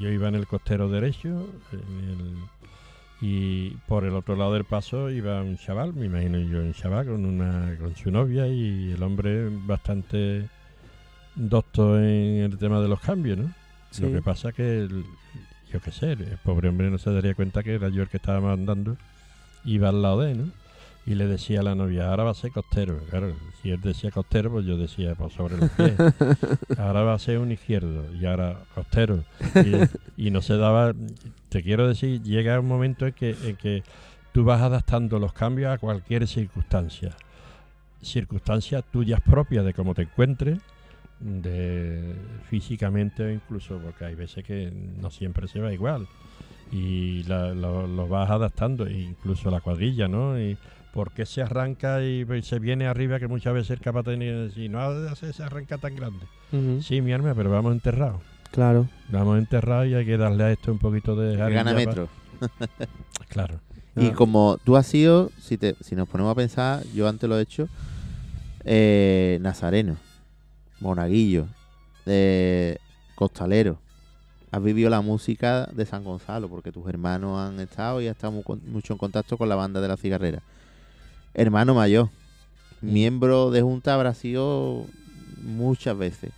yo 0.00 0.08
iba 0.10 0.28
en 0.28 0.34
el 0.34 0.46
costero 0.46 0.88
derecho 0.88 1.46
en 1.72 2.08
el- 2.10 2.38
y 3.20 3.70
por 3.88 4.04
el 4.04 4.14
otro 4.14 4.36
lado 4.36 4.52
del 4.54 4.64
paso 4.64 5.10
iba 5.10 5.42
un 5.42 5.56
chaval, 5.58 5.92
me 5.92 6.06
imagino 6.06 6.38
yo 6.38 6.58
un 6.60 6.72
chaval 6.72 7.06
con 7.06 7.24
una 7.24 7.76
con 7.80 7.96
su 7.96 8.10
novia 8.12 8.46
y 8.46 8.92
el 8.92 9.02
hombre 9.02 9.48
bastante 9.66 10.48
docto 11.34 11.98
en 11.98 12.42
el 12.42 12.58
tema 12.58 12.80
de 12.80 12.88
los 12.88 13.00
cambios, 13.00 13.38
¿no? 13.38 13.52
Sí. 13.90 14.02
Lo 14.02 14.12
que 14.12 14.22
pasa 14.22 14.52
que 14.52 14.78
el- 14.80 15.04
yo 15.72 15.80
qué 15.80 15.90
sé, 15.90 16.12
el 16.12 16.38
pobre 16.44 16.68
hombre 16.68 16.90
no 16.90 16.98
se 16.98 17.10
daría 17.12 17.34
cuenta 17.34 17.62
que 17.62 17.74
era 17.74 17.88
yo 17.88 18.02
el 18.02 18.08
que 18.08 18.16
estaba 18.18 18.40
mandando, 18.40 18.96
iba 19.64 19.88
al 19.88 20.00
lado 20.02 20.20
de 20.20 20.32
él, 20.32 20.38
¿no? 20.38 20.50
Y 21.08 21.14
le 21.14 21.26
decía 21.26 21.60
a 21.60 21.62
la 21.62 21.74
novia, 21.74 22.10
ahora 22.10 22.24
va 22.24 22.32
a 22.32 22.34
ser 22.34 22.50
costero. 22.52 22.98
Claro, 23.08 23.32
si 23.62 23.70
él 23.70 23.80
decía 23.80 24.10
costero, 24.10 24.50
pues 24.50 24.66
yo 24.66 24.76
decía, 24.76 25.14
pues 25.14 25.32
sobre 25.32 25.56
los 25.56 25.70
pies. 25.70 25.94
ahora 26.78 27.00
va 27.02 27.14
a 27.14 27.18
ser 27.18 27.38
un 27.38 27.50
izquierdo 27.50 28.04
y 28.14 28.26
ahora 28.26 28.58
costero. 28.74 29.24
Y, 30.16 30.26
y 30.26 30.30
no 30.30 30.42
se 30.42 30.58
daba, 30.58 30.92
te 31.48 31.62
quiero 31.62 31.88
decir, 31.88 32.22
llega 32.22 32.60
un 32.60 32.68
momento 32.68 33.06
en 33.06 33.14
que, 33.14 33.34
en 33.44 33.56
que 33.56 33.82
tú 34.32 34.44
vas 34.44 34.60
adaptando 34.60 35.18
los 35.18 35.32
cambios 35.32 35.72
a 35.72 35.78
cualquier 35.78 36.26
circunstancia. 36.28 37.16
Circunstancias 38.02 38.84
tuyas 38.92 39.20
propias 39.22 39.64
de 39.64 39.72
cómo 39.72 39.94
te 39.94 40.02
encuentres, 40.02 40.58
de 41.20 42.14
físicamente 42.50 43.22
o 43.24 43.30
incluso 43.30 43.78
porque 43.78 44.04
hay 44.04 44.14
veces 44.14 44.44
que 44.44 44.70
no 45.00 45.10
siempre 45.10 45.48
se 45.48 45.58
va 45.58 45.72
igual 45.72 46.06
y 46.70 47.22
la- 47.24 47.54
lo, 47.54 47.86
lo 47.88 48.06
vas 48.06 48.30
adaptando 48.30 48.88
incluso 48.88 49.50
la 49.50 49.60
cuadrilla 49.60 50.06
no 50.06 50.38
y 50.38 50.56
por 50.98 51.12
qué 51.12 51.26
se 51.26 51.42
arranca 51.42 52.02
y 52.02 52.26
se 52.42 52.58
viene 52.58 52.88
arriba 52.88 53.20
que 53.20 53.28
muchas 53.28 53.54
veces 53.54 53.70
el 53.70 53.80
capataz 53.80 54.16
tiene 54.16 54.24
que 54.24 54.32
decir 54.32 54.68
no 54.68 54.80
hace 54.80 55.28
ese 55.30 55.44
arranca 55.44 55.78
tan 55.78 55.94
grande 55.94 56.26
sí 56.82 57.00
mi 57.00 57.12
arma 57.12 57.34
pero 57.36 57.50
vamos 57.50 57.72
enterrados 57.72 58.20
Claro. 58.50 58.88
vamos 59.08 59.38
enterrados 59.38 59.86
y 59.86 59.94
hay 59.94 60.04
que 60.04 60.16
darle 60.16 60.42
a 60.42 60.50
esto 60.50 60.72
un 60.72 60.78
poquito 60.80 61.14
de 61.14 61.36
gana 61.36 61.72
metro. 61.72 62.08
claro 63.28 63.60
Y 63.94 64.08
Ah. 64.08 64.12
como 64.14 64.58
tú 64.64 64.76
has 64.76 64.86
sido, 64.88 65.30
si, 65.40 65.56
te, 65.56 65.76
si 65.80 65.94
nos 65.94 66.08
ponemos 66.08 66.32
a 66.32 66.34
pensar, 66.34 66.82
yo 66.94 67.08
antes 67.08 67.28
lo 67.28 67.38
he 67.38 67.42
hecho, 67.42 67.68
eh, 68.64 69.38
nazareno, 69.40 69.96
monaguillo, 70.80 71.46
de 72.06 72.80
costalero. 73.14 73.78
Has 74.50 74.62
vivido 74.62 74.88
la 74.88 75.00
música 75.02 75.66
de 75.72 75.84
San 75.84 76.04
Gonzalo, 76.04 76.48
porque 76.48 76.72
tus 76.72 76.88
hermanos 76.88 77.38
han 77.38 77.60
estado 77.60 78.00
y 78.00 78.06
has 78.08 78.16
estado 78.16 78.32
mucho 78.32 78.92
en 78.94 78.98
contacto 78.98 79.36
con 79.36 79.48
la 79.48 79.56
banda 79.56 79.80
de 79.80 79.88
la 79.88 79.96
cigarrera. 79.96 80.42
Hermano 81.38 81.72
mayor, 81.72 82.08
miembro 82.80 83.52
de 83.52 83.62
Junta 83.62 83.94
habrá 83.94 84.12
sido 84.12 84.86
muchas 85.40 85.96
veces. 85.96 86.32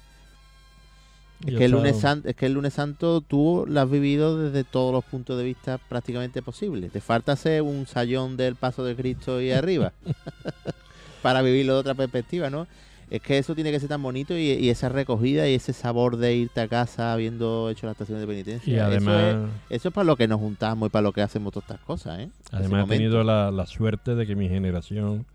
Es 1.47 1.57
que, 1.57 1.65
el 1.65 1.71
lunes 1.71 1.99
santo, 1.99 2.29
es 2.29 2.37
que 2.37 2.45
el 2.45 2.53
lunes 2.53 2.75
santo 2.75 3.23
tú 3.23 3.65
lo 3.67 3.81
has 3.81 3.91
vivido 3.91 4.37
desde 4.37 4.63
todos 4.63 4.93
los 4.93 5.03
puntos 5.03 5.39
de 5.39 5.45
vista 5.45 5.79
prácticamente 5.79 6.43
posibles. 6.43 6.93
Te 6.93 7.01
falta 7.01 7.35
ser 7.35 7.63
un 7.63 7.87
sayón 7.87 8.37
del 8.37 8.57
paso 8.57 8.85
de 8.85 8.95
Cristo 8.95 9.41
y 9.41 9.53
arriba 9.53 9.95
para 11.23 11.41
vivirlo 11.41 11.73
de 11.73 11.81
otra 11.81 11.95
perspectiva, 11.95 12.51
¿no? 12.51 12.67
Es 13.11 13.21
que 13.21 13.39
eso 13.39 13.57
tiene 13.57 13.73
que 13.73 13.81
ser 13.81 13.89
tan 13.89 14.03
bonito 14.03 14.37
y, 14.37 14.53
y 14.53 14.71
esa 14.71 14.89
recogida 14.89 15.49
y 15.49 15.55
ese 15.55 15.73
sabor 15.73 16.17
de 16.17 16.37
irte 16.37 16.61
a 16.61 16.69
casa 16.69 17.13
habiendo 17.13 17.69
hecho 17.69 17.87
la 17.87 17.93
estación 17.93 18.21
de 18.21 18.27
penitencia. 18.27 18.73
y 18.73 18.97
eso, 18.97 19.19
es, 19.19 19.37
eso 19.69 19.89
es 19.89 19.95
para 19.95 20.05
lo 20.05 20.17
que 20.17 20.29
nos 20.29 20.39
juntamos 20.39 20.87
y 20.87 20.91
para 20.91 21.03
lo 21.03 21.13
que 21.13 21.21
hacemos 21.21 21.53
todas 21.53 21.69
estas 21.69 21.85
cosas, 21.85 22.21
¿eh? 22.21 22.29
Además 22.53 22.87
he 22.87 22.89
tenido 22.89 23.25
la, 23.25 23.51
la 23.51 23.67
suerte 23.67 24.15
de 24.15 24.27
que 24.27 24.37
mi 24.37 24.49
generación 24.49 25.27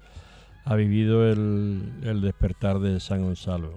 ha 0.63 0.75
vivido 0.75 1.29
el, 1.29 1.81
el 2.03 2.21
despertar 2.21 2.79
de 2.79 2.99
San 2.99 3.23
Gonzalo. 3.23 3.73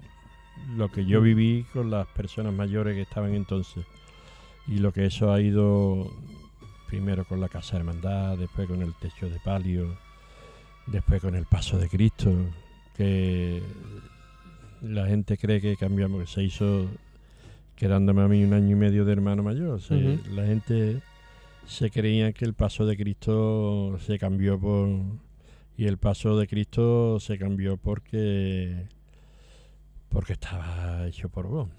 Lo 0.75 0.89
que 0.89 1.05
yo 1.05 1.21
viví 1.21 1.65
con 1.73 1.91
las 1.91 2.07
personas 2.07 2.53
mayores 2.53 2.95
que 2.95 3.01
estaban 3.01 3.33
entonces. 3.35 3.85
Y 4.67 4.77
lo 4.77 4.91
que 4.91 5.05
eso 5.05 5.31
ha 5.33 5.41
ido 5.41 6.11
primero 6.87 7.25
con 7.25 7.39
la 7.39 7.49
Casa 7.49 7.73
de 7.73 7.79
Hermandad, 7.79 8.37
después 8.37 8.67
con 8.67 8.81
el 8.81 8.93
Techo 8.95 9.29
de 9.29 9.39
Palio, 9.39 9.97
después 10.87 11.21
con 11.21 11.35
el 11.35 11.45
Paso 11.45 11.77
de 11.77 11.87
Cristo, 11.89 12.31
que 12.99 13.61
la 14.81 15.07
gente 15.07 15.37
cree 15.37 15.61
que 15.61 15.77
cambiamos, 15.77 16.19
que 16.19 16.27
se 16.27 16.43
hizo 16.43 16.89
quedándome 17.77 18.23
a 18.23 18.27
mí 18.27 18.43
un 18.43 18.51
año 18.51 18.71
y 18.71 18.75
medio 18.75 19.05
de 19.05 19.13
hermano 19.13 19.41
mayor. 19.41 19.79
La 20.33 20.45
gente 20.45 21.01
se 21.65 21.91
creía 21.91 22.33
que 22.33 22.43
el 22.43 22.53
paso 22.53 22.85
de 22.85 22.97
Cristo 22.97 23.97
se 24.05 24.19
cambió 24.19 24.59
por 24.59 24.89
y 25.77 25.85
el 25.85 25.97
paso 25.97 26.37
de 26.37 26.45
Cristo 26.45 27.21
se 27.21 27.37
cambió 27.37 27.77
porque 27.77 28.89
porque 30.09 30.33
estaba 30.33 31.07
hecho 31.07 31.29
por 31.29 31.47
vos. 31.47 31.69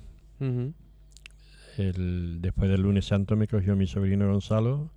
El, 1.77 2.39
después 2.41 2.71
del 2.71 2.81
lunes 2.81 3.05
santo 3.05 3.37
me 3.37 3.47
cogió 3.47 3.77
mi 3.77 3.87
sobrino 3.87 4.27
Gonzalo 4.27 4.91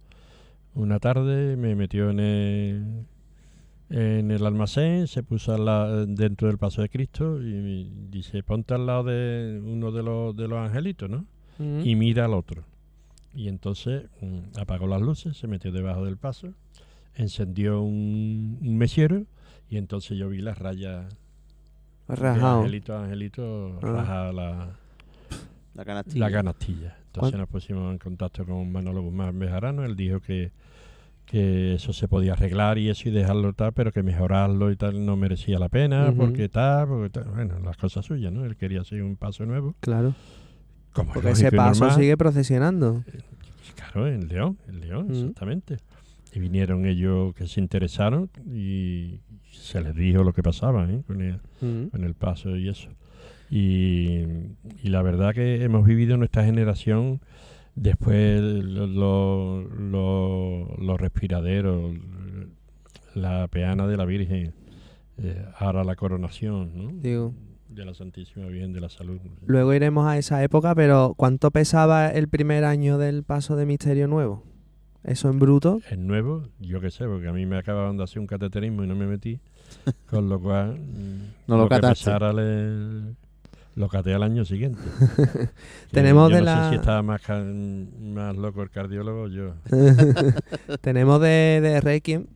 una 0.76 1.00
tarde, 1.00 1.56
me 1.56 1.76
metió 1.76 2.10
en 2.10 2.20
el, 2.20 3.06
en 3.96 4.32
el 4.32 4.44
almacén, 4.46 5.06
se 5.08 5.22
puso 5.22 5.54
al 5.54 5.66
la- 5.66 6.06
dentro 6.08 6.48
del 6.48 6.58
paso 6.58 6.82
de 6.82 6.90
Cristo 6.90 7.40
y 7.42 7.84
dice, 8.10 8.42
ponte 8.42 8.74
al 8.74 8.88
lado 8.88 9.04
de 9.04 9.62
uno 9.64 9.92
de 9.92 10.02
los, 10.02 10.36
de 10.36 10.48
los 10.48 10.58
angelitos, 10.60 11.10
¿no? 11.10 11.26
Y 11.60 11.96
mira 11.96 12.26
al 12.26 12.34
otro. 12.34 12.64
Y 13.36 13.48
entonces 13.48 14.06
mm, 14.22 14.60
apagó 14.60 14.88
las 14.88 15.02
luces, 15.02 15.38
se 15.38 15.48
metió 15.48 15.72
debajo 15.72 16.06
del 16.06 16.18
paso, 16.18 16.54
encendió 17.14 17.82
un, 17.84 18.58
un 18.62 18.78
mesiero 18.78 19.26
y 19.70 19.78
entonces 19.78 20.18
yo 20.18 20.28
vi 20.30 20.40
las 20.42 20.58
rayas 20.58 21.06
Rajado. 22.08 22.60
Angelito 22.62 22.98
Angelito 22.98 23.80
Ah. 23.82 23.92
rajada 23.92 24.34
la, 24.34 24.70
La 25.76 25.86
canastilla. 25.86 26.20
la 26.26 26.32
canastilla. 26.32 26.98
Entonces 27.06 27.32
¿Cuán- 27.34 27.40
nos 27.42 27.50
pusimos 27.50 27.92
en 27.92 27.98
contacto 28.00 28.44
con 28.46 28.72
Manolo 28.72 29.02
Guzmán 29.04 29.38
Bejarano, 29.40 29.86
él 29.86 29.96
dijo 29.96 30.20
que, 30.20 30.52
que 31.34 31.74
eso 31.74 31.94
se 31.94 32.08
podía 32.08 32.34
arreglar 32.34 32.78
y 32.78 32.90
eso 32.90 33.10
y 33.10 33.12
dejarlo 33.12 33.54
tal, 33.54 33.74
pero 33.74 33.92
que 33.92 34.04
mejorarlo 34.04 34.70
y 34.70 34.76
tal 34.76 35.04
no 35.04 35.18
merecía 35.18 35.58
la 35.58 35.68
pena, 35.68 36.14
porque 36.16 36.48
tal, 36.48 36.88
porque 36.88 37.10
tal, 37.10 37.24
bueno, 37.34 37.58
las 37.58 37.76
cosas 37.76 38.06
suyas, 38.06 38.32
¿no? 38.32 38.46
Él 38.46 38.56
quería 38.56 38.82
hacer 38.82 39.02
un 39.02 39.16
paso 39.16 39.44
nuevo. 39.44 39.74
Claro. 39.80 40.14
Como 40.92 41.12
Porque 41.12 41.32
ese 41.32 41.52
paso 41.52 41.86
normal. 41.86 42.00
sigue 42.00 42.16
procesionando. 42.18 43.04
Claro, 43.76 44.08
en 44.08 44.28
León, 44.28 44.60
en 44.68 44.80
León, 44.80 45.08
exactamente. 45.10 45.78
Y 46.36 46.40
vinieron 46.40 46.86
ellos 46.86 47.34
que 47.34 47.48
se 47.48 47.60
interesaron 47.60 48.30
y 48.54 49.20
se 49.52 49.82
les 49.82 49.96
dijo 49.96 50.24
lo 50.24 50.34
que 50.34 50.44
pasaba 50.44 50.88
¿eh? 50.88 51.02
con, 51.08 51.20
el, 51.20 51.40
Ujú. 51.64 51.90
con 51.90 52.04
el 52.04 52.14
paso 52.14 52.56
y 52.56 52.70
eso. 52.70 52.90
Y, 53.50 54.20
y 54.84 54.90
la 54.90 55.02
verdad 55.02 55.34
que 55.34 55.64
hemos 55.64 55.84
vivido 55.84 56.16
nuestra 56.16 56.46
generación 56.46 57.22
después 57.76 58.42
lo- 58.42 58.88
lo- 58.88 59.64
lo- 59.64 60.76
los 60.78 61.00
respiraderos, 61.00 61.96
la 63.16 63.48
peana 63.48 63.88
de 63.88 63.98
la 63.98 64.06
Virgen, 64.06 64.54
eh, 65.18 65.46
ahora 65.58 65.84
la 65.84 65.96
coronación 65.96 66.72
¿no? 66.76 66.92
Digo. 67.02 67.34
de 67.70 67.86
la 67.86 67.94
Santísima 67.94 68.48
Virgen 68.48 68.74
de 68.74 68.82
la 68.82 68.90
Salud. 68.90 69.20
Luego 69.46 69.74
iremos 69.74 70.08
a 70.08 70.18
esa 70.18 70.44
época, 70.44 70.74
pero 70.76 71.14
¿cuánto 71.18 71.52
pesaba 71.52 72.10
el 72.10 72.28
primer 72.28 72.64
año 72.66 72.98
del 72.98 73.24
paso 73.24 73.56
de 73.56 73.66
Misterio 73.66 74.08
Nuevo? 74.08 74.44
Eso 75.04 75.30
en 75.30 75.38
bruto. 75.38 75.80
Es 75.90 75.98
nuevo, 75.98 76.44
yo 76.60 76.80
qué 76.80 76.90
sé, 76.90 77.06
porque 77.06 77.28
a 77.28 77.34
mí 77.34 77.46
me 77.46 77.58
acababan 77.58 77.98
de 77.98 78.04
hacer 78.04 78.20
un 78.20 78.28
cateterismo 78.28 78.84
y 78.84 78.88
no 78.88 78.96
me 78.96 79.06
metí, 79.06 79.40
con 80.10 80.30
lo 80.30 80.40
cual 80.40 80.78
No 81.48 81.58
lo 81.58 81.64
que 81.66 81.76
cataste. 81.76 82.06
pesara 82.06 82.32
le, 82.32 83.14
lo 83.76 83.90
caté 83.90 84.14
al 84.14 84.24
año 84.24 84.46
siguiente. 84.46 84.80
Tenemos 85.92 86.30
yo 86.30 86.36
de 86.36 86.42
no 86.42 86.46
la- 86.46 86.64
sé 86.66 86.70
si 86.70 86.76
estaba 86.76 87.02
más, 87.02 87.22
más 88.00 88.36
loco 88.36 88.62
el 88.62 88.70
cardiólogo 88.70 89.28
yo. 89.28 89.54
Tenemos 90.82 91.20
de, 91.22 91.60
de 91.62 91.82
Requiem. 91.82 92.28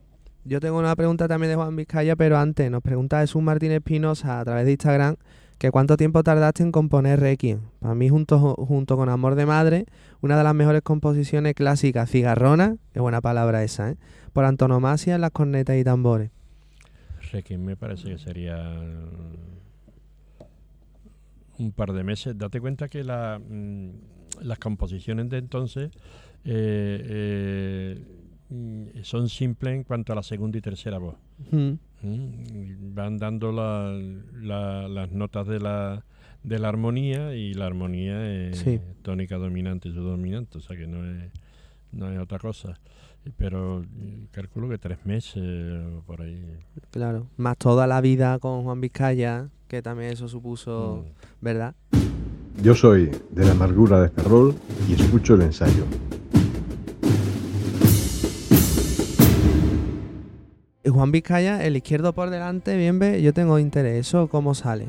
Yo 0.44 0.60
tengo 0.60 0.78
una 0.78 0.96
pregunta 0.96 1.28
también 1.28 1.50
de 1.50 1.56
Juan 1.56 1.76
Vizcaya, 1.76 2.16
pero 2.16 2.38
antes 2.38 2.70
nos 2.70 2.82
pregunta 2.82 3.20
Jesús 3.20 3.42
Martínez 3.42 3.76
Espinosa 3.78 4.40
a 4.40 4.44
través 4.44 4.64
de 4.64 4.72
Instagram 4.72 5.16
que 5.58 5.70
cuánto 5.72 5.96
tiempo 5.96 6.22
tardaste 6.22 6.62
en 6.62 6.70
componer 6.72 7.18
Requiem. 7.20 7.60
Para 7.80 7.94
mí, 7.94 8.08
junto, 8.08 8.54
junto 8.54 8.96
con 8.96 9.08
Amor 9.08 9.34
de 9.34 9.44
Madre, 9.44 9.86
una 10.20 10.38
de 10.38 10.44
las 10.44 10.54
mejores 10.54 10.82
composiciones 10.82 11.54
clásicas, 11.54 12.08
cigarrona, 12.10 12.76
qué 12.94 13.00
buena 13.00 13.20
palabra 13.20 13.62
esa, 13.64 13.90
¿eh? 13.90 13.96
por 14.32 14.44
antonomasia 14.44 15.16
en 15.16 15.20
las 15.20 15.32
cornetas 15.32 15.76
y 15.76 15.82
tambores. 15.84 16.30
Requiem 17.32 17.60
me 17.62 17.76
parece 17.76 18.04
que 18.08 18.18
sería 18.18 18.56
un 21.58 21.72
par 21.72 21.92
de 21.92 22.04
meses. 22.04 22.36
Date 22.38 22.60
cuenta 22.60 22.88
que 22.88 23.02
la, 23.04 23.38
mm, 23.38 23.90
las 24.42 24.58
composiciones 24.58 25.28
de 25.28 25.38
entonces 25.38 25.90
eh, 26.44 27.98
eh, 28.50 29.00
son 29.02 29.28
simples 29.28 29.74
en 29.74 29.84
cuanto 29.84 30.12
a 30.12 30.16
la 30.16 30.22
segunda 30.22 30.58
y 30.58 30.60
tercera 30.60 30.98
voz. 30.98 31.16
Mm, 31.50 31.72
Mm, 32.00 32.94
Van 32.94 33.18
dando 33.18 33.50
la- 33.50 33.92
la- 34.40 34.86
las 34.88 35.10
notas 35.10 35.48
de 35.48 35.58
la, 35.58 36.04
de 36.44 36.58
la 36.60 36.68
armonía 36.68 37.34
y 37.34 37.54
la 37.54 37.66
armonía 37.66 38.24
es 38.50 38.58
Sí. 38.58 38.80
tónica 39.02 39.36
dominante 39.36 39.88
y 39.88 39.92
subdominante, 39.94 40.58
o 40.58 40.60
sea 40.60 40.76
que 40.76 40.86
no 40.86 41.04
es, 41.04 41.32
no 41.90 42.08
es 42.12 42.20
otra 42.20 42.38
cosa. 42.38 42.78
Pero 43.36 43.80
mm, 43.82 44.26
calculo 44.30 44.68
que 44.68 44.78
tres 44.78 45.04
meses 45.04 45.42
o 45.42 46.02
por 46.06 46.22
ahí. 46.22 46.40
claro. 46.92 47.26
Más 47.36 47.58
toda 47.58 47.88
la 47.88 48.00
vida 48.00 48.38
con 48.38 48.62
Juan 48.62 48.80
Vizcaya, 48.80 49.48
que 49.68 49.82
también 49.82 50.12
eso 50.12 50.26
supuso, 50.28 51.04
Mm. 51.04 51.44
¿verdad? 51.44 51.74
Yo 52.62 52.74
soy 52.74 53.10
de 53.30 53.44
la 53.44 53.52
amargura 53.52 54.00
de 54.00 54.08
Ferrol 54.08 54.54
y 54.88 54.94
escucho 54.94 55.34
el 55.34 55.42
ensayo. 55.42 55.84
Y 60.84 60.90
Juan 60.90 61.12
Vizcaya, 61.12 61.64
el 61.64 61.76
izquierdo 61.76 62.12
por 62.14 62.30
delante, 62.30 62.76
bien 62.76 62.98
ve, 62.98 63.20
yo 63.22 63.32
tengo 63.34 63.58
interés. 63.58 64.06
¿Eso 64.08 64.28
cómo 64.28 64.54
sale? 64.54 64.88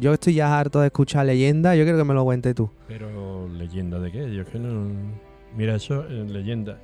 Yo 0.00 0.12
estoy 0.14 0.34
ya 0.34 0.58
harto 0.58 0.80
de 0.80 0.86
escuchar 0.86 1.26
leyendas, 1.26 1.76
yo 1.76 1.82
quiero 1.84 1.98
que 1.98 2.04
me 2.04 2.14
lo 2.14 2.24
cuentes 2.24 2.54
tú. 2.54 2.70
Pero 2.86 3.48
leyenda 3.48 3.98
de 3.98 4.12
qué? 4.12 4.34
Yo 4.34 4.42
es 4.42 4.48
que 4.48 4.58
no. 4.58 4.88
Mira, 5.56 5.74
eso 5.74 6.06
en 6.08 6.32
leyenda. 6.32 6.78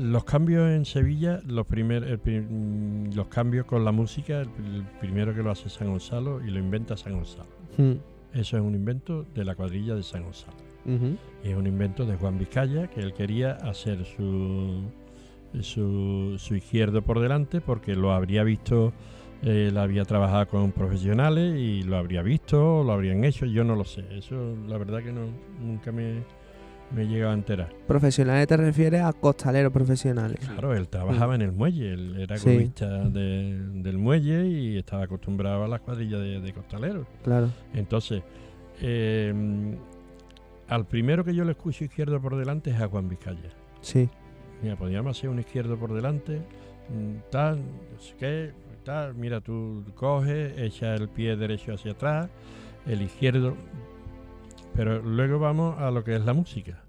Los 0.00 0.24
cambios 0.24 0.70
en 0.70 0.84
Sevilla, 0.84 1.40
los, 1.46 1.66
primer, 1.66 2.04
el 2.04 3.10
los 3.14 3.26
cambios 3.28 3.66
con 3.66 3.84
la 3.84 3.92
música, 3.92 4.40
el, 4.40 4.48
el 4.74 4.82
primero 5.00 5.34
que 5.34 5.42
lo 5.42 5.50
hace 5.50 5.68
San 5.68 5.88
Gonzalo 5.88 6.40
y 6.44 6.50
lo 6.50 6.58
inventa 6.58 6.96
San 6.96 7.14
Gonzalo. 7.14 7.48
Mm, 7.76 7.92
Eso 8.38 8.56
es 8.56 8.62
un 8.62 8.74
invento 8.74 9.24
de 9.34 9.44
la 9.44 9.54
cuadrilla 9.54 9.94
de 9.94 10.02
San 10.02 10.24
Gonzalo. 10.24 10.54
Y 11.44 11.48
es 11.50 11.56
un 11.56 11.66
invento 11.66 12.06
de 12.06 12.16
Juan 12.16 12.38
Vizcaya, 12.38 12.88
que 12.88 13.00
él 13.00 13.12
quería 13.12 13.52
hacer 13.52 14.04
su, 14.06 14.82
su, 15.60 16.36
su 16.38 16.54
izquierdo 16.56 17.02
por 17.02 17.20
delante 17.20 17.60
porque 17.60 17.94
lo 17.94 18.12
habría 18.12 18.42
visto, 18.44 18.92
él 19.42 19.76
había 19.76 20.04
trabajado 20.04 20.48
con 20.48 20.72
profesionales 20.72 21.58
y 21.58 21.82
lo 21.82 21.96
habría 21.98 22.22
visto, 22.22 22.82
lo 22.84 22.92
habrían 22.92 23.24
hecho, 23.24 23.44
yo 23.46 23.62
no 23.64 23.76
lo 23.76 23.84
sé. 23.84 24.04
Eso 24.16 24.56
la 24.66 24.78
verdad 24.78 25.02
que 25.02 25.12
no, 25.12 25.26
nunca 25.60 25.92
me, 25.92 26.22
me 26.94 27.02
he 27.02 27.06
llegado 27.06 27.30
a 27.30 27.34
enterar. 27.34 27.72
Profesionales 27.86 28.46
te 28.48 28.56
refieres 28.56 29.02
a 29.02 29.12
costaleros 29.12 29.72
profesionales. 29.72 30.38
Claro, 30.46 30.74
él 30.74 30.88
trabajaba 30.88 31.34
en 31.34 31.42
el 31.42 31.52
muelle, 31.52 31.92
él 31.92 32.16
era 32.20 32.36
Sí. 32.36 32.72
de- 32.76 33.58
del 33.82 33.98
muelle 33.98 34.46
y 34.46 34.76
estaba 34.78 35.04
acostumbrado 35.04 35.64
a 35.64 35.68
las 35.68 35.80
cuadrillas 35.80 36.20
de, 36.20 36.40
de 36.40 36.52
costaleros. 36.52 37.06
Claro. 37.22 37.48
Entonces, 37.74 38.22
eh, 38.80 39.32
al 40.68 40.86
primero 40.86 41.24
que 41.24 41.34
yo 41.34 41.44
le 41.44 41.52
escucho 41.52 41.84
izquierdo 41.84 42.20
por 42.20 42.36
delante 42.36 42.70
es 42.70 42.80
a 42.80 42.88
Juan 42.88 43.08
Vizcaya. 43.08 43.50
Sí. 43.80 44.08
Mira, 44.62 44.76
podríamos 44.76 45.16
hacer 45.16 45.30
un 45.30 45.38
izquierdo 45.38 45.76
por 45.78 45.92
delante, 45.92 46.38
mm, 46.38 47.30
tal, 47.30 47.58
no 47.58 47.98
sé 48.00 48.14
qué, 48.18 48.50
tal. 48.84 49.14
Mira, 49.14 49.40
tú 49.40 49.84
coges, 49.94 50.52
echa 50.58 50.94
el 50.94 51.08
pie 51.08 51.36
derecho 51.36 51.72
hacia 51.74 51.92
atrás, 51.92 52.28
el 52.86 53.02
izquierdo. 53.02 53.54
Pero 54.80 55.02
luego 55.02 55.38
vamos 55.38 55.78
a 55.78 55.90
lo 55.90 56.02
que 56.02 56.16
es 56.16 56.24
la 56.24 56.32
música. 56.32 56.82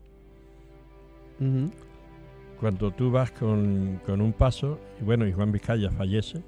Cuando 2.58 2.92
tú 2.92 3.12
vas 3.12 3.32
con, 3.32 4.00
con 4.06 4.22
un 4.22 4.32
paso, 4.32 4.80
y 5.02 5.04
bueno, 5.04 5.28
y 5.28 5.34
Juan 5.34 5.52
Vizcaya 5.52 5.92
fallece, 5.92 6.42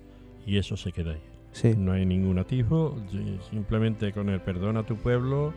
y 0.45 0.55
eso 0.57 0.77
se 0.77 0.93
queda 0.93 1.11
ahí. 1.11 1.21
Sí. 1.51 1.75
No 1.77 1.91
hay 1.91 2.05
ningún 2.05 2.39
atisbo, 2.39 2.95
si- 3.11 3.39
simplemente 3.51 4.13
con 4.13 4.29
el 4.29 4.39
perdón 4.39 4.77
a 4.77 4.83
tu 4.83 4.95
pueblo, 4.95 5.51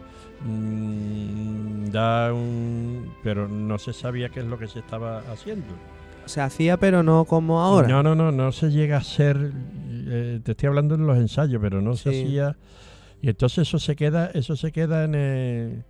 mm, 0.45 1.85
da 1.93 2.35
un. 2.35 3.13
Pero 3.23 3.47
no 3.47 3.79
se 3.79 3.93
sabía 3.93 4.29
qué 4.31 4.41
es 4.41 4.47
lo 4.47 4.59
que 4.59 4.67
se 4.67 4.81
estaba 4.81 5.19
haciendo. 5.33 5.67
Se 6.25 6.41
hacía, 6.41 6.79
pero 6.79 7.05
no 7.05 7.27
como 7.27 7.61
ahora. 7.61 7.87
No, 7.87 8.03
no, 8.03 8.17
no, 8.17 8.33
no 8.33 8.51
se 8.51 8.73
llega 8.73 8.97
a 8.97 9.03
ser. 9.05 9.53
eh, 10.09 10.41
te 10.43 10.51
estoy 10.51 10.67
hablando 10.67 10.97
en 10.97 11.07
los 11.07 11.17
ensayos, 11.17 11.61
pero 11.63 11.81
no 11.81 11.95
se 11.95 12.09
hacía. 12.11 12.57
Y 13.23 13.29
entonces 13.31 13.67
eso 13.69 13.79
se 13.79 13.97
queda, 13.97 14.27
eso 14.35 14.57
se 14.57 14.73
queda 14.73 15.05
en 15.05 15.15
el, 15.15 15.85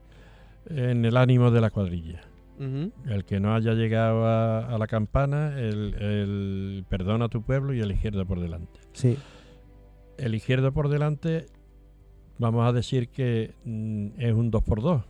en 0.70 1.04
el 1.04 1.16
ánimo 1.16 1.50
de 1.50 1.60
la 1.60 1.70
cuadrilla. 1.70 2.22
El 2.58 3.24
que 3.26 3.38
no 3.38 3.54
haya 3.54 3.74
llegado 3.74 4.24
a, 4.24 4.60
a 4.74 4.78
la 4.78 4.86
campana, 4.86 5.58
el, 5.60 5.94
el 6.00 6.84
perdón 6.88 7.20
a 7.20 7.28
tu 7.28 7.42
pueblo 7.42 7.74
y 7.74 7.80
el 7.80 7.92
izquierdo 7.92 8.24
por 8.24 8.40
delante. 8.40 8.80
Sí. 8.94 9.18
El 10.16 10.34
izquierdo 10.34 10.72
por 10.72 10.88
delante, 10.88 11.44
vamos 12.38 12.66
a 12.66 12.72
decir 12.72 13.10
que 13.10 13.52
mm, 13.64 14.08
es 14.18 14.32
un 14.32 14.50
2x2. 14.50 15.04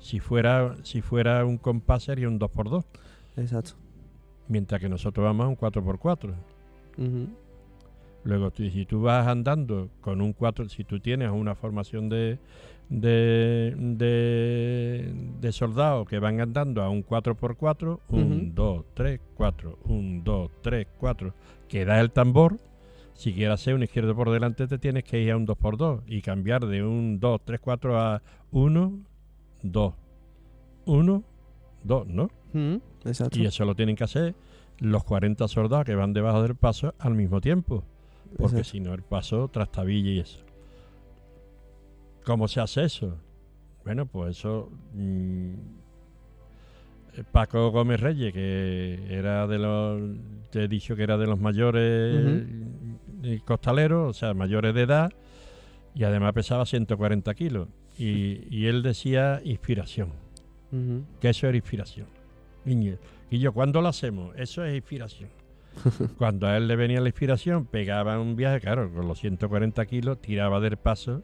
Si 0.00 0.20
fuera, 0.20 0.76
si 0.82 1.00
fuera 1.00 1.44
un 1.46 1.56
compás 1.56 2.02
sería 2.04 2.28
un 2.28 2.38
2x2, 2.38 2.84
Exacto. 3.38 3.70
mientras 4.48 4.80
que 4.82 4.88
nosotros 4.90 5.24
vamos 5.24 5.46
a 5.46 5.48
un 5.48 5.56
4x4. 5.56 6.34
Ujú, 6.98 7.28
Luego, 8.24 8.50
tú- 8.50 8.68
si 8.68 8.84
tú 8.84 9.02
vas 9.02 9.26
andando 9.26 9.88
con 10.00 10.20
un 10.20 10.32
4, 10.32 10.68
si 10.68 10.84
tú 10.84 11.00
tienes 11.00 11.30
una 11.30 11.54
formación 11.54 12.08
de, 12.08 12.38
de, 12.90 13.74
de, 13.78 15.12
de 15.40 15.52
soldados 15.52 16.06
que 16.08 16.18
van 16.18 16.40
andando 16.40 16.82
a 16.82 16.90
un 16.90 17.02
4x4, 17.04 18.00
1, 18.08 18.24
Ujú. 18.26 18.50
2, 18.54 18.84
3, 18.94 19.20
4, 19.36 19.78
1, 19.84 20.22
2, 20.24 20.50
3, 20.62 20.86
4, 20.98 21.34
que 21.68 21.84
da 21.84 22.00
el 22.00 22.10
tambor, 22.10 22.58
si 23.14 23.32
quieres 23.32 23.54
hacer 23.54 23.74
un 23.74 23.82
izquierdo 23.82 24.14
por 24.14 24.30
delante 24.30 24.66
te 24.66 24.78
tienes 24.78 25.04
que 25.04 25.20
ir 25.20 25.30
a 25.32 25.36
un 25.36 25.46
2x2 25.46 26.02
y 26.06 26.20
cambiar 26.22 26.66
de 26.66 26.82
un 26.82 27.20
2, 27.20 27.40
3, 27.44 27.60
4 27.60 27.98
a 27.98 28.22
1, 28.50 29.00
2, 29.62 29.94
1, 30.86 31.22
2, 31.84 32.06
¿no? 32.06 32.30
ujú, 32.52 32.80
Exacto. 33.04 33.38
Y 33.38 33.46
eso 33.46 33.64
lo 33.64 33.74
tienen 33.74 33.96
que 33.96 34.04
hacer 34.04 34.34
los 34.78 35.04
40 35.04 35.46
soldados 35.48 35.84
que 35.84 35.94
van 35.94 36.12
debajo 36.12 36.42
del 36.42 36.54
paso 36.54 36.94
al 36.98 37.14
mismo 37.14 37.40
tiempo. 37.40 37.84
Porque 38.36 38.64
si 38.64 38.80
no, 38.80 38.94
el 38.94 39.02
paso 39.02 39.48
trastabilla 39.48 40.10
y 40.10 40.20
eso. 40.20 40.38
¿Cómo 42.24 42.48
se 42.48 42.60
hace 42.60 42.84
eso? 42.84 43.18
Bueno, 43.84 44.06
pues 44.06 44.38
eso. 44.38 44.70
mm, 44.94 45.52
eh, 47.14 47.24
Paco 47.32 47.70
Gómez 47.70 48.00
Reyes, 48.00 48.32
que 48.32 48.98
era 49.10 49.46
de 49.46 49.58
los. 49.58 50.00
Te 50.50 50.64
he 50.64 50.68
dicho 50.68 50.96
que 50.96 51.02
era 51.02 51.16
de 51.16 51.26
los 51.26 51.40
mayores 51.40 52.44
eh, 53.22 53.40
costaleros, 53.44 54.10
o 54.10 54.18
sea, 54.18 54.34
mayores 54.34 54.74
de 54.74 54.82
edad, 54.82 55.12
y 55.94 56.04
además 56.04 56.32
pesaba 56.32 56.66
140 56.66 57.34
kilos. 57.34 57.68
Y, 57.98 58.46
y 58.50 58.66
él 58.66 58.82
decía 58.82 59.40
inspiración 59.44 60.12
que 61.20 61.28
eso 61.28 61.48
era 61.48 61.56
inspiración. 61.56 62.06
Niño, 62.64 62.96
y 63.30 63.38
yo, 63.38 63.52
¿cuándo 63.52 63.80
lo 63.80 63.88
hacemos? 63.88 64.34
Eso 64.36 64.64
es 64.64 64.74
inspiración. 64.76 65.30
Cuando 66.18 66.46
a 66.46 66.56
él 66.56 66.68
le 66.68 66.76
venía 66.76 67.00
la 67.00 67.08
inspiración, 67.08 67.64
pegaba 67.66 68.18
un 68.20 68.36
viaje, 68.36 68.60
claro, 68.60 68.92
con 68.92 69.06
los 69.08 69.18
140 69.18 69.84
kilos, 69.86 70.20
tiraba 70.20 70.60
del 70.60 70.76
paso 70.76 71.22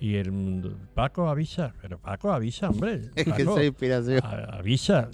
y 0.00 0.16
el 0.16 0.32
mundo, 0.32 0.76
Paco 0.94 1.28
avisa, 1.28 1.74
pero 1.80 1.98
Paco 1.98 2.32
avisa, 2.32 2.70
hombre. 2.70 3.02
Es 3.14 3.24
que 3.24 3.30
Paco, 3.30 3.52
esa 3.58 3.64
inspiración. 3.64 4.20
a- 4.24 4.56
avisa. 4.56 5.10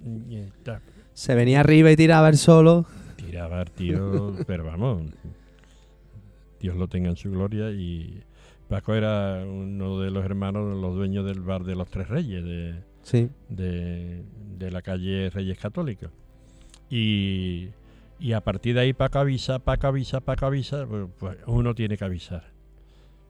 Se 1.12 1.34
venía 1.34 1.60
arriba 1.60 1.90
y 1.90 1.96
tiraba 1.96 2.28
el 2.28 2.36
solo. 2.38 2.86
Tiraba 3.16 3.62
el 3.62 3.70
tío, 3.70 4.34
pero 4.46 4.64
vamos, 4.64 5.02
Dios 6.60 6.76
lo 6.76 6.88
tenga 6.88 7.10
en 7.10 7.16
su 7.16 7.30
gloria. 7.30 7.70
Y 7.70 8.22
Paco 8.68 8.94
era 8.94 9.44
uno 9.46 10.00
de 10.00 10.10
los 10.10 10.24
hermanos, 10.24 10.76
los 10.80 10.94
dueños 10.94 11.24
del 11.26 11.40
bar 11.40 11.64
de 11.64 11.74
los 11.74 11.88
Tres 11.88 12.08
Reyes, 12.08 12.44
de, 12.44 12.74
Sí. 13.02 13.28
de, 13.48 14.22
de 14.58 14.70
la 14.70 14.82
calle 14.82 15.30
Reyes 15.30 15.58
Católicos. 15.58 16.10
Y, 16.90 17.68
y 18.20 18.32
a 18.32 18.40
partir 18.42 18.74
de 18.74 18.80
ahí 18.80 18.92
Paco 18.92 19.18
avisa, 19.18 19.58
Paco 19.60 19.86
avisa, 19.86 20.20
Paco 20.20 20.46
avisa, 20.46 20.86
pues, 20.86 21.06
pues 21.18 21.36
uno 21.46 21.74
tiene 21.74 21.96
que 21.96 22.04
avisar. 22.04 22.52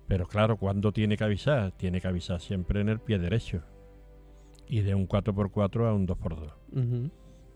Pero 0.07 0.27
claro, 0.27 0.57
¿cuándo 0.57 0.93
tiene 0.93 1.17
que 1.17 1.25
avisar? 1.25 1.73
Tiene 1.73 2.01
que 2.01 2.09
avisar 2.09 2.41
siempre 2.41 2.81
en 2.81 2.89
el 2.89 2.99
pie 2.99 3.19
derecho. 3.19 3.63
Y 4.67 4.81
de 4.81 4.95
un 4.95 5.07
4x4 5.07 5.87
a 5.89 5.93
un 5.93 6.07
2x2. 6.07 6.53
Ujú, 6.73 7.11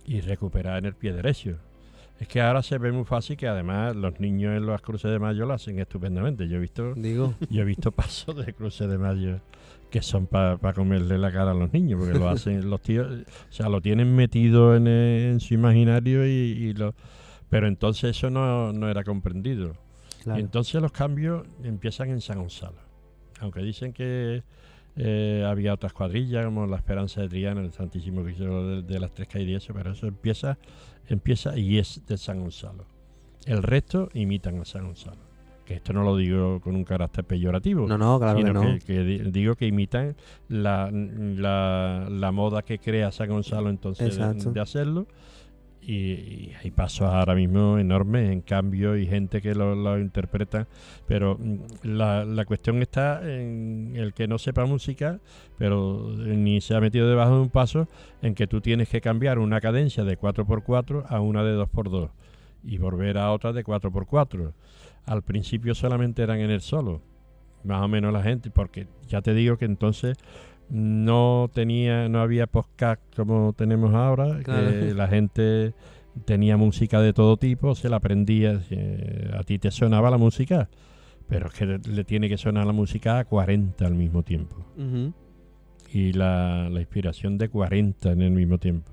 Y 0.04 0.20
recuperar 0.20 0.78
en 0.78 0.86
el 0.86 0.94
pie 0.94 1.12
derecho. 1.12 1.58
Es 2.20 2.28
que 2.28 2.40
ahora 2.40 2.62
se 2.62 2.78
ve 2.78 2.92
muy 2.92 3.04
fácil 3.04 3.36
que 3.36 3.48
además 3.48 3.96
los 3.96 4.20
niños 4.20 4.56
en 4.56 4.66
las 4.66 4.80
cruces 4.82 5.10
de 5.10 5.18
mayo 5.18 5.46
lo 5.46 5.54
hacen 5.54 5.78
estupendamente. 5.78 6.46
Yo 6.46 6.58
he 6.58 6.60
visto, 6.60 6.94
Digo, 6.94 7.34
yo 7.50 7.62
he 7.62 7.64
visto 7.64 7.90
pasos 7.92 8.36
de 8.36 8.52
cruces 8.52 8.88
de 8.88 8.98
mayo 8.98 9.40
que 9.90 10.02
son 10.02 10.26
para 10.26 10.72
comerle 10.72 11.18
la 11.18 11.30
cara 11.30 11.50
a 11.50 11.54
los 11.54 11.72
niños, 11.72 12.00
porque 12.00 12.18
lo 12.18 12.28
hacen 12.28 12.70
los 12.70 12.80
tíos, 12.80 13.08
o 13.10 13.52
sea, 13.52 13.68
lo 13.68 13.82
tienen 13.82 14.16
metido 14.16 14.74
en, 14.74 14.86
en 14.86 15.38
su 15.40 15.52
imaginario 15.52 16.26
y, 16.26 16.30
y 16.30 16.72
lo, 16.72 16.94
pero 17.52 17.68
entonces 17.68 18.16
eso 18.16 18.30
no, 18.30 18.72
no 18.72 18.88
era 18.88 19.04
comprendido. 19.04 19.74
claro. 20.24 20.40
Y 20.40 20.42
entonces 20.42 20.80
los 20.80 20.90
cambios 20.90 21.46
empiezan 21.62 22.08
en 22.08 22.22
San 22.22 22.38
Gonzalo. 22.38 22.78
Aunque 23.40 23.60
dicen 23.60 23.92
que 23.92 24.42
eh, 24.96 25.44
había 25.46 25.74
otras 25.74 25.92
cuadrillas, 25.92 26.46
como 26.46 26.66
la 26.66 26.76
Esperanza 26.76 27.20
de 27.20 27.28
Triana, 27.28 27.60
el 27.60 27.70
Santísimo 27.72 28.22
Cristo 28.24 28.66
de, 28.68 28.82
de 28.82 28.98
las 29.00 29.12
Tres 29.12 29.28
y 29.34 29.54
eso, 29.54 29.74
pero 29.74 29.92
eso 29.92 30.06
empieza, 30.06 30.56
empieza 31.08 31.58
y 31.58 31.76
es 31.78 32.00
de 32.06 32.16
San 32.16 32.40
Gonzalo. 32.40 32.86
El 33.44 33.62
resto 33.62 34.08
imitan 34.14 34.58
a 34.60 34.64
San 34.64 34.86
Gonzalo. 34.86 35.30
Que 35.66 35.74
esto 35.74 35.92
no 35.92 36.02
lo 36.04 36.16
digo 36.16 36.60
con 36.60 36.74
un 36.74 36.84
carácter 36.84 37.24
peyorativo, 37.24 37.86
No, 37.86 37.96
no, 37.98 38.18
claro 38.18 38.42
que 38.42 38.52
no. 38.52 38.62
que, 38.62 38.78
que 38.80 39.00
di- 39.04 39.30
digo 39.30 39.54
que 39.56 39.66
imitan 39.66 40.16
la, 40.48 40.90
la, 40.90 42.06
la 42.10 42.32
moda 42.32 42.62
que 42.62 42.78
crea 42.78 43.12
San 43.12 43.28
Gonzalo 43.28 43.68
entonces 43.70 44.18
de 44.18 44.60
hacerlo. 44.60 45.06
Y, 45.84 46.52
hay 46.62 46.70
pasos 46.70 47.08
ahora 47.08 47.34
mismo 47.34 47.76
enormes 47.76 48.30
en 48.30 48.40
cambio 48.40 48.96
y 48.96 49.06
gente 49.06 49.42
que 49.42 49.54
lo, 49.54 49.74
lo 49.74 49.98
interpreta. 49.98 50.68
Pero 51.06 51.36
mm, 51.38 51.56
la, 51.82 52.24
la 52.24 52.44
cuestión 52.44 52.80
está 52.82 53.20
en 53.22 53.94
el 53.96 54.14
que 54.14 54.28
no 54.28 54.38
sepa 54.38 54.64
música, 54.64 55.18
pero 55.58 56.08
ni 56.16 56.60
se 56.60 56.74
ha 56.74 56.80
metido 56.80 57.08
debajo 57.08 57.34
de 57.34 57.40
un 57.42 57.50
paso, 57.50 57.88
en 58.22 58.34
que 58.34 58.46
tú 58.46 58.60
tienes 58.60 58.88
que 58.88 59.00
cambiar 59.00 59.38
una 59.38 59.60
cadencia 59.60 60.04
de 60.04 60.18
4x4 60.18 61.06
a 61.08 61.20
una 61.20 61.42
de 61.42 61.56
2x2 61.56 62.10
y 62.64 62.78
volver 62.78 63.18
a 63.18 63.32
otra 63.32 63.52
de 63.52 63.64
4x4. 63.64 64.52
Al 65.06 65.22
principio 65.22 65.74
solamente 65.74 66.22
eran 66.22 66.38
en 66.40 66.50
el 66.50 66.60
solo, 66.60 67.02
más 67.64 67.82
o 67.82 67.88
menos 67.88 68.12
la 68.12 68.22
gente, 68.22 68.50
porque 68.50 68.86
ya 69.08 69.20
te 69.20 69.34
digo 69.34 69.56
que 69.56 69.64
entonces 69.64 70.16
no 70.72 71.50
tenía, 71.52 72.08
no 72.08 72.22
había 72.22 72.46
podcast 72.46 73.02
como 73.14 73.52
tenemos 73.52 73.92
ahora, 73.92 74.40
que 74.42 74.94
la 74.96 75.06
gente 75.06 75.74
tenía 76.24 76.56
música 76.56 77.02
de 77.02 77.12
todo 77.12 77.36
tipo, 77.36 77.74
se 77.74 77.90
la 77.90 77.96
aprendía, 77.96 78.62
eh, 78.70 79.30
a 79.38 79.42
ti 79.42 79.58
te 79.58 79.70
sonaba 79.70 80.10
la 80.10 80.16
música, 80.16 80.70
pero 81.28 81.48
es 81.48 81.52
que 81.52 81.66
le, 81.66 82.04
tiene 82.04 82.30
que 82.30 82.38
sonar 82.38 82.64
la 82.64 82.72
música 82.72 83.18
a 83.18 83.26
40 83.26 83.86
al 83.86 83.94
mismo 83.94 84.22
tiempo. 84.22 84.64
Y 85.92 86.14
la, 86.14 86.70
la 86.70 86.80
inspiración 86.80 87.36
de 87.36 87.50
40 87.50 88.12
en 88.12 88.22
el 88.22 88.30
mismo 88.30 88.56
tiempo. 88.56 88.92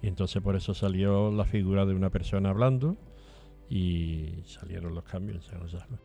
Y 0.00 0.08
entonces 0.08 0.40
por 0.42 0.56
eso 0.56 0.72
salió 0.72 1.30
la 1.30 1.44
figura 1.44 1.84
de 1.84 1.94
una 1.94 2.08
persona 2.08 2.48
hablando 2.48 2.96
y 3.68 4.36
salieron 4.46 4.94
los 4.94 5.04
cambios 5.04 5.44
en 5.52 5.68
San 5.68 5.98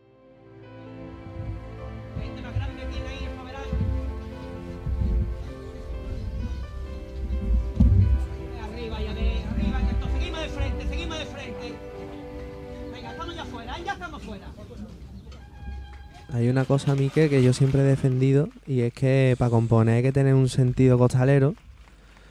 Hay 16.32 16.48
una 16.48 16.64
cosa, 16.64 16.94
Miquel, 16.94 17.30
que 17.30 17.42
yo 17.42 17.52
siempre 17.52 17.82
he 17.82 17.84
defendido 17.84 18.48
y 18.66 18.80
es 18.80 18.92
que 18.92 19.36
para 19.38 19.50
componer 19.50 19.96
hay 19.96 20.02
que 20.02 20.12
tener 20.12 20.34
un 20.34 20.48
sentido 20.48 20.98
costalero. 20.98 21.54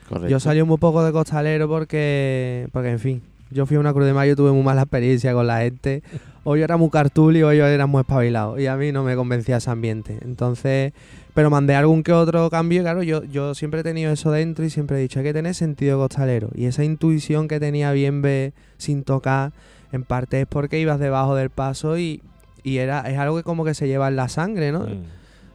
Correcto. 0.09 0.29
Yo 0.29 0.39
salí 0.39 0.61
muy 0.63 0.77
poco 0.77 1.03
de 1.03 1.13
costalero 1.13 1.69
porque, 1.69 2.67
porque 2.73 2.89
en 2.89 2.99
fin, 2.99 3.21
yo 3.53 3.65
fui 3.65 3.77
a 3.77 3.79
una 3.79 3.93
Cruz 3.93 4.05
de 4.05 4.13
Mayo 4.13 4.33
y 4.33 4.35
tuve 4.35 4.51
muy 4.51 4.63
mala 4.63 4.81
experiencia 4.81 5.33
con 5.33 5.47
la 5.47 5.59
gente. 5.59 6.03
O 6.43 6.57
yo 6.57 6.65
era 6.65 6.75
muy 6.75 6.89
cartulio 6.89 7.47
o 7.47 7.53
yo 7.53 7.65
era 7.65 7.85
muy 7.85 8.01
espabilado. 8.01 8.59
Y 8.59 8.67
a 8.67 8.75
mí 8.75 8.91
no 8.91 9.03
me 9.03 9.15
convencía 9.15 9.57
ese 9.57 9.69
ambiente. 9.69 10.17
Entonces, 10.23 10.91
pero 11.33 11.49
mandé 11.49 11.75
algún 11.75 12.03
que 12.03 12.11
otro 12.11 12.49
cambio. 12.49 12.81
y 12.81 12.83
Claro, 12.83 13.03
yo, 13.03 13.23
yo 13.23 13.55
siempre 13.55 13.79
he 13.79 13.83
tenido 13.83 14.11
eso 14.11 14.31
dentro 14.31 14.65
y 14.65 14.69
siempre 14.69 14.97
he 14.97 15.01
dicho, 15.01 15.19
hay 15.19 15.25
que 15.25 15.33
tener 15.33 15.55
sentido 15.55 15.99
costalero. 15.99 16.49
Y 16.55 16.65
esa 16.65 16.83
intuición 16.83 17.47
que 17.47 17.59
tenía 17.59 17.91
bien 17.91 18.21
ve 18.21 18.53
sin 18.77 19.03
tocar, 19.03 19.53
en 19.93 20.03
parte 20.03 20.41
es 20.41 20.47
porque 20.47 20.79
ibas 20.79 20.99
debajo 20.99 21.35
del 21.35 21.49
paso 21.49 21.97
y, 21.97 22.21
y 22.63 22.77
era, 22.77 23.01
es 23.09 23.17
algo 23.17 23.37
que 23.37 23.43
como 23.43 23.63
que 23.63 23.73
se 23.73 23.87
lleva 23.87 24.09
en 24.09 24.15
la 24.17 24.27
sangre, 24.27 24.71
¿no? 24.71 24.81
Mm. 24.81 25.03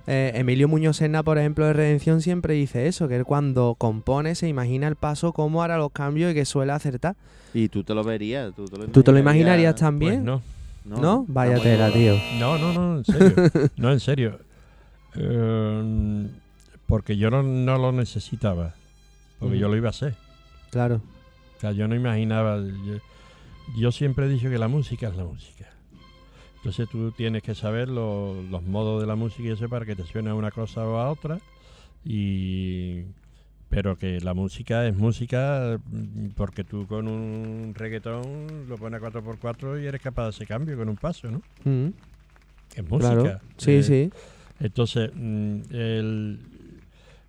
Eh, 0.07 0.33
Emilio 0.37 0.69
Muñoz 0.69 0.97
Serna, 0.97 1.23
por 1.23 1.37
ejemplo, 1.37 1.67
de 1.67 1.75
Redención, 1.75 2.23
siempre 2.23 2.55
dice 2.55 2.87
eso, 2.87 3.09
que 3.09 3.17
él 3.17 3.25
cuando 3.27 3.75
compone 3.77 4.35
se 4.35 4.49
imagina 4.49 4.89
el 4.89 4.97
paso, 4.97 5.35
cómo 5.35 5.63
hará 5.63 5.77
los 5.77 5.93
cambios 5.93 6.31
y 6.31 6.35
que 6.35 6.47
suele 6.47 6.73
acertar. 6.73 7.15
Y 7.53 7.69
tú 7.69 7.85
te 7.85 7.95
lo 7.95 8.03
verías. 8.05 8.55
Tú 8.55 8.65
te 8.65 8.79
lo, 8.79 8.87
¿Tú 8.87 9.03
te 9.03 9.13
lo 9.13 9.19
imaginarías 9.19 9.75
también? 9.75 10.25
Pues 10.25 10.41
no. 10.85 10.97
¿No? 11.01 11.27
Vaya 11.29 11.57
Estamos 11.57 11.65
tela, 11.65 11.89
igual. 11.89 12.21
tío. 12.23 12.39
No, 12.39 12.57
no, 12.57 12.73
no, 12.73 12.99
en 12.99 13.05
serio. 13.05 13.51
no, 13.77 13.93
en 13.93 14.01
serio. 14.01 14.39
Eh, 15.17 16.27
porque 16.87 17.17
yo 17.19 17.31
no, 17.31 17.43
no 17.43 17.77
lo 17.77 17.93
necesitaba. 17.93 18.75
Porque 19.39 19.57
Ujú. 19.57 19.61
yo 19.61 19.69
lo 19.69 19.77
iba 19.77 19.89
a 19.89 19.91
hacer. 19.91 20.15
Claro. 20.71 21.03
O 21.57 21.61
sea, 21.61 21.73
yo 21.73 21.87
no 21.89 21.95
imaginaba. 21.95 22.59
Yo, 22.59 22.95
yo 23.77 23.93
siempre 23.93 24.27
he 24.27 24.29
dicho 24.29 24.49
que 24.51 24.59
la 24.59 24.69
música 24.69 25.09
es 25.09 25.17
la 25.17 25.25
música. 25.25 25.67
Entonces 26.57 26.89
tú 26.89 27.13
tienes 27.13 27.43
que 27.43 27.55
saber 27.55 27.89
lo- 27.89 28.43
los 28.43 28.63
modos 28.65 29.01
de 29.01 29.07
la 29.07 29.15
música 29.15 29.49
y 29.49 29.53
eso 29.53 29.69
para 29.69 29.85
que 29.87 29.95
te 29.97 30.05
suene 30.05 30.31
a 30.31 30.35
una 30.35 30.51
cosa 30.51 30.85
o 30.87 30.97
a 30.99 31.11
otra. 31.11 31.39
Y. 32.05 33.03
Pero 33.71 33.97
que 33.97 34.19
la 34.23 34.33
música 34.33 34.87
es 34.87 34.97
música 34.97 35.79
mm, 35.91 36.29
porque 36.37 36.65
tú 36.65 36.87
con 36.87 37.07
un 37.07 37.75
reggaetón 37.77 38.67
lo 38.67 38.79
pones 38.79 39.01
a 39.03 39.05
4x4 39.11 39.79
y 39.83 39.87
eres 39.87 40.01
capaz 40.01 40.25
de 40.25 40.31
ese 40.31 40.47
cambio 40.47 40.75
con 40.79 40.89
un 40.89 40.97
paso, 40.97 41.31
¿no? 41.31 41.43
Mm, 41.65 41.89
Es 42.77 42.89
música. 42.89 43.21
claro. 43.21 43.41
Sí, 43.59 43.71
Eh, 43.73 43.83
sí. 43.83 44.11
entonces, 44.61 45.11
mm, 45.15 45.61
el, 45.71 46.41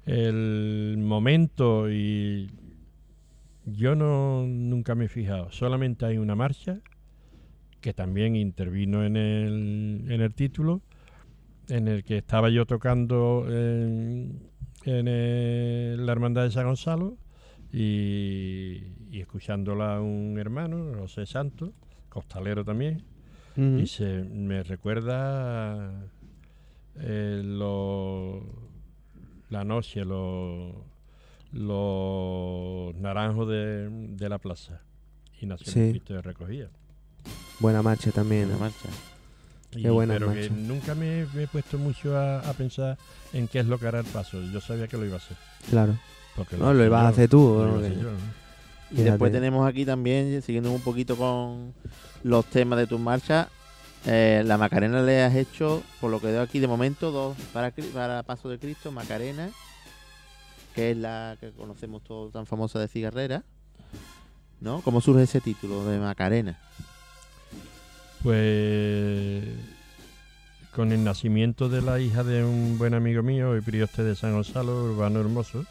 el 0.06 0.96
momento 0.98 1.92
y 1.92 2.50
yo 3.66 3.96
no 3.96 4.46
nunca 4.48 4.96
me 4.96 5.06
he 5.06 5.10
fijado. 5.10 5.52
Solamente 5.52 6.06
hay 6.06 6.18
una 6.18 6.36
marcha 6.36 6.80
que 7.82 7.94
también 7.94 8.36
intervino 8.36 9.06
en 9.06 9.16
el, 9.16 10.06
en 10.10 10.22
el 10.22 10.34
título, 10.34 10.82
en 11.70 11.88
el 11.88 12.04
que 12.04 12.18
estaba 12.18 12.50
yo 12.50 12.66
tocando 12.66 13.46
en, 13.48 14.40
en 14.86 15.08
el- 15.08 16.06
la 16.06 16.12
Hermandad 16.12 16.44
de 16.44 16.52
San 16.52 16.66
Gonzalo 16.66 17.18
y, 17.72 18.82
y 19.12 19.20
escuchándola 19.22 20.02
un 20.02 20.38
hermano, 20.40 20.94
José 20.98 21.26
Santos, 21.26 21.72
costalero 22.10 22.66
también, 22.66 23.04
Ujú. 23.56 23.80
y 23.80 23.88
se 23.88 24.24
me 24.24 24.64
recuerda 24.64 26.06
eh, 26.96 27.42
lo- 27.46 28.44
la 29.50 29.64
noche, 29.64 30.04
lo- 30.04 30.86
los 31.52 32.96
naranjos 32.96 33.48
de, 33.48 33.88
de 33.90 34.30
la 34.30 34.38
plaza. 34.38 34.82
Y 35.42 35.46
nació 35.46 35.72
Sí. 35.72 36.02
de 36.08 36.22
recogida. 36.22 36.68
Buena 37.60 37.82
marcha 37.82 38.12
también. 38.12 38.46
Buena 38.50 38.60
marcha. 38.66 38.90
Y- 39.76 39.84
Qué 39.84 39.90
buena 39.90 40.16
pero 40.16 40.32
que 40.34 40.50
marcha. 40.50 40.54
nunca 40.56 40.96
me, 40.96 41.26
me 41.34 41.44
he 41.44 41.48
puesto 41.48 41.78
mucho 41.78 42.18
a, 42.18 42.40
a 42.40 42.54
pensar 42.54 42.98
en 43.34 43.48
qué 43.48 43.60
es 43.60 43.66
lo 43.68 43.78
que 43.78 43.88
hará 43.88 44.00
el 44.00 44.06
paso. 44.06 44.42
Yo 44.52 44.60
sabía 44.62 44.88
que 44.88 44.98
lo 44.98 45.06
iba 45.06 45.16
a 45.16 45.20
hacer. 45.20 45.38
Claro. 45.70 45.98
Porque 46.36 46.58
No, 46.58 46.74
lo 46.74 46.84
ibas 46.86 47.04
a 47.04 47.08
hacer 47.10 47.30
tú, 47.30 47.64
lo 47.66 47.82
Que-. 47.82 47.88
Y 47.88 48.96
Fíjate. 48.96 49.04
después 49.12 49.32
tenemos 49.32 49.68
aquí 49.70 49.86
también, 49.86 50.42
siguiendo 50.42 50.72
un 50.72 50.82
poquito 50.82 51.16
con 51.16 51.74
los 52.24 52.46
temas 52.46 52.80
de 52.80 52.88
tus 52.88 53.00
marchas, 53.00 53.48
eh, 54.08 54.42
la 54.46 54.58
Macarena 54.58 55.02
le 55.04 55.22
has 55.22 55.36
hecho, 55.36 55.84
por 56.02 56.10
lo 56.10 56.20
que 56.20 56.28
veo 56.28 56.42
aquí 56.42 56.58
de 56.60 56.68
momento, 56.68 57.12
dos 57.12 57.38
para, 57.54 57.72
para 57.94 58.24
Paso 58.24 58.50
de 58.50 58.58
Cristo, 58.58 58.92
Macarena, 58.92 59.50
que 60.80 60.92
es 60.92 60.98
la 60.98 61.36
que 61.42 61.52
conocemos 61.52 62.02
todos 62.06 62.32
tan 62.32 62.46
famosa 62.46 62.80
de 62.80 62.88
Cigarrera. 62.88 63.44
¿No? 64.62 64.82
¿Cómo 64.82 65.02
surge 65.02 65.24
ese 65.24 65.42
título 65.42 65.86
de 65.86 66.00
Macarena? 66.00 66.58
Pues 68.24 69.44
con 70.74 70.94
el 70.94 71.04
nacimiento 71.04 71.68
de 71.68 71.82
la 71.82 72.00
hija 72.00 72.24
de 72.24 72.46
un 72.46 72.78
buen 72.78 72.94
amigo 72.94 73.24
mío, 73.24 73.54
el 73.56 73.62
prioste 73.64 74.04
de 74.04 74.16
San 74.16 74.34
Gonzalo, 74.34 74.86
Urbano 74.86 75.20
Hermoso, 75.20 75.66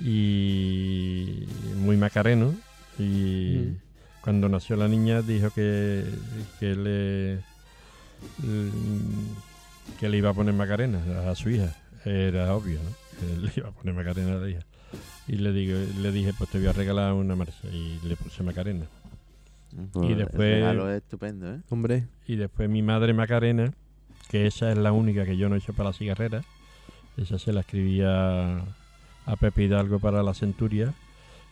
y 0.00 1.46
muy 1.76 1.96
macareno. 1.96 2.54
Y 2.98 3.58
Ujú. 3.58 3.76
cuando 4.20 4.48
nació 4.48 4.74
la 4.74 4.88
niña 4.88 5.22
dijo 5.22 5.50
que, 5.50 6.04
que 6.58 6.74
le 6.74 7.38
que 10.00 10.08
le 10.08 10.16
iba 10.16 10.30
a 10.30 10.34
poner 10.34 10.54
Macarena 10.54 11.00
a 11.30 11.34
su 11.36 11.50
hija. 11.50 11.76
Era 12.04 12.54
obvio, 12.54 12.80
¿no? 12.82 13.03
Le 13.40 13.50
iba 13.56 13.68
a 13.68 13.72
poner 13.72 13.94
Macarena 13.94 14.34
a 14.34 14.36
la 14.36 14.48
hija. 14.50 14.60
Y 15.26 15.36
le 15.36 15.52
digo, 15.52 15.76
le 16.00 16.12
dije, 16.12 16.32
pues 16.36 16.50
te 16.50 16.58
voy 16.58 16.66
a 16.68 16.72
regalar 16.72 17.12
una 17.14 17.34
marcha 17.34 17.66
y 17.72 17.98
le 18.04 18.16
puse 18.16 18.42
Macarena. 18.42 18.86
Pues 19.92 20.08
Y 20.08 20.12
el 20.12 20.18
después- 20.18 20.38
regalo 20.60 20.88
es 20.90 21.02
estupendo, 21.02 21.52
¿eh? 21.52 21.60
Hombre. 21.70 22.04
Y 22.28 22.36
después 22.36 22.68
mi 22.70 22.82
madre 22.82 23.12
Macarena, 23.12 23.72
que 24.28 24.46
esa 24.46 24.70
es 24.70 24.78
la 24.78 24.92
única 24.92 25.24
que 25.24 25.36
yo 25.36 25.48
no 25.48 25.54
he 25.56 25.58
hecho 25.58 25.72
para 25.72 25.88
la 25.90 25.92
cigarrera. 25.94 26.42
Esa 27.16 27.38
se 27.38 27.52
la 27.52 27.60
escribía 27.60 28.58
a 28.58 29.36
Pepe 29.40 29.64
Hidalgo 29.64 29.98
para 29.98 30.22
la 30.22 30.34
Centuria. 30.34 30.94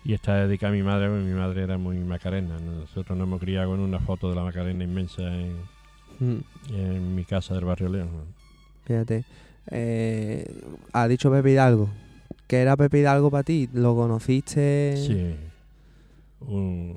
Y 0.05 0.15
está 0.15 0.35
dedicada 0.47 0.73
a 0.73 0.77
mi 0.77 0.83
madre, 0.83 1.09
porque 1.09 1.23
mi 1.25 1.33
madre 1.35 1.63
era 1.63 1.79
muy 1.79 1.97
macarena. 1.99 2.59
Nosotros 2.59 3.17
nos 3.17 3.27
hemos 3.27 3.41
criado 3.41 3.71
con 3.71 3.79
una 3.81 4.01
foto 4.01 4.29
de 4.31 4.35
la 4.37 4.43
macarena 4.43 4.83
inmensa 4.85 5.23
en, 5.23 5.57
Mm, 6.21 6.41
en 6.75 7.15
mi 7.17 7.25
casa 7.25 7.55
del 7.55 7.65
barrio 7.65 7.89
León. 7.89 8.09
¿no? 8.13 8.23
fíjate. 8.85 9.25
Eh, 9.71 10.45
ha 10.93 11.09
dicho 11.09 11.31
Pepe 11.31 11.53
Hidalgo. 11.53 11.89
¿Qué 12.47 12.59
era 12.61 12.77
Pepe 12.77 12.99
Hidalgo 13.01 13.31
para 13.31 13.45
ti? 13.45 13.69
¿Lo 13.73 13.95
conociste? 13.95 14.95
Sí. 14.97 15.35
Un, 16.47 16.97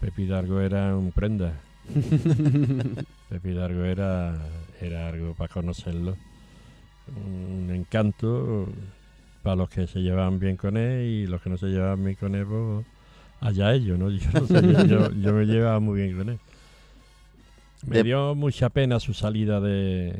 Pepe 0.00 0.22
Hidalgo 0.22 0.60
era 0.60 0.96
un 0.96 1.12
prenda. 1.12 1.60
Pepe 3.28 3.50
Hidalgo 3.52 3.84
era, 3.84 4.36
era 4.80 5.08
algo 5.08 5.34
para 5.34 5.52
conocerlo. 5.52 6.16
Un 7.24 7.70
encanto 7.70 8.66
para 9.42 9.56
los 9.56 9.68
que 9.68 9.86
se 9.86 10.00
llevaban 10.00 10.38
bien 10.38 10.56
con 10.56 10.76
él 10.78 11.02
y 11.06 11.26
los 11.26 11.42
que 11.42 11.50
no 11.50 11.58
se 11.58 11.66
llevaban 11.66 12.02
bien 12.02 12.16
con 12.16 12.34
él, 12.34 12.46
pues 12.46 12.86
allá 13.40 13.74
ellos, 13.74 13.98
¿no? 13.98 14.08
Yo, 14.10 14.30
no 14.32 14.46
sé, 14.46 14.62
yo- 14.62 14.86
yo- 14.86 15.12
yo 15.12 15.32
me 15.34 15.44
llevaba 15.44 15.78
muy 15.80 16.00
bien 16.02 16.16
con 16.16 16.28
él. 16.30 16.38
Me 17.86 18.02
dio 18.02 18.34
mucha 18.34 18.70
pena 18.70 18.98
su 18.98 19.12
salida 19.12 19.60
de, 19.60 20.14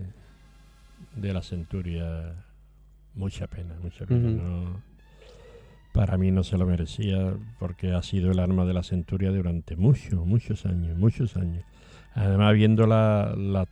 de 1.17 1.33
la 1.33 1.43
Centuria. 1.43 2.45
Mucha 3.15 3.47
pena, 3.47 3.75
mucha 3.81 4.07
pena. 4.07 4.29
No, 4.31 4.83
para 5.93 6.19
mí 6.19 6.33
no 6.33 6.43
se 6.43 6.59
lo 6.59 6.67
merecía 6.67 7.37
porque 7.61 7.93
ha 7.93 8.03
sido 8.03 8.33
el 8.33 8.41
arma 8.41 8.65
de 8.65 8.75
la 8.75 8.83
Centuria 8.83 9.31
durante 9.31 9.77
muchos, 9.77 10.27
muchos 10.27 10.67
años, 10.67 10.99
muchos 10.99 11.37
años. 11.37 11.65
Además, 12.15 12.55
viendo 12.55 12.87
la, 12.87 13.35
la, 13.37 13.69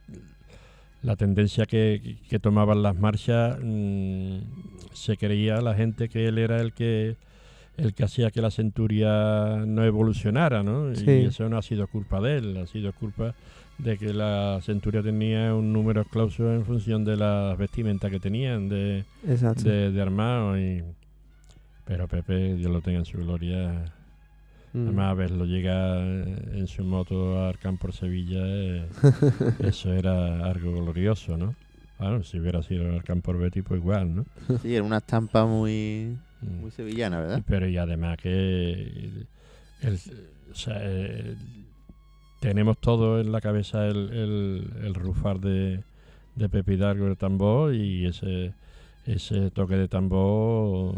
la 1.03 1.17
tendencia 1.17 1.67
que, 1.67 2.19
que 2.29 2.39
tomaban 2.39 2.83
las 2.83 2.97
marchas, 2.97 3.59
mm, 3.61 4.39
se 4.93 5.17
creía 5.17 5.61
la 5.61 5.75
gente 5.75 6.09
que 6.09 6.27
él 6.27 6.39
era 6.39 6.61
el 6.61 6.73
que 6.73 7.17
el 7.77 7.95
que 7.95 8.05
hacía 8.05 8.31
que 8.31 8.43
la 8.43 8.51
Centuria 8.51 9.65
no 9.67 9.83
evolucionara, 9.85 10.63
¿no? 10.63 10.95
Sí. 10.95 11.11
Y 11.11 11.25
eso 11.25 11.49
no 11.49 11.57
ha 11.57 11.63
sido 11.63 11.87
culpa 11.89 12.21
de 12.21 12.37
él, 12.37 12.57
ha 12.59 12.67
sido 12.67 12.93
culpa 12.93 13.35
de 13.79 13.99
que 13.99 14.13
la 14.13 14.61
Centuria 14.63 15.03
tenía 15.03 15.55
un 15.55 15.73
número 15.73 16.05
clauso 16.05 16.53
en 16.53 16.65
función 16.65 17.05
de 17.05 17.17
las 17.17 17.57
vestimentas 17.59 18.11
que 18.11 18.21
tenían, 18.21 18.69
de, 18.69 19.05
de, 19.65 19.91
de 19.91 20.03
armado 20.03 20.59
y 20.59 20.83
pero 21.85 22.07
Pepe 22.07 22.55
Dios 22.55 22.71
lo 22.71 22.81
tenga 22.81 22.99
en 23.01 23.05
su 23.05 23.19
gloria 23.19 23.93
Mm. 24.75 24.87
además 24.87 25.17
verlo 25.19 25.45
llegar 25.45 26.01
en 26.01 26.67
su 26.67 26.83
moto 26.83 27.45
al 27.47 27.59
campo 27.59 27.83
por 27.89 27.93
Sevilla 27.93 28.39
eh, 28.43 28.87
eso 29.63 29.93
era 29.93 30.47
algo 30.47 30.73
glorioso 30.83 31.37
¿no? 31.37 31.55
Bueno, 31.99 32.23
si 32.23 32.39
hubiera 32.41 32.63
sido 32.63 32.91
al 32.91 33.05
campo 33.05 33.33
por 33.33 33.39
Betty 33.39 33.61
pues 33.61 33.79
igual 33.83 34.15
¿no? 34.15 34.25
Sí, 34.63 34.75
era 34.75 34.83
una 34.83 34.97
estampa 34.99 35.45
muy, 35.45 36.17
Mm. 36.41 36.61
muy 36.63 36.71
sevillana, 36.71 37.21
¿verdad? 37.21 37.43
pero 37.47 37.69
y 37.69 37.77
además 37.77 38.17
que 38.17 38.33
el- 39.83 39.99
o 40.51 40.55
sea, 40.55 40.79
eh, 40.81 41.37
tenemos 42.43 42.77
todo 42.79 43.21
en 43.21 43.31
la 43.31 43.41
cabeza 43.41 43.87
el, 43.87 44.11
el, 44.13 44.71
el 44.85 44.95
rufar 44.95 45.39
de, 45.39 45.85
de 46.35 46.49
Pepe 46.49 46.75
Hidalgo 46.75 47.07
el 47.07 47.17
tambor 47.17 47.73
y 47.73 48.05
ese 48.07 48.53
ese 49.07 49.51
toque 49.53 49.77
de 49.77 49.87
tambor 49.87 50.95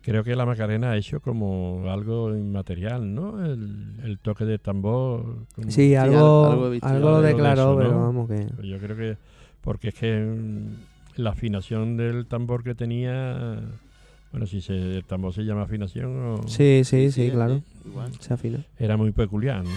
creo 0.00 0.24
que 0.24 0.34
la 0.34 0.46
Macarena 0.46 0.92
ha 0.92 0.96
hecho 0.96 1.20
como 1.20 1.84
algo 1.90 2.30
inmaterial, 2.34 3.14
¿no? 3.14 3.44
El, 3.44 3.94
el 4.04 4.18
toque 4.18 4.44
de 4.46 4.58
tambor. 4.58 5.46
como- 5.54 5.70
Sí, 5.70 5.94
algo, 5.94 6.70
algo 6.82 7.20
de 7.20 7.28
declaró, 7.28 7.62
eso, 7.62 7.70
¿no? 7.72 7.76
pero 7.78 8.00
vamos 8.00 8.28
que... 8.28 8.46
Yo 8.66 8.78
creo 8.78 8.96
que 8.96 9.16
porque 9.62 9.88
es 9.88 9.94
que 9.94 10.16
mm, 10.20 11.20
la 11.20 11.30
afinación 11.30 11.96
del 11.96 12.26
tambor 12.26 12.62
que 12.62 12.74
tenía, 12.74 13.58
bueno, 14.30 14.46
si 14.46 14.60
se, 14.60 14.74
el 14.98 15.04
tambor 15.04 15.32
se 15.34 15.42
llama 15.44 15.62
afinación, 15.62 16.34
o- 16.34 16.48
Sí, 16.48 16.82
sí, 16.84 17.10
sí, 17.10 17.26
sí, 17.26 17.30
claro. 17.32 17.56
sí, 17.56 17.62
igual. 17.86 18.12
Se 18.20 18.34
afina. 18.34 18.64
era 18.78 18.96
muy 18.96 19.12
peculiar, 19.12 19.64
¿no? 19.64 19.70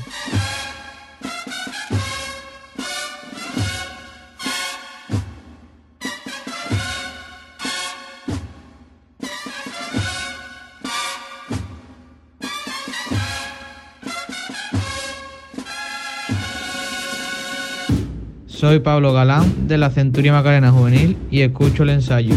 Soy 18.60 18.80
Pablo 18.80 19.14
Galán 19.14 19.70
de 19.70 19.78
la 19.78 19.90
Centuria 19.90 20.34
Macarena 20.34 20.70
Juvenil 20.70 21.16
y 21.32 21.44
escucho 21.44 21.84
el 21.84 21.92
ensayo. 21.92 22.36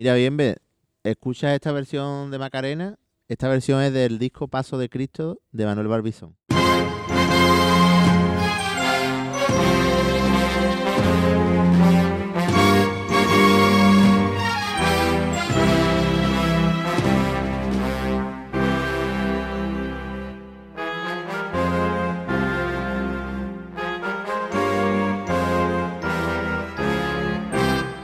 Mira, 0.00 0.14
bien, 0.14 0.36
ve, 1.06 1.12
escucha 1.12 1.54
esta 1.54 1.72
versión 1.72 2.30
de 2.30 2.38
Macarena. 2.38 2.98
Esta 3.28 3.48
versión 3.48 3.82
es 3.82 3.92
del 3.92 4.18
disco 4.18 4.48
Paso 4.48 4.78
de 4.78 4.88
Cristo 4.88 5.40
de 5.50 5.64
Manuel 5.66 5.88
Barbizón. 5.88 6.36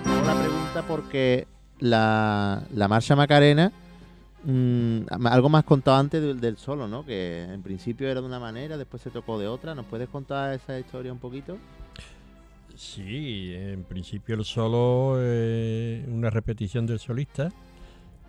Hago 0.04 0.24
la 0.24 0.34
pregunta 0.40 0.82
porque 0.86 1.46
la, 1.82 2.62
la 2.74 2.88
marcha 2.88 3.16
Macarena, 3.16 3.72
mm, 4.44 5.00
algo 5.24 5.48
más 5.48 5.64
contado 5.64 5.96
antes 5.96 6.22
del, 6.22 6.40
del 6.40 6.56
solo, 6.56 6.86
¿no? 6.86 7.04
Que 7.04 7.42
en 7.42 7.62
principio 7.62 8.08
era 8.08 8.20
de 8.20 8.26
una 8.26 8.38
manera, 8.38 8.76
después 8.76 9.02
se 9.02 9.10
tocó 9.10 9.38
de 9.38 9.48
otra. 9.48 9.74
¿Nos 9.74 9.86
puedes 9.86 10.08
contar 10.08 10.54
esa 10.54 10.78
historia 10.78 11.12
un 11.12 11.18
poquito? 11.18 11.58
Sí, 12.76 13.52
en 13.54 13.82
principio 13.82 14.36
el 14.36 14.44
solo 14.44 15.20
es 15.20 16.06
una 16.08 16.30
repetición 16.30 16.86
del 16.86 17.00
solista, 17.00 17.50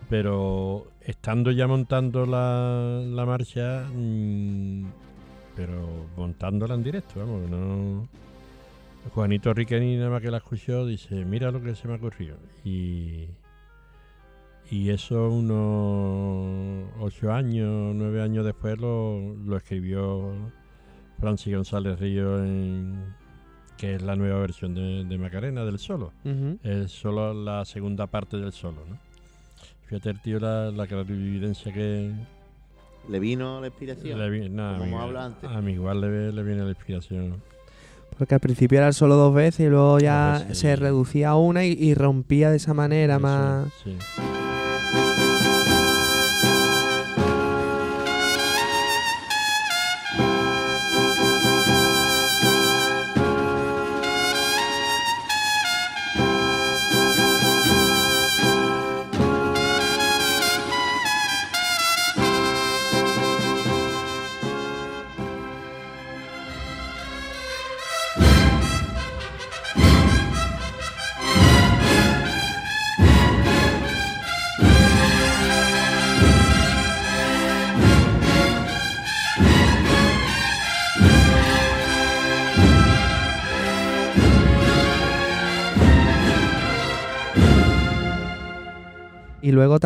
pero 0.10 0.88
estando 1.02 1.52
ya 1.52 1.68
montando 1.68 2.26
la, 2.26 3.02
la 3.06 3.26
marcha, 3.26 3.86
mm, 3.94 4.86
pero 5.56 6.08
montándola 6.18 6.74
en 6.74 6.84
directo, 6.84 7.20
vamos, 7.20 7.50
no... 7.50 8.08
Juanito 9.14 9.54
Riqueni 9.54 9.98
nada 9.98 10.12
más 10.12 10.22
que 10.22 10.32
la 10.32 10.38
escuchó 10.38 10.86
dice, 10.86 11.26
mira 11.26 11.52
lo 11.52 11.62
que 11.62 11.76
se 11.76 11.90
me 11.90 11.94
ha 11.94 11.98
ocurrido. 11.98 12.38
Y, 12.64 13.28
y 14.74 14.90
eso 14.90 15.30
unos 15.30 16.90
ocho 17.00 17.32
años, 17.32 17.94
nueve 17.96 18.22
años 18.22 18.44
después 18.46 18.80
lo, 18.80 19.36
lo 19.46 19.58
escribió 19.58 20.32
Francis 21.20 21.54
González 21.56 22.00
Río 22.00 22.44
en, 22.44 23.14
que 23.78 23.96
es 23.96 24.02
la 24.02 24.16
nueva 24.16 24.40
versión 24.40 24.74
de, 24.74 25.06
de 25.06 25.18
Macarena 25.18 25.64
del 25.64 25.78
solo. 25.80 26.12
Es 26.64 26.92
solo 26.92 27.34
la 27.34 27.66
segunda 27.66 28.08
parte 28.08 28.38
del 28.38 28.52
solo, 28.52 28.84
¿no? 28.90 28.98
Fíjate 29.88 30.10
el 30.10 30.22
tío 30.22 30.40
la, 30.40 30.72
la 30.72 30.88
clarividencia 30.88 31.72
que 31.72 32.12
¿Le 33.10 33.20
vino 33.20 33.60
la 33.62 33.68
inspiración? 33.68 34.18
le 34.18 34.30
vi- 34.30 34.50
no, 34.50 34.70
a 34.70 34.74
Como 34.74 34.86
mí- 34.86 34.90
hemos 34.92 35.04
hablado 35.04 35.26
antes. 35.28 35.50
A 35.52 35.62
mí 35.62 35.74
igual 35.74 36.02
le, 36.02 36.32
le 36.32 36.42
viene 36.44 36.64
la 36.64 36.70
inspiración. 36.70 37.36
Porque 38.18 38.34
al 38.36 38.40
principio 38.40 38.78
era 38.80 38.88
el 38.88 38.94
solo 38.94 39.16
dos 39.16 39.34
veces 39.36 39.68
y 39.68 39.70
luego 39.70 40.00
ya 40.00 40.38
veces, 40.40 40.58
se 40.60 40.76
reducía 40.76 41.30
a 41.30 41.36
una 41.36 41.66
y, 41.66 41.74
y 41.74 41.94
rompía 41.96 42.50
de 42.50 42.58
esa 42.58 42.74
manera 42.74 43.16
Eso, 43.16 43.22
más... 43.24 43.68
sí. 43.84 43.98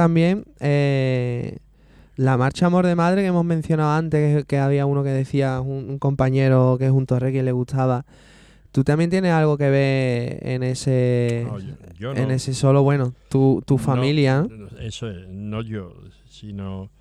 También 0.02 0.46
eh, 0.60 1.58
la 2.18 2.38
marcha 2.38 2.68
Amor 2.68 2.86
de 2.86 2.94
Madre 2.94 3.22
que 3.24 3.28
hemos 3.30 3.44
mencionado 3.44 3.90
antes, 3.94 4.38
que, 4.38 4.44
que 4.46 4.58
había 4.60 4.86
uno 4.86 5.04
que 5.04 5.10
decía, 5.10 5.60
un, 5.60 5.90
un 5.90 5.98
compañero 5.98 6.76
que 6.78 6.86
es 6.86 6.92
un 6.92 7.08
torre 7.08 7.32
que 7.34 7.42
le 7.42 7.52
gustaba. 7.52 8.06
¿Tú 8.72 8.84
también 8.84 9.10
tienes 9.10 9.32
algo 9.32 9.58
que 9.58 9.72
ver 9.72 10.40
en 10.48 10.62
ese 10.62 11.46
No, 11.48 11.58
yo- 11.58 11.74
yo 11.98 12.12
en 12.12 12.28
no. 12.28 12.34
ese 12.36 12.54
solo, 12.54 12.84
bueno, 12.84 13.14
tu, 13.30 13.64
tu 13.66 13.80
familia? 13.80 14.46
no, 14.48 14.68
eso 14.80 15.10
es, 15.10 15.28
no 15.30 15.64
yo, 15.64 15.96
sino 16.30 16.92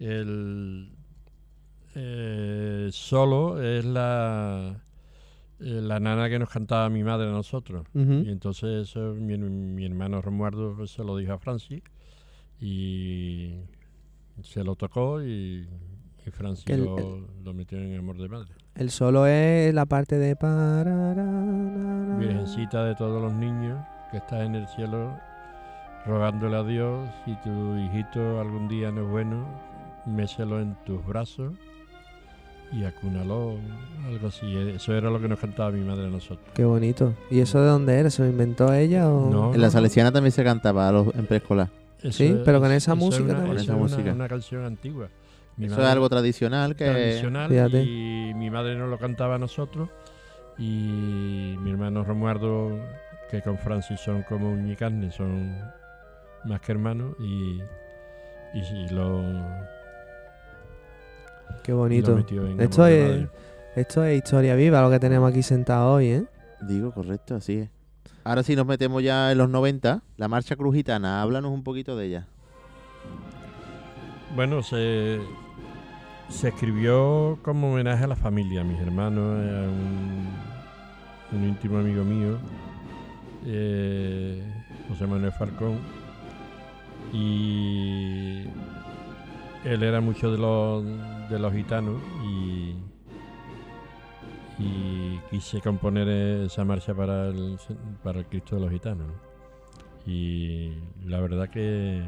el 0.00 0.90
eh, 1.94 2.88
solo 2.92 3.62
es 3.62 3.84
la 3.84 4.82
eh, 5.60 5.80
la 5.82 6.00
nana 6.00 6.28
que 6.28 6.38
nos 6.40 6.48
cantaba 6.48 6.88
mi 6.88 7.04
madre 7.04 7.28
a 7.28 7.32
nosotros. 7.32 7.86
Y 7.94 8.28
entonces 8.28 8.88
eso 8.88 9.14
mi, 9.14 9.36
mi 9.38 9.84
hermano 9.84 10.20
Romualdo 10.20 10.84
se 10.88 11.04
lo 11.04 11.16
dijo 11.16 11.32
a 11.34 11.38
Francis 11.38 11.82
y 12.60 13.54
se 14.42 14.62
lo 14.64 14.74
tocó 14.76 15.22
y, 15.22 15.66
y 16.26 16.30
Francis 16.30 16.66
el- 16.68 16.84
lo, 16.84 17.18
lo 17.44 17.54
metió 17.54 17.78
en 17.78 17.98
Amor 17.98 18.16
de 18.18 18.28
Madre. 18.28 18.48
El 18.74 18.90
solo 18.90 19.26
es 19.26 19.74
la 19.74 19.84
parte 19.86 20.16
de 20.18 20.36
Virgencita 22.18 22.84
de 22.84 22.94
todos 22.94 23.20
los 23.20 23.32
niños 23.32 23.78
que 24.10 24.18
estás 24.18 24.42
en 24.42 24.54
el 24.54 24.66
cielo 24.68 25.16
rogándole 26.06 26.56
a 26.56 26.62
Dios 26.62 27.08
si 27.24 27.34
tu 27.42 27.76
hijito 27.76 28.40
algún 28.40 28.68
día 28.68 28.90
no 28.90 29.02
es 29.02 29.08
bueno, 29.10 29.46
méselo 30.06 30.60
en 30.60 30.74
tus 30.86 31.04
brazos 31.04 31.52
y 32.72 32.84
acúnalo, 32.84 33.56
algo 34.06 34.28
así. 34.28 34.46
Eso 34.56 34.94
era 34.94 35.10
lo 35.10 35.20
que 35.20 35.26
nos 35.28 35.40
cantaba 35.40 35.72
mi 35.72 35.80
madre 35.80 36.06
a 36.06 36.10
nosotros. 36.10 36.46
Qué 36.54 36.64
bonito. 36.64 37.14
¿Y 37.28 37.40
eso 37.40 37.60
de 37.60 37.66
dónde 37.68 37.98
era? 37.98 38.10
¿Se 38.10 38.22
lo 38.22 38.28
inventó 38.28 38.72
ella 38.72 39.08
o...? 39.10 39.28
No, 39.28 39.52
En 39.52 39.60
la 39.60 39.70
Salesiana 39.70 40.12
también 40.12 40.30
se 40.30 40.44
cantaba 40.44 40.88
a 40.88 40.92
los, 40.92 41.12
en 41.16 41.26
preescolar. 41.26 41.68
Eso 42.02 42.12
Sí, 42.12 42.26
es- 42.26 42.36
pero 42.44 42.60
con 42.60 42.70
esa 42.72 42.76
eso 42.76 42.92
es 42.92 42.98
música 42.98 43.24
una- 43.34 43.40
Con 43.46 43.50
esa 43.52 43.60
es 43.62 43.68
una- 43.68 43.78
música. 43.78 44.12
Una, 44.12 44.28
canción 44.28 44.64
antigua. 44.64 45.08
Mi 45.56 45.66
Eso 45.66 45.74
madre- 45.76 45.86
es 45.86 45.92
algo 45.92 46.08
tradicional 46.08 46.74
que... 46.76 46.84
tradicional 46.86 47.50
Fíjate. 47.50 47.82
y 47.82 48.32
mi 48.34 48.50
madre 48.50 48.76
nos 48.76 48.88
lo 48.88 48.98
cantaba 48.98 49.34
a 49.34 49.38
nosotros 49.38 49.88
y 50.58 51.56
mi 51.60 51.70
hermano 51.70 52.04
Romualdo 52.04 52.78
que 53.30 53.42
con 53.42 53.58
Francis 53.58 54.00
son 54.00 54.22
como 54.22 54.50
uña 54.52 54.72
y 54.72 54.76
carne 54.76 55.10
son 55.10 55.56
más 56.44 56.60
que 56.60 56.72
hermanos 56.72 57.14
y 57.20 57.60
y 58.52 58.64
sí, 58.64 58.88
lo, 58.94 59.22
Qué 61.62 61.72
y 61.72 61.74
lo 61.74 61.78
bonito. 61.78 62.18
Esto 62.58 62.86
es, 62.86 63.28
esto 63.76 64.04
es 64.04 64.18
historia 64.18 64.54
viva 64.56 64.80
lo 64.82 64.90
que 64.90 64.98
tenemos 64.98 65.30
aquí 65.30 65.42
sentado 65.42 65.92
hoy, 65.92 66.06
¿eh? 66.08 66.24
Digo, 66.62 66.92
correcto, 66.92 67.36
así 67.36 67.58
es. 67.58 67.68
Ahora 68.30 68.44
sí 68.44 68.54
nos 68.54 68.64
metemos 68.64 69.02
ya 69.02 69.32
en 69.32 69.38
los 69.38 69.50
90. 69.50 70.04
La 70.16 70.28
marcha 70.28 70.54
crujitana, 70.54 71.20
háblanos 71.20 71.50
un 71.50 71.64
poquito 71.64 71.96
de 71.96 72.06
ella. 72.06 72.28
bueno 74.36 74.62
se 74.62 75.18
se 76.28 76.50
escribió 76.50 77.40
como 77.42 77.72
homenaje 77.72 78.04
a 78.04 78.06
la 78.06 78.14
familia 78.14 78.60
a 78.60 78.64
mis 78.64 78.78
hermanos 78.78 79.24
a 79.24 79.68
un, 79.68 80.28
un 81.32 81.48
íntimo 81.48 81.78
amigo 81.78 82.04
mío 82.04 82.38
eh, 83.46 84.40
José 84.88 85.08
Manuel 85.08 85.32
Falcón 85.32 85.80
y 87.12 88.44
él 89.64 89.82
era 89.82 90.00
mucho 90.00 90.30
de 90.30 90.38
los 90.38 90.84
de 91.28 91.38
los 91.40 91.52
gitanos 91.52 91.96
y 92.24 92.76
y 94.60 95.18
quise 95.30 95.60
componer 95.60 96.06
esa 96.46 96.64
marcha 96.64 96.94
para 96.94 97.28
el 97.28 97.56
para 98.02 98.18
el 98.20 98.26
Cristo 98.26 98.56
de 98.56 98.62
los 98.62 98.70
gitanos 98.70 99.06
¿no? 99.06 99.14
y 100.12 100.72
la 101.06 101.20
verdad 101.20 101.48
que 101.48 102.02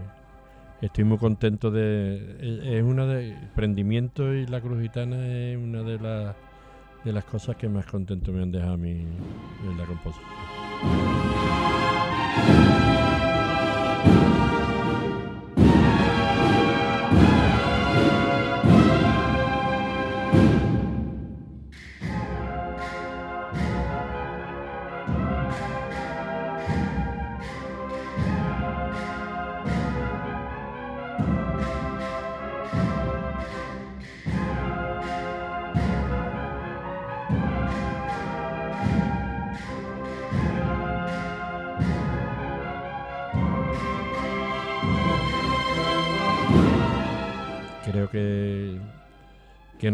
estoy 0.80 1.04
muy 1.04 1.18
contento 1.18 1.70
de 1.70 2.36
es- 2.40 2.66
es 2.78 2.82
una 2.82 3.06
de 3.06 3.36
prendimiento 3.54 4.34
y 4.34 4.46
la 4.46 4.60
cruz 4.60 4.80
gitana 4.82 5.16
es 5.26 5.56
una 5.56 5.82
de 5.82 5.98
las 5.98 6.34
de 7.04 7.12
las 7.12 7.24
cosas 7.24 7.56
que 7.56 7.68
más 7.68 7.86
contento 7.86 8.32
me 8.32 8.42
han 8.42 8.52
dejado 8.52 8.74
a 8.74 8.76
mí 8.76 8.90
en 9.64 9.78
la 9.78 9.84
composición 9.86 10.28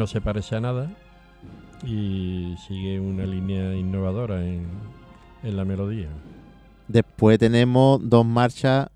se 0.09 0.20
parece 0.20 0.56
a 0.56 0.60
nada 0.60 0.90
y 1.85 2.56
sigue 2.66 2.98
una 2.98 3.24
línea 3.24 3.74
innovadora 3.74 4.44
en, 4.44 4.66
en 5.43 5.56
la 5.56 5.64
melodía. 5.64 6.09
Después 6.89 7.39
tenemos 7.39 8.01
dos 8.02 8.24
marchas 8.24 8.89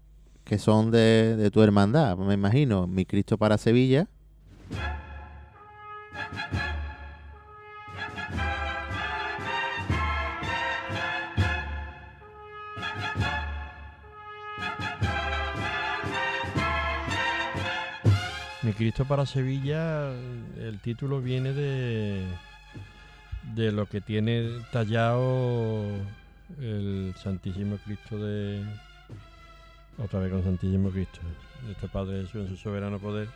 que 0.45 0.59
son 0.59 0.91
de, 0.91 1.37
de 1.37 1.51
tu 1.51 1.63
hermandad, 1.63 2.17
me 2.17 2.35
imagino. 2.35 2.87
Mi 2.87 3.05
Cristo 3.05 3.39
para 3.39 3.59
Sevilla. 3.59 4.09
Mi 18.63 18.73
Cristo 18.73 19.05
para 19.05 19.27
Sevilla, 19.27 20.13
el 20.57 20.79
título 20.81 21.21
viene 21.21 21.53
de, 21.53 22.25
de 23.57 23.73
lo 23.73 23.87
que 23.87 24.01
tiene 24.01 24.51
tallado 24.71 25.85
el 26.61 27.13
Santísimo 27.21 27.79
Cristo 27.85 28.19
de... 28.19 28.65
Otra 29.99 30.21
vez 30.21 30.31
con 30.31 30.45
Santísimo 30.45 30.91
Cristo, 30.91 31.19
este 31.71 31.89
Padre 31.89 32.23
Jesús 32.23 32.43
en 32.43 32.49
su 32.49 32.57
soberano 32.57 32.99
poder, 32.99 33.29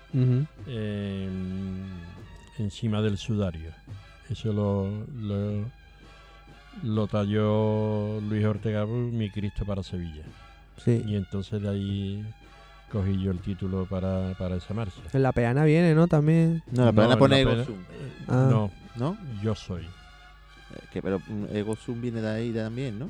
encima 2.58 3.02
del 3.02 3.18
sudario. 3.18 3.72
Eso 4.30 4.52
lo, 4.52 5.06
lo, 5.20 5.64
lo 6.82 7.06
talló 7.08 8.20
Luis 8.20 8.44
Ortega 8.44 8.86
Mi 8.86 9.28
Cristo 9.30 9.64
para 9.66 9.82
Sevilla. 9.82 10.22
Sí. 10.78 11.02
Y 11.04 11.16
entonces 11.16 11.60
de 11.60 11.68
ahí 11.68 12.24
cogí 12.90 13.20
yo 13.20 13.30
el 13.32 13.40
título 13.40 13.86
para, 13.86 14.34
para 14.38 14.56
esa 14.56 14.72
marcha. 14.74 15.00
En 15.12 15.22
la 15.22 15.32
peana 15.32 15.64
viene, 15.64 15.94
¿no? 15.94 16.06
También. 16.08 16.62
No, 16.70 16.86
la 16.86 16.92
pena 16.92 17.12
en 17.14 17.18
pone 17.18 17.44
la 17.44 17.52
Ego 17.52 17.62
eh, 17.62 17.66
Ah. 18.28 18.46
No, 18.50 18.70
¿No? 18.96 19.16
yo 19.42 19.54
soy. 19.54 19.84
Eh, 19.84 20.78
Que, 20.92 21.02
pero 21.02 21.20
mm, 21.26 21.44
Ego 21.54 21.76
Sum 21.76 22.00
viene 22.00 22.20
de 22.20 22.28
ahí 22.28 22.52
también, 22.52 22.98
¿no? 22.98 23.08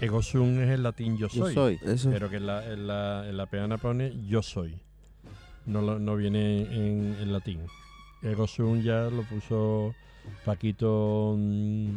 Ego 0.00 0.22
sum 0.22 0.60
es 0.60 0.70
el 0.70 0.82
latín 0.82 1.16
yo 1.16 1.28
Yo 1.28 1.44
soy. 1.44 1.54
soy. 1.54 1.80
Eso. 1.84 2.10
Pero 2.10 2.28
que 2.28 2.36
en 2.36 2.46
la, 2.46 2.64
en 2.70 2.86
la, 2.88 3.28
en 3.28 3.36
la 3.36 3.46
peana 3.46 3.78
pone 3.78 4.12
yo 4.26 4.42
soy. 4.42 4.76
No, 5.66 5.80
lo- 5.82 5.98
no 6.00 6.16
viene 6.16 6.62
en, 6.62 7.16
en 7.20 7.32
latín. 7.32 7.60
Ego 8.22 8.46
sum 8.48 8.82
ya 8.82 9.04
lo 9.04 9.22
puso 9.22 9.94
Paquito 10.44 11.36
mm, 11.38 11.90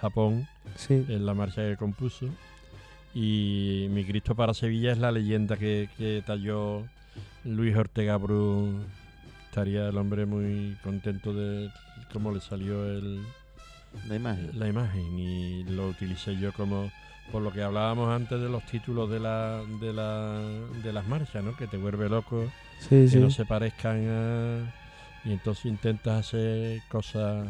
Japón 0.00 0.46
Sí. 0.76 1.04
en 1.08 1.26
la 1.26 1.34
marcha 1.34 1.62
que 1.62 1.76
compuso. 1.76 2.26
Y 3.14 3.88
Mi 3.90 4.04
Cristo 4.04 4.34
para 4.34 4.54
Sevilla 4.54 4.92
es 4.92 4.98
la 4.98 5.12
leyenda 5.12 5.56
que, 5.56 5.88
que 5.98 6.22
talló 6.26 6.82
Luis 7.44 7.76
Ortega 7.76 8.16
Bru. 8.16 8.80
Estaría 9.50 9.88
el 9.88 9.98
hombre 9.98 10.24
muy 10.24 10.76
contento 10.82 11.34
de 11.34 11.70
cómo 12.12 12.32
le 12.32 12.40
salió 12.40 12.86
el, 12.90 13.20
La 14.08 14.16
imagen. 14.16 14.50
la 14.58 14.68
imagen 14.68 15.18
y 15.18 15.64
lo 15.64 15.88
utilicé 15.88 16.36
yo 16.38 16.52
como 16.54 16.90
por 17.30 17.42
lo 17.42 17.52
que 17.52 17.62
hablábamos 17.62 18.08
antes 18.10 18.40
de 18.40 18.48
los 18.48 18.64
títulos 18.66 19.08
de 19.10 19.20
la 19.20 19.62
de 19.80 19.92
la 19.92 20.40
de 20.82 20.92
las 20.92 21.06
marchas 21.06 21.42
no 21.44 21.56
que 21.56 21.66
te 21.66 21.76
vuelve 21.76 22.08
loco 22.08 22.50
Sí, 22.80 22.88
que 22.88 23.08
sí. 23.08 23.18
no 23.18 23.30
se 23.30 23.44
parezcan 23.46 24.06
a 24.08 24.74
y 25.24 25.32
entonces 25.32 25.66
intentas 25.66 26.26
hacer 26.26 26.80
cosas 26.90 27.46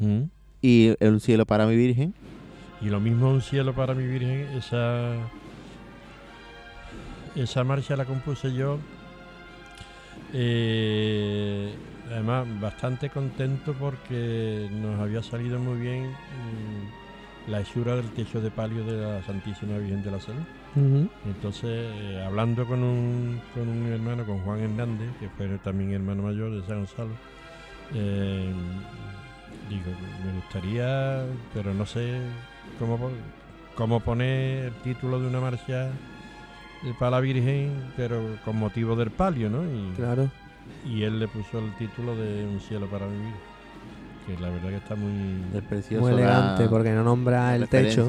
¿Mm? 0.00 0.22
Y 0.62 0.94
Un 1.00 1.20
cielo 1.20 1.46
para 1.46 1.66
mi 1.66 1.76
Virgen. 1.76 2.12
Y 2.80 2.88
lo 2.88 3.00
mismo 3.00 3.30
un 3.30 3.40
cielo 3.40 3.72
para 3.72 3.94
mi 3.94 4.06
virgen 4.06 4.48
esa 4.56 5.14
esa 7.34 7.64
marcha 7.64 7.96
la 7.96 8.04
compuse 8.04 8.52
yo 8.52 8.78
eh, 10.32 11.74
además 12.10 12.46
bastante 12.60 13.10
contento 13.10 13.74
porque 13.74 14.68
nos 14.70 15.00
había 15.00 15.22
salido 15.22 15.58
muy 15.58 15.78
bien 15.78 16.10
mm, 16.10 17.50
la 17.50 17.60
hechura 17.60 17.96
del 17.96 18.10
techo 18.10 18.40
de 18.40 18.50
palio 18.50 18.84
de 18.84 19.00
la 19.00 19.22
Santísima 19.22 19.78
Virgen 19.78 20.02
de 20.02 20.10
la 20.10 20.20
Salud. 20.20 20.42
Entonces, 21.24 21.70
eh, 21.70 22.22
hablando 22.26 22.66
con 22.66 22.82
un, 22.82 23.40
con 23.54 23.68
un 23.68 23.92
hermano, 23.92 24.24
con 24.24 24.40
Juan 24.40 24.60
Hernández, 24.60 25.08
que 25.20 25.28
fue 25.28 25.46
también 25.58 25.92
hermano 25.92 26.24
mayor 26.24 26.50
de 26.50 26.66
San 26.66 26.78
Gonzalo, 26.78 27.12
eh, 27.94 28.52
digo, 29.68 29.92
me 30.26 30.32
gustaría, 30.32 31.26
pero 31.52 31.72
no 31.74 31.86
sé 31.86 32.18
cómo, 32.78 32.98
pon- 32.98 33.18
cómo 33.76 34.00
poner 34.00 34.66
el 34.66 34.74
título 34.82 35.20
de 35.20 35.26
una 35.28 35.40
marcha 35.40 35.90
para 36.98 37.12
la 37.12 37.20
Virgen, 37.20 37.72
pero 37.96 38.20
con 38.44 38.56
motivo 38.58 38.94
del 38.96 39.10
palio, 39.10 39.48
¿no? 39.48 39.64
Y, 39.64 39.92
Claro. 39.96 40.30
y 40.84 41.02
él 41.02 41.18
le 41.18 41.28
puso 41.28 41.58
el 41.58 41.72
título 41.76 42.14
de 42.16 42.44
Un 42.46 42.60
cielo 42.60 42.86
para 42.88 43.06
vivir, 43.06 43.32
que 44.26 44.36
la 44.38 44.50
verdad 44.50 44.68
que 44.70 44.76
está 44.76 44.94
muy... 44.96 45.56
Es 45.56 45.62
precioso. 45.62 46.02
Muy 46.04 46.12
elegante, 46.12 46.64
la- 46.64 46.70
porque 46.70 46.90
no 46.90 47.02
nombra 47.02 47.56
el 47.56 47.68
techo. 47.68 48.06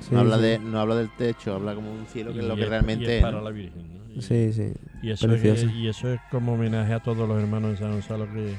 Sí, 0.00 0.14
no, 0.14 0.20
habla 0.20 0.36
sí. 0.36 0.42
de, 0.42 0.58
no 0.60 0.78
habla 0.80 0.94
del 0.94 1.10
techo, 1.10 1.54
habla 1.54 1.74
como 1.74 1.90
un 1.92 2.06
cielo, 2.06 2.32
que 2.32 2.38
es 2.38 2.44
lo 2.44 2.54
que 2.56 2.64
realmente 2.66 3.04
y 3.04 3.16
es. 3.16 3.22
para 3.22 3.38
¿no? 3.38 3.42
la 3.44 3.50
Virgen, 3.50 3.82
¿no? 3.82 4.14
Y- 4.14 4.22
Sí, 4.22 4.52
sí. 4.52 4.72
Y 5.02 5.10
eso, 5.10 5.32
es, 5.32 5.62
y 5.74 5.86
eso 5.88 6.12
es 6.12 6.20
como 6.30 6.54
homenaje 6.54 6.92
a 6.92 7.00
todos 7.00 7.28
los 7.28 7.38
hermanos 7.40 7.72
de 7.72 7.76
San 7.76 7.92
Gonzalo 7.92 8.26
que, 8.32 8.54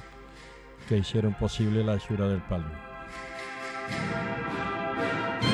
que 0.87 0.97
hicieron 0.97 1.33
posible 1.33 1.83
la 1.83 1.95
hechura 1.95 2.27
del 2.27 2.39
palio. 2.41 2.67
あ! 3.91 5.48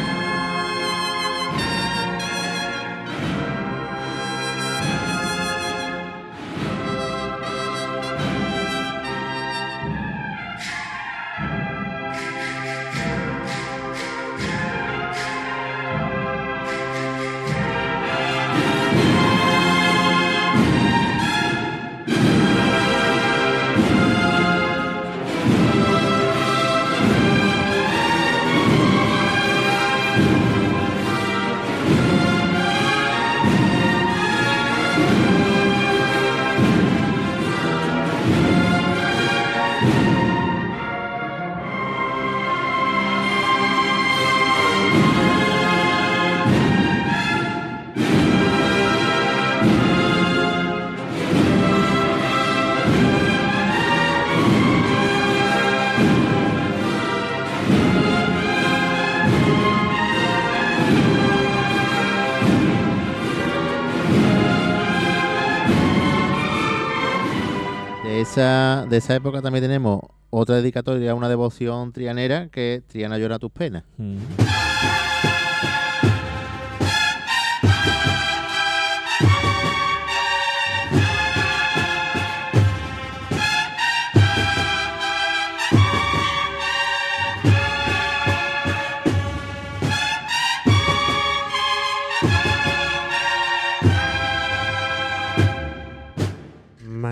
De 68.34 68.98
esa 68.98 69.16
época 69.16 69.42
también 69.42 69.64
tenemos 69.64 70.02
otra 70.32 70.56
dedicatoria 70.56 71.14
una 71.14 71.30
devoción 71.30 71.92
trianera 71.92 72.50
que 72.50 72.76
es 72.76 72.84
Triana 72.88 73.20
llora 73.20 73.38
tus 73.38 73.52
penas. 73.52 73.84
Mm. 73.98 74.18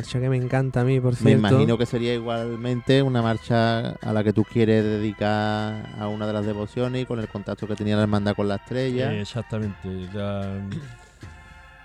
Marcha 0.03 0.19
que 0.19 0.27
me 0.29 0.35
encanta 0.35 0.81
a 0.81 0.83
mí, 0.83 0.99
por 0.99 1.13
Me 1.13 1.17
cierto. 1.17 1.47
imagino 1.47 1.77
que 1.77 1.85
sería 1.85 2.13
igualmente 2.13 3.01
una 3.01 3.21
marcha 3.21 3.91
a 3.91 4.11
la 4.11 4.21
que 4.21 4.33
tú 4.33 4.43
quieres 4.43 4.83
dedicar 4.83 5.95
a 5.97 6.09
una 6.09 6.27
de 6.27 6.33
las 6.33 6.45
devociones 6.45 7.03
y 7.03 7.05
con 7.05 7.21
el 7.21 7.29
contacto 7.29 7.65
que 7.67 7.75
tenía 7.77 7.95
la 7.95 8.01
hermandad 8.03 8.35
con 8.35 8.49
la 8.49 8.55
estrella. 8.55 9.13
Eh, 9.13 9.21
exactamente. 9.21 9.87
La, 10.13 10.59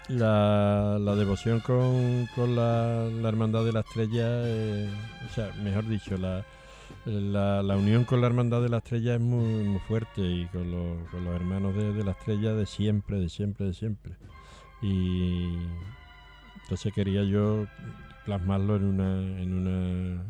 la, 0.09 0.99
la 0.99 1.15
devoción 1.15 1.61
con, 1.61 2.27
con 2.35 2.57
la, 2.57 3.05
la 3.09 3.28
Hermandad 3.28 3.65
de 3.65 3.73
la 3.73 3.81
Estrella, 3.81 4.24
eh, 4.27 4.90
o 5.31 5.32
sea, 5.35 5.53
mejor 5.62 5.86
dicho, 5.86 6.16
la, 6.16 6.45
la, 7.07 7.62
la 7.62 7.77
unión 7.77 8.03
con 8.05 8.20
la 8.20 8.27
Hermandad 8.27 8.62
de 8.62 8.69
la 8.69 8.78
Estrella 8.78 9.15
es 9.15 9.20
muy, 9.20 9.62
muy 9.62 9.78
fuerte 9.86 10.23
y 10.23 10.47
con 10.47 10.69
los, 10.73 11.09
con 11.11 11.24
los 11.24 11.36
hermanos 11.36 11.73
de, 11.77 11.93
de 11.93 12.03
la 12.03 12.11
Estrella 12.11 12.53
de 12.55 12.66
siempre, 12.66 13.20
de 13.20 13.28
siempre, 13.28 13.66
de 13.66 13.74
siempre. 13.74 14.15
Y 14.82 15.57
entonces 16.62 16.93
quería 16.93 17.23
yo 17.23 17.66
plasmarlo 18.33 18.77
en 18.77 18.85
una, 18.85 19.41
en 19.41 19.53
una 19.55 20.23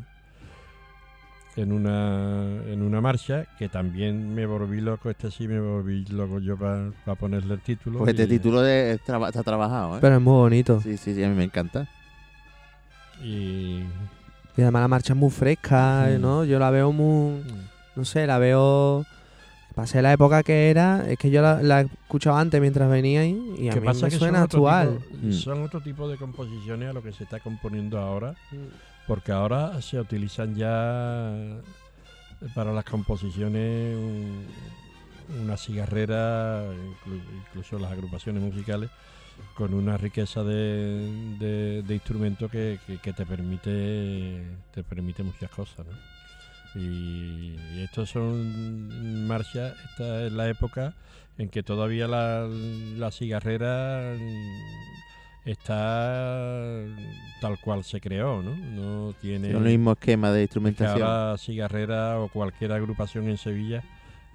en 1.57 1.73
una 1.73 2.63
en 2.71 2.81
una 2.81 3.01
marcha 3.01 3.43
que 3.57 3.67
también 3.67 4.33
me 4.33 4.45
volví 4.45 4.79
loco, 4.79 5.09
este 5.09 5.29
sí 5.31 5.49
me 5.49 5.59
volví 5.59 6.05
loco 6.05 6.39
yo 6.39 6.55
para 6.57 6.91
ponerle 7.19 7.55
el 7.55 7.59
título. 7.59 7.99
Pues 7.99 8.11
este 8.11 8.23
y- 8.23 8.27
título 8.37 8.61
de- 8.61 8.93
es 8.93 9.01
traba- 9.03 9.27
está 9.27 9.43
trabajado, 9.43 9.97
¿eh? 9.97 9.99
Pero 9.99 10.15
es 10.15 10.21
muy 10.21 10.31
bonito. 10.33 10.79
Sí, 10.79 10.95
sí, 10.95 11.13
sí, 11.13 11.21
a 11.23 11.27
mí 11.27 11.35
me 11.35 11.43
encanta. 11.43 11.87
Y 13.21 13.83
Y 14.55 14.61
además 14.61 14.81
la 14.83 14.87
marcha 14.87 15.11
es 15.13 15.19
muy 15.19 15.29
fresca, 15.29 16.07
Mm. 16.09 16.21
¿no? 16.21 16.45
Yo 16.45 16.57
la 16.59 16.69
veo 16.69 16.91
muy... 16.93 17.41
No 17.97 18.05
sé, 18.05 18.25
la 18.27 18.37
veo... 18.37 19.05
Pasé 19.81 20.01
la 20.01 20.11
época 20.13 20.43
que 20.43 20.69
era, 20.69 21.05
es 21.09 21.17
que 21.17 21.29
yo 21.31 21.41
la, 21.41 21.61
la 21.61 21.81
escuchaba 21.81 22.39
antes 22.41 22.59
mientras 22.59 22.89
venía 22.89 23.25
y, 23.25 23.31
y 23.59 23.69
a 23.69 23.71
¿Qué 23.73 23.79
mí 23.79 23.85
pasa 23.85 24.07
me 24.07 24.11
que 24.11 24.17
suena 24.17 24.39
son 24.39 24.45
otro 24.45 24.67
actual. 24.69 24.99
tipo- 24.99 25.27
Mm. 25.27 25.31
son 25.31 25.63
otro 25.63 25.81
tipo 25.81 26.09
de 26.09 26.17
composiciones 26.17 26.89
a 26.89 26.93
lo 26.93 27.01
que 27.01 27.13
se 27.13 27.23
está 27.23 27.39
componiendo 27.39 27.97
ahora, 27.97 28.31
Mm. 28.51 28.55
porque 29.07 29.31
ahora 29.31 29.81
se 29.81 29.99
utilizan 29.99 30.55
ya 30.55 31.33
para 32.55 32.73
las 32.73 32.83
composiciones 32.85 33.95
un- 33.95 34.47
una 35.43 35.55
cigarrera, 35.57 36.63
inclu- 36.73 37.21
incluso 37.47 37.77
las 37.79 37.91
agrupaciones 37.91 38.41
musicales, 38.43 38.89
con 39.53 39.73
una 39.73 39.95
riqueza 39.97 40.43
de, 40.43 41.35
de, 41.39 41.83
de 41.83 41.93
instrumentos 41.93 42.51
que, 42.51 42.79
que- 42.85 42.97
que 42.97 43.13
te 43.13 43.25
permite 43.25 44.43
te 44.73 44.83
permite 44.83 45.23
muchas 45.23 45.49
cosas, 45.51 45.85
¿no? 45.85 45.93
Y, 46.75 47.55
y 47.73 47.81
estos 47.83 48.09
son 48.11 49.27
marchas, 49.27 49.75
esta 49.91 50.25
es 50.25 50.31
la 50.31 50.49
época 50.49 50.93
en 51.37 51.49
que 51.49 51.63
todavía 51.63 52.07
la, 52.07 52.47
la 52.47 53.11
cigarrera 53.11 54.13
está 55.45 56.83
tal 57.41 57.59
cual 57.59 57.83
se 57.83 58.01
creó, 58.01 58.41
¿no? 58.41 58.55
No 58.55 59.13
tiene 59.13 59.51
el 59.51 59.59
mismo 59.59 59.93
esquema 59.93 60.31
de 60.31 60.41
instrumentación. 60.43 61.01
ahora 61.01 61.37
cigarrera 61.37 62.19
o 62.19 62.27
cualquier 62.27 62.71
agrupación 62.73 63.29
en 63.29 63.37
Sevilla, 63.37 63.83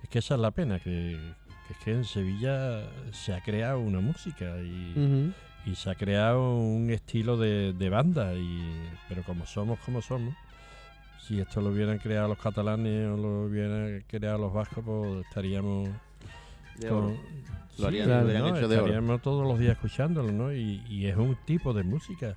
es 0.02 0.09
que 0.09 0.19
esa 0.19 0.35
es 0.35 0.40
la 0.40 0.51
pena, 0.51 0.78
que, 0.81 1.19
que 1.66 1.73
es 1.74 1.78
que 1.85 1.93
en 1.93 2.05
Sevilla 2.05 2.82
se 3.12 3.35
ha 3.35 3.40
creado 3.43 3.81
una 3.81 4.01
música 4.01 4.56
y, 4.62 5.32
y 5.66 5.74
se 5.74 5.90
ha 5.90 5.94
creado 5.94 6.56
un 6.56 6.90
estilo 6.90 7.36
de, 7.36 7.74
de 7.74 7.89
banda, 7.90 8.35
y, 8.35 8.62
pero 9.09 9.23
como 9.23 9.47
somos 9.47 9.78
como 9.81 10.01
somos, 10.02 10.35
si 11.26 11.40
esto 11.40 11.60
lo 11.60 11.70
hubieran 11.70 11.98
creado 11.98 12.28
los 12.28 12.38
catalanes 12.38 13.09
o 13.09 13.16
lo 13.16 13.42
hubieran 13.44 14.05
creado 14.06 14.38
los 14.38 14.52
vascos, 14.52 14.84
pues 14.84 15.24
estaríamos... 15.26 15.88
De 16.78 16.88
con-. 16.88 17.16
Lo 17.78 17.88
harían- 17.88 18.09
lo 18.09 18.24
hubieran 18.24 18.42
¿no? 18.42 18.56
hecho 18.56 18.68
de 18.68 18.76
oro. 18.76 18.86
Estaríamos 18.86 19.22
todos 19.22 19.46
los 19.46 19.59
días 19.59 19.72
escuchándolo, 19.72 20.30
¿no? 20.32 20.52
Y, 20.52 20.82
y 20.88 21.06
es 21.06 21.16
un 21.16 21.36
tipo 21.44 21.72
de 21.72 21.82
música. 21.82 22.34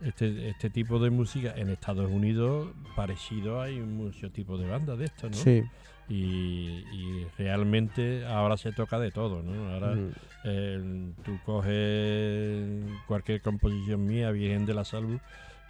Este, 0.00 0.48
este 0.48 0.70
tipo 0.70 0.98
de 1.00 1.10
música 1.10 1.52
en 1.56 1.70
Estados 1.70 2.08
Unidos 2.10 2.68
parecido 2.94 3.60
hay 3.60 3.80
muchos 3.80 4.32
tipos 4.32 4.60
de 4.60 4.68
bandas 4.68 4.96
de 4.98 5.06
esto, 5.06 5.28
¿no? 5.28 5.36
Sí. 5.36 5.62
Y, 6.08 6.84
y 6.92 7.26
realmente 7.36 8.24
ahora 8.26 8.56
se 8.56 8.72
toca 8.72 8.98
de 8.98 9.10
todo, 9.10 9.42
¿no? 9.42 9.72
Ahora 9.74 9.92
Ujú. 9.92 10.10
eh, 10.44 11.12
tú 11.24 11.38
coges 11.44 12.80
cualquier 13.06 13.42
composición 13.42 14.06
mía, 14.06 14.30
Virgen 14.30 14.64
de 14.66 14.74
la 14.74 14.84
Salud, 14.84 15.18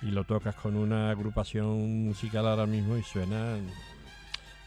y 0.03 0.07
lo 0.07 0.25
tocas 0.25 0.55
con 0.55 0.77
una 0.77 1.11
agrupación 1.11 2.05
musical 2.05 2.47
ahora 2.47 2.67
mismo 2.67 2.97
y 2.97 3.03
suena, 3.03 3.57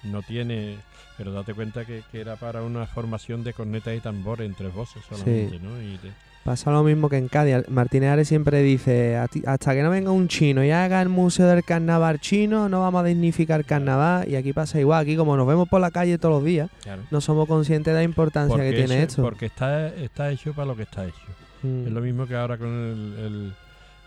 no 0.03 0.21
tiene, 0.23 0.77
pero 1.17 1.31
date 1.31 1.53
cuenta 1.53 1.85
que, 1.85 2.03
que 2.11 2.21
era 2.21 2.35
para 2.35 2.63
una 2.63 2.85
formación 2.87 3.43
de 3.43 3.53
cornetas 3.53 3.95
y 3.95 3.99
tambores 3.99 4.47
en 4.49 4.55
tres 4.55 4.73
voces 4.73 5.03
solamente, 5.07 5.59
¿no? 5.59 5.81
Y 5.81 5.97
te- 5.97 6.11
Pasa 6.43 6.71
lo 6.71 6.81
mismo 6.81 7.07
que 7.07 7.17
en 7.17 7.27
Cádiz. 7.27 7.69
Martínez 7.69 8.09
Ares 8.09 8.27
siempre 8.27 8.63
dice, 8.63 9.15
"A 9.15 9.27
ti- 9.27 9.43
hasta 9.45 9.75
que 9.75 9.83
no 9.83 9.91
venga 9.91 10.09
un 10.09 10.27
chino 10.27 10.63
y 10.65 10.71
haga 10.71 10.99
el 10.99 11.07
Museo 11.07 11.45
del 11.45 11.63
Carnaval 11.63 12.19
chino, 12.19 12.67
no 12.67 12.81
vamos 12.81 13.01
a 13.01 13.03
dignificar 13.03 13.63
carnaval. 13.63 14.27
Y 14.27 14.35
aquí 14.35 14.51
pasa 14.51 14.79
igual. 14.79 15.03
Aquí 15.03 15.15
como 15.15 15.37
nos 15.37 15.45
vemos 15.45 15.69
por 15.69 15.79
la 15.81 15.91
calle 15.91 16.17
todos 16.17 16.33
los 16.33 16.43
días, 16.43 16.71
Claro. 16.81 17.03
no 17.11 17.21
somos 17.21 17.47
conscientes 17.47 17.93
de 17.93 17.99
la 17.99 18.03
importancia 18.03 18.57
que 18.57 18.73
tiene 18.73 19.03
esto. 19.03 19.21
Porque 19.21 19.45
está, 19.45 19.89
está 19.89 20.31
hecho 20.31 20.51
para 20.53 20.65
lo 20.65 20.75
que 20.75 20.81
está 20.81 21.05
hecho. 21.05 21.15
Mm. 21.61 21.85
Es 21.85 21.93
lo 21.93 22.01
mismo 22.01 22.25
que 22.25 22.35
ahora 22.35 22.57
con 22.57 22.69
el, 22.69 23.19
el- 23.23 23.53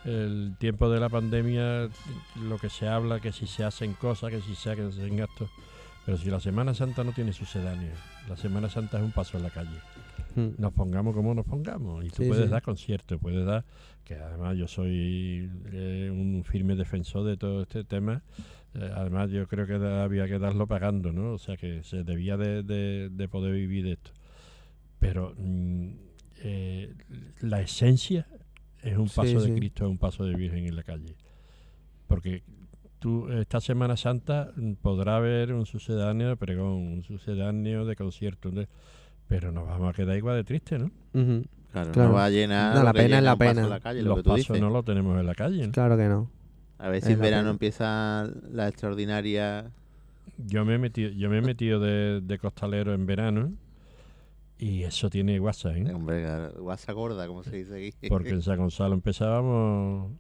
el 0.05 0.55
tiempo 0.59 0.91
de 0.91 1.01
la 1.01 1.09
pandemia, 1.09 1.89
lo 2.43 2.59
que 2.59 2.69
se 2.71 2.87
habla, 2.89 3.21
que 3.21 3.33
si 3.33 3.47
se 3.47 3.65
hacen 3.65 3.95
cosas, 3.95 4.31
que 4.31 4.41
si 4.41 4.55
se 4.55 4.71
hacen 4.71 5.17
gastos. 5.17 5.51
Pero 6.05 6.19
si 6.19 6.29
la 6.31 6.41
Semana 6.41 6.75
Santa 6.75 7.03
no 7.03 7.13
tiene 7.13 7.33
sucedáneo, 7.33 7.93
la 8.29 8.37
Semana 8.37 8.69
Santa 8.69 8.99
es 8.99 9.05
un 9.05 9.13
paso 9.13 9.39
en 9.39 9.43
la 9.43 9.51
calle. 9.51 9.79
Mm. 10.35 10.49
Nos 10.61 10.73
pongamos 10.75 11.15
como 11.15 11.33
nos 11.35 11.47
pongamos. 11.47 12.05
Y 12.05 12.11
tú 12.11 12.23
Sí, 12.25 12.29
puedes 12.29 12.45
sí. 12.47 12.51
dar 12.51 12.61
conciertos, 12.63 13.19
puedes 13.21 13.47
dar, 13.47 13.65
que 14.05 14.15
además 14.17 14.57
yo 14.59 14.69
soy 14.69 15.51
eh, 15.73 16.11
un 16.13 16.45
firme 16.45 16.77
defensor 16.77 17.25
de 17.25 17.37
todo 17.39 17.63
este 17.63 17.85
tema. 17.85 18.23
Eh, 18.75 18.91
además 18.95 19.31
yo 19.31 19.47
creo 19.47 19.67
que 19.67 19.79
da- 19.79 20.05
había 20.05 20.27
que 20.27 20.39
darlo 20.39 20.67
pagando, 20.67 21.13
¿no? 21.13 21.33
O 21.33 21.39
sea 21.39 21.57
que 21.57 21.83
se 21.85 22.03
debía 22.05 22.37
de, 22.37 22.63
de- 22.63 23.09
de 23.11 23.29
poder 23.29 23.55
vivir 23.55 23.85
de 23.85 23.93
esto. 23.93 24.11
Pero 24.99 25.33
mm, 25.39 25.89
eh, 26.43 26.95
la 27.41 27.63
esencia 27.63 28.27
es 28.85 28.97
un 28.98 29.09
Sí, 29.09 29.16
paso 29.16 29.40
de 29.40 29.47
sí. 29.48 29.55
Cristo, 29.55 29.85
es 29.85 29.90
un 29.90 29.98
paso 29.98 30.24
de 30.24 30.35
Virgen 30.35 30.66
en 30.66 30.77
la 30.77 30.82
calle. 30.82 31.16
Porque 32.06 32.43
tú 32.98 33.28
esta 33.31 33.61
Semana 33.61 33.97
Santa 33.97 34.51
mm, 34.56 34.74
podrá 34.74 35.16
haber 35.16 35.52
un 35.52 35.66
sucedáneo 35.66 36.28
de 36.28 36.36
pregón, 36.36 36.73
un 36.93 37.02
sucedáneo 37.02 37.85
de 37.85 37.97
concierto, 37.97 38.51
pero 39.27 39.52
nos 39.52 39.66
vamos 39.66 39.90
a 39.90 39.93
quedar 39.93 40.16
igual 40.16 40.36
de 40.36 40.44
triste, 40.44 40.78
¿no? 40.78 40.90
Claro, 41.73 41.90
Claro. 41.93 42.09
no 42.11 42.15
va 42.15 42.27
a 42.27 42.31
llenar. 42.31 42.73
No, 42.74 42.81
lo 42.81 42.85
la 42.85 42.93
pena 42.93 43.19
es 43.19 43.24
la 43.24 43.36
pena. 43.36 43.62
en 43.62 43.70
la 43.70 43.81
calle, 43.81 44.02
lo 44.02 44.11
Los 44.11 44.16
que 44.19 44.23
tú 44.23 44.31
pasos 44.31 44.47
dices. 44.48 44.61
no 44.61 44.70
lo 44.70 44.82
tenemos 44.85 45.19
en 45.19 45.27
la 45.27 45.35
calle. 45.35 45.66
¿no? 45.66 45.73
Claro 45.73 45.97
que 45.97 46.05
no. 46.09 46.31
A 46.78 46.89
ver 46.89 47.02
si 47.02 47.12
en 47.12 47.20
verano 47.20 47.43
pena. 47.43 47.51
empieza 47.51 48.28
la 48.52 48.69
extraordinaria. 48.69 49.70
Yo 50.39 50.65
me 50.65 50.74
he 50.74 50.78
metido, 50.78 51.11
yo 51.11 51.28
me 51.31 51.39
he 51.39 51.43
metido 51.43 51.81
de, 51.81 52.20
de 52.20 52.39
costalero 52.39 52.94
en 52.94 53.06
verano 53.06 53.52
y 54.66 54.82
eso 54.85 55.11
tiene 55.11 55.39
guasa, 55.39 55.77
¿eh? 55.77 55.93
Hombre, 55.93 56.27
guasa 56.59 56.93
gorda, 56.93 57.27
como 57.27 57.43
se 57.43 57.57
dice 57.57 57.77
aquí. 57.77 58.09
Porque 58.09 58.31
en 58.31 58.43
San 58.43 58.57
Gonzalo 58.59 58.95
empezábamos 58.95 60.12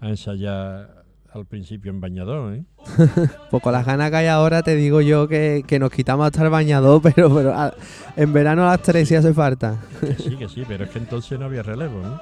a 0.00 0.08
ensayar 0.08 1.04
al 1.32 1.46
principio 1.46 1.90
en 1.90 2.00
bañador, 2.00 2.54
¿eh? 2.54 2.64
Pues 3.50 3.62
con 3.62 3.72
las 3.72 3.84
ganas 3.86 4.10
que 4.10 4.16
hay 4.16 4.26
ahora 4.26 4.62
te 4.62 4.74
digo 4.76 5.00
yo 5.00 5.28
que, 5.28 5.64
que 5.66 5.78
nos 5.78 5.90
quitamos 5.90 6.26
hasta 6.26 6.42
el 6.44 6.50
bañador, 6.50 7.00
pero, 7.14 7.32
pero 7.34 7.52
a- 7.54 7.74
en 8.16 8.32
verano 8.32 8.64
a 8.66 8.72
las 8.72 8.82
3 8.82 9.08
sí 9.08 9.14
hace 9.14 9.32
falta. 9.32 9.80
Que 10.00 10.14
sí, 10.14 10.36
que 10.36 10.48
sí, 10.48 10.64
pero 10.66 10.84
es 10.84 10.90
que 10.90 10.98
entonces 10.98 11.38
no 11.38 11.46
había 11.46 11.62
relevo, 11.62 12.00
¿no? 12.00 12.20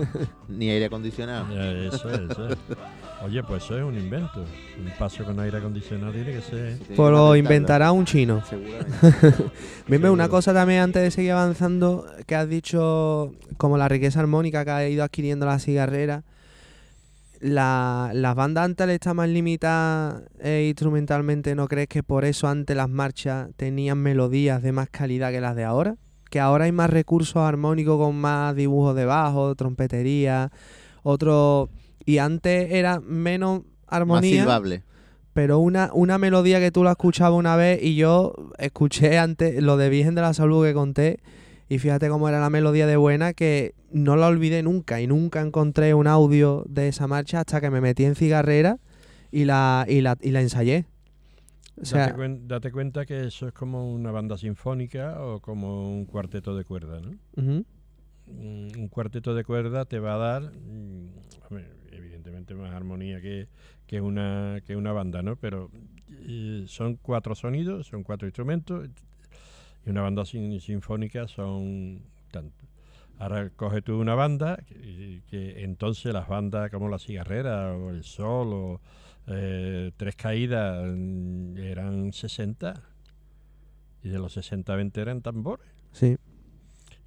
Ni 0.48 0.68
aire 0.70 0.86
acondicionado. 0.86 1.46
Eso 1.58 2.10
es, 2.10 2.30
eso 2.30 2.48
es. 2.48 2.56
Oye, 3.24 3.42
pues 3.42 3.64
eso 3.64 3.78
es 3.78 3.82
un 3.82 3.96
invento. 3.96 4.44
Un 4.78 4.92
paso 4.98 5.24
con 5.24 5.40
aire 5.40 5.58
acondicionado 5.58 6.12
tiene 6.12 6.32
que 6.32 6.42
ser. 6.42 6.78
Pues 6.94 7.10
lo 7.10 7.34
inventará 7.34 7.90
un 7.92 8.04
chino. 8.04 8.42
Seguramente. 8.48 9.50
Bien, 9.86 10.02
ve, 10.02 10.10
una 10.10 10.28
cosa 10.28 10.52
también 10.52 10.80
antes 10.80 11.02
de 11.02 11.10
seguir 11.10 11.32
avanzando, 11.32 12.06
que 12.26 12.34
has 12.36 12.48
dicho 12.48 13.32
como 13.56 13.78
la 13.78 13.88
riqueza 13.88 14.20
armónica 14.20 14.64
que 14.64 14.70
ha 14.70 14.88
ido 14.88 15.02
adquiriendo 15.02 15.46
la 15.46 15.58
cigarrera. 15.58 16.24
La, 17.40 18.10
las 18.14 18.34
bandas 18.34 18.64
antes 18.64 18.88
estar 18.88 19.14
más 19.14 19.28
limitadas 19.28 20.22
eh, 20.40 20.66
instrumentalmente, 20.68 21.54
¿no 21.54 21.68
crees 21.68 21.86
que 21.86 22.02
por 22.02 22.24
eso 22.24 22.48
antes 22.48 22.74
las 22.74 22.88
marchas 22.88 23.50
tenían 23.56 23.98
melodías 23.98 24.62
de 24.62 24.72
más 24.72 24.88
calidad 24.88 25.30
que 25.32 25.40
las 25.40 25.54
de 25.54 25.64
ahora? 25.64 25.96
Que 26.30 26.40
ahora 26.40 26.64
hay 26.64 26.72
más 26.72 26.90
recursos 26.90 27.36
armónicos 27.36 27.98
con 27.98 28.16
más 28.16 28.56
dibujos 28.56 28.96
de 28.96 29.04
bajo, 29.06 29.54
trompetería, 29.54 30.50
otro... 31.02 31.70
Y 32.06 32.18
antes 32.18 32.72
era 32.72 33.00
menos 33.00 33.60
Más 33.60 33.66
armonía 33.88 34.40
silbable. 34.42 34.82
pero 35.34 35.58
una, 35.58 35.90
una 35.92 36.16
melodía 36.18 36.60
que 36.60 36.70
tú 36.70 36.82
la 36.84 36.92
escuchabas 36.92 37.38
una 37.38 37.56
vez 37.56 37.82
y 37.82 37.94
yo 37.96 38.32
escuché 38.58 39.18
antes 39.18 39.62
lo 39.62 39.76
de 39.76 39.90
Virgen 39.90 40.14
de 40.14 40.22
la 40.22 40.32
Salud 40.32 40.64
que 40.64 40.72
conté 40.72 41.18
y 41.68 41.78
fíjate 41.78 42.08
cómo 42.08 42.28
era 42.28 42.40
la 42.40 42.48
melodía 42.48 42.86
de 42.86 42.96
buena 42.96 43.34
que 43.34 43.74
no 43.90 44.14
la 44.16 44.28
olvidé 44.28 44.62
nunca 44.62 45.00
y 45.00 45.06
nunca 45.08 45.40
encontré 45.42 45.92
un 45.94 46.06
audio 46.06 46.64
de 46.68 46.88
esa 46.88 47.06
marcha 47.08 47.40
hasta 47.40 47.60
que 47.60 47.70
me 47.70 47.80
metí 47.80 48.04
en 48.04 48.14
cigarrera 48.14 48.78
y 49.32 49.44
la, 49.44 49.84
y 49.88 50.00
la, 50.00 50.16
y 50.22 50.30
la 50.30 50.40
ensayé. 50.40 50.86
O 51.80 51.84
sea, 51.84 52.06
date, 52.06 52.18
cuen- 52.18 52.46
date 52.46 52.70
cuenta 52.72 53.04
que 53.04 53.26
eso 53.26 53.48
es 53.48 53.52
como 53.52 53.92
una 53.92 54.10
banda 54.12 54.38
sinfónica 54.38 55.20
o 55.22 55.40
como 55.40 55.90
un 55.92 56.06
cuarteto 56.06 56.56
de 56.56 56.64
cuerda, 56.64 57.00
¿no? 57.00 57.10
ujú, 57.36 57.64
un 58.28 58.72
un 58.78 58.88
cuarteto 58.88 59.34
de 59.34 59.44
cuerda 59.44 59.84
te 59.84 59.98
va 59.98 60.14
a 60.14 60.18
dar, 60.18 60.42
mm, 60.52 61.35
evidentemente 61.96 62.54
más 62.54 62.72
armonía 62.74 63.20
que, 63.20 63.48
que, 63.86 64.00
una, 64.00 64.60
que 64.66 64.76
una 64.76 64.92
banda, 64.92 65.22
¿no? 65.22 65.36
Pero 65.36 65.70
son 66.66 66.96
cuatro 66.96 67.34
sonidos, 67.34 67.86
son 67.88 68.02
cuatro 68.02 68.26
instrumentos, 68.28 68.88
y 69.84 69.90
una 69.90 70.02
banda 70.02 70.24
sin- 70.24 70.60
sinfónica 70.60 71.28
son 71.28 72.00
tantos. 72.30 72.68
Ahora 73.18 73.48
coge 73.50 73.80
tú 73.82 73.98
una 73.98 74.14
banda, 74.14 74.58
que, 74.68 75.22
que 75.30 75.64
entonces 75.64 76.12
las 76.12 76.28
bandas 76.28 76.70
como 76.70 76.88
La 76.88 76.98
Cigarrera 76.98 77.72
o 77.74 77.90
El 77.90 78.04
Sol 78.04 78.48
o 78.52 78.80
eh, 79.28 79.90
Tres 79.96 80.16
Caídas 80.16 80.84
mm, 80.86 81.56
eran 81.56 82.12
60, 82.12 82.74
y 84.02 84.08
de 84.10 84.18
los 84.18 84.32
60 84.34 84.76
20 84.76 85.00
eran 85.00 85.22
tambores. 85.22 85.66
sí, 85.92 86.16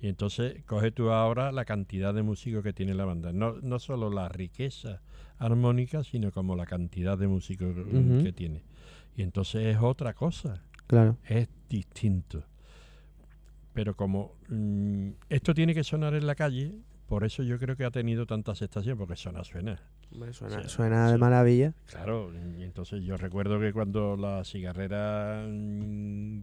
Y 0.01 0.07
entonces 0.07 0.63
coge 0.65 0.91
tú 0.91 1.11
ahora 1.11 1.51
la 1.51 1.65
cantidad 1.65 2.13
de 2.13 2.23
músicos 2.23 2.63
que 2.63 2.73
tiene 2.73 2.93
la 2.93 3.05
banda. 3.05 3.33
No, 3.33 3.55
no 3.61 3.79
solo 3.79 4.09
la 4.09 4.29
riqueza 4.29 5.01
armónica, 5.37 6.03
sino 6.03 6.31
como 6.31 6.55
la 6.55 6.65
cantidad 6.65 7.17
de 7.17 7.27
músicos 7.27 7.75
que 8.23 8.31
tiene. 8.31 8.63
Y 9.15 9.23
entonces 9.23 9.75
es 9.75 9.81
otra 9.81 10.13
cosa, 10.13 10.63
claro. 10.87 11.17
es 11.27 11.49
distinto. 11.67 12.45
Pero 13.73 13.95
como 13.95 14.35
mm, 14.47 15.09
esto 15.29 15.53
tiene 15.53 15.73
que 15.73 15.83
sonar 15.83 16.13
en 16.13 16.25
la 16.25 16.35
calle, 16.35 16.73
por 17.07 17.25
eso 17.25 17.43
yo 17.43 17.59
creo 17.59 17.75
que 17.75 17.83
ha 17.83 17.91
tenido 17.91 18.25
tanta 18.25 18.53
aceptación, 18.53 18.97
porque 18.97 19.15
suena, 19.15 19.43
suena. 19.43 19.81
Suena, 20.31 20.67
suena 20.67 21.11
de 21.11 21.17
maravilla. 21.17 21.73
Claro, 21.85 22.31
y 22.57 22.63
entonces 22.63 23.03
yo 23.03 23.15
recuerdo 23.15 23.59
que 23.59 23.71
cuando 23.73 24.15
la 24.15 24.43
cigarrera 24.43 25.45
mm, 25.47 26.41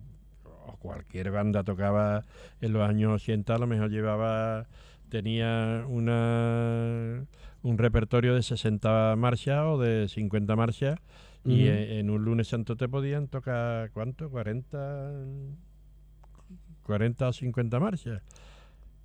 o 0.67 0.77
cualquier 0.77 1.31
banda 1.31 1.65
tocaba 1.65 2.25
en 2.61 2.73
los 2.73 2.89
años 2.89 3.23
80, 3.23 3.55
a 3.55 3.59
lo 3.59 3.67
mejor 3.67 3.91
llevaba, 3.91 4.67
tenía 5.09 5.85
una 5.89 7.27
un 7.63 7.79
repertorio 7.79 8.35
de 8.35 8.43
60 8.43 9.17
marchas 9.17 9.65
o 9.67 9.79
de 9.79 10.09
50 10.09 10.55
marchas 10.55 11.01
y 11.45 11.67
en, 11.67 11.77
en 11.77 12.11
un 12.11 12.25
lunes 12.25 12.49
santo 12.49 12.77
te 12.77 12.89
podían 12.89 13.29
tocar, 13.29 13.91
¿cuánto? 13.93 14.31
40, 14.31 15.13
40 16.83 17.29
o 17.29 17.33
50 17.33 17.81
marchas. 17.81 18.23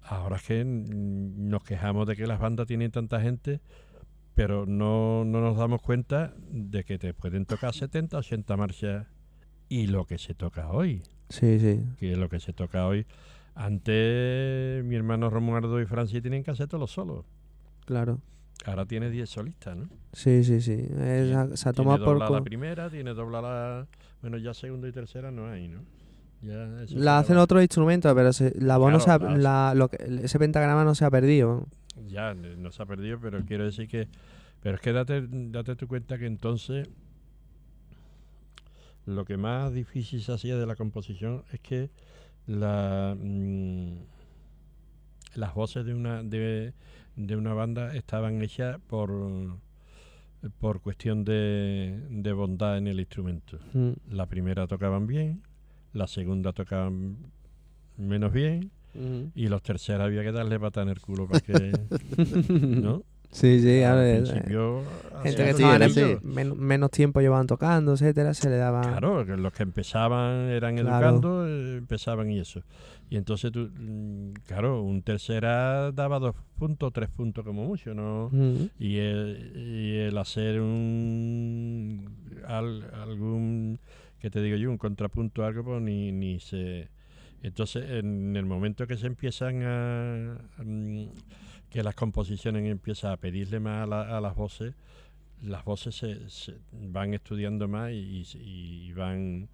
Ahora 0.02 0.38
es 0.38 0.44
que 0.44 0.64
nos 0.66 1.64
quejamos 1.64 2.08
de 2.08 2.16
que 2.16 2.26
las 2.26 2.40
bandas 2.40 2.68
tienen 2.68 2.92
tanta 2.92 3.22
gente, 3.22 3.62
pero 4.36 4.66
no, 4.66 5.24
no 5.26 5.42
nos 5.42 5.58
damos 5.58 5.82
cuenta 5.82 6.34
de 6.50 6.84
que 6.84 6.98
te 6.98 7.14
pueden 7.14 7.46
tocar 7.46 7.74
70, 7.74 8.18
80 8.18 8.58
marchas 8.58 9.08
y 9.70 9.88
lo 9.88 10.06
que 10.06 10.18
se 10.18 10.34
toca 10.34 10.70
hoy, 10.70 11.04
Sí, 11.32 11.60
sí. 11.60 11.80
que 12.00 12.12
es 12.12 12.18
lo 12.18 12.30
que 12.30 12.40
se 12.40 12.54
toca 12.54 12.86
hoy. 12.88 13.06
Antes 13.56 14.84
mi 14.86 14.96
hermano 14.96 15.30
Romualdo 15.30 15.82
y 15.82 15.86
Francis 15.86 16.22
tienen 16.22 16.44
que 16.44 16.52
hacer 16.52 16.68
todos 16.68 16.82
los 16.82 16.92
solos. 16.92 17.26
Claro. 17.86 18.20
Ahora 18.66 18.86
tiene 18.86 19.10
10 19.10 19.30
solistas, 19.30 19.76
¿no? 19.76 19.90
Sí, 20.14 20.44
sí, 20.44 20.62
sí. 20.62 20.74
Es- 21.00 21.60
se 21.60 21.70
ha 21.70 21.74
tomado 21.74 22.06
por... 22.06 22.20
la 22.32 22.42
primera, 22.42 22.90
tiene 22.90 23.14
doblada 23.14 23.80
la... 23.82 23.88
Bueno, 24.22 24.38
ya 24.38 24.54
segunda 24.54 24.88
y 24.88 24.92
tercera 24.92 25.32
no 25.32 25.48
hay, 25.50 25.68
¿no? 25.68 25.80
Ya 26.44 26.68
La 26.92 27.20
hacen 27.20 27.38
va- 27.38 27.44
otros 27.44 27.62
instrumentos, 27.62 28.14
pero 28.14 28.34
se- 28.34 28.54
la 28.60 28.78
voz 28.78 28.92
no 28.92 29.00
se 29.00 29.10
ha- 29.10 29.18
Claro, 29.20 29.38
la- 29.38 29.70
la- 29.70 29.74
lo 29.76 29.88
que- 29.90 29.98
ese 30.24 30.38
pentagrama 30.38 30.84
no 30.84 30.94
se 30.94 31.06
ha 31.06 31.10
perdido. 31.10 31.66
Ya, 32.08 32.34
no 32.36 32.72
se 32.72 32.84
ha 32.84 32.86
perdido, 32.86 33.20
pero 33.20 33.44
quiero 33.46 33.66
decir 33.66 33.88
que... 33.88 34.08
Pero 34.62 34.76
es 34.76 34.82
que 34.82 34.92
date, 34.94 35.26
date 35.28 35.76
tu 35.76 35.88
cuenta 35.88 36.20
que 36.20 36.28
entonces 36.28 36.88
lo 39.06 39.26
que 39.26 39.38
más 39.38 39.74
difícil 39.74 40.22
se 40.22 40.32
hacía 40.34 40.58
de 40.58 40.66
la 40.66 40.76
composición 40.76 41.44
es 41.52 41.60
que 41.60 41.90
la, 42.48 43.16
mm, 43.20 43.94
las 45.36 45.54
voces 45.54 45.86
de 45.86 45.94
una, 45.94 46.24
de, 46.24 46.74
de 47.16 47.36
una 47.36 47.54
banda 47.54 47.96
estaban 47.96 48.42
hechas 48.42 48.80
por, 48.88 49.12
por 50.60 50.82
cuestión 50.82 51.24
de, 51.24 52.06
de 52.10 52.34
bondad 52.34 52.78
en 52.78 52.88
el 52.88 53.00
instrumento. 53.00 53.58
Mm. 53.74 53.92
La 54.12 54.26
primera 54.28 54.68
tocaban 54.68 55.08
bien, 55.08 55.42
la 55.94 56.08
segunda 56.08 56.54
tocaban 56.54 57.18
menos 57.98 58.32
bien 58.32 58.72
Ujú. 58.96 59.32
y 59.36 59.48
los 59.48 59.62
terceros 59.62 60.02
había 60.06 60.22
que 60.24 60.32
darle 60.32 60.60
pata 60.60 60.82
en 60.82 60.90
el 60.90 61.00
culo 61.00 61.28
para 61.28 61.42
que... 61.42 61.72
¿No? 62.50 63.04
Sí, 63.32 63.62
sí, 63.62 63.82
a 63.82 63.96
ver, 63.96 64.24
principio, 64.24 64.82
eh, 64.82 64.84
gente 65.24 65.44
que 65.44 65.50
estaban 65.52 65.82
en- 65.84 66.20
men- 66.24 66.58
menos 66.58 66.92
tiempo 66.92 67.22
llevaban 67.22 67.48
tocando, 67.48 67.94
etcétera, 67.94 68.34
se 68.34 68.50
le 68.50 68.58
daba. 68.58 68.82
Claro, 68.82 69.24
los 69.24 69.54
que 69.54 69.64
empezaban 69.64 70.50
eran 70.50 70.76
Claro. 70.78 71.08
educando, 71.08 71.48
eh, 71.48 71.78
empezaban 71.78 72.30
y 72.30 72.40
eso. 72.40 72.62
Y 73.10 73.16
entonces, 73.18 73.52
tú, 73.52 73.70
mm, 73.74 74.34
claro, 74.46 74.82
un 74.84 75.02
tercera 75.02 75.92
daba 75.94 76.20
dos 76.20 76.36
puntos, 76.58 76.92
tres 76.92 77.10
puntos 77.10 77.46
como 77.46 77.64
mucho, 77.66 77.94
¿no? 77.94 78.30
Y, 78.80 78.98
el, 78.98 79.54
y 79.56 79.98
el 80.00 80.18
hacer 80.18 80.60
un 80.62 82.10
al- 82.48 82.90
algún, 82.94 83.80
que 84.20 84.30
te 84.30 84.42
digo 84.42 84.58
yo, 84.58 84.70
un 84.70 84.78
contrapunto 84.78 85.44
algo, 85.46 85.64
pues 85.64 85.82
ni, 85.82 86.12
ni 86.12 86.40
se 86.40 86.90
Entonces, 87.44 87.90
en 87.90 88.36
el 88.36 88.46
momento 88.46 88.86
que 88.88 88.98
se 88.98 89.08
empiezan 89.08 89.64
a... 89.64 90.38
mm, 90.64 91.06
que 91.72 91.82
las 91.84 91.96
composiciones 91.96 92.70
empiezan 92.70 93.12
a 93.14 93.18
pedirle 93.18 93.60
más 93.60 93.84
a, 93.84 93.88
la- 93.88 94.18
a 94.18 94.22
las 94.22 94.36
voces, 94.36 94.76
las 95.42 95.64
voces 95.66 95.96
se, 95.96 96.30
se 96.30 96.56
van 96.72 97.14
estudiando 97.16 97.68
más 97.68 97.92
y, 97.92 98.24
y 98.36 98.94
van... 98.94 99.50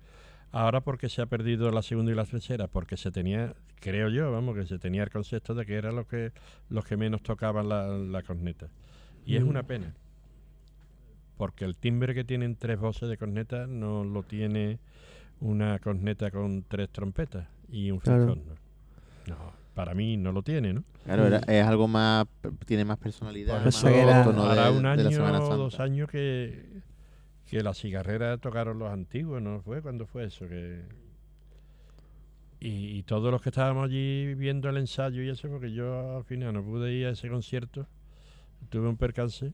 Ahora 0.52 0.82
porque 0.82 1.08
se 1.10 1.22
ha 1.22 1.26
perdido 1.28 1.72
la 1.72 1.82
segunda 1.82 2.12
y 2.12 2.16
la 2.16 2.26
tercera, 2.26 2.68
porque 2.68 2.98
se 2.98 3.12
tenía, 3.12 3.54
creo 3.80 4.10
yo, 4.10 4.32
vamos, 4.32 4.56
que 4.56 4.66
se 4.66 4.80
tenía 4.80 5.04
el 5.04 5.10
concepto 5.10 5.54
de 5.54 5.66
que 5.66 5.76
eran 5.76 5.96
los 5.96 6.08
que, 6.08 6.32
los 6.70 6.84
que 6.86 6.98
menos 6.98 7.22
tocaban 7.22 7.70
la, 7.70 7.88
la 7.88 8.24
corneta. 8.24 8.68
Y 9.26 9.36
es 9.36 9.44
una 9.44 9.64
pena 9.64 9.94
porque 11.38 11.66
el 11.66 11.76
timbre 11.78 12.16
que 12.16 12.24
tienen 12.24 12.56
tres 12.56 12.80
voces 12.80 13.10
de 13.10 13.18
corneta 13.18 13.68
no 13.68 14.04
lo 14.04 14.24
tiene 14.24 14.80
una 15.40 15.78
corneta 15.80 16.32
con 16.32 16.64
tres 16.64 16.90
trompetas 16.90 17.48
y 17.70 17.92
un 17.92 18.00
Claro. 18.00 18.36
No, 19.28 19.54
para 19.78 19.94
mí 19.94 20.18
no 20.18 20.32
lo 20.32 20.42
tiene, 20.42 20.74
¿no? 20.74 20.84
Claro, 21.06 21.28
era- 21.28 21.38
es 21.48 21.64
algo 21.64 21.88
más. 21.88 22.26
Tiene 22.66 22.84
más 22.84 22.98
personalidad. 22.98 23.54
Por 23.58 23.66
más 23.66 23.76
eso 23.78 23.88
de- 23.88 24.02
hará 24.02 24.72
un 24.72 24.86
año 24.88 25.24
o 25.24 25.56
dos 25.56 25.80
años 25.80 26.10
que, 26.10 26.82
que 27.46 27.62
la 27.62 27.76
cigarrera 27.76 28.40
tocaron 28.40 28.80
los 28.80 28.90
antiguos, 28.92 29.40
¿no 29.40 29.62
fue? 29.62 29.84
¿Cuándo 29.84 30.08
fue 30.08 30.26
eso? 30.26 30.48
Que 30.48 30.82
y, 32.60 32.98
y 32.98 33.04
todos 33.04 33.32
los 33.32 33.40
que 33.44 33.50
estábamos 33.50 33.86
allí 33.86 34.34
viendo 34.34 34.68
el 34.68 34.78
ensayo 34.78 35.22
y 35.22 35.30
eso, 35.30 35.48
porque 35.48 35.72
yo 35.72 36.18
al 36.18 36.24
final 36.24 36.56
no 36.56 36.64
pude 36.64 36.92
ir 36.92 37.06
a 37.06 37.12
ese 37.12 37.30
concierto, 37.30 37.86
tuve 38.70 38.90
un 38.90 38.98
percance, 38.98 39.54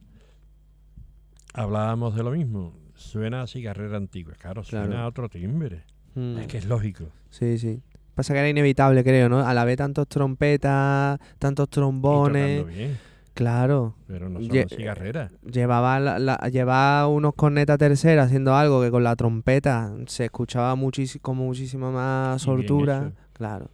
hablábamos 1.52 2.14
de 2.16 2.22
lo 2.22 2.30
mismo. 2.30 2.74
Suena 2.94 3.42
a 3.42 3.46
cigarrera 3.46 3.98
antigua, 3.98 4.34
claro, 4.38 4.64
suena 4.64 4.86
Claro. 4.86 5.02
a 5.02 5.06
otro 5.08 5.28
timbre. 5.28 5.84
Mm. 6.14 6.38
Es 6.38 6.46
que 6.46 6.56
es 6.58 6.64
lógico. 6.66 7.10
Sí, 7.28 7.58
sí. 7.58 7.82
Pasa 8.14 8.32
que 8.32 8.38
era 8.40 8.48
inevitable, 8.48 9.02
creo, 9.02 9.28
¿no? 9.28 9.40
A 9.40 9.52
la 9.54 9.64
vez 9.64 9.76
tantos 9.76 10.06
trompetas, 10.08 11.18
tantos 11.38 11.68
trombones. 11.68 12.66
bien. 12.66 12.98
Claro. 13.34 13.96
Pero 14.06 14.28
no 14.28 14.38
son 14.40 14.48
Lle- 14.48 14.68
cigarreras. 14.68 15.32
Llevaba, 15.42 15.98
la- 15.98 16.20
la- 16.20 16.36
llevaba 16.52 17.08
unos 17.08 17.34
cornetas 17.34 17.78
terceras 17.78 18.26
haciendo 18.26 18.54
algo 18.54 18.80
que 18.80 18.92
con 18.92 19.02
la 19.02 19.16
trompeta 19.16 19.92
se 20.06 20.26
escuchaba 20.26 20.76
con 21.20 21.36
muchísima 21.38 21.90
más 21.90 22.40
Y 22.40 22.44
soltura. 22.44 23.10
Claro. 23.32 23.70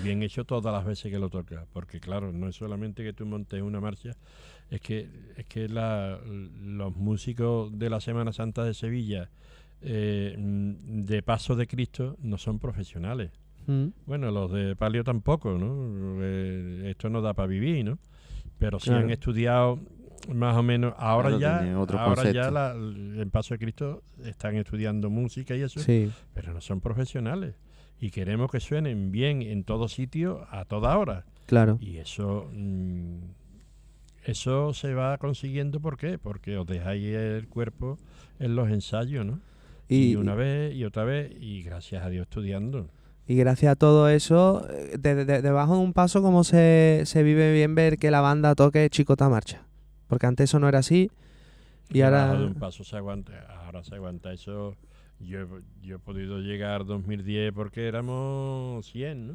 Y 0.00 0.02
bien 0.02 0.20
hecho 0.24 0.44
todas 0.44 0.74
las 0.74 0.84
veces 0.84 1.12
que 1.12 1.18
lo 1.20 1.28
toca, 1.30 1.64
porque 1.72 2.00
claro, 2.00 2.32
no 2.32 2.48
es 2.48 2.56
solamente 2.56 3.04
que 3.04 3.12
tú 3.12 3.24
montes 3.26 3.62
una 3.62 3.80
marcha, 3.80 4.16
es 4.68 4.80
que 4.80 5.08
es 5.36 5.46
que 5.46 5.68
la- 5.68 6.18
los 6.26 6.96
músicos 6.96 7.78
de 7.78 7.90
la 7.90 8.00
Semana 8.00 8.32
Santa 8.32 8.64
de 8.64 8.74
Sevilla 8.74 9.30
eh, 9.86 10.34
mm, 10.36 11.04
de 11.04 11.22
Paso 11.22 11.54
de 11.54 11.66
Cristo 11.68 12.16
no 12.20 12.38
son 12.38 12.58
profesionales. 12.58 13.30
Mm. 13.66 13.86
Bueno, 14.06 14.30
los 14.30 14.52
de 14.52 14.76
Palio 14.76 15.04
tampoco, 15.04 15.56
¿no? 15.58 16.18
Eh, 16.22 16.90
esto 16.90 17.08
no 17.08 17.20
da 17.22 17.32
para 17.34 17.46
vivir, 17.48 17.84
¿no? 17.84 17.98
Pero 18.58 18.78
si 18.78 18.90
Claro. 18.90 19.04
han 19.04 19.10
estudiado 19.10 19.78
más 20.32 20.56
o 20.56 20.62
menos, 20.62 20.94
ahora 20.96 21.36
Claro, 21.36 21.64
ya, 21.66 21.78
otro 21.80 21.98
ahora 21.98 22.30
ya 22.32 22.50
la- 22.50 22.72
en 22.72 23.30
Paso 23.30 23.54
de 23.54 23.58
Cristo 23.58 24.02
están 24.24 24.56
estudiando 24.56 25.10
música 25.10 25.54
y 25.54 25.62
eso, 25.62 25.80
Sí. 25.80 26.10
pero 26.32 26.52
no 26.54 26.60
son 26.60 26.80
profesionales. 26.80 27.56
Y 28.00 28.10
queremos 28.10 28.50
que 28.50 28.60
suenen 28.60 29.12
bien 29.12 29.42
en 29.42 29.64
todo 29.64 29.86
sitio, 29.88 30.46
a 30.50 30.64
toda 30.64 30.96
hora. 30.98 31.24
Claro. 31.46 31.76
Y 31.80 31.98
eso, 31.98 32.48
mm, 32.54 33.18
eso 34.24 34.72
se 34.72 34.94
va 34.94 35.18
consiguiendo, 35.18 35.80
¿por 35.80 35.96
qué? 35.98 36.18
Porque 36.18 36.56
os 36.56 36.66
dejáis 36.66 37.04
el 37.14 37.46
cuerpo 37.48 37.98
en 38.38 38.56
los 38.56 38.70
ensayos, 38.70 39.26
¿no? 39.26 39.40
Y- 39.88 40.12
Y, 40.12 40.16
una 40.16 40.34
vez 40.34 40.74
y 40.74 40.84
otra 40.84 41.04
vez, 41.04 41.30
y 41.38 41.62
gracias 41.62 42.02
a 42.04 42.08
Dios 42.08 42.22
estudiando. 42.22 42.88
Y 43.26 43.36
gracias 43.36 43.72
a 43.72 43.76
todo 43.76 44.08
eso, 44.08 44.66
eh, 44.70 44.96
de- 44.98 45.24
de- 45.24 45.40
debajo 45.42 45.74
de 45.76 45.82
un 45.82 45.92
paso, 45.94 46.20
como 46.22 46.44
se, 46.44 47.02
se 47.06 47.22
vive 47.22 47.52
bien 47.52 47.74
ver 47.74 47.96
que 47.98 48.10
la 48.10 48.20
banda 48.20 48.54
toque 48.54 48.88
Chicota 48.90 49.28
Marcha. 49.28 49.62
Porque 50.08 50.26
antes 50.26 50.50
eso 50.50 50.58
no 50.60 50.68
era 50.68 50.80
así. 50.80 51.10
Y 51.90 51.98
Debajo 52.00 52.16
ahora. 52.26 52.40
de 52.40 52.46
un 52.46 52.54
paso 52.54 52.84
se 52.84 52.96
aguanta, 52.96 53.32
ahora 53.64 53.82
se 53.82 53.94
aguanta 53.94 54.32
eso. 54.32 54.76
Yo, 55.20 55.40
he- 55.40 55.46
yo 55.86 55.96
he 55.96 55.98
podido 55.98 56.40
llegar 56.40 56.84
2010 56.84 57.52
porque 57.54 57.86
éramos 57.88 58.84
100, 58.90 59.26
¿no? 59.28 59.34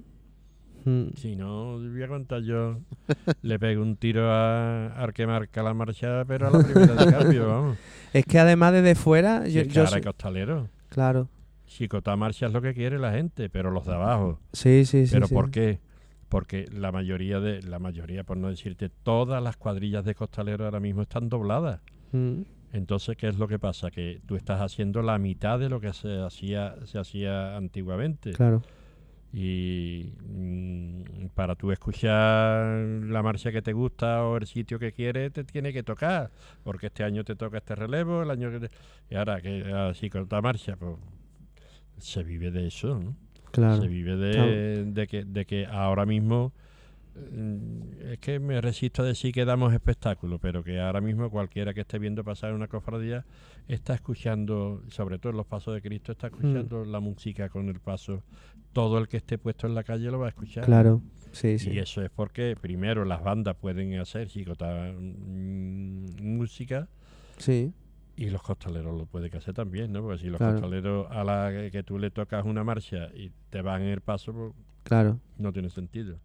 Mm. 0.85 1.09
Si 1.15 1.35
no, 1.35 1.77
voy 1.79 2.03
a 2.03 2.07
contar 2.07 2.41
yo. 2.41 2.79
Le 3.41 3.57
pego 3.59 3.81
un 3.81 3.97
tiro 3.97 4.31
a, 4.31 4.87
al 4.87 5.13
que 5.13 5.25
marca 5.27 5.61
la 5.63 5.73
marcha, 5.73 6.23
pero 6.25 6.47
a 6.47 6.51
la 6.51 6.63
primera 6.63 6.93
de 7.05 7.11
cambio, 7.17 7.47
vamos. 7.47 7.77
Es 8.13 8.25
que 8.25 8.39
además 8.39 8.73
desde 8.73 8.95
fuera. 8.95 9.47
Yo, 9.47 9.61
es 9.61 9.67
que 9.67 9.73
yo 9.73 9.83
ahora 9.83 9.97
hay 9.97 10.03
costalero. 10.03 10.67
Claro. 10.89 11.27
Chicota 11.69 12.15
marcha 12.15 12.47
es 12.47 12.51
lo 12.53 12.61
que 12.61 12.73
quiere 12.73 12.97
la 12.97 13.11
gente, 13.11 13.49
pero 13.49 13.69
los 13.71 13.85
de 13.85 13.93
abajo. 13.93 14.39
Sí, 14.53 14.85
sí, 14.85 15.05
sí. 15.05 15.13
¿Pero 15.13 15.27
sí. 15.27 15.33
por 15.33 15.51
qué? 15.51 15.79
Porque 16.27 16.67
la 16.71 16.91
mayoría 16.91 17.39
de, 17.39 17.61
la 17.61 17.79
mayoría, 17.79 18.23
por 18.23 18.37
no 18.37 18.49
decirte, 18.49 18.89
todas 18.89 19.41
las 19.41 19.55
cuadrillas 19.55 20.03
de 20.03 20.15
costaleros 20.15 20.65
ahora 20.65 20.79
mismo 20.79 21.03
están 21.03 21.29
dobladas. 21.29 21.79
Mm. 22.11 22.41
Entonces, 22.73 23.15
¿qué 23.17 23.27
es 23.27 23.37
lo 23.37 23.47
que 23.47 23.59
pasa? 23.59 23.91
Que 23.91 24.19
tú 24.25 24.35
estás 24.35 24.61
haciendo 24.61 25.01
la 25.01 25.17
mitad 25.17 25.59
de 25.59 25.69
lo 25.69 25.79
que 25.79 25.93
se 25.93 26.19
hacía, 26.19 26.75
se 26.85 26.99
hacía 26.99 27.55
antiguamente. 27.55 28.33
Claro. 28.33 28.61
Y 29.31 30.13
mm, 30.27 31.27
para 31.35 31.55
tú 31.55 31.71
escuchar 31.71 32.65
la 32.75 33.21
marcha 33.21 33.51
que 33.51 33.61
te 33.61 33.73
gusta 33.73 34.23
o 34.25 34.37
el 34.37 34.47
sitio 34.47 34.79
que 34.79 34.91
quieres, 34.91 35.31
te 35.33 35.43
tiene 35.43 35.71
que 35.71 35.83
tocar. 35.83 36.31
Porque 36.63 36.87
este 36.87 37.03
año 37.03 37.23
te 37.23 37.35
toca 37.35 37.59
este 37.59 37.75
relevo, 37.75 38.23
el 38.23 38.31
año 38.31 38.51
que 38.51 38.67
te- 38.67 38.71
Y 39.09 39.15
ahora 39.15 39.39
que 39.39 39.71
así 39.71 40.09
con 40.09 40.23
esta 40.23 40.41
marcha, 40.41 40.75
pues 40.75 40.95
se 41.99 42.23
vive 42.23 42.51
de 42.51 42.67
eso, 42.67 42.99
¿no? 42.99 43.15
Claro. 43.51 43.81
Se 43.81 43.87
vive 43.87 44.15
Claro. 44.31 44.91
de, 44.91 45.07
que, 45.07 45.25
de 45.25 45.45
que 45.45 45.65
ahora 45.65 46.05
mismo 46.05 46.53
mm, 47.15 48.11
es 48.11 48.19
que 48.19 48.39
me 48.39 48.61
resisto 48.61 49.01
a 49.01 49.05
decir 49.05 49.33
que 49.33 49.43
damos 49.45 49.73
espectáculo, 49.73 50.37
pero 50.39 50.63
que 50.63 50.79
ahora 50.79 51.01
mismo 51.01 51.29
cualquiera 51.29 51.73
que 51.73 51.81
esté 51.81 51.97
viendo 51.99 52.23
pasar 52.23 52.53
una 52.53 52.67
cofradía 52.67 53.25
está 53.67 53.93
escuchando, 53.95 54.83
sobre 54.89 55.17
todo 55.19 55.31
en 55.31 55.37
los 55.37 55.45
pasos 55.47 55.73
de 55.73 55.81
Cristo, 55.81 56.11
está 56.11 56.27
escuchando 56.27 56.85
la 56.85 56.99
música 56.99 57.49
con 57.49 57.69
el 57.69 57.79
paso. 57.79 58.23
Todo 58.73 58.99
el 58.99 59.07
que 59.07 59.17
esté 59.17 59.37
puesto 59.39 59.65
en 59.65 59.73
la 59.73 59.83
calle 59.83 60.11
lo 60.11 60.19
va 60.19 60.27
a 60.27 60.29
escuchar. 60.29 60.65
Claro. 60.65 61.01
Sí, 61.31 61.57
sí. 61.59 61.71
Y 61.71 61.79
eso 61.79 62.03
es 62.03 62.09
porque 62.11 62.55
primero 62.59 63.03
las 63.05 63.23
bandas 63.23 63.55
pueden 63.55 63.93
hacer 63.99 64.27
chicota 64.27 64.91
mm, 64.97 66.21
música 66.21 66.87
Sí. 67.37 67.71
Y 68.21 68.29
los 68.29 68.41
costaleros 68.41 68.97
lo 68.97 69.05
pueden 69.05 69.33
hacer 69.33 69.53
también, 69.53 69.93
¿no? 69.93 70.01
Porque 70.01 70.17
si 70.23 70.27
los 70.27 70.37
Claro. 70.39 70.53
costaleros 70.59 71.07
a 71.09 71.23
la 71.23 71.51
que, 71.51 71.71
que 71.71 71.83
tú 71.83 71.97
le 71.97 72.11
tocas 72.11 72.43
una 72.45 72.65
marcha 72.65 73.07
y 73.15 73.31
te 73.49 73.61
van 73.61 73.81
en 73.81 73.87
el 73.89 74.01
paso, 74.01 74.33
pues 74.33 74.51
Claro. 74.83 75.19
no 75.37 75.53
tiene 75.53 75.69
sentido. 75.69 76.17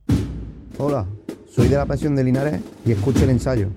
Hola, 0.79 1.07
soy 1.49 1.69
de 1.69 1.77
la 1.77 1.87
Pasión 1.87 2.17
de 2.17 2.25
Linares 2.25 2.61
y 2.85 2.91
escucho 2.91 3.23
el 3.23 3.31
ensayo. 3.31 3.69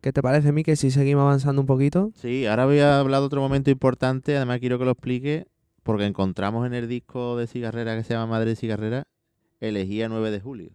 ¿Qué 0.00 0.12
te 0.12 0.22
parece, 0.22 0.52
Mike, 0.52 0.76
si 0.76 0.90
seguimos 0.90 1.22
avanzando 1.22 1.60
un 1.60 1.66
poquito? 1.66 2.12
Sí, 2.14 2.46
ahora 2.46 2.66
voy 2.66 2.78
a 2.78 3.00
hablar 3.00 3.20
de 3.20 3.26
otro 3.26 3.40
momento 3.40 3.70
importante, 3.70 4.36
además 4.36 4.60
quiero 4.60 4.78
que 4.78 4.84
lo 4.84 4.92
explique, 4.92 5.46
porque 5.82 6.06
encontramos 6.06 6.66
en 6.66 6.74
el 6.74 6.88
disco 6.88 7.36
de 7.36 7.46
Cigarrera 7.46 7.96
que 7.96 8.04
se 8.04 8.14
llama 8.14 8.26
Madre 8.26 8.50
de 8.50 8.56
Cigarrera, 8.56 9.04
elegía 9.60 10.08
9 10.08 10.30
de 10.30 10.40
julio. 10.40 10.70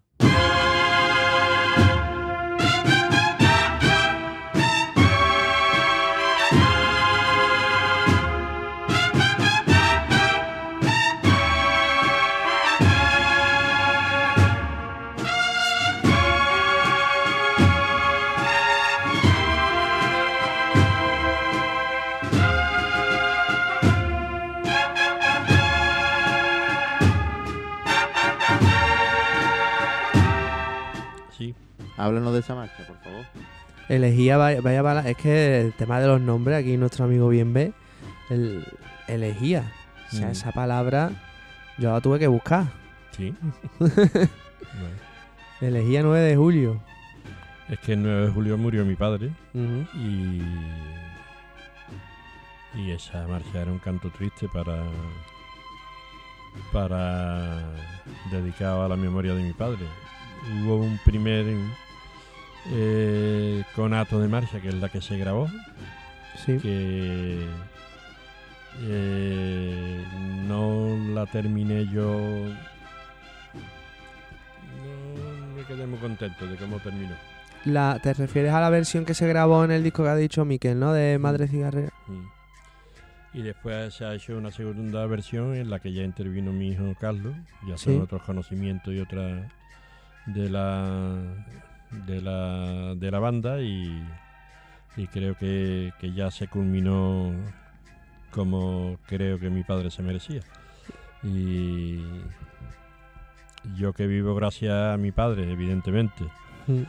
Háblanos 31.97 32.33
de 32.33 32.39
esa 32.39 32.55
marcha, 32.55 32.85
por 32.87 32.97
favor. 32.97 33.25
Elegía, 33.89 34.37
vaya, 34.37 34.61
vaya 34.61 34.81
bala- 34.81 35.07
es 35.09 35.17
que 35.17 35.61
el 35.61 35.73
tema 35.73 35.99
de 35.99 36.07
los 36.07 36.21
nombres, 36.21 36.57
aquí 36.59 36.77
nuestro 36.77 37.05
amigo 37.05 37.27
bien 37.29 37.53
ve, 37.53 37.73
el, 38.29 38.65
elegía. 39.07 39.71
O 40.11 40.15
sea, 40.15 40.27
Mm. 40.27 40.31
esa 40.31 40.51
palabra 40.51 41.11
yo 41.77 41.91
la 41.91 42.01
tuve 42.01 42.19
que 42.19 42.27
buscar. 42.27 42.65
Sí. 43.11 43.33
Elegía 45.61 46.01
9 46.03 46.19
de 46.21 46.35
julio. 46.35 46.81
Es 47.69 47.79
que 47.79 47.93
el 47.93 48.03
9 48.03 48.25
de 48.27 48.31
julio 48.31 48.57
murió 48.57 48.83
mi 48.85 48.95
padre 48.95 49.31
y, 49.53 50.41
y 52.75 52.91
esa 52.91 53.25
marcha 53.27 53.61
era 53.61 53.71
un 53.71 53.79
canto 53.79 54.09
triste 54.09 54.47
para 54.53 54.83
para 56.71 57.61
dedicado 58.31 58.83
a 58.83 58.89
la 58.89 58.95
memoria 58.95 59.33
de 59.33 59.43
mi 59.43 59.53
padre. 59.53 59.85
Hubo 60.65 60.77
un 60.77 60.99
primer 61.05 61.45
eh, 62.71 63.63
conato 63.75 64.19
de 64.19 64.27
marcha 64.27 64.59
que 64.59 64.69
es 64.69 64.75
la 64.75 64.89
que 64.89 65.01
se 65.01 65.17
grabó, 65.17 65.47
Sí. 66.45 66.57
que 66.59 67.45
Eh, 68.81 70.03
no 70.47 70.97
la 71.13 71.25
terminé 71.27 71.85
yo. 71.93 72.19
No 74.83 75.55
me 75.55 75.63
quedé 75.63 75.85
muy 75.85 75.99
contento 75.99 76.47
de 76.47 76.55
cómo 76.55 76.79
terminó. 76.79 77.13
La, 77.65 77.99
¿Te 78.01 78.13
refieres 78.13 78.51
a 78.51 78.59
la 78.59 78.69
versión 78.69 79.05
que 79.05 79.13
se 79.13 79.27
grabó 79.27 79.63
en 79.63 79.71
el 79.71 79.83
disco 79.83 80.03
que 80.03 80.09
ha 80.09 80.15
dicho 80.15 80.43
Miquel, 80.43 80.79
¿no? 80.79 80.91
De 80.91 81.17
Madre 81.19 81.47
Cigarrera. 81.47 81.93
Y 83.33 83.41
después 83.41 83.93
se 83.93 84.05
ha 84.05 84.13
hecho 84.15 84.37
una 84.37 84.51
segunda 84.51 85.05
versión 85.05 85.55
en 85.55 85.69
la 85.69 85.79
que 85.79 85.93
ya 85.93 86.03
intervino 86.03 86.51
mi 86.51 86.69
hijo 86.69 86.93
Carlos, 86.99 87.33
ya 87.67 87.77
Sí. 87.77 87.85
son 87.85 88.01
otros 88.01 88.21
conocimientos 88.23 88.93
y 88.93 88.99
otra 88.99 89.47
de 90.25 90.49
la 90.49 91.15
de 92.05 92.21
la 92.21 92.95
de 92.95 93.11
la 93.11 93.19
banda 93.19 93.61
y, 93.61 94.03
y 94.97 95.07
creo 95.07 95.35
que, 95.35 95.93
que 95.99 96.13
ya 96.13 96.31
se 96.31 96.47
culminó 96.47 97.31
como 98.31 98.97
creo 99.05 99.39
que 99.39 99.49
mi 99.49 99.63
padre 99.63 99.91
se 99.91 100.01
merecía. 100.01 100.41
Y 101.23 102.01
yo 103.75 103.93
que 103.93 104.07
vivo 104.07 104.35
gracias 104.35 104.93
a 104.93 104.97
mi 104.97 105.11
padre, 105.11 105.51
evidentemente 105.51 106.23
Mm. 106.65 106.83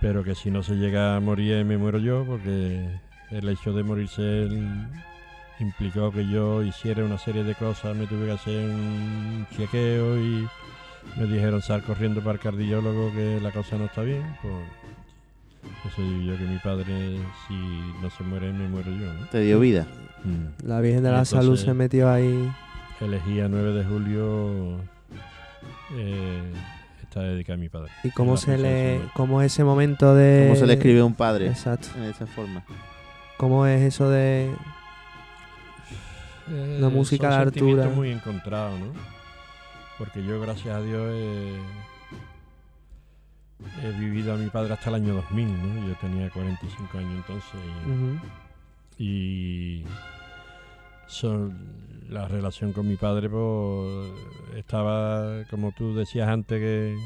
pero 0.00 0.22
que 0.22 0.36
si 0.36 0.48
no 0.48 0.62
se 0.62 0.74
llega 0.76 1.16
a 1.16 1.20
morir 1.20 1.64
me 1.64 1.76
muero 1.76 1.98
yo 1.98 2.24
porque 2.24 2.88
el 3.32 3.48
hecho 3.48 3.72
de 3.72 3.82
morirse 3.82 4.44
él 4.44 4.86
implicó 5.58 6.12
que 6.12 6.28
yo 6.28 6.62
hiciera 6.62 7.04
una 7.04 7.18
serie 7.18 7.42
de 7.42 7.56
cosas, 7.56 7.96
me 7.96 8.06
tuve 8.06 8.26
que 8.26 8.32
hacer 8.32 8.70
un 8.70 9.44
chequeo 9.56 10.18
y 10.20 10.46
me 11.16 11.26
dijeron 11.26 11.62
sal 11.62 11.82
corriendo 11.82 12.20
para 12.20 12.32
el 12.34 12.40
cardiólogo 12.40 13.12
que 13.12 13.40
la 13.40 13.50
cosa 13.52 13.76
no 13.76 13.86
está 13.86 14.02
bien, 14.02 14.22
pues 14.42 14.54
eso 15.92 16.02
digo 16.02 16.32
yo 16.32 16.38
que 16.38 16.44
mi 16.44 16.58
padre 16.58 17.18
si 17.46 17.54
no 18.02 18.10
se 18.10 18.22
muere 18.24 18.52
me 18.52 18.68
muero 18.68 18.90
yo, 18.90 19.12
¿no? 19.12 19.26
Te 19.26 19.40
dio 19.40 19.58
vida. 19.60 19.86
Mm. 20.24 20.66
La 20.66 20.80
Virgen 20.80 21.02
de 21.02 21.08
Y 21.10 21.12
la 21.12 21.24
Salud 21.24 21.56
se 21.56 21.72
metió 21.74 22.10
ahí. 22.10 22.50
Elegí 23.00 23.40
a 23.40 23.48
9 23.48 23.72
de 23.72 23.84
julio 23.84 24.78
eh, 25.94 26.52
está 27.02 27.20
dedicada 27.20 27.54
a 27.54 27.60
mi 27.60 27.68
padre. 27.68 27.90
¿Y 28.04 28.10
cómo 28.10 28.36
se 28.36 28.52
de 28.52 28.58
le, 28.58 29.00
cómo 29.14 29.42
es 29.42 29.52
ese 29.52 29.64
momento 29.64 30.14
de... 30.14 30.46
¿Cómo 30.48 30.58
se 30.58 30.66
le 30.66 30.74
escribe 30.74 31.00
a 31.00 31.04
un 31.04 31.14
padre? 31.14 31.46
Exacto. 31.48 31.88
En 31.96 32.04
esa 32.04 32.26
forma. 32.26 32.62
¿Cómo 33.36 33.66
es 33.66 33.82
eso 33.82 34.08
de 34.08 34.50
Eh, 36.48 36.78
la 36.80 36.88
música 36.88 37.28
a 37.28 37.30
son 37.32 37.38
la 37.38 37.44
sentimientos 37.44 37.84
altura? 37.86 37.96
muy 37.96 38.10
encontrados, 38.12 38.78
¿no? 38.80 39.15
Porque 39.98 40.22
yo, 40.24 40.40
gracias 40.40 40.74
a 40.76 40.82
Dios, 40.82 41.12
he, 41.14 41.58
he 43.86 43.92
vivido 43.98 44.34
a 44.34 44.36
mi 44.36 44.48
padre 44.50 44.74
hasta 44.74 44.90
el 44.90 44.96
año 44.96 45.14
2000, 45.14 45.46
¿no? 45.48 45.88
Yo 45.88 45.94
tenía 46.00 46.30
45 46.30 46.98
años 46.98 47.12
entonces. 47.16 47.60
Y, 48.98 49.84
son, 51.06 51.56
la 52.08 52.28
relación 52.28 52.72
con 52.72 52.86
mi 52.88 52.96
padre, 52.96 53.28
pues, 53.30 54.10
estaba, 54.56 55.44
como 55.50 55.72
tú 55.72 55.94
decías 55.94 56.28
antes, 56.28 56.60
que, 56.60 56.96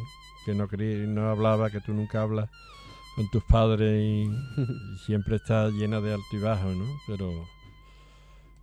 que 0.47 0.55
no, 0.55 0.69
quería- 0.69 1.07
no 1.07 1.29
hablaba, 1.31 1.71
que 1.71 1.81
tú 1.81 1.93
nunca 1.93 2.23
hablas 2.23 2.49
con 3.17 3.29
tus 3.31 3.43
padres 3.45 4.03
y, 4.03 4.23
y 4.95 4.99
siempre 5.05 5.37
está 5.37 5.69
llena 5.71 6.01
de 6.01 6.13
alto 6.15 6.27
y 6.33 6.39
bajo, 6.39 6.69
¿no? 6.71 6.87
Pero 7.07 7.31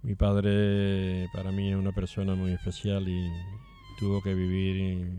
mi 0.04 0.16
padre 0.16 1.28
para 1.34 1.52
mí 1.52 1.70
es 1.70 1.76
una 1.76 1.92
persona 1.92 2.34
muy 2.36 2.52
especial 2.54 3.08
y 3.08 3.30
tuvo 3.98 4.22
que 4.22 4.34
vivir 4.34 5.10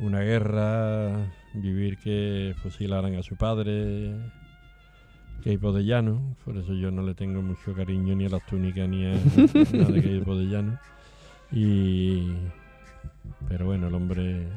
una 0.00 0.20
guerra, 0.20 1.32
vivir 1.54 1.98
que 1.98 2.54
fusilaran 2.62 3.14
a 3.16 3.22
su 3.22 3.36
padre, 3.36 4.14
Keipo 5.42 5.72
de 5.72 5.84
Llano, 5.84 6.36
por 6.44 6.56
eso 6.56 6.74
yo 6.74 6.90
no 6.90 7.02
le 7.02 7.14
tengo 7.14 7.42
mucho 7.42 7.74
cariño 7.74 8.14
ni 8.14 8.26
a 8.26 8.28
las 8.28 8.44
túnicas 8.46 8.88
ni 8.88 9.06
a 9.06 9.12
nada 9.72 9.90
de 9.90 10.02
Keipo 10.02 10.36
de 10.36 10.44
Llano. 10.46 10.78
Y 11.50 12.32
pero 13.48 13.66
bueno, 13.66 13.88
el 13.88 13.94
hombre 13.94 14.48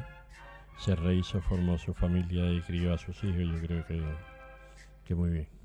se 0.78 0.94
rehizo, 0.94 1.40
formó 1.40 1.78
su 1.78 1.94
familia 1.94 2.50
y 2.52 2.60
crió 2.60 2.92
a 2.92 2.98
sus 2.98 3.16
hijos, 3.24 3.40
yo 3.40 3.66
creo 3.66 3.86
que, 3.86 4.02
que 5.04 5.14
muy 5.14 5.30
bien. 5.30 5.61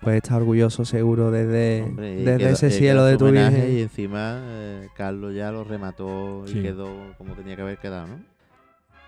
Puedes 0.00 0.22
estar 0.22 0.38
orgulloso 0.40 0.84
seguro 0.84 1.30
desde, 1.30 1.82
Hombre, 1.82 2.16
desde 2.16 2.38
quedó- 2.38 2.48
ese 2.50 2.70
cielo 2.70 3.04
de 3.04 3.16
tu 3.16 3.26
Virgen. 3.30 3.76
Y 3.76 3.80
encima 3.82 4.38
eh, 4.44 4.88
Carlos 4.96 5.34
ya 5.34 5.50
lo 5.50 5.64
remató 5.64 6.44
y 6.46 6.62
quedó 6.62 6.88
como 7.18 7.34
tenía 7.34 7.56
que 7.56 7.62
haber 7.62 7.78
quedado, 7.78 8.06
¿no? 8.06 8.20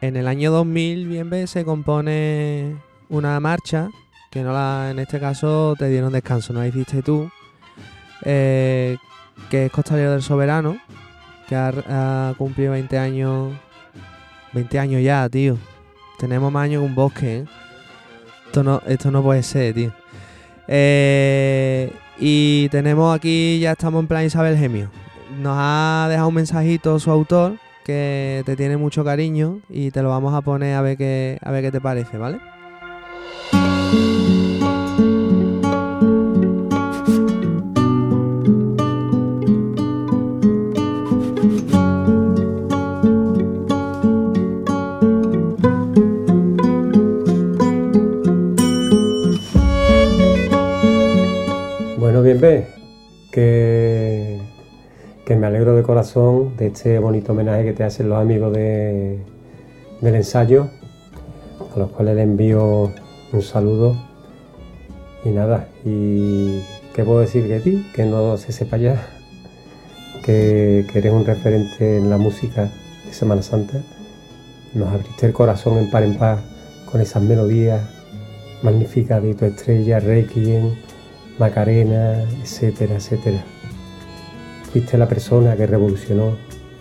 En 0.00 0.16
el 0.16 0.26
año 0.26 0.50
2000, 0.50 1.06
bien 1.06 1.46
se 1.46 1.64
compone 1.64 2.76
una 3.08 3.38
marcha 3.38 3.88
que 4.30 4.42
no 4.42 4.52
la, 4.52 4.88
en 4.90 4.98
este 4.98 5.20
caso 5.20 5.74
te 5.78 5.88
dieron 5.88 6.12
descanso, 6.12 6.52
no 6.52 6.60
la 6.60 6.68
hiciste 6.68 7.02
tú, 7.02 7.28
eh, 8.24 8.96
que 9.50 9.66
es 9.66 9.72
Costalero 9.72 10.12
del 10.12 10.22
Soberano, 10.22 10.78
que 11.48 11.54
ha, 11.56 11.68
ha 12.30 12.34
cumplido 12.38 12.72
20 12.72 12.98
años, 12.98 13.52
20 14.52 14.78
años 14.78 15.02
ya, 15.02 15.28
tío. 15.28 15.56
Tenemos 16.18 16.52
más 16.52 16.64
años 16.64 16.82
que 16.82 16.86
un 16.88 16.94
bosque, 16.94 17.36
¿eh? 17.38 17.44
Esto 18.46 18.62
no, 18.62 18.82
esto 18.86 19.10
no 19.10 19.22
puede 19.22 19.42
ser, 19.42 19.74
tío. 19.74 19.92
Eh, 20.72 21.92
y 22.20 22.68
tenemos 22.68 23.14
aquí, 23.14 23.58
ya 23.58 23.72
estamos 23.72 24.00
en 24.00 24.06
plan 24.06 24.24
Isabel 24.24 24.56
Gemio. 24.56 24.88
Nos 25.42 25.56
ha 25.58 26.06
dejado 26.08 26.28
un 26.28 26.34
mensajito 26.34 26.98
su 27.00 27.10
autor 27.10 27.56
que 27.84 28.42
te 28.46 28.54
tiene 28.54 28.76
mucho 28.76 29.04
cariño 29.04 29.58
y 29.68 29.90
te 29.90 30.00
lo 30.00 30.10
vamos 30.10 30.32
a 30.32 30.42
poner 30.42 30.76
a 30.76 30.82
ver 30.82 30.96
qué, 30.96 31.38
a 31.42 31.50
ver 31.50 31.64
qué 31.64 31.72
te 31.72 31.80
parece, 31.80 32.18
¿vale? 32.18 32.38
Que, 53.30 54.38
me 55.28 55.46
alegro 55.46 55.76
de 55.76 55.82
corazón 55.82 56.56
de 56.56 56.68
este 56.68 56.98
bonito 56.98 57.32
homenaje 57.32 57.64
que 57.64 57.72
te 57.74 57.84
hacen 57.84 58.08
los 58.08 58.18
amigos 58.18 58.52
de- 58.52 59.18
del 60.00 60.14
ensayo, 60.14 60.68
a 61.74 61.78
los 61.78 61.90
cuales 61.90 62.16
le 62.16 62.22
envío 62.22 62.90
un 63.32 63.42
saludo. 63.42 63.94
Y 65.24 65.28
nada, 65.28 65.68
y 65.84 66.60
qué 66.94 67.04
puedo 67.04 67.20
decir 67.20 67.46
de 67.46 67.60
ti, 67.60 67.86
que 67.94 68.06
no 68.06 68.36
se 68.38 68.52
sepa 68.52 68.78
ya, 68.78 69.06
que, 70.24 70.86
que 70.90 70.98
eres 70.98 71.12
un 71.12 71.24
referente 71.26 71.98
en 71.98 72.08
la 72.08 72.16
música 72.16 72.72
de 73.06 73.12
Semana 73.12 73.42
Santa. 73.42 73.82
Nos 74.74 74.88
abriste 74.88 75.26
el 75.26 75.32
corazón 75.34 75.78
en 75.78 75.90
par 75.90 76.04
en 76.04 76.16
par 76.16 76.38
con 76.90 77.00
esas 77.02 77.22
melodías 77.22 77.82
magníficas 78.62 79.22
de 79.22 79.34
tu 79.34 79.44
estrella, 79.44 80.00
Requiem, 80.00 80.74
Macarena, 81.40 82.22
etcétera, 82.42 82.96
etcétera. 82.96 83.42
Fuiste 84.70 84.98
la 84.98 85.08
persona 85.08 85.56
que 85.56 85.66
revolucionó 85.66 86.36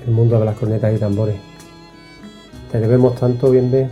el 0.06 0.12
mundo 0.12 0.38
de 0.38 0.46
las 0.46 0.58
cornetas 0.58 0.94
y 0.94 1.00
tambores. 1.00 1.38
Te 2.70 2.80
debemos 2.82 3.16
tanto, 3.16 3.50
bien 3.52 3.72
ver. 3.72 3.90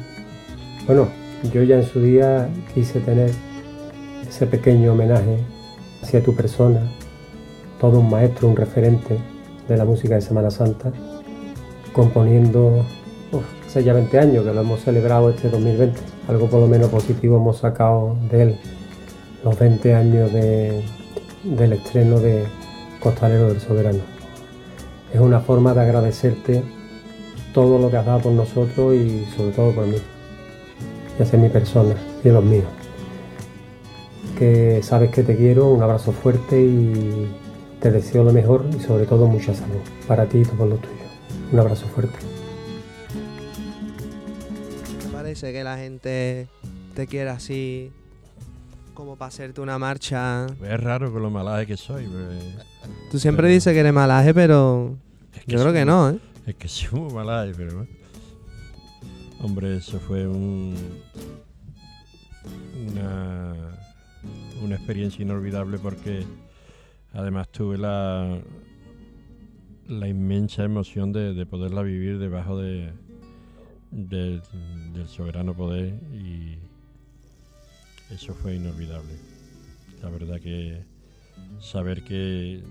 Bueno, 0.86 1.08
yo 1.54 1.64
ya 1.64 1.78
en 1.78 1.86
su 1.86 2.02
día 2.02 2.50
quise 2.76 3.00
tener 3.00 3.32
ese 4.28 4.46
pequeño 4.46 4.92
homenaje 4.92 5.38
hacia 6.04 6.22
tu 6.22 6.36
persona, 6.36 6.82
todo 7.80 8.02
un 8.02 8.10
maestro, 8.10 8.50
un 8.50 8.58
referente 8.58 9.18
de 9.70 9.78
la 9.78 9.86
música 9.86 10.16
de 10.16 10.22
Semana 10.22 10.52
Santa, 10.52 10.92
componiendo 11.94 12.86
hace 13.66 13.86
ya 13.86 13.94
20 13.94 14.20
años 14.20 14.46
que 14.46 14.54
lo 14.54 14.62
hemos 14.62 14.82
celebrado 14.82 15.30
este 15.30 15.50
2020. 15.50 15.98
Algo 16.28 16.48
por 16.48 16.60
lo 16.60 16.68
menos 16.68 16.90
positivo 16.90 17.38
hemos 17.38 17.60
sacado 17.60 18.18
de 18.30 18.42
él 18.44 18.60
los 19.48 19.58
20 19.58 19.94
años 19.96 20.34
de- 20.34 20.84
del 21.44 21.74
estreno 21.74 22.20
de 22.20 22.44
Costalero 23.00 23.48
del 23.48 23.62
Soberano. 23.62 24.02
Es 25.14 25.22
una 25.22 25.40
forma 25.40 25.74
de 25.74 25.82
agradecerte 25.82 26.64
todo 27.54 27.80
lo 27.80 27.90
que 27.90 27.96
has 27.96 28.06
dado 28.06 28.20
por 28.20 28.34
nosotros 28.34 28.94
y 28.94 29.26
sobre 29.38 29.52
todo 29.52 29.72
por 29.74 29.88
mí, 29.88 29.96
y 31.18 31.24
hacia 31.24 31.40
mi 31.40 31.48
persona 31.48 31.96
y 32.26 32.28
los 32.28 32.44
míos. 32.44 32.66
Que 34.38 34.82
sabes 34.84 35.12
que 35.12 35.24
te 35.24 35.38
quiero, 35.38 35.70
un 35.70 35.82
abrazo 35.82 36.12
fuerte 36.12 36.62
y 36.62 37.28
te 37.80 37.90
deseo 37.90 38.26
lo 38.26 38.34
mejor 38.34 38.66
y 38.78 38.82
sobre 38.82 39.06
todo 39.06 39.28
mucha 39.28 39.54
salud 39.54 39.80
para 40.08 40.26
ti 40.26 40.40
y 40.40 40.44
todos 40.44 40.68
los 40.70 40.82
tuyos. 40.82 41.08
Un 41.54 41.60
abrazo 41.60 41.86
fuerte. 41.88 42.18
¿Te 45.02 45.08
parece 45.14 45.54
que 45.54 45.64
la 45.64 45.78
gente 45.78 46.48
te 46.96 47.08
quiera 47.08 47.34
así 47.34 47.92
como 48.98 49.16
para 49.16 49.28
hacerte 49.30 49.62
una 49.62 49.78
marcha? 49.78 50.48
Es 50.64 50.80
raro 50.82 51.14
con 51.14 51.22
lo 51.22 51.30
malaje 51.30 51.68
que 51.68 51.78
soy. 51.78 52.08
pues. 52.08 52.66
Tú 53.12 53.20
siempre 53.20 53.44
Pero- 53.44 53.54
dices 53.54 53.72
que 53.72 53.80
eres 53.80 53.94
malaje, 53.94 54.34
pero 54.34 54.98
yo 55.46 55.60
creo 55.62 55.72
que 55.72 55.86
no, 55.86 56.10
¿eh? 56.10 56.20
Es 56.48 56.56
que 56.56 56.68
soy 56.68 57.00
muy 57.00 57.14
malaje, 57.14 57.54
pero. 57.56 57.86
Hombre, 59.40 59.78
eso 59.78 60.00
fue 60.00 60.28
un, 60.28 60.74
una, 62.90 63.54
una 64.64 64.76
experiencia 64.76 65.22
inolvidable 65.22 65.78
porque 65.78 66.26
además 67.14 67.50
tuve 67.50 67.78
la, 67.78 68.40
la 69.88 70.08
inmensa 70.08 70.64
emoción 70.64 71.14
de, 71.14 71.36
de 71.36 71.46
poderla 71.46 71.84
vivir 71.84 72.18
debajo 72.18 72.58
de, 72.58 72.92
del 73.92 74.42
soberano 75.08 75.54
poder 75.54 75.94
y 76.16 76.58
eso 78.10 78.34
fue 78.34 78.56
inolvidable. 78.56 79.14
La 80.02 80.10
verdad 80.10 80.40
que 80.40 80.84
saber 81.60 82.04
que, 82.04 82.62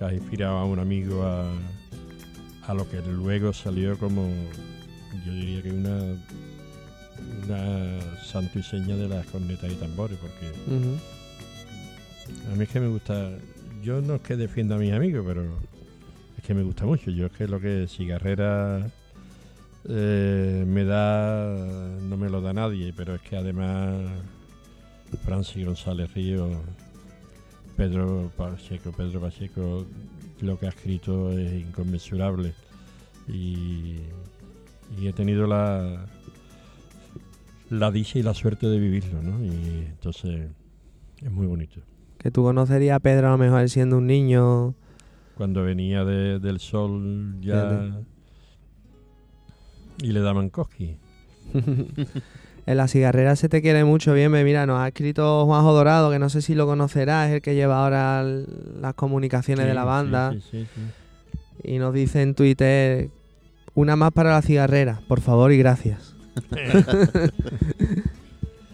has 0.00 0.12
inspirado 0.12 0.58
a 0.58 0.64
un 0.64 0.78
amigo 0.78 1.22
a, 1.22 1.48
a 2.66 2.74
lo 2.74 2.88
que 2.88 3.00
luego 3.00 3.52
salió 3.52 3.96
como, 3.98 4.28
yo 5.24 5.32
diría 5.32 5.62
que 5.62 5.70
una, 5.70 6.16
una 7.44 8.00
santo 8.22 8.58
y 8.58 8.62
seña 8.62 8.96
de 8.96 9.08
las 9.08 9.24
cornetas 9.26 9.70
y 9.70 9.76
tambores, 9.76 10.18
porque 10.18 10.46
a 12.52 12.56
mí 12.56 12.64
es 12.64 12.68
que 12.68 12.80
me 12.80 12.88
gusta, 12.88 13.30
yo 13.82 14.00
no 14.00 14.16
es 14.16 14.22
que 14.22 14.36
defienda 14.36 14.76
a 14.76 14.78
mis 14.78 14.92
amigos, 14.92 15.24
pero 15.26 15.44
es 16.36 16.44
que 16.44 16.54
me 16.54 16.62
gusta 16.62 16.84
mucho. 16.84 17.10
Yo 17.10 17.26
es 17.26 17.32
que 17.32 17.46
lo 17.46 17.60
que 17.60 17.86
cigarrera 17.88 18.90
eh, 19.88 20.64
me 20.66 20.84
da, 20.84 21.54
no 22.02 22.16
me 22.16 22.28
lo 22.28 22.40
da 22.40 22.52
nadie, 22.52 22.92
pero 22.96 23.14
es 23.14 23.22
que 23.22 23.36
además 23.36 24.02
Francis 25.24 25.64
González 25.64 26.12
Río, 26.14 26.48
Pedro 27.76 28.30
Pacheco, 28.36 28.92
Pedro 28.92 29.20
Pacheco, 29.20 29.84
lo 30.40 30.58
que 30.58 30.66
ha 30.66 30.70
escrito 30.70 31.30
es 31.32 31.52
inconmensurable 31.66 32.52
y, 33.28 33.98
y 35.00 35.06
he 35.06 35.12
tenido 35.12 35.46
la 35.46 36.06
la 37.70 37.90
dicha 37.90 38.18
y 38.18 38.22
la 38.22 38.34
suerte 38.34 38.66
de 38.68 38.78
vivirlo, 38.78 39.22
¿no? 39.22 39.42
Y 39.44 39.86
entonces 39.88 40.48
es 41.22 41.30
muy 41.30 41.46
bonito. 41.46 41.80
Que 42.18 42.30
tú 42.30 42.42
conocerías 42.42 42.96
a 42.96 43.00
Pedro 43.00 43.28
a 43.28 43.30
lo 43.32 43.38
mejor 43.38 43.68
siendo 43.68 43.98
un 43.98 44.06
niño. 44.06 44.74
Cuando 45.36 45.62
venía 45.64 46.04
de- 46.04 46.38
del 46.38 46.60
sol 46.60 47.36
ya 47.40 48.00
y 50.02 50.12
le 50.12 50.20
daban 50.20 50.50
cosqui. 50.50 50.98
en 52.66 52.76
la 52.76 52.88
cigarrera 52.88 53.36
se 53.36 53.48
te 53.48 53.60
quiere 53.62 53.84
mucho 53.84 54.14
bien. 54.14 54.32
Mira, 54.32 54.66
nos 54.66 54.80
ha 54.80 54.88
escrito 54.88 55.44
Juanjo 55.46 55.72
Dorado, 55.72 56.10
que 56.10 56.18
no 56.18 56.28
sé 56.30 56.42
si 56.42 56.54
lo 56.54 56.66
conocerás, 56.66 57.28
es 57.28 57.34
el 57.36 57.42
que 57.42 57.54
lleva 57.54 57.82
ahora 57.84 58.22
las 58.80 58.94
comunicaciones 58.94 59.64
Sí, 59.64 59.68
de 59.68 59.74
la 59.74 59.84
banda. 59.84 60.32
sí, 60.32 60.40
sí, 60.50 60.66
sí. 60.74 60.80
Y 61.72 61.78
nos 61.78 61.94
dice 61.94 62.20
en 62.22 62.34
Twitter, 62.34 63.08
una 63.74 63.96
más 63.96 64.12
para 64.12 64.32
la 64.32 64.42
cigarrera, 64.42 65.00
por 65.08 65.20
favor 65.20 65.52
y 65.52 65.58
gracias. 65.58 66.14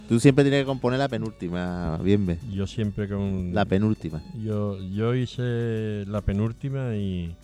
Tú 0.08 0.18
siempre 0.18 0.42
tienes 0.44 0.62
que 0.62 0.66
componer 0.66 0.98
la 0.98 1.08
penúltima, 1.08 1.96
bien. 2.02 2.38
Yo 2.52 2.66
siempre 2.66 3.08
con 3.08 3.54
La 3.54 3.64
penúltima. 3.64 4.20
Yo, 4.42 4.76
yo 4.92 5.14
hice 5.14 6.04
la 6.06 6.20
penúltima 6.20 6.96
y. 6.96 7.34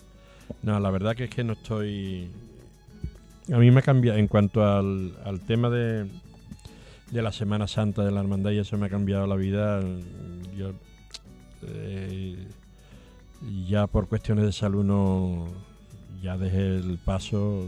No, 0.63 0.77
la 0.79 0.89
verdad 0.91 1.15
que 1.15 1.25
es 1.25 1.29
que 1.29 1.45
no 1.45 1.53
estoy. 1.53 2.27
A 3.53 3.57
mí 3.57 3.71
me 3.71 3.79
ha 3.79 3.83
cambiado. 3.83 4.17
En 4.19 4.27
cuanto 4.27 4.65
al, 4.65 5.13
al 5.23 5.39
tema 5.39 5.69
de, 5.69 6.07
de 7.11 7.21
la 7.21 7.31
Semana 7.31 7.67
Santa 7.67 8.03
de 8.03 8.11
la 8.11 8.19
Hermandad, 8.19 8.51
y 8.51 8.59
eso 8.59 8.77
me 8.77 8.87
ha 8.87 8.89
cambiado 8.89 9.27
la 9.27 9.35
vida. 9.35 9.81
Yo. 10.57 10.71
eh, 11.63 12.47
ya 13.67 13.87
por 13.87 14.07
cuestiones 14.07 14.45
de 14.45 14.51
salud 14.51 14.83
no. 14.83 15.47
Ya 16.21 16.37
dejé 16.37 16.77
el 16.77 16.97
paso 16.97 17.67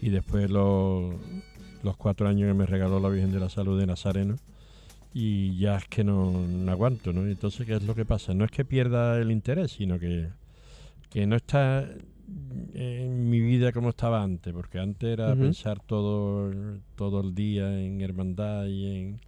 y 0.00 0.08
después 0.10 0.50
los, 0.50 1.14
los 1.84 1.96
cuatro 1.96 2.26
años 2.28 2.48
que 2.48 2.54
me 2.54 2.66
regaló 2.66 2.98
la 2.98 3.08
Virgen 3.08 3.30
de 3.30 3.38
la 3.38 3.48
Salud 3.48 3.78
de 3.78 3.86
Nazareno 3.86 4.36
y 5.14 5.56
ya 5.58 5.76
es 5.76 5.86
que 5.86 6.02
no, 6.02 6.32
no 6.32 6.72
aguanto, 6.72 7.12
¿no? 7.12 7.22
Entonces, 7.22 7.64
¿qué 7.66 7.76
es 7.76 7.84
lo 7.84 7.94
que 7.94 8.04
pasa? 8.04 8.34
No 8.34 8.44
es 8.44 8.50
que 8.50 8.64
pierda 8.64 9.18
el 9.20 9.30
interés, 9.30 9.72
sino 9.72 9.98
que, 10.00 10.28
que 11.10 11.26
no 11.26 11.36
está 11.36 11.86
en 12.74 13.28
mi 13.28 13.40
vida 13.40 13.72
como 13.72 13.90
estaba 13.90 14.22
antes, 14.22 14.52
porque 14.52 14.78
antes 14.78 15.12
era 15.12 15.34
pensar 15.34 15.80
todo, 15.80 16.52
todo 16.96 17.20
el 17.20 17.34
día 17.34 17.80
en 17.80 18.00
hermandad 18.00 18.66
y 18.66 18.96
en... 18.96 19.20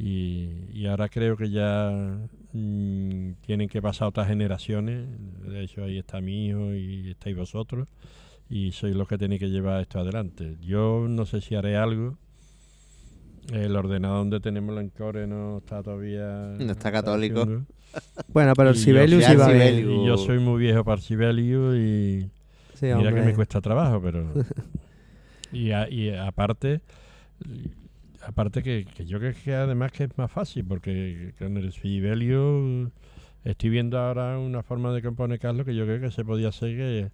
Y, 0.00 0.66
y 0.72 0.86
ahora 0.86 1.08
creo 1.08 1.36
que 1.36 1.50
ya 1.50 1.90
mm, 2.52 3.32
tienen 3.40 3.68
que 3.68 3.82
pasar 3.82 4.08
otras 4.08 4.28
generaciones. 4.28 5.08
De 5.42 5.60
hecho, 5.64 5.82
ahí 5.82 5.98
está 5.98 6.20
mi 6.20 6.46
hijo 6.46 6.72
y 6.72 7.10
estáis 7.10 7.36
vosotros. 7.36 7.88
Y 8.48 8.70
sois 8.70 8.94
los 8.94 9.08
que 9.08 9.18
tenéis 9.18 9.40
que 9.40 9.50
llevar 9.50 9.80
esto 9.80 9.98
adelante. 9.98 10.56
Yo 10.60 11.06
no 11.08 11.26
sé 11.26 11.40
si 11.40 11.56
haré 11.56 11.76
algo. 11.76 12.16
El 13.52 13.74
ordenador 13.74 14.18
donde 14.18 14.38
tenemos 14.38 14.72
la 14.72 14.82
encore 14.82 15.26
no 15.26 15.58
está 15.58 15.82
todavía. 15.82 16.54
No 16.58 16.72
está 16.72 16.92
católico. 16.92 17.64
Bueno, 18.28 18.52
pero 18.54 18.70
el 18.70 18.74
Sibelius 18.76 19.24
iba 19.34 19.46
bien. 19.52 19.76
Yo 20.06 20.16
soy 20.18 20.38
muy 20.38 20.60
viejo 20.60 20.84
para 20.84 20.96
el 20.96 21.02
Sibelius 21.02 21.76
y. 21.76 22.30
Sí, 22.74 22.86
Mira 22.98 23.10
que 23.10 23.20
me 23.22 23.34
cuesta 23.34 23.60
trabajo, 23.60 24.00
pero. 24.02 24.32
y, 25.52 25.70
a- 25.72 25.88
y 25.88 26.10
aparte. 26.10 26.80
Aparte 28.26 28.62
que, 28.62 28.84
que 28.94 29.06
yo 29.06 29.18
creo 29.20 29.32
que 29.44 29.54
además 29.54 29.92
que 29.92 30.04
es 30.04 30.18
más 30.18 30.30
fácil, 30.30 30.64
porque 30.64 31.32
con 31.38 31.56
el 31.56 31.72
Sibelius 31.72 32.90
estoy 33.44 33.70
viendo 33.70 33.98
ahora 33.98 34.38
una 34.38 34.62
forma 34.62 34.92
de 34.92 35.02
componer 35.02 35.38
Carlos 35.38 35.64
que 35.64 35.74
yo 35.74 35.84
creo 35.84 36.00
que 36.00 36.10
se 36.10 36.24
podía 36.24 36.48
hacer, 36.48 36.76
que, 36.76 37.10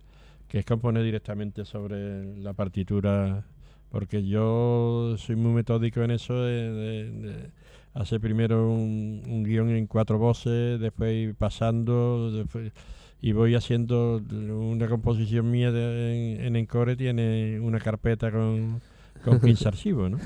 que 0.48 0.58
es 0.60 0.64
componer 0.64 1.04
directamente 1.04 1.64
sobre 1.66 2.36
la 2.38 2.54
partitura, 2.54 3.44
porque 3.90 4.26
yo 4.26 5.14
soy 5.18 5.36
muy 5.36 5.52
metódico 5.52 6.02
en 6.02 6.10
eso 6.12 6.34
de, 6.42 6.72
de- 6.72 7.10
de 7.10 7.50
hacer 7.94 8.20
primero 8.20 8.70
un, 8.70 9.22
un 9.26 9.44
guion 9.44 9.70
en 9.70 9.86
cuatro 9.86 10.18
voces, 10.18 10.80
después 10.80 11.14
ir 11.14 11.34
pasando, 11.34 12.30
después- 12.32 12.72
y 13.20 13.32
voy 13.32 13.54
haciendo 13.54 14.20
una 14.30 14.86
composición 14.88 15.50
mía 15.50 15.72
de- 15.72 16.34
en, 16.36 16.44
en 16.44 16.56
Encore, 16.56 16.96
tiene 16.96 17.58
una 17.60 17.78
carpeta 17.80 18.30
con, 18.30 18.80
con 19.24 19.40
15 19.40 19.68
archivos, 19.68 20.10
¿no? 20.10 20.18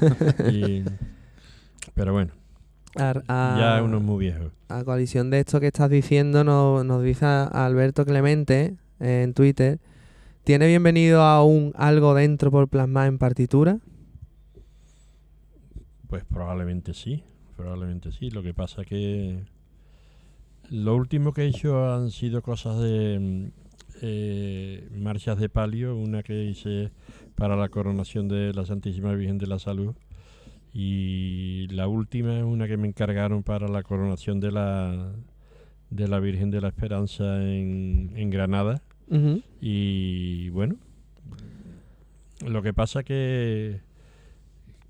Y- 0.50 0.82
pero 1.94 2.12
bueno, 2.12 2.32
Ar- 2.96 3.22
a- 3.28 3.56
ya 3.76 3.82
uno 3.84 3.98
es 3.98 4.02
muy 4.02 4.18
viejo. 4.18 4.50
A 4.68 4.82
coalición 4.84 5.30
de 5.30 5.40
esto 5.40 5.60
que 5.60 5.68
estás 5.68 5.90
diciendo, 5.90 6.42
nos, 6.44 6.84
nos 6.84 7.02
dice 7.02 7.24
a- 7.26 7.44
Alberto 7.44 8.04
Clemente 8.04 8.74
eh, 8.98 9.22
en 9.24 9.34
Twitter. 9.34 9.78
¿Tiene 10.42 10.66
bienvenido 10.66 11.22
aún 11.22 11.72
algo 11.76 12.14
dentro 12.14 12.50
por 12.50 12.68
plasmar 12.68 13.06
en 13.08 13.18
partitura? 13.18 13.78
Pues 16.08 16.24
probablemente 16.24 16.94
sí, 16.94 17.22
probablemente 17.58 18.12
sí. 18.12 18.30
Lo 18.30 18.42
que 18.42 18.54
pasa 18.54 18.84
que 18.84 19.42
lo 20.70 20.94
último 20.94 21.32
que 21.32 21.42
he 21.42 21.46
hecho 21.48 21.92
han 21.92 22.10
sido 22.10 22.40
cosas 22.40 22.78
de 22.80 23.18
mm, 23.18 23.46
eh, 24.00 24.88
marchas 24.96 25.38
de 25.38 25.48
palio, 25.48 25.96
una 25.96 26.22
que 26.22 26.44
hice 26.44 26.92
para 27.34 27.56
la 27.56 27.68
coronación 27.68 28.28
de 28.28 28.54
la 28.54 28.64
Santísima 28.64 29.12
Virgen 29.14 29.38
de 29.38 29.48
la 29.48 29.58
Salud. 29.58 29.96
Y 30.72 31.66
la 31.70 31.88
última 31.88 32.38
es 32.38 32.44
una 32.44 32.68
que 32.68 32.76
me 32.76 32.86
encargaron 32.86 33.42
para 33.42 33.66
la 33.66 33.82
coronación 33.82 34.38
de 34.38 34.52
la 34.52 35.12
de 35.90 36.06
la 36.06 36.20
Virgen 36.20 36.50
de 36.50 36.60
la 36.60 36.68
Esperanza 36.68 37.42
en, 37.42 38.12
en 38.14 38.30
Granada. 38.30 38.82
Y 39.60 40.50
bueno, 40.50 40.76
lo 42.46 42.62
que 42.62 42.74
pasa 42.74 43.02
que, 43.02 43.80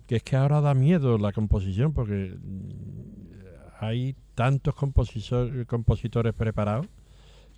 que 0.08 0.16
es 0.16 0.22
que 0.24 0.34
ahora 0.36 0.60
da 0.60 0.74
miedo 0.74 1.18
la 1.18 1.32
composición 1.32 1.92
porque 1.92 2.34
mm, 2.36 3.78
hay 3.80 4.16
tantos 4.34 4.74
compositor- 4.74 5.66
compositores 5.66 6.34
preparados 6.34 6.86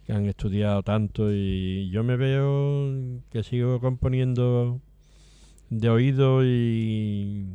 que 0.05 0.13
han 0.13 0.27
estudiado 0.27 0.83
tanto 0.83 1.33
y 1.33 1.89
yo 1.91 2.03
me 2.05 2.17
veo 2.17 3.21
que 3.31 3.43
sigo 3.43 3.81
componiendo 3.81 4.81
de 5.71 5.89
oído 5.89 6.45
y 6.45 7.47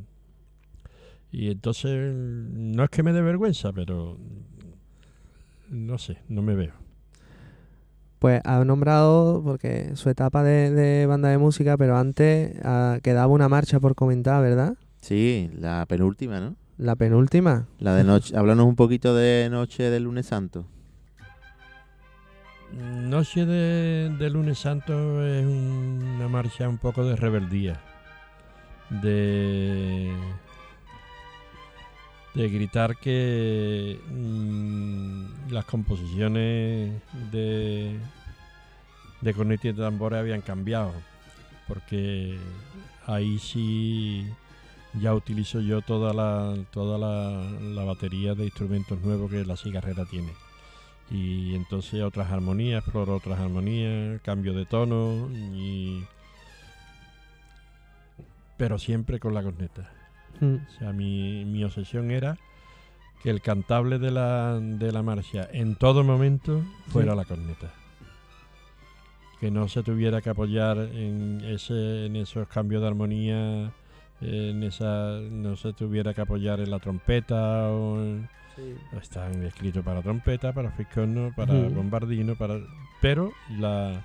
y 1.32 1.52
entonces 1.52 2.16
no 2.16 2.86
es 2.86 2.90
que 2.90 3.04
me 3.04 3.12
dé 3.12 3.22
vergüenza, 3.22 3.74
pero 3.74 4.18
no 5.70 5.98
sé, 5.98 6.20
no 6.30 6.42
me 6.42 6.56
veo. 6.56 6.72
Pues 8.20 8.42
ha 8.46 8.64
nombrado, 8.64 9.44
porque 9.44 9.96
su 9.96 10.10
etapa 10.10 10.44
de, 10.44 10.72
de 10.72 11.06
banda 11.06 11.28
de 11.30 11.38
música, 11.38 11.76
pero 11.78 11.98
antes 11.98 12.56
ah, 12.64 13.00
quedaba 13.04 13.28
una 13.28 13.50
marcha 13.50 13.82
por 13.82 13.96
comentar, 13.96 14.42
¿verdad? 14.42 14.78
Sí, 15.06 15.52
la 15.54 15.86
penúltima, 15.86 16.40
¿no? 16.40 16.56
La 16.80 16.96
penúltima. 16.96 17.68
La 17.78 17.94
de 17.94 18.04
noche. 18.04 18.36
Háblanos 18.36 18.66
un 18.66 18.76
poquito 18.76 19.14
de 19.14 19.50
Noche 19.52 19.92
del 19.92 20.06
Lunes 20.06 20.26
Santo. 20.26 20.66
Noche 22.74 23.46
de, 23.46 24.10
de 24.18 24.30
lunes 24.32 24.58
santo 24.58 25.24
es 25.24 25.46
una 25.46 26.28
marcha 26.28 26.68
un 26.68 26.80
poco 26.80 27.06
de 27.06 27.16
rebeldía, 27.16 27.80
de, 28.90 30.12
de 32.34 32.50
gritar 32.50 32.98
que 32.98 34.00
mm, 34.10 35.52
las 35.52 35.66
composiciones 35.66 37.00
de, 37.32 38.00
de 39.22 39.34
corneta 39.36 39.68
y 39.68 39.72
de 39.74 39.84
tambores 39.84 40.20
habían 40.20 40.42
cambiado, 40.42 40.94
porque 41.68 42.40
ahí 43.06 43.38
sí 43.38 44.28
ya 45.02 45.14
utilizo 45.14 45.60
yo 45.62 45.82
toda 45.82 46.14
la, 46.14 46.56
toda 46.72 46.98
la, 46.98 47.50
la 47.62 47.84
batería 47.84 48.34
de 48.36 48.46
instrumentos 48.46 49.00
nuevos 49.02 49.30
que 49.32 49.46
la 49.46 49.58
cigarrera 49.58 50.06
tiene 50.06 50.32
y 51.12 51.54
entonces 51.54 52.02
otras 52.02 52.32
armonías, 52.32 52.82
exploro 52.84 53.16
otras 53.16 53.40
armonías, 53.40 54.20
cambio 54.22 54.54
de 54.54 54.66
tono 54.66 55.30
y 55.54 56.04
pero 58.58 58.80
siempre 58.80 59.20
con 59.20 59.34
la 59.34 59.44
corneta. 59.44 59.92
Mm. 60.40 60.56
O 60.56 60.80
sea, 60.80 60.94
mi, 60.94 61.46
mi 61.46 61.64
obsesión 61.64 62.12
era 62.12 62.38
que 63.22 63.30
el 63.30 63.42
cantable 63.42 64.00
de 64.00 64.12
la, 64.12 64.60
de 64.60 64.92
la 64.92 65.02
marcha 65.04 65.48
en 65.52 65.76
todo 65.76 66.04
momento 66.04 66.64
fuera 66.88 67.12
Sí. 67.12 67.18
la 67.18 67.26
corneta. 67.26 67.74
Que 69.40 69.52
no 69.52 69.68
se 69.68 69.84
tuviera 69.84 70.22
que 70.22 70.30
apoyar 70.30 70.78
en, 70.78 71.42
ese, 71.44 72.06
en 72.06 72.16
esos 72.16 72.48
cambios 72.48 72.82
de 72.82 72.88
armonía, 72.88 73.72
en 74.22 74.64
esa, 74.64 75.20
no 75.30 75.56
se 75.56 75.74
tuviera 75.74 76.14
que 76.14 76.22
apoyar 76.22 76.60
en 76.60 76.72
la 76.72 76.80
trompeta 76.80 77.70
o 77.70 78.00
en- 78.00 78.30
están 79.02 79.44
escritos 79.44 79.84
para 79.84 80.02
trompeta, 80.02 80.54
para 80.54 80.72
fiscorno, 80.72 81.34
para 81.36 81.54
bombardino, 81.76 82.36
para 82.36 82.58
pero 83.02 83.34
la, 83.60 84.02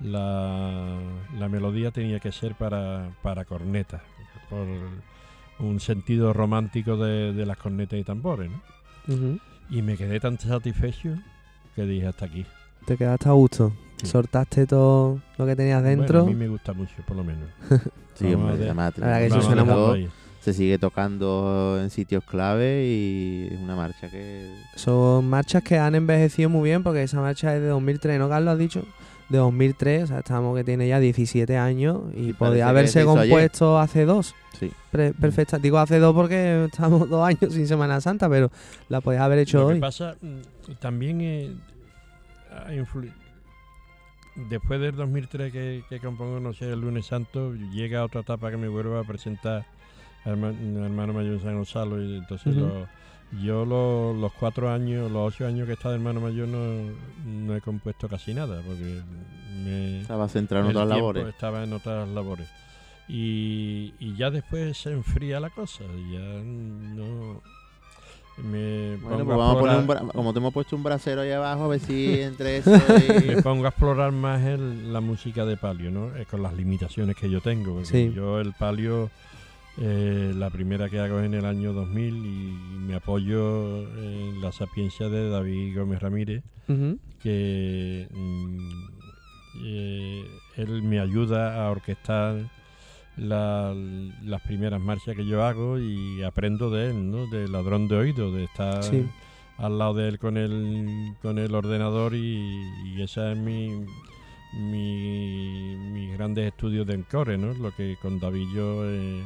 la, 0.00 0.98
la 1.38 1.48
melodía 1.48 1.90
tenía 1.90 2.20
que 2.20 2.30
ser 2.32 2.54
para, 2.54 3.10
para 3.22 3.44
corneta, 3.44 4.02
por 4.48 4.66
un 5.58 5.80
sentido 5.80 6.32
romántico 6.32 6.96
de, 6.96 7.32
de 7.32 7.44
las 7.46 7.56
cornetas 7.56 7.98
y 7.98 8.04
tambores. 8.04 8.50
¿no? 8.50 9.38
Y 9.70 9.82
me 9.82 9.96
quedé 9.96 10.20
tan 10.20 10.38
satisfecho 10.38 11.16
que 11.74 11.82
dije 11.82 12.06
hasta 12.06 12.26
aquí. 12.26 12.46
Te 12.86 12.96
quedaste 12.96 13.28
a 13.28 13.32
gusto. 13.32 13.72
Sí. 13.96 14.06
Soltaste 14.06 14.66
todo 14.66 15.20
lo 15.38 15.46
que 15.46 15.54
tenías 15.56 15.82
dentro. 15.82 16.20
Bueno, 16.24 16.30
a 16.30 16.34
mí 16.34 16.34
me 16.36 16.48
gusta 16.48 16.72
mucho, 16.72 16.94
por 17.06 17.16
lo 17.16 17.24
menos. 17.24 17.48
Sí, 18.14 18.24
Vamos 18.24 18.36
hombre, 18.40 18.52
a 18.54 18.56
ver. 18.58 18.64
además, 18.66 18.92
La 18.98 19.06
verdad 19.06 19.18
que 19.20 19.26
eso 19.26 19.34
vamos 19.36 19.46
suena 19.46 19.62
a 19.62 19.64
muy- 19.64 19.74
dejarlo, 19.74 19.92
ahí. 19.94 20.08
Se 20.40 20.52
sigue 20.52 20.76
tocando 20.78 21.78
en 21.80 21.88
sitios 21.90 22.24
clave 22.24 22.84
y 22.84 23.48
es 23.52 23.60
una 23.60 23.76
marcha 23.76 24.10
que 24.10 24.52
Son 24.74 25.28
marchas 25.28 25.62
que 25.62 25.78
han 25.78 25.94
envejecido 25.94 26.48
muy 26.48 26.68
bien 26.68 26.82
porque 26.82 27.04
esa 27.04 27.20
marcha 27.20 27.54
es 27.54 27.60
de 27.62 27.68
2003, 27.68 28.18
¿no, 28.18 28.28
Carlos? 28.28 28.52
Has 28.54 28.58
dicho. 28.58 28.84
De 29.28 29.38
2003, 29.38 30.02
o 30.02 30.06
sea, 30.08 30.18
estamos 30.18 30.56
que 30.56 30.64
tiene 30.64 30.88
ya 30.88 30.98
17 30.98 31.56
años 31.56 32.00
y, 32.12 32.32
parece 32.32 32.34
podía 32.34 32.68
haberse 32.68 32.98
ayer. 32.98 33.06
compuesto 33.06 33.78
hace 33.78 34.04
dos. 34.04 34.34
sí. 34.58 34.70
Pre- 34.90 35.14
perfecta. 35.14 35.58
Digo 35.58 35.78
hace 35.78 35.98
dos 36.00 36.12
porque 36.12 36.64
estamos 36.64 37.08
dos 37.08 37.24
años 37.26 37.54
sin 37.54 37.66
Semana 37.68 38.00
Santa, 38.00 38.28
pero 38.28 38.50
la 38.88 39.00
podías 39.00 39.22
haber 39.22 39.38
hecho 39.38 39.60
Lo 39.60 39.68
que 39.68 39.74
hoy. 39.74 39.80
pasa 39.80 40.16
mm, 40.20 40.72
también 40.80 41.20
eh, 41.22 41.52
ha 42.50 42.72
influ- 42.72 43.12
después 44.34 44.80
del 44.80 44.96
2003 44.96 45.52
que, 45.52 45.84
que 45.88 46.00
compongo 46.00 46.40
No 46.40 46.52
sé, 46.52 46.72
el 46.72 46.80
lunes 46.80 47.06
santo, 47.06 47.54
llega 47.72 48.04
otra 48.04 48.20
etapa 48.22 48.50
que 48.50 48.56
me 48.56 48.68
vuelvo 48.68 48.98
a 48.98 49.04
presentar 49.04 49.66
al 50.24 50.36
herma- 50.36 50.84
hermano 50.84 51.12
mayor 51.12 51.40
San 51.40 51.56
Gonzalo 51.56 52.02
y 52.02 52.16
entonces 52.18 52.54
lo- 52.60 52.86
yo 53.42 53.64
lo- 53.64 54.12
los 54.14 54.32
cuatro 54.34 54.70
años, 54.70 55.10
los 55.10 55.34
ocho 55.34 55.46
años 55.46 55.64
que 55.64 55.72
he 55.72 55.74
estado 55.74 55.92
de 55.94 55.96
hermano 56.00 56.20
mayor 56.20 56.48
no, 56.48 56.92
no 57.26 57.56
he 57.56 57.60
compuesto 57.62 58.06
casi 58.08 58.34
nada 58.34 58.60
porque 58.66 59.00
me, 59.64 60.00
Estaba 60.02 60.28
centrado 60.28 60.66
en 60.66 60.76
otras 60.76 60.88
labores. 60.98 61.26
Estaba 61.28 61.64
en 61.64 61.72
otras 61.72 62.08
labores. 62.10 62.48
Y, 63.08 63.94
y 63.98 64.14
ya 64.16 64.30
después 64.30 64.76
se 64.78 64.92
enfría 64.92 65.40
la 65.40 65.50
cosa. 65.50 65.84
Ya 66.10 66.20
no. 66.20 67.42
Me 68.38 68.96
Bueno, 68.96 69.24
pues 69.24 69.34
a 69.34 69.36
vamos 69.36 69.56
a 69.56 69.60
poner 69.60 69.76
un 69.76 69.82
explorar- 69.84 70.04
bra- 70.04 70.12
como 70.12 70.32
te 70.32 70.38
hemos 70.38 70.52
puesto 70.54 70.74
un 70.76 70.82
brasero 70.82 71.20
ahí 71.20 71.30
abajo, 71.32 71.64
a 71.64 71.68
ver 71.68 71.80
si 71.80 72.20
entre 72.20 72.56
eso 72.58 72.70
y... 72.74 73.26
me 73.28 73.42
pongo 73.42 73.66
a 73.66 73.68
explorar 73.68 74.10
más 74.12 74.42
el- 74.44 74.92
la 74.92 75.00
música 75.00 75.44
de 75.44 75.56
palio, 75.56 75.90
¿no? 75.90 76.14
Eh, 76.16 76.24
con 76.30 76.42
las 76.42 76.54
limitaciones 76.54 77.14
que 77.16 77.28
yo 77.28 77.40
tengo. 77.40 77.84
Sí. 77.84 78.10
Yo 78.14 78.40
el 78.40 78.52
palio, 78.54 79.10
eh, 79.78 80.32
la 80.34 80.48
primera 80.50 80.88
que 80.88 80.98
hago 80.98 81.20
es 81.20 81.26
en 81.26 81.34
el 81.34 81.44
año 81.44 81.72
2000 81.74 82.14
y 82.24 82.78
me 82.86 82.94
apoyo 82.94 83.82
en 83.98 84.40
la 84.40 84.50
sapiencia 84.52 85.08
de 85.10 85.28
David 85.28 85.76
Gómez 85.78 86.00
Ramírez, 86.00 86.42
que 87.22 88.08
mm, 88.10 88.68
eh, 89.62 90.24
él 90.56 90.82
me 90.82 91.00
ayuda 91.00 91.64
a 91.66 91.70
orquestar 91.70 92.36
la- 93.16 93.74
las 94.22 94.40
primeras 94.42 94.80
marchas 94.80 95.14
que 95.16 95.26
yo 95.26 95.44
hago 95.44 95.78
y 95.78 96.22
aprendo 96.22 96.70
de 96.70 96.90
él, 96.90 97.10
¿no? 97.10 97.26
De 97.26 97.48
ladrón 97.48 97.88
de 97.88 97.96
oído, 97.96 98.32
de 98.32 98.44
estar 98.44 98.82
Sí. 98.82 99.04
al 99.58 99.78
lado 99.78 99.94
de 99.94 100.08
él 100.08 100.18
con 100.18 100.36
el, 100.36 101.14
con 101.22 101.38
el 101.38 101.54
ordenador 101.54 102.14
y, 102.14 102.62
y 102.86 103.02
esa 103.02 103.32
es 103.32 103.38
mi, 103.38 103.68
mi, 104.54 105.76
mis 105.92 106.12
grandes 106.16 106.48
estudios 106.48 106.86
de 106.86 106.94
encore, 106.94 107.36
¿no? 107.38 107.52
Lo 107.54 107.74
que 107.74 107.96
con 108.00 108.18
David 108.18 108.46
yo 108.54 108.82
eh, 108.84 109.22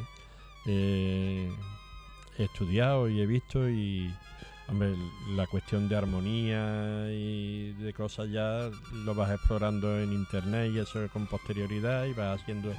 he 0.66 1.48
estudiado 2.44 3.08
y 3.08 3.20
he 3.20 3.26
visto 3.26 3.68
y 3.68 4.12
hombre, 4.68 4.94
la 5.36 5.46
cuestión 5.46 5.88
de 5.88 5.96
armonía 5.96 7.06
y 7.10 7.72
de 7.72 7.92
cosas 7.92 8.28
ya 8.30 8.68
lo 9.04 9.14
vas 9.14 9.30
explorando 9.30 10.00
en 10.00 10.12
internet 10.12 10.72
y 10.74 10.78
eso 10.78 11.00
con 11.12 11.26
posterioridad 11.26 12.04
y 12.06 12.12
vas 12.12 12.40
haciendo 12.40 12.72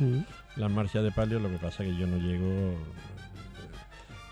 las 0.56 0.72
marchas 0.72 1.04
de 1.04 1.12
palio, 1.12 1.40
lo 1.40 1.50
que 1.50 1.58
pasa 1.58 1.84
que 1.84 1.96
yo 1.96 2.06
no 2.08 2.18
llego 2.18 2.74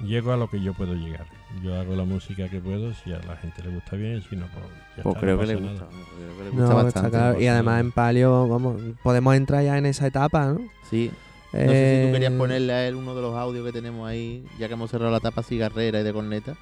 llego 0.01 0.33
a 0.33 0.37
lo 0.37 0.49
que 0.49 0.61
yo 0.61 0.73
puedo 0.73 0.93
llegar. 0.93 1.25
Yo 1.63 1.73
hago 1.79 1.95
la 1.95 2.03
música 2.03 2.49
que 2.49 2.59
puedo, 2.59 2.93
si 2.93 3.13
a 3.13 3.19
la 3.19 3.37
gente 3.37 3.63
le 3.63 3.69
gusta 3.73 3.95
bien, 3.95 4.21
si 4.29 4.35
no, 4.35 4.45
pues 4.47 4.65
ya 4.97 5.03
Pues 5.03 5.15
está, 5.15 5.19
creo 5.21 5.35
no 5.35 5.41
que 5.41 5.47
le 5.47 5.55
gusta. 5.55 5.73
nada. 5.85 5.87
creo 6.17 6.37
que 6.37 6.43
le 6.43 6.49
No, 6.49 6.51
gusta 6.51 6.63
está 6.65 6.83
bastante. 6.83 7.09
claro. 7.11 7.41
Y 7.41 7.47
además 7.47 7.79
en 7.79 7.91
palio, 7.93 8.47
vamos, 8.49 8.81
podemos 9.01 9.35
entrar 9.35 9.63
ya 9.63 9.77
en 9.77 9.85
esa 9.85 10.07
etapa, 10.07 10.47
¿no? 10.47 10.59
Sí. 10.89 11.11
No 11.53 11.59
sé 11.59 12.01
si 12.01 12.07
tú 12.07 12.13
querías 12.13 12.33
Eh, 12.33 12.37
ponerle 12.37 12.73
a 12.73 12.87
él 12.89 12.95
uno 12.95 13.15
de 13.15 13.21
los 13.21 13.33
audios 13.35 13.65
que 13.65 13.71
tenemos 13.71 14.05
ahí, 14.07 14.45
ya 14.59 14.67
que 14.67 14.73
hemos 14.73 14.91
cerrado 14.91 15.11
la 15.11 15.21
tapa 15.21 15.41
cigarrera 15.43 16.01
y 16.01 16.03
de 16.03 16.11
corneta. 16.11 16.55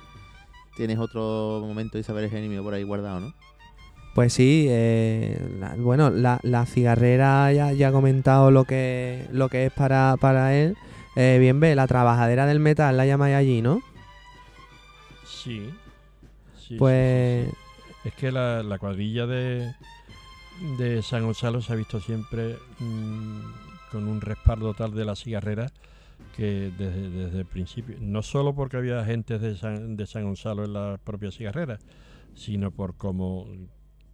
Tienes 0.76 0.98
otro 1.00 1.62
momento 1.62 1.98
de 1.98 2.02
Isabel 2.02 2.30
Genimio 2.30 2.64
por 2.64 2.74
ahí 2.74 2.84
guardado, 2.84 3.20
¿no? 3.20 3.34
Pues 4.16 4.34
sí, 4.34 4.68
eh, 4.70 5.40
la- 5.60 5.76
bueno, 5.76 6.10
la, 6.12 6.40
la 6.44 6.66
cigarrera 6.66 7.52
ya, 7.52 7.72
ya 7.74 7.88
ha 7.88 7.92
comentado 7.92 8.52
lo 8.52 8.64
que, 8.66 9.28
lo 9.32 9.50
que 9.50 9.66
es 9.68 9.74
para, 9.74 10.16
para 10.20 10.54
él. 10.56 10.76
Eh, 11.16 11.38
bien 11.40 11.60
ve, 11.60 11.76
la 11.76 11.88
trabajadera 11.88 12.46
del 12.46 12.60
metal 12.60 12.96
la 12.98 13.06
llamáis 13.06 13.36
allí, 13.36 13.62
¿no? 13.62 13.82
Sí. 15.26 15.70
Pues- 16.78 17.48
sí, 17.50 17.52
sí. 17.52 17.58
Es 18.10 18.14
que 18.16 18.32
la, 18.32 18.64
la 18.64 18.78
cuadrilla 18.80 19.26
de, 19.26 19.74
de 20.78 21.02
San 21.02 21.24
Gonzalo 21.24 21.62
se 21.62 21.72
ha 21.74 21.76
visto 21.76 22.00
siempre 22.00 22.58
mm, 22.80 23.40
con 23.92 24.08
un 24.08 24.20
respaldo 24.22 24.74
tal 24.74 24.94
de 24.94 25.06
la 25.06 25.16
cigarrera 25.16 25.72
que 26.36 26.72
desde, 26.78 27.10
desde 27.10 27.40
el 27.42 27.46
principio, 27.46 27.96
no 28.00 28.22
solo 28.22 28.54
porque 28.56 28.78
había 28.78 29.04
gente 29.06 29.40
de 29.40 29.56
San, 29.56 29.96
de 29.96 30.06
San 30.08 30.24
Gonzalo 30.26 30.66
en 30.66 30.74
la 30.74 31.00
propia 31.04 31.32
cigarrera, 31.32 31.80
sino 32.34 32.72
por 32.72 32.96
como, 32.96 33.48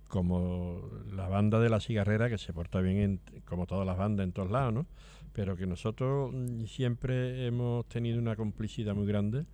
como 0.08 0.82
la 1.14 1.28
banda 1.30 1.60
de 1.60 1.70
la 1.70 1.80
cigarrera 1.80 2.30
que 2.30 2.38
se 2.38 2.54
porta 2.54 2.82
bien 2.82 2.98
en- 2.98 3.22
como 3.46 3.66
todas 3.68 3.86
las 3.88 3.98
bandas 3.98 4.26
en 4.26 4.32
todos 4.34 4.52
lados, 4.52 4.74
¿no? 4.74 4.86
Pero 5.34 5.56
que 5.56 5.66
nosotros 5.66 6.34
siempre 6.68 7.46
hemos 7.48 7.86
tenido 7.88 8.20
una 8.20 8.36
complicidad 8.36 8.94
muy 8.96 9.08
grande 9.08 9.46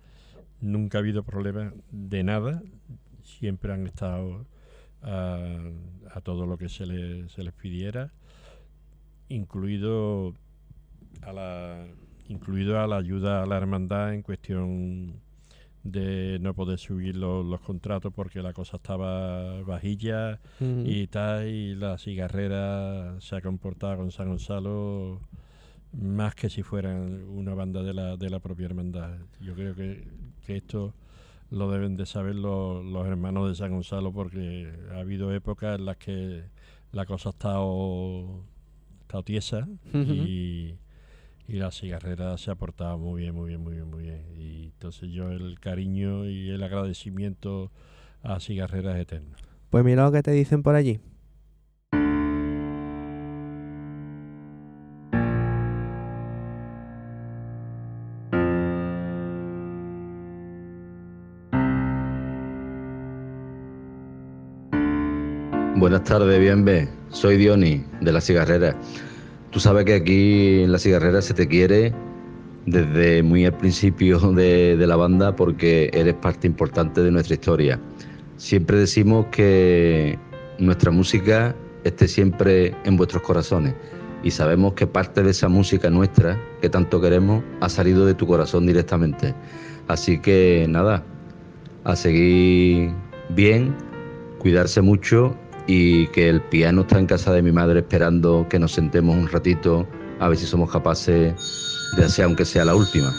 nunca 0.60 0.98
ha 0.98 1.00
habido 1.02 1.22
problemas 1.22 1.74
de 1.92 2.24
nada, 2.24 2.62
siempre 3.22 3.72
han 3.74 3.86
estado 3.86 4.46
a, 5.02 5.38
a 6.12 6.20
todo 6.22 6.46
lo 6.46 6.56
que 6.56 6.68
se, 6.70 6.86
le- 6.86 7.28
se 7.28 7.42
les 7.44 7.52
pidiera, 7.52 8.10
incluido 9.28 10.34
a 11.22 11.32
la 11.32 11.86
incluido 12.28 12.80
a 12.80 12.86
la 12.86 12.96
ayuda 12.96 13.42
a 13.42 13.46
la 13.46 13.56
hermandad 13.56 14.14
en 14.14 14.22
cuestión 14.22 15.20
de 15.82 16.38
no 16.40 16.52
poder 16.54 16.78
subir 16.78 17.16
los, 17.16 17.44
los 17.46 17.60
contratos 17.60 18.12
porque 18.12 18.42
la 18.42 18.52
cosa 18.52 18.76
estaba 18.76 19.62
vajilla 19.62 20.40
y 20.60 21.06
tal 21.06 21.46
y 21.46 21.74
la 21.76 21.96
cigarrera 21.98 23.20
se 23.20 23.36
ha 23.36 23.40
comportado 23.40 23.98
con 23.98 24.10
San 24.10 24.28
Gonzalo 24.28 25.20
más 25.92 26.34
que 26.34 26.50
si 26.50 26.62
fueran 26.62 27.24
una 27.28 27.54
banda 27.54 27.82
de 27.82 27.94
la, 27.94 28.16
de 28.16 28.28
la 28.28 28.40
propia 28.40 28.66
hermandad. 28.66 29.16
Yo 29.40 29.54
creo 29.54 29.74
que, 29.74 30.08
que 30.44 30.56
esto 30.56 30.94
lo 31.50 31.70
deben 31.70 31.96
de 31.96 32.06
saber 32.06 32.34
los, 32.34 32.84
los 32.84 33.06
hermanos 33.06 33.48
de 33.48 33.54
San 33.54 33.72
Gonzalo 33.72 34.12
porque 34.12 34.72
ha 34.92 34.98
habido 34.98 35.32
épocas 35.32 35.78
en 35.78 35.86
las 35.86 35.96
que 35.96 36.44
la 36.92 37.06
cosa 37.06 37.28
ha 37.28 37.32
estado, 37.32 38.44
ha 38.98 39.02
estado 39.02 39.22
tiesa 39.22 39.68
y, 39.94 40.74
y 41.48 41.56
la 41.56 41.70
cigarrera 41.70 42.36
se 42.38 42.50
ha 42.50 42.54
portado 42.54 42.98
muy 42.98 43.22
bien, 43.22 43.34
muy 43.34 43.48
bien, 43.48 43.60
muy 43.60 43.74
bien, 43.74 43.90
muy 43.90 44.02
bien. 44.02 44.24
Y 44.36 44.64
entonces 44.66 45.10
yo 45.10 45.30
el 45.30 45.58
cariño 45.60 46.26
y 46.26 46.50
el 46.50 46.62
agradecimiento 46.62 47.70
a 48.22 48.40
cigarrera 48.40 48.96
es 48.96 49.02
eterno. 49.02 49.36
Pues 49.70 49.84
mira 49.84 50.04
lo 50.04 50.12
que 50.12 50.22
te 50.22 50.32
dicen 50.32 50.62
por 50.62 50.74
allí. 50.74 51.00
Buenas 65.78 66.04
tardes, 66.04 66.40
bienve. 66.40 66.88
Soy 67.10 67.36
Diony, 67.36 67.84
de 68.00 68.10
la 68.10 68.20
cigarrera. 68.20 68.74
Tú 69.56 69.60
sabes 69.60 69.86
que 69.86 69.94
aquí 69.94 70.64
en 70.64 70.70
la 70.70 70.78
cigarrera 70.78 71.22
se 71.22 71.32
te 71.32 71.48
quiere 71.48 71.90
desde 72.66 73.22
muy 73.22 73.46
al 73.46 73.56
principio 73.56 74.18
de, 74.32 74.76
de 74.76 74.86
la 74.86 74.96
banda 74.96 75.34
porque 75.34 75.88
eres 75.94 76.12
parte 76.12 76.46
importante 76.46 77.02
de 77.02 77.10
nuestra 77.10 77.36
historia. 77.36 77.80
Siempre 78.36 78.76
decimos 78.76 79.24
que 79.32 80.18
nuestra 80.58 80.90
música 80.90 81.56
esté 81.84 82.06
siempre 82.06 82.74
en 82.84 82.98
vuestros 82.98 83.22
corazones 83.22 83.74
y 84.22 84.30
sabemos 84.30 84.74
que 84.74 84.86
parte 84.86 85.22
de 85.22 85.30
esa 85.30 85.48
música 85.48 85.88
nuestra 85.88 86.38
que 86.60 86.68
tanto 86.68 87.00
queremos 87.00 87.42
ha 87.62 87.70
salido 87.70 88.04
de 88.04 88.12
tu 88.12 88.26
corazón 88.26 88.66
directamente. 88.66 89.34
Así 89.88 90.18
que 90.20 90.66
nada, 90.68 91.02
a 91.84 91.96
seguir 91.96 92.92
bien, 93.30 93.74
cuidarse 94.38 94.82
mucho 94.82 95.34
y 95.66 96.06
que 96.08 96.28
el 96.28 96.40
piano 96.40 96.82
está 96.82 96.98
en 96.98 97.06
casa 97.06 97.32
de 97.32 97.42
mi 97.42 97.52
madre 97.52 97.80
esperando 97.80 98.46
que 98.48 98.58
nos 98.58 98.72
sentemos 98.72 99.16
un 99.16 99.28
ratito 99.28 99.86
a 100.20 100.28
ver 100.28 100.38
si 100.38 100.46
somos 100.46 100.70
capaces 100.70 101.34
de 101.96 102.04
hacer 102.04 102.24
aunque 102.24 102.44
sea 102.44 102.64
la 102.64 102.74
última. 102.74 103.12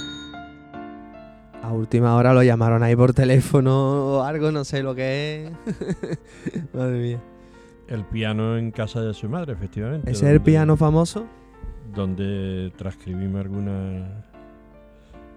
A 1.61 1.72
última 1.72 2.15
hora 2.15 2.34
lo 2.34 2.44
llamaron 2.44 2.82
ahí 2.84 2.95
por 2.95 3.14
teléfono 3.14 3.74
o 4.06 4.24
algo, 4.24 4.52
no 4.52 4.64
sé 4.64 4.84
lo 4.84 4.95
que 4.95 5.48
es. 5.48 5.52
Madre 6.74 6.99
mía. 6.99 7.24
El 7.88 8.06
piano 8.06 8.57
en 8.57 8.72
casa 8.72 9.02
de 9.02 9.14
su 9.14 9.30
madre, 9.30 9.53
efectivamente. 9.53 10.11
¿Ese 10.11 10.26
es 10.26 10.32
el 10.32 10.41
piano 10.41 10.76
famoso? 10.76 11.26
Donde 11.94 12.72
transcribimos 12.76 13.40
alguna 13.41 14.26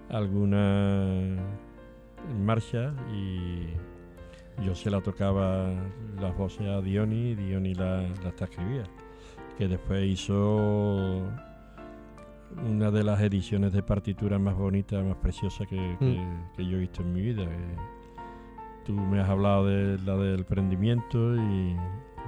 alguna 0.09 1.37
marcha 2.45 2.93
y 3.13 3.67
yo 4.63 4.75
se 4.75 4.89
la 4.89 5.01
tocaba 5.01 5.69
las 6.19 6.37
voces 6.37 6.67
a 6.67 6.81
Diony 6.81 7.31
y 7.31 7.35
Diony 7.35 7.73
las 7.73 8.23
la 8.23 8.31
transcribía. 8.31 8.83
Que 9.57 9.67
después 9.67 10.03
hizo 10.09 11.21
una 12.67 12.91
de 12.91 13.03
las 13.03 13.21
ediciones 13.21 13.71
de 13.73 13.81
partitura 13.83 14.37
más 14.39 14.55
bonitas, 14.55 15.03
más 15.05 15.17
preciosas 15.17 15.67
que, 15.67 15.95
que- 15.99 16.19
Mm. 16.19 16.55
que 16.57 16.65
yo 16.65 16.77
he 16.77 16.79
visto 16.81 17.01
en 17.01 17.13
mi 17.13 17.21
vida. 17.21 17.43
Eh, 17.43 17.75
Tú 18.83 18.93
me 18.93 19.19
has 19.19 19.29
hablado 19.29 19.67
de 19.67 19.99
la 19.99 20.17
del 20.17 20.43
prendimiento 20.43 21.35
y 21.35 21.75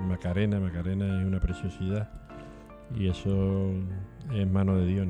Macarena, 0.07 0.59
Macarena 0.59 1.19
es 1.19 1.25
una 1.25 1.39
preciosidad 1.39 2.11
y 2.95 3.07
eso 3.07 3.71
es 4.31 4.47
mano 4.47 4.75
de 4.77 4.85
Dios. 4.85 5.07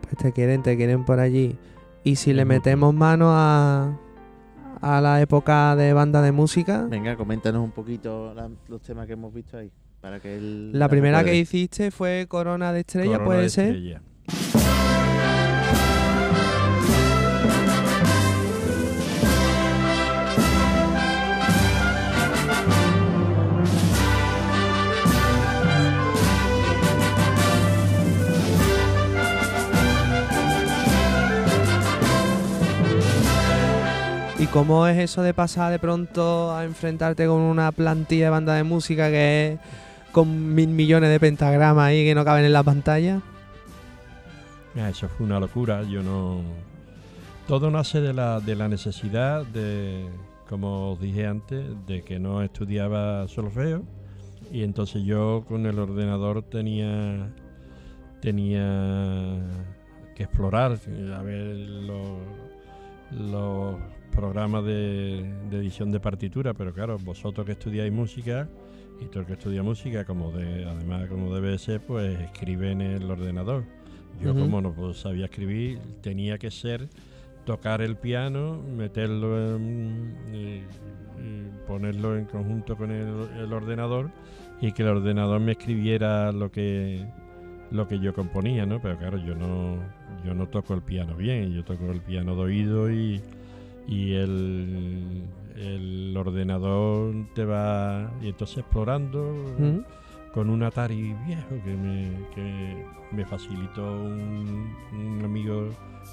Pues 0.00 0.16
te 0.16 0.32
quieren, 0.32 0.62
te 0.62 0.78
quieren 0.78 1.04
por 1.04 1.20
allí. 1.20 1.58
Y 2.02 2.16
si 2.16 2.32
le 2.32 2.46
metemos 2.46 2.94
mano 2.94 3.26
a, 3.28 3.94
a 4.80 5.00
la 5.00 5.20
época 5.20 5.74
de 5.76 5.92
banda 5.92 6.22
de 6.22 6.32
música, 6.32 6.86
Venga, 6.88 7.16
coméntanos 7.16 7.62
un 7.62 7.70
poquito 7.72 8.32
la- 8.34 8.48
los 8.68 8.80
temas 8.82 9.06
que 9.06 9.12
hemos 9.14 9.32
visto 9.34 9.56
ahí. 9.58 9.70
Para 10.00 10.18
que 10.20 10.36
él 10.36 10.70
la 10.78 10.88
primera 10.88 11.22
que 11.22 11.36
hiciste 11.36 11.90
fue 11.90 12.24
Corona 12.28 12.72
de 12.72 12.80
Estrella, 12.80 13.12
Corona 13.12 13.24
¿puede 13.26 13.42
de 13.42 13.48
ser? 13.50 13.64
Estrella. 13.66 14.02
Cómo 34.52 34.86
es 34.86 34.98
eso 34.98 35.22
de 35.22 35.32
pasar 35.32 35.70
de 35.70 35.78
pronto 35.78 36.54
a 36.54 36.64
enfrentarte 36.64 37.26
con 37.26 37.40
una 37.40 37.70
plantilla 37.72 38.24
de 38.24 38.30
banda 38.30 38.54
de 38.54 38.64
música 38.64 39.08
que 39.08 39.52
es 39.52 39.60
con 40.12 40.54
mil 40.54 40.68
millones 40.68 41.10
de 41.10 41.20
pentagramas 41.20 41.86
ahí 41.86 42.04
que 42.04 42.14
no 42.14 42.24
caben 42.24 42.44
en 42.44 42.52
la 42.52 42.62
pantalla? 42.62 43.20
Ah, 44.76 44.88
eso 44.88 45.08
fue 45.08 45.26
una 45.26 45.38
locura. 45.38 45.82
Yo 45.82 46.02
no. 46.02 46.42
Todo 47.46 47.70
nace 47.70 48.00
de 48.00 48.12
la, 48.12 48.40
de 48.40 48.56
la 48.56 48.68
necesidad 48.68 49.44
de, 49.46 50.08
como 50.48 50.92
os 50.92 51.00
dije 51.00 51.26
antes, 51.26 51.64
de 51.86 52.02
que 52.02 52.18
no 52.18 52.42
estudiaba 52.42 53.26
solfeo. 53.28 53.82
Y 54.52 54.64
entonces 54.64 55.04
yo 55.04 55.44
con 55.46 55.66
el 55.66 55.78
ordenador 55.78 56.42
tenía 56.42 57.32
tenía 58.20 59.38
que 60.14 60.24
explorar, 60.24 60.72
a 61.16 61.22
ver 61.22 61.56
los, 61.56 62.18
los 63.12 63.76
programas 64.10 64.64
de, 64.64 65.24
de 65.50 65.56
edición 65.58 65.90
de 65.92 66.00
partitura, 66.00 66.54
pero 66.54 66.72
claro, 66.72 66.98
vosotros 66.98 67.46
que 67.46 67.52
estudiáis 67.52 67.92
música 67.92 68.48
y 69.00 69.06
todo 69.06 69.20
el 69.20 69.26
que 69.26 69.32
estudia 69.34 69.62
música, 69.62 70.04
como 70.04 70.30
de, 70.32 70.64
además 70.66 71.08
como 71.08 71.34
debe 71.34 71.50
de 71.50 71.58
ser, 71.58 71.80
pues 71.80 72.18
escribe 72.20 72.70
en 72.72 72.80
el 72.82 73.10
ordenador. 73.10 73.64
Yo 74.22 74.34
como 74.34 74.60
no 74.60 74.72
pues, 74.74 74.98
sabía 74.98 75.24
escribir, 75.26 75.78
tenía 76.02 76.36
que 76.38 76.50
ser 76.50 76.88
tocar 77.46 77.80
el 77.80 77.96
piano, 77.96 78.60
meterlo 78.76 79.56
en, 79.56 80.14
y- 80.32 80.62
y 81.22 81.66
ponerlo 81.66 82.16
en 82.18 82.26
conjunto 82.26 82.76
con 82.76 82.90
el, 82.90 83.08
el 83.38 83.52
ordenador 83.52 84.10
y 84.60 84.72
que 84.72 84.82
el 84.82 84.88
ordenador 84.88 85.40
me 85.40 85.52
escribiera 85.52 86.32
lo 86.32 86.50
que 86.50 87.06
lo 87.70 87.86
que 87.86 88.00
yo 88.00 88.12
componía, 88.12 88.66
¿no? 88.66 88.80
Pero 88.82 88.98
claro, 88.98 89.16
yo 89.18 89.34
no 89.36 89.76
yo 90.24 90.34
no 90.34 90.48
toco 90.48 90.74
el 90.74 90.82
piano 90.82 91.14
bien, 91.16 91.52
yo 91.52 91.64
toco 91.64 91.90
el 91.92 92.00
piano 92.00 92.34
de 92.34 92.42
oído 92.42 92.90
y, 92.90 93.22
y 93.90 94.14
el, 94.14 95.24
el 95.56 96.16
ordenador 96.16 97.12
te 97.34 97.44
va 97.44 98.10
y 98.22 98.28
entonces 98.28 98.58
explorando 98.58 99.34
Ujú. 99.58 99.84
con 100.32 100.48
un 100.48 100.62
Atari 100.62 101.12
viejo 101.26 101.48
que 101.64 101.74
me, 101.76 102.12
que 102.34 102.86
me 103.10 103.26
facilitó 103.26 103.82
un, 103.82 104.72
un 104.92 105.22
amigo, 105.24 105.68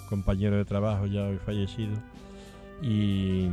compañero 0.10 0.58
de 0.58 0.66
trabajo 0.66 1.06
ya 1.06 1.28
hoy 1.28 1.38
fallecido. 1.38 1.94
Y, 2.82 3.48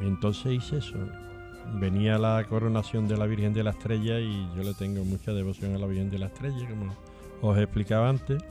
y 0.00 0.06
entonces 0.06 0.52
hice 0.52 0.78
eso. 0.78 0.98
Venía 1.74 2.18
la 2.18 2.44
coronación 2.48 3.06
de 3.06 3.16
la 3.16 3.26
Virgen 3.26 3.52
de 3.52 3.62
la 3.62 3.70
Estrella 3.70 4.18
y 4.18 4.48
yo 4.56 4.64
le 4.64 4.74
tengo 4.74 5.04
mucha 5.04 5.32
devoción 5.32 5.76
a 5.76 5.78
la 5.78 5.86
Virgen 5.86 6.10
de 6.10 6.18
la 6.18 6.26
Estrella, 6.26 6.68
como 6.68 6.92
os 7.40 7.56
explicaba 7.58 8.08
antes. 8.08 8.42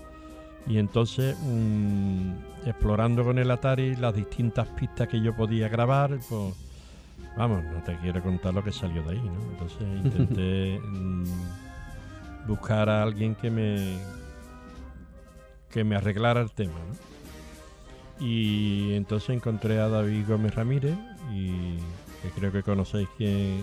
Y 0.67 0.77
entonces, 0.77 1.38
mm, 1.41 2.31
explorando 2.65 3.23
con 3.23 3.39
el 3.39 3.49
Atari 3.49 3.95
las 3.95 4.13
distintas 4.13 4.67
pistas 4.67 5.07
que 5.07 5.21
yo 5.21 5.35
podía 5.35 5.67
grabar, 5.69 6.19
pues 6.29 6.53
Vamos, 7.38 7.63
no 7.63 7.81
te 7.83 7.95
quiero 7.97 8.21
contar 8.21 8.53
lo 8.53 8.63
que 8.63 8.71
salió 8.71 9.03
de 9.03 9.11
ahí, 9.11 9.21
¿no? 9.21 9.51
Entonces 9.51 9.81
intenté 10.03 10.79
mm, 10.79 11.23
buscar 12.47 12.89
a 12.89 13.03
alguien 13.03 13.35
que 13.35 13.49
me 13.49 13.97
que 15.69 15.83
me 15.85 15.95
arreglara 15.95 16.41
el 16.41 16.51
tema, 16.51 16.73
¿no? 16.73 18.25
Y 18.25 18.93
entonces 18.93 19.29
encontré 19.29 19.79
a 19.79 19.88
David 19.88 20.25
Gómez 20.27 20.53
Ramírez 20.53 20.95
y 21.33 21.77
que 22.21 22.29
creo 22.35 22.51
que 22.51 22.61
conocéis 22.61 23.07
que 23.17 23.59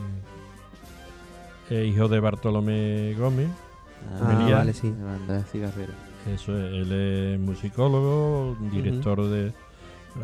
es 1.68 1.86
hijo 1.86 2.08
de 2.08 2.18
Bartolomé 2.18 3.14
Gómez. 3.14 3.50
Ah, 4.20 4.48
vale, 4.50 4.72
sí. 4.72 4.92
De 5.28 5.44
cigarrera. 5.44 5.92
Eso 6.34 6.56
es, 6.58 6.72
él 6.72 6.92
es 6.92 7.40
musicólogo, 7.40 8.56
director 8.72 9.22
de. 9.28 9.52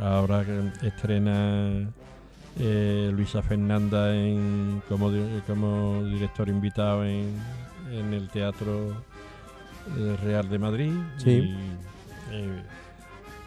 Ahora 0.00 0.44
estrena 0.82 1.88
eh, 2.58 3.10
Luisa 3.14 3.42
Fernanda 3.42 4.14
en, 4.16 4.82
como, 4.88 5.10
di- 5.12 5.40
como 5.46 6.02
director 6.04 6.48
invitado 6.48 7.04
en, 7.04 7.28
en 7.92 8.12
el 8.12 8.28
Teatro 8.28 8.90
eh, 9.96 10.16
Real 10.24 10.48
de 10.48 10.58
Madrid. 10.58 10.92
Sí. 11.18 11.30
y, 11.30 11.56
eh, 12.32 12.62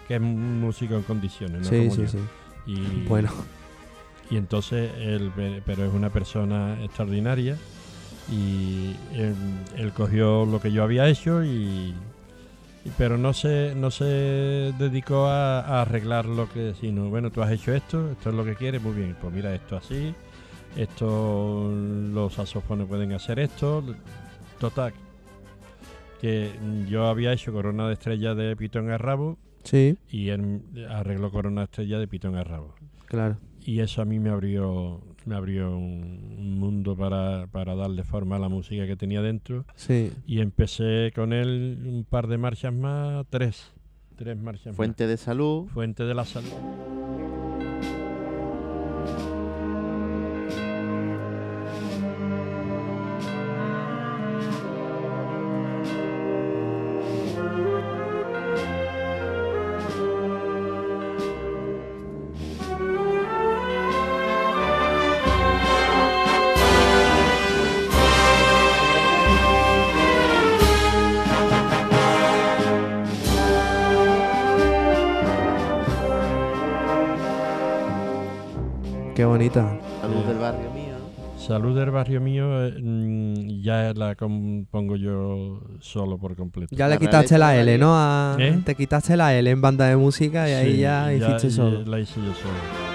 que 0.08 0.16
es 0.16 0.22
un 0.22 0.62
músico 0.62 0.96
en 0.96 1.04
condiciones, 1.04 1.60
¿no? 1.64 1.68
Sí, 1.70 1.80
Como 1.90 1.96
sí, 1.96 2.02
yo. 2.04 2.08
sí. 2.08 2.18
Y, 2.68 3.06
Bueno. 3.08 3.30
Y 4.30 4.36
entonces 4.38 4.92
él, 5.00 5.32
pero 5.66 5.86
es 5.86 5.94
una 5.94 6.10
persona 6.10 6.78
extraordinaria 6.84 7.58
y 8.30 8.94
él, 9.14 9.34
él 9.78 9.92
cogió 9.94 10.46
lo 10.46 10.60
que 10.62 10.72
yo 10.72 10.84
había 10.84 11.08
hecho 11.08 11.44
y- 11.44 11.94
pero 12.98 13.18
no 13.18 13.34
se 13.34 13.74
no 13.76 13.92
se 13.92 14.06
dedicó 14.78 15.26
a, 15.28 15.60
a 15.62 15.82
arreglar 15.82 16.26
lo 16.26 16.50
que 16.50 16.74
sino 16.80 17.10
bueno 17.10 17.32
tú 17.32 17.42
has 17.42 17.52
hecho 17.52 17.74
esto 17.74 18.12
esto 18.12 18.30
es 18.30 18.36
lo 18.36 18.46
que 18.46 18.56
quieres 18.56 18.82
muy 18.82 18.94
bien 18.94 19.16
pues 19.20 19.34
mira 19.34 19.54
esto 19.54 19.78
así 19.78 20.14
esto 20.76 21.72
los 21.74 22.34
saxofones 22.34 22.88
pueden 22.88 23.14
hacer 23.14 23.40
esto 23.40 23.84
total 24.60 24.94
que 26.22 26.52
yo 26.88 27.08
había 27.08 27.34
hecho 27.34 27.52
corona 27.54 27.88
de 27.88 27.94
estrella 27.94 28.34
de 28.36 28.56
Pitón 28.56 28.90
a 28.90 28.98
Rabo 28.98 29.38
Sí. 29.64 29.98
y 30.10 30.30
él 30.30 30.62
arregló 30.90 31.30
corona 31.30 31.62
de 31.62 31.66
estrella 31.66 32.00
de 32.00 32.08
Pitón 32.08 32.36
a 32.36 32.44
Rabo 32.44 32.74
Claro. 33.06 33.38
y 33.66 33.80
eso 33.82 34.02
a 34.02 34.06
mí 34.06 34.20
me 34.20 34.30
abrió 34.30 35.02
me 35.28 35.36
abrió 35.36 35.78
un, 35.78 36.36
un 36.40 36.58
mundo 36.60 36.96
para, 36.96 37.48
para 37.48 37.76
darle 37.76 38.04
forma 38.04 38.38
a 38.38 38.40
la 38.40 38.50
música 38.50 38.88
que 38.88 38.96
tenía 38.96 39.22
dentro 39.22 39.66
Sí. 39.76 40.12
y 40.26 40.40
empecé 40.40 41.12
con 41.14 41.34
él 41.34 41.78
un 41.86 42.06
par 42.10 42.28
de 42.28 42.38
marchas 42.38 42.74
más 42.74 43.26
tres 43.30 43.72
tres 44.16 44.36
marchas 44.38 44.76
Fuente 44.76 45.06
de 45.06 45.18
salud. 45.18 45.68
fuente 45.68 46.04
de 46.04 46.14
la 46.16 46.26
salud 46.26 46.50
Qué 79.18 79.26
bonita. 79.26 79.76
Salud 80.00 80.24
del 80.26 80.38
barrio 80.38 80.70
mío. 80.70 80.94
Salud 81.40 81.76
del 81.76 81.90
barrio 81.90 82.22
mío 82.22 82.68
eh, 82.68 82.76
mm, 82.80 83.64
ya 83.64 83.92
la 83.96 84.14
compongo 84.14 84.96
yo 84.96 85.60
solo 85.80 86.20
por 86.20 86.36
completo. 86.36 86.76
Ya 86.76 86.88
le 86.88 87.00
quitaste 87.00 87.36
la 87.40 87.56
L, 87.58 87.80
¿no? 87.80 87.96
A- 87.96 88.36
¿Eh? 88.38 88.60
Te 88.64 88.76
quitaste 88.76 89.18
la 89.18 89.34
L 89.34 89.50
en 89.50 89.60
banda 89.60 89.88
de 89.88 89.96
música 89.98 90.48
y 90.48 90.52
ahí 90.54 90.72
Sí, 90.74 90.78
ya 90.82 91.12
hiciste 91.14 91.50
ya 91.50 91.56
solo. 91.56 91.84
La 91.86 92.00
hice 92.00 92.20
yo 92.20 92.32
solo. 92.36 92.87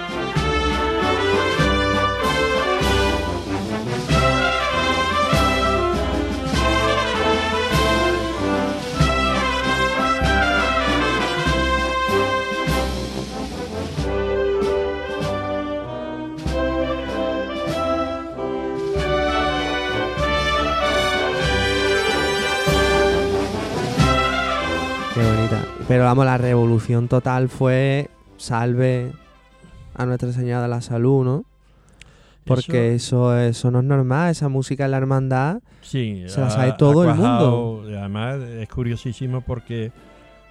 Pero 25.93 26.05
vamos, 26.05 26.25
la 26.25 26.39
revolución 26.39 27.07
total 27.07 27.49
fue 27.49 28.09
salve 28.37 29.11
a 29.93 30.07
Nuestra 30.07 30.31
Señora 30.31 30.63
de 30.63 30.67
la 30.67 30.81
Salud, 30.81 31.23
¿no? 31.23 31.45
Porque 32.45 32.95
eso, 32.95 33.37
eso 33.37 33.69
no 33.69 33.77
es 33.77 33.85
normal, 33.85 34.31
esa 34.31 34.49
música 34.49 34.85
en 34.85 34.91
la 34.91 34.97
hermandad 34.97 35.59
Sí, 35.81 36.23
se 36.25 36.41
la 36.41 36.49
sabe 36.49 36.73
todo 36.73 37.03
el 37.03 37.13
mundo. 37.13 37.83
Además, 37.95 38.41
es 38.41 38.67
curiosísimo 38.69 39.41
porque 39.41 39.91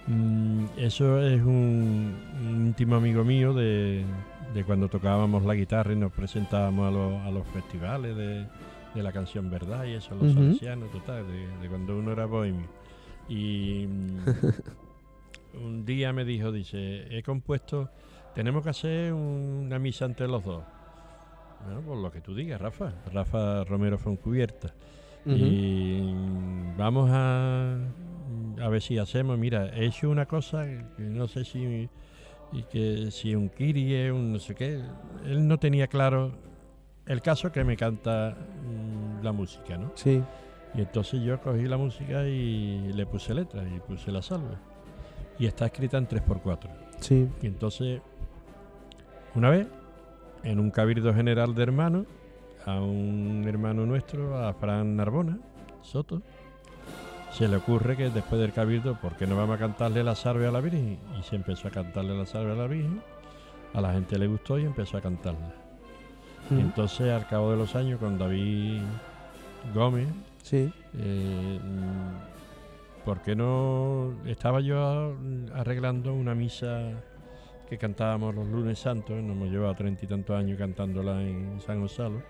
mm, 0.07 0.63
eso 0.77 1.19
es 1.21 1.41
un, 1.41 2.15
un 2.41 2.65
íntimo 2.67 2.95
amigo 2.95 3.25
mío 3.25 3.53
de, 3.53 4.05
de 4.53 4.63
cuando 4.63 4.87
tocábamos 4.87 5.43
la 5.43 5.55
guitarra 5.55 5.91
y 5.91 5.97
nos 5.97 6.13
presentábamos 6.13 6.87
a, 6.87 6.91
los- 6.91 7.21
a 7.27 7.31
los 7.31 7.45
festivales 7.47 8.15
de, 8.15 8.45
de 8.95 9.03
la 9.03 9.11
canción 9.11 9.51
Verdad 9.51 9.83
y 9.83 9.95
eso, 9.95 10.15
los 10.15 10.31
Ujú. 10.31 10.35
salesianos, 10.41 10.89
total, 10.91 11.27
de, 11.27 11.47
de 11.61 11.67
cuando 11.67 11.97
uno 11.97 12.13
era 12.13 12.27
bohemio. 12.27 12.67
Y 13.27 13.87
mm, 13.89 14.17
un 15.53 15.85
día 15.85 16.13
me 16.13 16.25
dijo, 16.25 16.51
dice, 16.51 17.05
he 17.15 17.23
compuesto, 17.23 17.89
tenemos 18.35 18.63
que 18.63 18.69
hacer 18.69 19.13
una 19.13 19.79
misa 19.79 20.05
entre 20.05 20.27
los 20.27 20.43
dos. 20.43 20.63
Bueno, 21.65 21.81
por 21.81 21.97
lo 21.97 22.11
que 22.11 22.21
tú 22.21 22.35
digas, 22.35 22.59
Rafa. 22.59 22.93
Rafa 23.13 23.63
Romero 23.63 23.97
Foncubierta. 23.97 24.73
Ujú. 25.25 25.35
Y 25.37 26.01
vamos 26.77 27.09
a, 27.11 27.77
a 28.61 28.69
ver 28.69 28.81
si 28.81 28.97
hacemos. 28.97 29.37
Mira, 29.37 29.69
he 29.69 29.85
hecho 29.85 30.09
una 30.09 30.25
cosa 30.25 30.65
que 30.65 31.03
no 31.03 31.27
sé 31.27 31.45
si 31.45 31.89
y 32.51 32.63
que 32.63 33.09
si 33.11 33.33
un 33.33 33.49
Kirie, 33.49 34.11
un 34.11 34.33
no 34.33 34.39
sé 34.39 34.55
qué. 34.55 34.81
Él 35.25 35.47
no 35.47 35.57
tenía 35.57 35.87
claro 35.87 36.33
el 37.05 37.21
caso 37.21 37.51
que 37.51 37.63
me 37.63 37.75
canta 37.75 38.35
mm, 38.35 39.23
la 39.23 39.31
música, 39.31 39.77
¿no? 39.77 39.91
Sí. 39.95 40.21
Y 40.75 40.81
entonces 40.81 41.21
yo 41.21 41.39
cogí 41.39 41.65
la 41.65 41.77
música 41.77 42.27
y 42.27 42.91
le 42.93 43.05
puse 43.05 43.33
letra 43.33 43.63
y 43.63 43.79
puse 43.79 44.11
la 44.11 44.21
salve. 44.21 44.55
Y 45.39 45.45
está 45.47 45.65
escrita 45.65 45.97
en 45.97 46.07
3x4. 46.07 46.69
Sí. 46.99 47.27
Y 47.41 47.47
entonces, 47.47 48.01
una 49.35 49.49
vez, 49.49 49.67
en 50.43 50.59
un 50.59 50.69
cabildo 50.71 51.13
general 51.13 51.55
de 51.55 51.63
hermanos, 51.63 52.05
a 52.65 52.79
un 52.79 53.43
hermano 53.47 53.85
nuestro, 53.85 54.37
a 54.37 54.53
Fran 54.53 54.95
Narbona, 54.95 55.37
Soto, 55.81 56.21
se 57.31 57.47
le 57.47 57.57
ocurre 57.57 57.97
que 57.97 58.09
después 58.09 58.39
del 58.39 58.53
cabildo, 58.53 58.95
¿por 59.01 59.15
qué 59.15 59.25
no 59.25 59.35
vamos 59.35 59.55
a 59.55 59.59
cantarle 59.59 60.03
la 60.03 60.15
salve 60.15 60.47
a 60.47 60.51
la 60.51 60.61
Virgen? 60.61 60.99
Y 61.19 61.23
se 61.23 61.35
empezó 61.35 61.67
a 61.67 61.71
cantarle 61.71 62.15
la 62.17 62.25
salve 62.25 62.51
a 62.51 62.55
la 62.55 62.67
Virgen. 62.67 63.01
A 63.73 63.81
la 63.81 63.91
gente 63.91 64.19
le 64.19 64.27
gustó 64.27 64.59
y 64.59 64.65
empezó 64.65 64.97
a 64.97 65.01
cantarla. 65.01 65.55
Mm. 66.49 66.59
entonces, 66.59 67.09
al 67.11 67.25
cabo 67.27 67.51
de 67.51 67.57
los 67.57 67.73
años, 67.75 67.99
con 67.99 68.17
David 68.19 68.81
Gómez, 69.73 70.07
Sí. 70.43 70.71
eh, 70.97 71.59
¿por 73.05 73.21
qué 73.21 73.35
no 73.35 74.13
estaba 74.25 74.61
yo 74.61 75.15
arreglando 75.53 76.13
una 76.13 76.35
misa 76.35 76.91
que 77.69 77.77
cantábamos 77.77 78.33
los 78.35 78.47
lunes 78.47 78.79
santos? 78.79 79.21
Nos 79.21 79.35
hemos 79.35 79.49
llevado 79.49 79.73
treinta 79.75 80.05
y 80.05 80.07
tantos 80.07 80.37
años 80.37 80.57
cantándola 80.57 81.21
en 81.21 81.59
San 81.61 81.79
Gonzalo. 81.79 82.21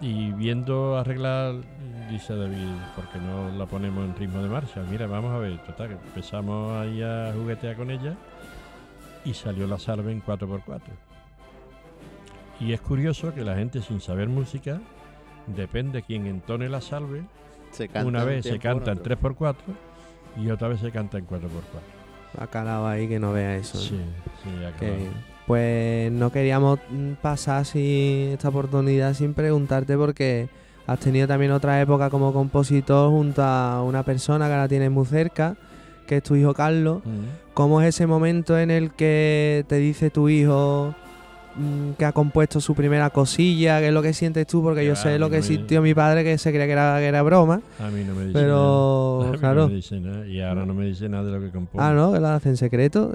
Y 0.00 0.32
viendo 0.32 0.96
arreglar, 0.96 1.56
dice 2.10 2.34
David, 2.34 2.68
¿por 2.96 3.08
qué 3.10 3.18
no 3.18 3.50
la 3.50 3.66
ponemos 3.66 4.08
en 4.08 4.16
ritmo 4.16 4.42
de 4.42 4.48
marcha? 4.48 4.82
Mira, 4.90 5.06
vamos 5.06 5.32
a 5.32 5.38
ver, 5.38 5.62
total, 5.64 5.92
empezamos 5.92 6.72
ahí 6.72 7.02
a 7.02 7.32
juguetear 7.34 7.76
con 7.76 7.90
ella 7.90 8.16
y 9.24 9.34
salió 9.34 9.66
la 9.66 9.78
salve 9.78 10.10
en 10.10 10.22
4x4. 10.22 10.80
Y 12.60 12.72
es 12.72 12.80
curioso 12.80 13.34
que 13.34 13.44
la 13.44 13.56
gente 13.56 13.82
sin 13.82 14.00
saber 14.00 14.28
música, 14.28 14.80
depende 15.46 16.02
quién 16.02 16.26
entone 16.26 16.68
la 16.68 16.80
salve, 16.80 17.24
Se 17.72 17.88
canta 17.88 18.08
una 18.08 18.20
un 18.20 18.26
vez 18.26 18.44
se 18.44 18.58
canta 18.58 18.92
en 18.92 18.98
otro. 18.98 19.16
3x4 19.16 19.54
y 20.38 20.50
otra 20.50 20.68
vez 20.68 20.80
se 20.80 20.90
canta 20.90 21.18
en 21.18 21.26
4x4. 21.26 21.40
Ha 22.38 22.46
calado 22.46 22.86
ahí 22.86 23.08
que 23.08 23.18
no 23.18 23.32
vea 23.32 23.56
eso. 23.56 23.78
Sí, 23.78 24.00
sí. 24.42 24.50
Pues 25.46 26.12
no 26.12 26.30
queríamos 26.30 26.78
pasar 27.20 27.64
sin 27.64 28.30
esta 28.32 28.50
oportunidad 28.50 29.14
sin 29.14 29.34
preguntarte 29.34 29.96
porque 29.96 30.48
has 30.86 31.00
tenido 31.00 31.26
también 31.26 31.50
otra 31.52 31.80
época 31.80 32.08
como 32.10 32.32
compositor 32.32 33.10
junto 33.10 33.42
a 33.42 33.82
una 33.82 34.04
persona 34.04 34.46
que 34.46 34.52
ahora 34.52 34.68
tienes 34.68 34.90
muy 34.90 35.06
cerca, 35.06 35.56
que 36.06 36.18
es 36.18 36.22
tu 36.22 36.36
hijo 36.36 36.54
Carlos. 36.54 37.02
Mm. 37.04 37.52
¿Cómo 37.54 37.80
es 37.80 37.88
ese 37.88 38.06
momento 38.06 38.58
en 38.58 38.70
el 38.70 38.92
que 38.92 39.64
te 39.68 39.76
dice 39.76 40.10
tu 40.10 40.28
hijo 40.28 40.94
que 41.98 42.04
ha 42.04 42.12
compuesto 42.12 42.60
su 42.60 42.74
primera 42.74 43.10
cosilla? 43.10 43.80
¿Qué 43.80 43.88
es 43.88 43.92
lo 43.92 44.02
que 44.02 44.12
sientes 44.12 44.46
tú? 44.46 44.62
Porque 44.62 44.84
yo 44.86 44.94
sé 44.96 45.18
lo 45.18 45.26
no 45.26 45.30
que 45.30 45.38
me- 45.38 45.42
sintió 45.42 45.82
mi 45.82 45.94
padre 45.94 46.22
que 46.24 46.38
se 46.38 46.50
creía 46.50 46.66
que 46.66 46.72
era, 46.72 46.98
que 46.98 47.06
era 47.06 47.22
broma. 47.22 47.60
A 47.80 47.88
mí 47.90 48.04
no 48.04 48.14
me 48.14 48.26
dice 48.26 48.32
Pero, 48.38 49.18
nada. 49.20 49.28
A 49.28 49.32
mí 49.32 49.38
claro. 49.38 49.60
no 49.62 49.68
me 49.68 49.74
dice 49.74 50.00
nada. 50.00 50.26
Y 50.26 50.40
ahora 50.40 50.64
no 50.66 50.74
me 50.74 50.86
dice 50.86 51.08
nada 51.08 51.24
de 51.24 51.32
lo 51.32 51.40
que 51.40 51.50
compongo. 51.50 51.82
Ah, 51.84 51.92
¿no? 51.92 52.12
Que 52.12 52.20
lo 52.20 52.28
hace 52.28 52.48
en 52.50 52.56
secreto. 52.56 53.12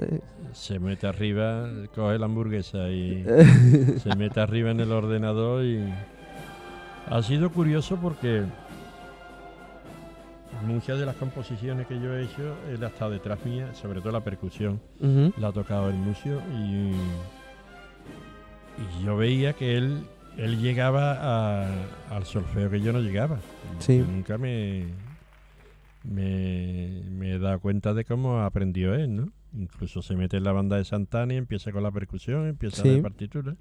Se 0.52 0.78
mete 0.78 1.06
arriba, 1.06 1.68
coge 1.94 2.18
la 2.18 2.26
hamburguesa 2.26 2.88
y 2.90 3.24
se 4.02 4.14
mete 4.16 4.40
arriba 4.40 4.70
en 4.70 4.80
el 4.80 4.90
ordenador 4.92 5.64
y 5.64 5.84
ha 7.08 7.22
sido 7.22 7.50
curioso 7.50 7.96
porque 8.00 8.42
muchas 10.66 10.98
de 10.98 11.06
las 11.06 11.16
composiciones 11.16 11.86
que 11.86 12.00
yo 12.00 12.14
he 12.16 12.24
hecho 12.24 12.56
él 12.72 12.82
ha 12.82 12.86
estado 12.88 13.10
detrás 13.10 13.38
mía, 13.44 13.68
sobre 13.74 14.00
todo 14.00 14.12
la 14.12 14.20
percusión, 14.20 14.80
la 15.38 15.48
ha 15.48 15.52
tocado 15.52 15.88
el 15.88 15.94
museo 15.96 16.40
y, 16.58 16.92
y 18.78 19.04
yo 19.04 19.16
veía 19.16 19.52
que 19.54 19.76
él 19.76 20.04
él 20.36 20.60
llegaba 20.60 21.12
a- 21.64 22.14
al 22.14 22.24
solfeo 22.26 22.68
que 22.70 22.80
yo 22.82 22.92
no 22.92 23.00
llegaba. 23.00 23.40
Sí. 23.78 23.98
Nunca 24.06 24.36
me, 24.36 24.84
me, 26.04 27.02
me 27.10 27.32
he 27.32 27.38
dado 27.38 27.58
cuenta 27.60 27.94
de 27.94 28.04
cómo 28.04 28.40
aprendió 28.40 28.94
él, 28.94 29.16
¿no? 29.16 29.32
Incluso 29.54 30.02
se 30.02 30.14
mete 30.14 30.36
en 30.36 30.44
la 30.44 30.52
banda 30.52 30.76
de 30.76 30.84
Santana 30.84 31.32
y 31.34 31.36
empieza 31.38 31.72
con 31.72 31.82
la 31.82 31.90
percusión, 31.90 32.46
empieza 32.48 32.82
Sí. 32.82 32.96
la 32.96 33.02
partitura. 33.02 33.56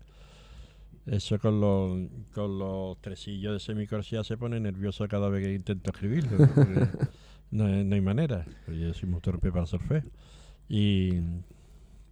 Eso 1.05 1.39
con 1.39 1.61
los, 1.61 2.09
con 2.33 2.57
los 2.59 2.99
tresillos 2.99 3.53
de 3.53 3.59
semicorsia 3.59 4.23
se 4.23 4.37
pone 4.37 4.59
nervioso 4.59 5.07
cada 5.07 5.29
vez 5.29 5.45
que 5.45 5.53
intento 5.53 5.91
escribirlo. 5.91 6.37
¿no? 7.51 7.65
No, 7.65 7.65
hay- 7.67 7.85
no 7.85 7.95
hay 7.95 8.01
manera. 8.01 8.45
Yo 8.67 8.93
soy 8.93 9.07
muy 9.07 9.21
torpe 9.21 9.51
para 9.51 9.65
solfeo. 9.65 10.03
Y, 10.67 11.21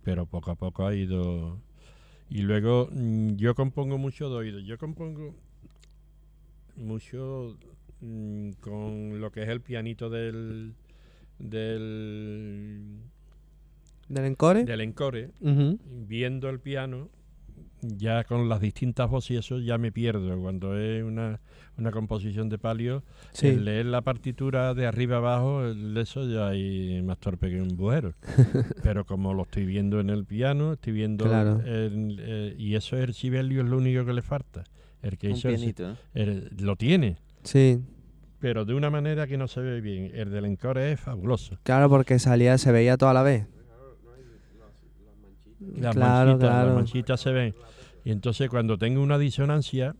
pero 0.03 0.25
poco 0.25 0.51
a 0.51 0.55
poco 0.55 0.85
ha 0.87 0.93
ido. 0.95 1.57
Y 2.33 2.41
luego 2.41 2.89
mm, 2.91 3.35
yo 3.35 3.53
compongo 3.53 3.99
mucho 3.99 4.27
de 4.27 4.35
oído. 4.35 4.59
Yo 4.59 4.79
compongo 4.79 5.35
mucho 6.75 7.55
mm, 8.01 8.53
con 8.59 9.21
lo 9.21 9.31
que 9.31 9.43
es 9.43 9.49
el 9.49 9.61
pianito 9.61 10.09
del. 10.09 10.73
del. 11.37 12.97
¿Del 14.09 14.25
encore? 14.25 14.65
del 14.65 14.81
encore. 14.81 15.29
Ujú. 15.41 15.77
Viendo 15.85 16.49
el 16.49 16.59
piano, 16.59 17.09
ya 17.83 18.23
con 18.23 18.49
las 18.49 18.61
distintas 18.61 19.11
voces 19.11 19.31
y 19.31 19.37
eso 19.37 19.59
ya 19.59 19.77
me 19.77 19.91
pierdo. 19.91 20.35
Cuando 20.41 20.75
es 20.75 21.03
una, 21.03 21.39
una 21.77 21.91
composición 21.91 22.49
de 22.49 22.57
palio, 22.59 23.03
Sí. 23.31 23.47
el 23.47 23.65
leer 23.65 23.87
la 23.87 24.01
partitura 24.01 24.73
de 24.73 24.85
arriba 24.85 25.17
abajo, 25.17 25.65
el- 25.65 25.97
eso 25.97 26.27
ya 26.27 26.49
hay 26.49 27.01
más 27.01 27.17
torpe 27.19 27.49
que 27.49 27.61
un 27.61 27.75
bujero. 27.75 28.13
Pero 28.83 29.05
como 29.05 29.33
lo 29.33 29.43
estoy 29.43 29.65
viendo 29.65 29.99
en 29.99 30.09
el 30.09 30.25
piano, 30.25 30.73
estoy 30.73 30.93
viendo. 30.93 31.25
Claro. 31.25 31.61
el- 31.65 32.17
eh, 32.21 32.55
y 32.57 32.75
eso 32.75 32.95
es 32.97 33.03
el 33.05 33.13
Sibelio, 33.13 33.61
es 33.63 33.67
lo 33.69 33.77
único 33.77 34.05
que 34.05 34.13
le 34.13 34.21
falta. 34.21 34.63
El 35.01 35.17
que 35.17 35.27
Un 35.27 35.33
hizo 35.33 35.49
el- 35.49 35.55
pianito, 35.55 35.97
lo 36.59 36.75
tiene, 36.75 37.17
Sí. 37.43 37.79
pero 38.39 38.63
de 38.65 38.73
una 38.73 38.89
manera 38.89 39.27
que 39.27 39.37
no 39.37 39.47
se 39.47 39.59
ve 39.61 39.81
bien. 39.81 40.11
El 40.13 40.31
del 40.31 40.45
encore 40.45 40.91
es 40.91 40.99
fabuloso. 40.99 41.57
Claro, 41.63 41.89
porque 41.89 42.19
salía, 42.19 42.57
se 42.57 42.71
veía 42.71 42.95
toda 42.97 43.13
la 43.13 43.23
vez. 43.23 43.47
Las 45.77 45.95
claro, 45.95 46.31
manchitas, 46.31 46.49
claro. 46.49 46.65
las 46.67 46.75
manchitas 46.75 47.19
se 47.21 47.31
ven. 47.31 47.55
Y 48.05 48.11
entonces 48.11 48.49
cuando 48.49 48.77
tengo 48.77 49.01
una 49.01 49.17
disonancia, 49.17 49.95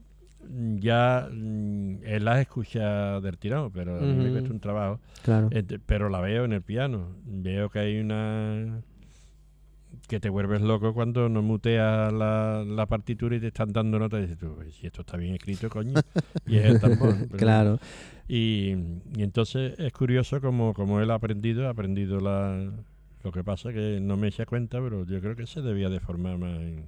ya 0.80 1.28
mm, 1.32 1.98
él 2.04 2.26
las 2.26 2.40
escucha 2.42 3.20
del 3.22 3.38
tirón, 3.38 3.72
pero 3.72 3.98
a 3.98 4.02
mí 4.02 4.14
me 4.14 4.32
cuesta 4.32 4.50
un 4.52 4.60
trabajo. 4.60 5.00
Claro. 5.24 5.50
Eh, 5.52 5.64
te- 5.64 5.80
pero 5.80 6.10
la 6.10 6.20
veo 6.22 6.46
en 6.46 6.54
el 6.54 6.62
piano. 6.62 7.16
Veo 7.26 7.70
que 7.70 7.80
hay 7.80 8.00
una 8.00 8.82
que 10.08 10.20
te 10.20 10.30
vuelves 10.30 10.62
loco 10.62 10.94
cuando 10.94 11.30
no 11.30 11.42
muteas 11.42 12.12
la, 12.12 12.64
la 12.68 12.86
partitura 12.88 13.36
y 13.36 13.40
te 13.40 13.48
están 13.48 13.72
dando 13.72 14.00
notas 14.00 14.20
y 14.20 14.22
dices 14.24 14.38
tú, 14.38 14.54
"Pues, 14.56 14.74
si 14.76 14.86
esto 14.88 15.02
está 15.02 15.18
bien 15.18 15.36
escrito, 15.36 15.70
coño. 15.70 15.94
Y 16.48 16.58
es 16.58 16.66
el 16.66 16.80
tambor. 16.82 17.16
pero- 17.20 17.38
Claro. 17.38 17.80
Y, 18.28 18.76
y 19.16 19.22
entonces 19.24 19.78
es 19.80 19.94
curioso 19.94 20.42
como, 20.42 20.74
como 20.74 21.00
él 21.00 21.12
ha 21.12 21.16
aprendido, 21.16 21.68
ha 21.68 21.72
aprendido 21.72 22.20
la... 22.20 22.72
Lo 23.24 23.32
que 23.32 23.44
pasa 23.44 23.72
que 23.72 24.00
no 24.02 24.18
me 24.18 24.28
echa 24.28 24.46
cuenta, 24.46 24.82
pero 24.82 25.06
yo 25.06 25.22
creo 25.22 25.36
que 25.36 25.48
se 25.48 25.62
debía 25.62 25.90
de 25.90 26.00
formar 26.02 26.38
más 26.38 26.60
en... 26.60 26.86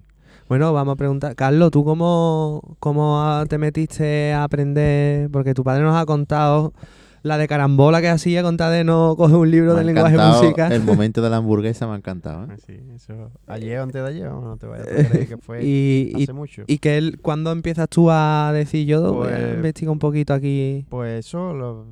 Bueno, 0.47 0.71
vamos 0.73 0.93
a 0.93 0.95
preguntar. 0.95 1.35
Carlos, 1.35 1.71
¿tú 1.71 1.83
cómo, 1.83 2.61
cómo 2.79 3.43
te 3.49 3.57
metiste 3.57 4.33
a 4.33 4.43
aprender? 4.43 5.29
Porque 5.31 5.53
tu 5.53 5.63
padre 5.63 5.83
nos 5.83 5.95
ha 5.95 6.05
contado 6.05 6.73
la 7.23 7.39
de 7.39 7.47
carambola 7.47 8.01
que 8.01 8.09
hacía 8.09 8.43
con 8.43 8.55
tal 8.55 8.71
de 8.71 8.83
no 8.83 9.15
coger 9.17 9.35
un 9.37 9.49
libro 9.49 9.69
Me 9.73 9.77
de 9.77 9.81
ha 9.81 9.83
lenguaje 9.85 10.17
musical. 10.17 10.71
El 10.71 10.83
momento 10.83 11.23
de 11.23 11.29
la 11.31 11.37
hamburguesa 11.37 11.87
me 11.87 11.93
ha 11.93 11.95
encantado. 11.95 12.43
¿eh? 12.43 12.47
Ah, 12.51 12.57
Sí, 12.63 12.79
eso. 12.93 13.31
Ayer 13.47 13.79
o 13.79 13.83
antes 13.83 14.03
de 14.03 14.07
ayer, 14.07 14.29
no 14.29 14.55
te 14.57 14.67
vayas 14.67 14.87
a 14.87 14.89
creer 15.09 15.27
que 15.27 15.37
fue 15.39 15.63
y, 15.65 16.11
y- 16.15 16.23
hace 16.23 16.33
mucho. 16.33 16.61
y 16.67 16.77
que 16.77 16.99
él, 16.99 17.17
¿cuándo 17.23 17.51
empiezas 17.51 17.89
tú 17.89 18.11
a 18.11 18.51
decir 18.53 18.85
yo 18.85 19.01
voy 19.11 19.29
a 19.29 19.37
Pues- 19.37 19.55
investigar 19.55 19.91
un 19.91 19.97
poquito 19.99 20.33
aquí? 20.35 20.85
Pues 20.89 21.25
eso, 21.25 21.53
los 21.55 21.87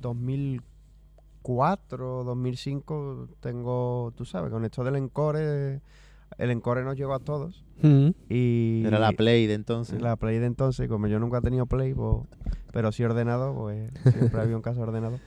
2004, 0.00 2.24
2005, 2.24 3.28
tengo, 3.40 4.12
tú 4.16 4.24
sabes, 4.24 4.50
con 4.50 4.64
esto 4.64 4.84
del 4.84 4.96
encore, 4.96 5.80
el 6.36 6.50
encore 6.50 6.84
nos 6.84 6.96
llegó 6.96 7.14
a 7.14 7.20
todos. 7.20 7.64
Mm. 7.82 8.08
Y 8.28 8.82
Era 8.86 8.98
la 8.98 9.12
Play 9.12 9.46
de 9.46 9.54
entonces. 9.54 10.00
La 10.02 10.16
Play 10.16 10.38
de 10.38 10.46
entonces, 10.46 10.88
como 10.88 11.06
yo 11.06 11.18
nunca 11.18 11.38
he 11.38 11.40
tenido 11.42 11.66
Play, 11.66 11.94
pues, 11.94 12.26
pero 12.72 12.92
sí 12.92 13.02
ordenado, 13.04 13.54
pues 13.54 13.90
siempre 14.12 14.40
había 14.40 14.56
un 14.56 14.62
caso 14.62 14.80
ordenado. 14.82 15.18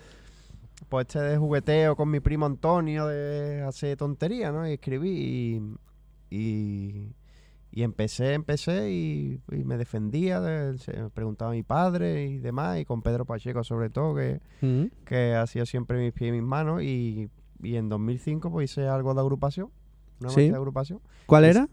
Pues 0.89 1.07
este 1.07 1.19
de 1.21 1.37
jugueteo 1.37 1.95
con 1.95 2.09
mi 2.09 2.19
primo 2.19 2.45
Antonio 2.45 3.07
de 3.07 3.61
hacer 3.61 3.95
tontería, 3.97 4.51
¿no? 4.51 4.67
Y 4.67 4.73
escribí 4.73 5.09
y, 6.29 6.35
y, 6.35 7.15
y 7.71 7.83
empecé, 7.83 8.33
empecé 8.33 8.91
y, 8.91 9.39
y 9.51 9.63
me 9.63 9.77
defendía, 9.77 10.41
de- 10.41 10.77
se 10.79 10.91
me 11.03 11.09
preguntaba 11.09 11.51
a 11.51 11.53
mi 11.53 11.63
padre 11.63 12.25
y 12.25 12.37
demás, 12.39 12.79
y 12.79 12.85
con 12.85 13.01
Pedro 13.01 13.25
Pacheco 13.25 13.63
sobre 13.63 13.89
todo, 13.89 14.15
que, 14.15 14.41
Mm. 14.61 14.85
que 15.05 15.35
hacía 15.35 15.65
siempre 15.65 15.97
mis 15.99 16.11
pies 16.13 16.29
y 16.29 16.31
mis 16.33 16.43
manos, 16.43 16.83
y, 16.83 17.29
y 17.63 17.75
en 17.77 17.87
2005 17.87 18.51
pues 18.51 18.71
hice 18.71 18.87
algo 18.87 19.13
de 19.13 19.21
agrupación, 19.21 19.69
una 20.21 20.29
Sí. 20.29 20.37
marcha 20.41 20.51
de 20.51 20.57
agrupación. 20.57 20.99
¿Cuál 21.25 21.45
era? 21.45 21.67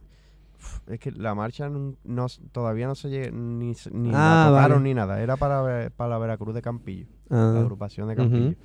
es 0.88 0.98
que 0.98 1.12
la 1.12 1.36
marcha 1.36 1.68
no, 1.70 2.26
todavía 2.50 2.88
no 2.88 2.96
se 2.96 3.08
lle- 3.08 3.32
ni, 3.32 3.74
ni 3.92 4.10
Ah, 4.12 4.46
la 4.46 4.50
tocaron 4.50 4.78
vale. 4.78 4.84
ni 4.88 4.94
nada. 4.94 5.22
Era 5.22 5.36
para, 5.36 5.88
para 5.90 6.10
la 6.10 6.18
Veracruz 6.18 6.52
de 6.54 6.62
Campillo. 6.62 7.06
Ah. 7.30 7.52
La 7.54 7.60
agrupación 7.60 8.08
de. 8.08 8.16
Campillo. 8.16 8.56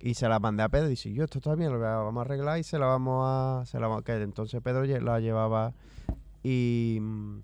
Y 0.00 0.14
se 0.14 0.28
la 0.28 0.40
mandé 0.40 0.64
a 0.64 0.68
Pedro 0.68 0.86
y 0.88 0.90
dice, 0.90 1.12
yo 1.12 1.22
esto 1.22 1.38
está 1.38 1.54
bien, 1.54 1.72
lo 1.72 1.78
vamos 1.78 2.16
a 2.18 2.24
arreglar 2.24 2.58
y 2.58 2.64
se 2.64 2.76
la 2.76 2.86
vamos 2.86 3.22
a... 3.24 3.62
Se 3.66 3.78
la, 3.78 3.86
va- 3.86 4.02
que 4.02 4.20
entonces 4.20 4.60
Pedro 4.60 4.84
la 4.84 5.20
llevaba 5.20 5.74
y... 6.42 6.98
mm, 7.00 7.40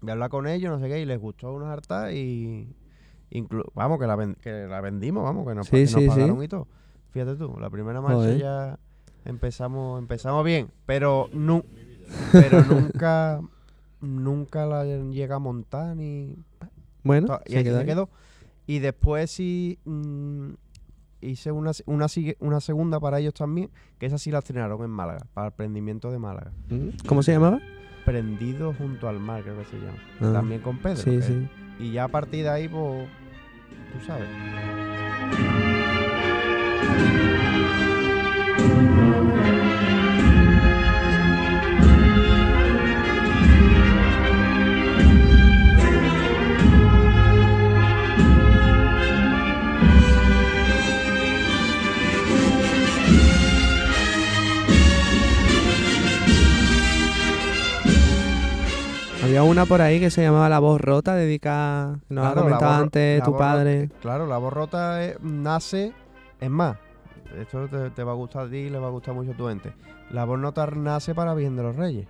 voy 0.00 0.08
a 0.08 0.12
hablar 0.12 0.30
con 0.30 0.46
ellos, 0.46 0.72
no 0.72 0.78
sé 0.80 0.88
qué, 0.90 1.00
y 1.00 1.04
les 1.04 1.20
gustó 1.20 1.52
unos 1.52 1.68
hartas 1.68 2.12
y... 2.14 2.74
inclu- 3.30 3.70
vamos, 3.74 3.98
que 3.98 4.06
la, 4.06 4.34
que 4.40 4.66
la 4.66 4.80
vendimos, 4.80 5.22
vamos, 5.22 5.46
que 5.46 5.54
nos, 5.54 5.68
pa- 5.68 5.76
Sí, 5.76 5.84
que 5.84 5.90
nos 5.90 5.90
sí, 5.92 6.00
sí. 6.00 6.08
pagaron 6.08 6.42
y 6.42 6.48
todo. 6.48 6.66
Fíjate 7.10 7.36
tú, 7.36 7.58
la 7.60 7.68
primera 7.68 8.00
marcha 8.00 8.14
Joder. 8.16 8.38
ya 8.38 8.78
empezamos 9.24 9.98
empezamos 9.98 10.44
bien, 10.44 10.70
pero, 10.86 11.28
nu 11.32 11.64
pero 12.32 12.62
nunca 12.64 13.40
nunca 14.00 14.66
la 14.66 14.84
llega 14.84 15.36
a 15.36 15.38
montar 15.38 15.96
ni 15.96 16.36
Bueno, 17.02 17.40
y 17.46 17.56
ahí 17.56 17.64
se 17.64 17.84
quedó. 17.84 18.08
Y 18.66 18.78
después 18.78 19.30
sí 19.30 19.78
mm, 19.84 20.52
hice 21.20 21.52
una, 21.52 21.72
una, 21.86 22.60
segunda 22.60 23.00
para 23.00 23.18
ellos 23.18 23.34
también, 23.34 23.70
que 23.98 24.06
esa 24.06 24.18
sí 24.18 24.30
la 24.30 24.38
estrenaron 24.38 24.82
en 24.82 24.90
Málaga, 24.90 25.26
para 25.34 25.48
el 25.48 25.52
prendimiento 25.52 26.10
de 26.10 26.18
Málaga. 26.18 26.52
Mm. 26.68 27.06
¿Cómo 27.06 27.22
se 27.22 27.32
llamaba? 27.32 27.60
Prendido 28.04 28.74
junto 28.74 29.08
al 29.08 29.20
mar, 29.20 29.42
creo 29.42 29.58
que 29.58 29.64
se 29.64 29.76
llama. 29.78 29.98
Ah, 30.20 30.32
También 30.32 30.60
con 30.60 30.78
Pedro. 30.78 30.96
sí, 30.96 31.10
que- 31.10 31.22
sí. 31.22 31.48
Y 31.78 31.92
ya 31.92 32.04
a 32.04 32.08
partir 32.08 32.44
de 32.44 32.50
ahí, 32.50 32.68
pues, 32.68 33.08
tú 33.92 34.04
sabes. 34.06 34.28
Había 59.32 59.44
una 59.44 59.64
por 59.64 59.80
ahí 59.80 59.98
que 59.98 60.10
se 60.10 60.20
llamaba 60.20 60.50
La 60.50 60.58
Voz 60.58 60.78
Rota, 60.78 61.14
dedicada, 61.14 61.98
nos 62.10 62.26
ha 62.26 62.32
Claro, 62.34 62.34
la 62.34 62.42
comentado 62.58 62.82
antes 62.82 63.22
tu 63.22 63.30
rota- 63.30 63.38
padre. 63.38 63.90
claro, 64.02 64.26
la 64.26 64.36
voz 64.36 64.52
rota 64.52 65.02
eh, 65.06 65.16
nace, 65.22 65.94
es 66.38 66.50
más, 66.50 66.76
esto 67.40 67.66
te, 67.66 67.88
te 67.88 68.04
va 68.04 68.12
a 68.12 68.14
gustar 68.14 68.48
a 68.48 68.50
ti 68.50 68.56
y 68.58 68.68
le 68.68 68.78
va 68.78 68.88
a 68.88 68.90
gustar 68.90 69.14
mucho 69.14 69.30
a 69.30 69.34
tu 69.34 69.48
gente. 69.48 69.72
La 70.10 70.26
voz 70.26 70.38
nota 70.38 70.66
nace 70.66 71.14
para 71.14 71.32
Virgen 71.32 71.56
de 71.56 71.62
los 71.62 71.76
Reyes. 71.76 72.06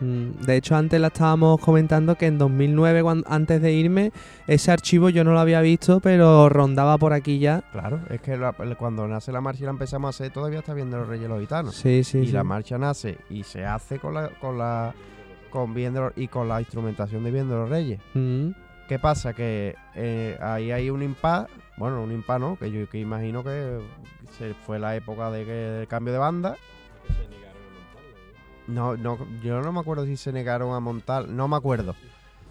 Mm, 0.00 0.46
De 0.46 0.56
hecho, 0.56 0.74
antes 0.74 0.98
la 0.98 1.08
estábamos 1.08 1.60
comentando 1.60 2.14
que 2.14 2.24
en 2.26 2.38
2009, 2.38 3.02
cuan- 3.02 3.22
antes 3.26 3.60
de 3.60 3.70
irme, 3.74 4.10
ese 4.46 4.72
archivo 4.72 5.10
yo 5.10 5.24
no 5.24 5.32
lo 5.32 5.40
había 5.40 5.60
visto, 5.60 6.00
pero 6.00 6.48
rondaba 6.48 6.96
por 6.96 7.12
aquí 7.12 7.38
ya. 7.38 7.62
Claro, 7.72 8.00
es 8.08 8.22
que 8.22 8.38
la- 8.38 8.54
cuando 8.78 9.06
nace 9.06 9.30
la 9.30 9.42
marcha 9.42 9.60
y 9.60 9.64
la 9.66 9.72
empezamos 9.72 10.08
a 10.08 10.10
hacer, 10.24 10.32
todavía 10.32 10.60
está 10.60 10.72
viendo 10.72 10.96
los 10.96 11.06
Reyes 11.06 11.28
los 11.28 11.38
Gitanos. 11.38 11.74
Sí, 11.74 12.02
sí, 12.02 12.20
y 12.20 12.26
sí. 12.28 12.32
la 12.32 12.44
marcha 12.44 12.78
nace 12.78 13.18
y 13.28 13.42
se 13.42 13.66
hace 13.66 13.98
con 13.98 14.14
la 14.14 14.30
con 14.40 14.56
la 14.56 14.94
con 15.52 15.74
los- 15.74 16.12
y 16.16 16.28
con 16.28 16.48
la 16.48 16.60
instrumentación 16.60 17.22
de 17.48 17.54
los 17.54 17.68
Reyes. 17.68 18.00
Mm, 18.14 18.50
¿Qué 18.88 18.98
pasa? 18.98 19.32
Que 19.32 19.76
eh, 19.94 20.36
ahí 20.40 20.70
hay 20.72 20.90
un 20.90 21.02
impas, 21.02 21.46
bueno, 21.76 22.02
un 22.02 22.10
impas 22.12 22.40
no, 22.40 22.56
que 22.58 22.70
yo 22.70 22.88
que 22.88 22.98
imagino 22.98 23.44
que 23.44 23.78
se 24.38 24.54
fue 24.54 24.78
la 24.78 24.96
época 24.96 25.30
de 25.30 25.44
que, 25.44 25.52
del 25.52 25.86
cambio 25.88 26.12
de 26.12 26.18
banda. 26.18 26.56
No, 28.66 28.96
no, 28.96 29.18
yo 29.42 29.60
no 29.60 29.72
me 29.72 29.80
acuerdo 29.80 30.06
si 30.06 30.16
se 30.16 30.32
negaron 30.32 30.74
a 30.74 30.80
montar, 30.80 31.28
no 31.28 31.48
me 31.48 31.56
acuerdo. 31.56 31.94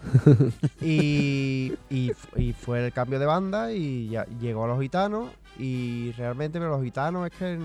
y, 0.80 1.72
y, 1.90 2.12
y 2.36 2.52
fue 2.52 2.84
el 2.86 2.92
cambio 2.92 3.18
de 3.18 3.26
banda 3.26 3.72
y 3.72 4.08
ya 4.08 4.26
llegó 4.40 4.64
a 4.64 4.68
los 4.68 4.80
gitanos 4.80 5.28
y 5.58 6.12
realmente 6.16 6.58
pero 6.58 6.70
los 6.72 6.82
gitanos 6.82 7.30
es 7.30 7.38
que 7.38 7.58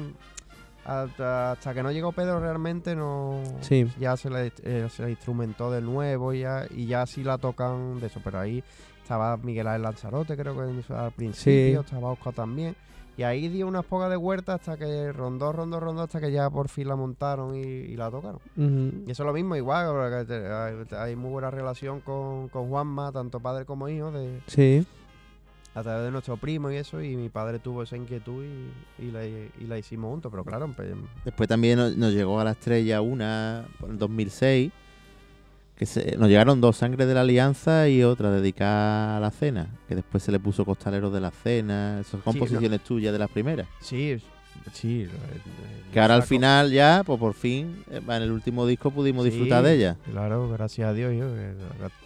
hasta, 0.88 1.52
hasta 1.52 1.74
que 1.74 1.84
no 1.84 1.92
llegó 1.92 2.12
Pedro 2.14 2.40
realmente 2.40 2.96
no 2.96 3.42
Sí. 3.62 3.86
ya 4.00 4.16
se 4.18 4.30
le, 4.30 4.52
eh, 4.64 4.88
se 4.90 5.04
le 5.04 5.12
instrumentó 5.12 5.70
de 5.72 5.82
nuevo 5.82 6.34
y 6.34 6.40
ya, 6.42 6.66
y 6.70 6.88
ya 6.88 7.06
sí 7.06 7.24
la 7.24 7.38
tocan 7.38 8.00
de 8.00 8.08
eso 8.08 8.22
pero 8.24 8.40
ahí 8.40 8.64
estaba 9.02 9.36
Miguel 9.38 9.68
Ángel 9.68 9.82
Lanzarote 9.84 10.36
creo 10.38 10.56
que 10.56 10.94
al 10.94 11.12
principio 11.12 11.82
estaba 11.82 12.12
Oscar 12.12 12.34
también 12.34 12.76
y 13.18 13.24
ahí 13.24 13.48
dio 13.50 13.68
unas 13.68 13.84
pocas 13.84 14.12
de 14.12 14.16
huerta 14.18 14.54
hasta 14.54 14.78
que 14.78 15.12
rondó, 15.12 15.52
rondó, 15.52 15.80
rondó 15.80 16.04
hasta 16.04 16.20
que 16.22 16.32
ya 16.32 16.50
por 16.52 16.70
fin 16.70 16.88
la 16.88 16.96
montaron 16.96 17.56
y, 17.56 17.62
y 17.64 17.96
la 17.96 18.12
tocaron. 18.12 18.40
Y 18.56 19.10
eso 19.10 19.24
es 19.24 19.26
lo 19.28 19.34
mismo, 19.34 19.56
igual, 19.56 19.88
hay, 20.30 20.86
hay 20.96 21.16
muy 21.16 21.32
buena 21.32 21.50
relación 21.50 22.00
con, 22.02 22.48
con 22.50 22.70
Juanma, 22.70 23.12
tanto 23.12 23.40
padre 23.40 23.66
como 23.66 23.90
hijo, 23.90 24.12
de, 24.12 24.40
Sí. 24.46 24.86
A 25.78 25.84
través 25.84 26.06
de 26.06 26.12
nuestro 26.12 26.38
primo 26.38 26.72
y 26.72 26.76
eso, 26.78 27.02
y 27.02 27.16
mi 27.16 27.30
padre 27.30 27.60
tuvo 27.60 27.84
esa 27.84 27.96
inquietud 27.98 28.44
y, 28.44 29.04
y 29.06 29.12
la, 29.12 29.26
y 29.26 29.50
la 29.68 29.78
hicimos 29.78 30.10
juntos, 30.12 30.32
pero 30.32 30.44
claro, 30.44 30.68
empe- 30.68 30.96
Después 31.24 31.48
también 31.48 31.78
nos, 31.78 31.96
nos 31.96 32.14
llegó 32.14 32.40
a 32.40 32.44
la 32.44 32.52
estrella 32.52 33.02
una 33.02 33.66
por 33.80 33.90
el 33.92 33.98
2006, 33.98 34.72
que 35.76 35.86
se, 35.86 36.18
nos 36.18 36.30
llegaron 36.30 36.60
dos 36.60 36.78
Sangres 36.78 37.08
de 37.08 37.14
la 37.14 37.22
Alianza 37.22 37.88
y 37.88 38.02
otra 38.04 38.32
dedicada 38.32 39.18
a 39.18 39.20
la 39.20 39.30
cena, 39.30 39.68
que 39.88 39.94
después 39.96 40.24
se 40.24 40.32
le 40.32 40.40
puso 40.40 40.66
Costaleros 40.66 41.14
de 41.14 41.22
la 41.22 41.30
Cena, 41.30 42.00
esas 42.00 42.22
composiciones 42.24 42.82
tuyas 42.84 43.14
de 43.14 43.20
las 43.20 43.30
primeras. 43.30 43.68
sí, 43.80 44.18
sí. 44.74 45.04
eh, 45.04 45.10
Que 45.94 46.00
ahora 46.00 46.16
al 46.16 46.24
final 46.24 46.72
ya, 46.72 47.02
pues 47.06 47.20
por 47.20 47.34
fin, 47.34 47.84
eh, 47.90 48.02
en 48.06 48.22
el 48.22 48.32
último 48.32 48.68
disco 48.68 48.92
pudimos 48.92 49.24
disfrutar 49.26 49.64
de 49.64 49.74
ella. 49.76 49.96
Claro, 50.12 50.50
gracias 50.50 50.90
a 50.90 50.94
Dios, 50.94 51.14
yo, 51.14 51.28
que 51.34 51.54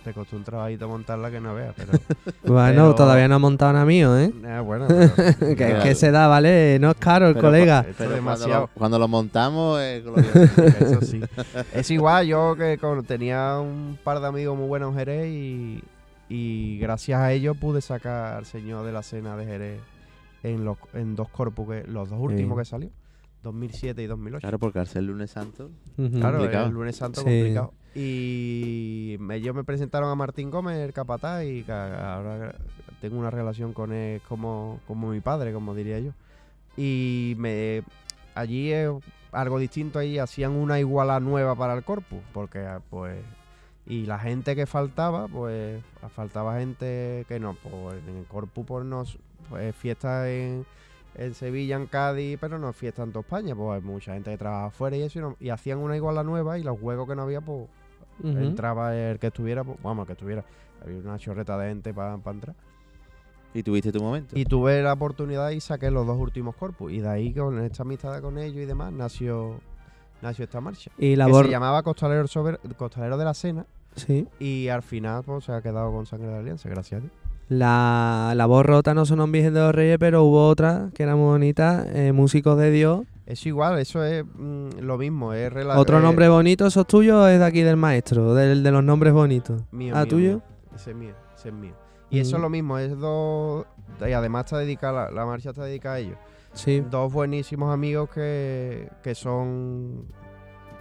te 0.03 0.13
costó 0.13 0.35
un 0.37 0.43
trabajito 0.43 0.87
montarla 0.87 1.29
que 1.31 1.39
no 1.41 1.53
veas, 1.55 1.73
pero... 1.75 1.91
Bueno, 2.43 2.83
pero- 2.83 2.95
todavía 2.95 3.27
no 3.27 3.35
ha 3.35 3.39
montado 3.39 3.73
nada 3.73 3.85
mío, 3.85 4.17
¿eh? 4.17 4.31
Ah, 4.47 4.61
bueno, 4.61 4.87
pero- 4.87 5.55
que, 5.83 5.95
se 5.95 6.11
da, 6.11 6.27
¿vale? 6.27 6.77
No 6.79 6.91
es 6.91 6.97
caro 6.97 7.27
el 7.27 7.33
Pero 7.33 7.47
colega. 7.47 7.85
pero 7.97 8.11
demasiado. 8.11 8.49
Cuando, 8.51 8.59
lo, 8.67 8.79
cuando 8.79 8.99
lo 8.99 9.07
montamos, 9.07 9.81
es 9.81 10.03
glorioso. 10.03 10.39
Eso 10.63 11.01
sí. 11.01 11.21
Es 11.73 11.89
igual, 11.91 12.27
yo 12.27 12.55
que 12.55 12.77
con- 12.77 13.03
tenía 13.03 13.57
un 13.59 13.97
par 14.03 14.19
de 14.19 14.27
amigos 14.27 14.57
muy 14.57 14.67
buenos 14.67 14.91
en 14.93 14.97
Jerez 14.99 15.27
y, 15.27 15.83
y 16.29 16.77
gracias 16.79 17.19
a 17.19 17.31
ellos 17.33 17.57
pude 17.57 17.81
sacar 17.81 18.35
al 18.37 18.45
señor 18.45 18.85
de 18.85 18.91
la 18.91 19.03
cena 19.03 19.35
de 19.35 19.45
Jerez 19.45 19.79
en, 20.43 20.65
los, 20.65 20.77
en 20.93 21.15
dos 21.15 21.29
corpus, 21.29 21.67
que, 21.69 21.83
los 21.87 22.09
dos 22.09 22.19
últimos 22.19 22.55
Sí. 22.57 22.61
que 22.61 22.65
salió, 22.65 22.89
2007 23.43 24.03
y 24.03 24.07
2008. 24.07 24.41
Claro, 24.41 24.59
porque 24.59 24.79
al 24.79 24.87
ser 24.87 25.03
lunes 25.03 25.31
santo. 25.31 25.69
Claro, 25.95 26.37
complicado. 26.39 26.67
el 26.67 26.73
lunes 26.73 26.95
santo 26.95 27.21
Sí. 27.21 27.25
complicado. 27.25 27.73
Y 27.95 29.17
me- 29.19 29.35
ellos 29.35 29.55
me 29.55 29.63
presentaron 29.63 30.09
a 30.09 30.15
Martín 30.15 30.49
Gómez, 30.51 30.77
el 30.77 30.93
capataz, 30.93 31.43
y 31.43 31.65
ahora 31.69 32.55
tengo 33.01 33.17
una 33.19 33.31
relación 33.31 33.73
con 33.73 33.91
él 33.93 34.21
como, 34.27 34.79
como 34.87 35.09
mi 35.09 35.19
padre, 35.21 35.53
como 35.53 35.73
diría 35.75 35.99
yo. 35.99 36.11
Y 36.77 37.35
me 37.37 37.83
allí, 38.35 38.71
eh, 38.71 38.89
algo 39.31 39.59
distinto 39.59 39.99
ahí, 39.99 40.17
hacían 40.19 40.51
una 40.51 40.79
iguala 40.79 41.19
nueva 41.19 41.55
para 41.55 41.73
el 41.73 41.83
corpus, 41.83 42.19
porque 42.33 42.59
ah, 42.59 42.81
pues 42.89 43.17
y 43.87 44.05
la 44.05 44.19
gente 44.19 44.55
que 44.55 44.65
faltaba, 44.67 45.27
pues 45.27 45.81
faltaba 46.15 46.59
gente 46.59 47.25
que 47.27 47.39
no, 47.39 47.55
pues 47.55 47.97
en 48.07 48.17
el 48.17 48.25
corpus 48.25 48.65
pues 48.65 48.85
no 48.85 49.03
pues 49.51 49.75
fiesta 49.75 50.27
en, 50.31 50.65
en 51.13 51.33
Sevilla, 51.35 51.75
en 51.75 51.85
Cádiz, 51.85 52.39
pero 52.41 52.57
no 52.57 52.73
fiesta 52.73 53.03
en 53.03 53.11
toda 53.11 53.21
España, 53.21 53.53
pues 53.55 53.75
hay 53.79 53.87
mucha 53.87 54.13
gente 54.15 54.31
que 54.31 54.37
trabaja 54.39 54.65
afuera 54.65 54.97
y 54.97 55.03
eso, 55.03 55.19
y, 55.19 55.21
no- 55.21 55.35
y 55.39 55.49
hacían 55.49 55.77
una 55.77 55.95
iguala 55.95 56.23
nueva 56.23 56.57
y 56.57 56.63
los 56.63 56.79
juegos 56.79 57.07
que 57.07 57.15
no 57.15 57.21
había, 57.21 57.41
pues 57.41 57.67
Ujú. 58.23 58.37
entraba 58.39 58.95
el 58.97 59.19
que 59.19 59.27
estuviera, 59.27 59.63
pues, 59.63 59.77
vamos, 59.83 60.03
el 60.03 60.07
que 60.07 60.13
estuviera, 60.13 60.43
había 60.83 60.97
una 60.97 61.19
chorreta 61.19 61.55
de 61.59 61.69
gente 61.69 61.93
para 61.93 62.13
entrar. 62.15 62.55
Y 63.53 63.63
tuviste 63.63 63.91
tu 63.91 64.01
momento. 64.01 64.37
Y 64.39 64.45
tuve 64.45 64.81
la 64.81 64.93
oportunidad 64.93 65.49
y 65.49 65.59
saqué 65.59 65.91
los 65.91 66.07
dos 66.07 66.17
últimos 66.17 66.55
corpus. 66.55 66.93
Y 66.93 67.01
de 67.01 67.09
ahí, 67.09 67.33
con 67.33 67.59
esta 67.59 67.83
amistad 67.83 68.21
con 68.21 68.37
ellos 68.37 68.55
y 68.63 68.65
demás, 68.65 68.93
nació, 68.93 69.59
nació 70.21 70.45
esta 70.45 70.61
marcha. 70.61 70.89
Y 70.97 71.17
la 71.17 71.25
que 71.25 71.31
bor- 71.33 71.45
se 71.47 71.51
llamaba 71.51 71.83
Costalero, 71.83 72.25
sobre, 72.27 72.57
Costalero 72.77 73.17
de 73.17 73.25
la 73.25 73.33
Cena. 73.33 73.65
Sí. 73.97 74.25
Y 74.39 74.69
al 74.69 74.81
final 74.83 75.23
pues, 75.25 75.43
se 75.43 75.51
ha 75.51 75.61
quedado 75.61 75.91
con 75.91 76.05
Sangre 76.05 76.29
de 76.29 76.37
Alianza, 76.37 76.69
gracias 76.69 76.99
a 76.99 77.01
Dios. 77.01 77.13
La, 77.51 78.31
la 78.33 78.45
voz 78.45 78.65
rota 78.65 78.93
no 78.93 79.05
sonó 79.05 79.25
en 79.25 79.33
Virgen 79.33 79.53
de 79.53 79.59
los 79.59 79.75
Reyes, 79.75 79.97
pero 79.99 80.23
hubo 80.23 80.47
otra 80.47 80.89
que 80.93 81.03
era 81.03 81.17
muy 81.17 81.25
bonita, 81.25 81.85
eh, 81.93 82.13
Músicos 82.13 82.57
de 82.57 82.71
Dios. 82.71 83.01
Es 83.25 83.45
igual, 83.45 83.77
eso 83.77 84.05
es 84.05 84.23
mm, 84.23 84.79
lo 84.79 84.97
mismo. 84.97 85.33
Es 85.33 85.51
Otro 85.75 85.99
eh, 85.99 86.01
nombre 86.01 86.29
bonito, 86.29 86.65
¿eso 86.65 86.79
es 86.79 86.87
tuyo 86.87 87.23
o 87.23 87.27
es 87.27 87.39
de 87.39 87.45
aquí 87.45 87.61
del 87.61 87.75
maestro? 87.75 88.33
Del 88.35 88.63
de 88.63 88.71
los 88.71 88.85
nombres 88.85 89.11
bonitos. 89.11 89.63
Mío, 89.73 89.93
¿Ah, 89.97 90.03
mío, 90.03 90.07
tuyo? 90.07 90.29
mío. 90.35 90.41
Ese 90.73 90.91
es 90.91 90.95
mío, 90.95 91.13
ese 91.35 91.49
es 91.49 91.53
mío. 91.53 91.73
Y 92.09 92.19
eso 92.19 92.35
Mm. 92.35 92.39
es 92.39 92.41
lo 92.41 92.49
mismo, 92.49 92.77
es 92.77 92.97
dos... 92.97 93.65
Y 93.99 94.13
además 94.13 94.45
está 94.45 94.57
dedicada, 94.57 95.09
la, 95.09 95.11
la 95.11 95.25
marcha 95.25 95.49
está 95.49 95.65
dedicada 95.65 95.95
a 95.95 95.99
ellos. 95.99 96.17
Sí. 96.53 96.81
Dos 96.89 97.11
buenísimos 97.11 97.73
amigos 97.73 98.09
que, 98.11 98.87
que 99.03 99.13
son 99.13 100.05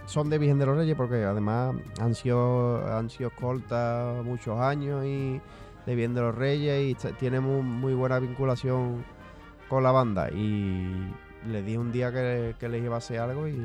son 0.05 0.29
de 0.29 0.37
Virgen 0.37 0.57
de 0.57 0.65
los 0.65 0.75
Reyes 0.77 0.95
porque 0.95 1.23
además 1.23 1.75
han 1.99 2.15
sido, 2.15 2.77
han 2.97 3.09
sido 3.09 3.29
escoltas 3.29 4.23
muchos 4.25 4.57
años 4.59 5.05
y 5.05 5.39
de 5.85 5.95
Virgen 5.95 6.13
de 6.13 6.21
los 6.21 6.35
Reyes 6.35 6.91
y 6.91 6.95
t- 6.95 7.13
tienen 7.13 7.43
muy, 7.43 7.61
muy 7.61 7.93
buena 7.93 8.19
vinculación 8.19 9.03
con 9.69 9.83
la 9.83 9.91
banda 9.91 10.29
y 10.31 11.11
les 11.49 11.65
dije 11.65 11.77
un 11.77 11.91
día 11.91 12.11
que, 12.11 12.55
que 12.59 12.69
les 12.69 12.83
iba 12.83 12.95
a 12.95 12.97
hacer 12.99 13.19
algo 13.19 13.47
y, 13.47 13.55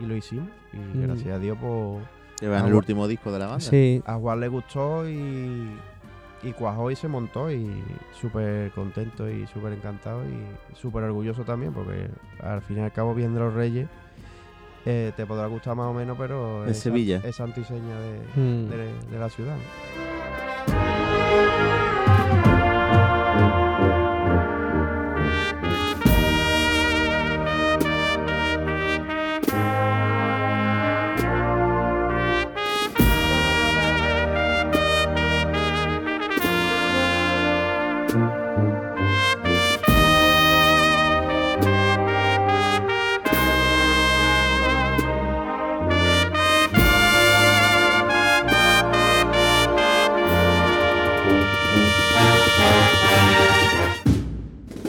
y 0.00 0.06
lo 0.06 0.14
hicimos 0.16 0.48
y 0.72 0.76
Mm. 0.76 1.02
gracias 1.06 1.34
a 1.34 1.38
Dios 1.38 1.56
pues 1.60 2.02
Llevan 2.40 2.56
a 2.56 2.58
el 2.58 2.64
Juan- 2.64 2.74
último 2.76 3.08
disco 3.08 3.32
de 3.32 3.38
la 3.38 3.46
banda. 3.46 3.60
Sí. 3.60 4.02
a 4.06 4.14
Juan 4.14 4.40
le 4.40 4.48
gustó 4.48 5.08
y, 5.08 5.70
y 6.42 6.52
cuajó 6.52 6.90
y 6.90 6.96
se 6.96 7.08
montó 7.08 7.50
y 7.50 7.82
súper 8.20 8.70
contento 8.72 9.28
y 9.30 9.46
súper 9.46 9.72
encantado 9.72 10.22
y 10.24 10.76
súper 10.76 11.04
orgulloso 11.04 11.42
también 11.44 11.72
porque 11.72 12.08
al 12.42 12.60
fin 12.62 12.78
y 12.78 12.80
al 12.80 12.92
cabo 12.92 13.14
Virgen 13.14 13.34
de 13.34 13.40
los 13.40 13.54
Reyes 13.54 13.88
eh, 14.86 15.12
te 15.16 15.24
podrá 15.24 15.46
gustar 15.46 15.74
más 15.76 15.86
o 15.86 15.94
menos 15.94 16.16
pero 16.18 16.64
De 16.64 16.72
es, 16.72 16.78
Sevilla. 16.78 17.20
es 17.24 17.36
santo 17.36 17.60
y 17.60 17.64
seña 17.64 17.98
de, 18.00 18.18
Mm. 18.40 18.68
de- 18.68 19.10
de 19.12 19.18
la 19.18 19.30
ciudad. 19.30 19.56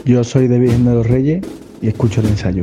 Yo 0.06 0.22
soy 0.22 0.46
de 0.46 0.60
Virgen 0.60 0.84
de 0.84 0.94
los 0.94 1.04
Reyes 1.04 1.44
y 1.82 1.88
escucho 1.88 2.20
el 2.20 2.28
ensayo. 2.28 2.62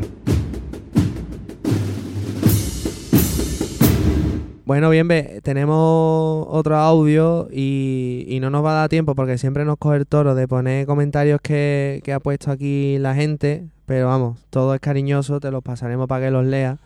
Bueno, 4.64 4.90
bien, 4.90 5.10
ve, 5.10 5.42
tenemos 5.44 6.48
otro 6.50 6.78
audio 6.78 7.50
y, 7.52 8.26
y 8.30 8.40
no 8.40 8.50
nos 8.50 8.64
va 8.64 8.72
a 8.72 8.76
dar 8.76 8.90
tiempo 8.90 9.14
porque 9.14 9.38
siempre 9.38 9.66
nos 9.66 9.78
coge 9.78 9.98
el 9.98 10.08
toro 10.08 10.36
de 10.36 10.48
poner 10.48 10.86
comentarios 10.86 11.42
que, 11.42 12.00
que 12.06 12.14
ha 12.14 12.22
puesto 12.22 12.50
aquí 12.50 12.98
la 13.00 13.14
gente, 13.14 13.66
pero 13.86 14.08
vamos, 14.08 14.40
todo 14.50 14.74
es 14.74 14.80
cariñoso, 14.80 15.42
te 15.42 15.52
los 15.52 15.62
pasaremos 15.62 16.08
para 16.08 16.28
que 16.28 16.32
los 16.32 16.46
leas. 16.46 16.80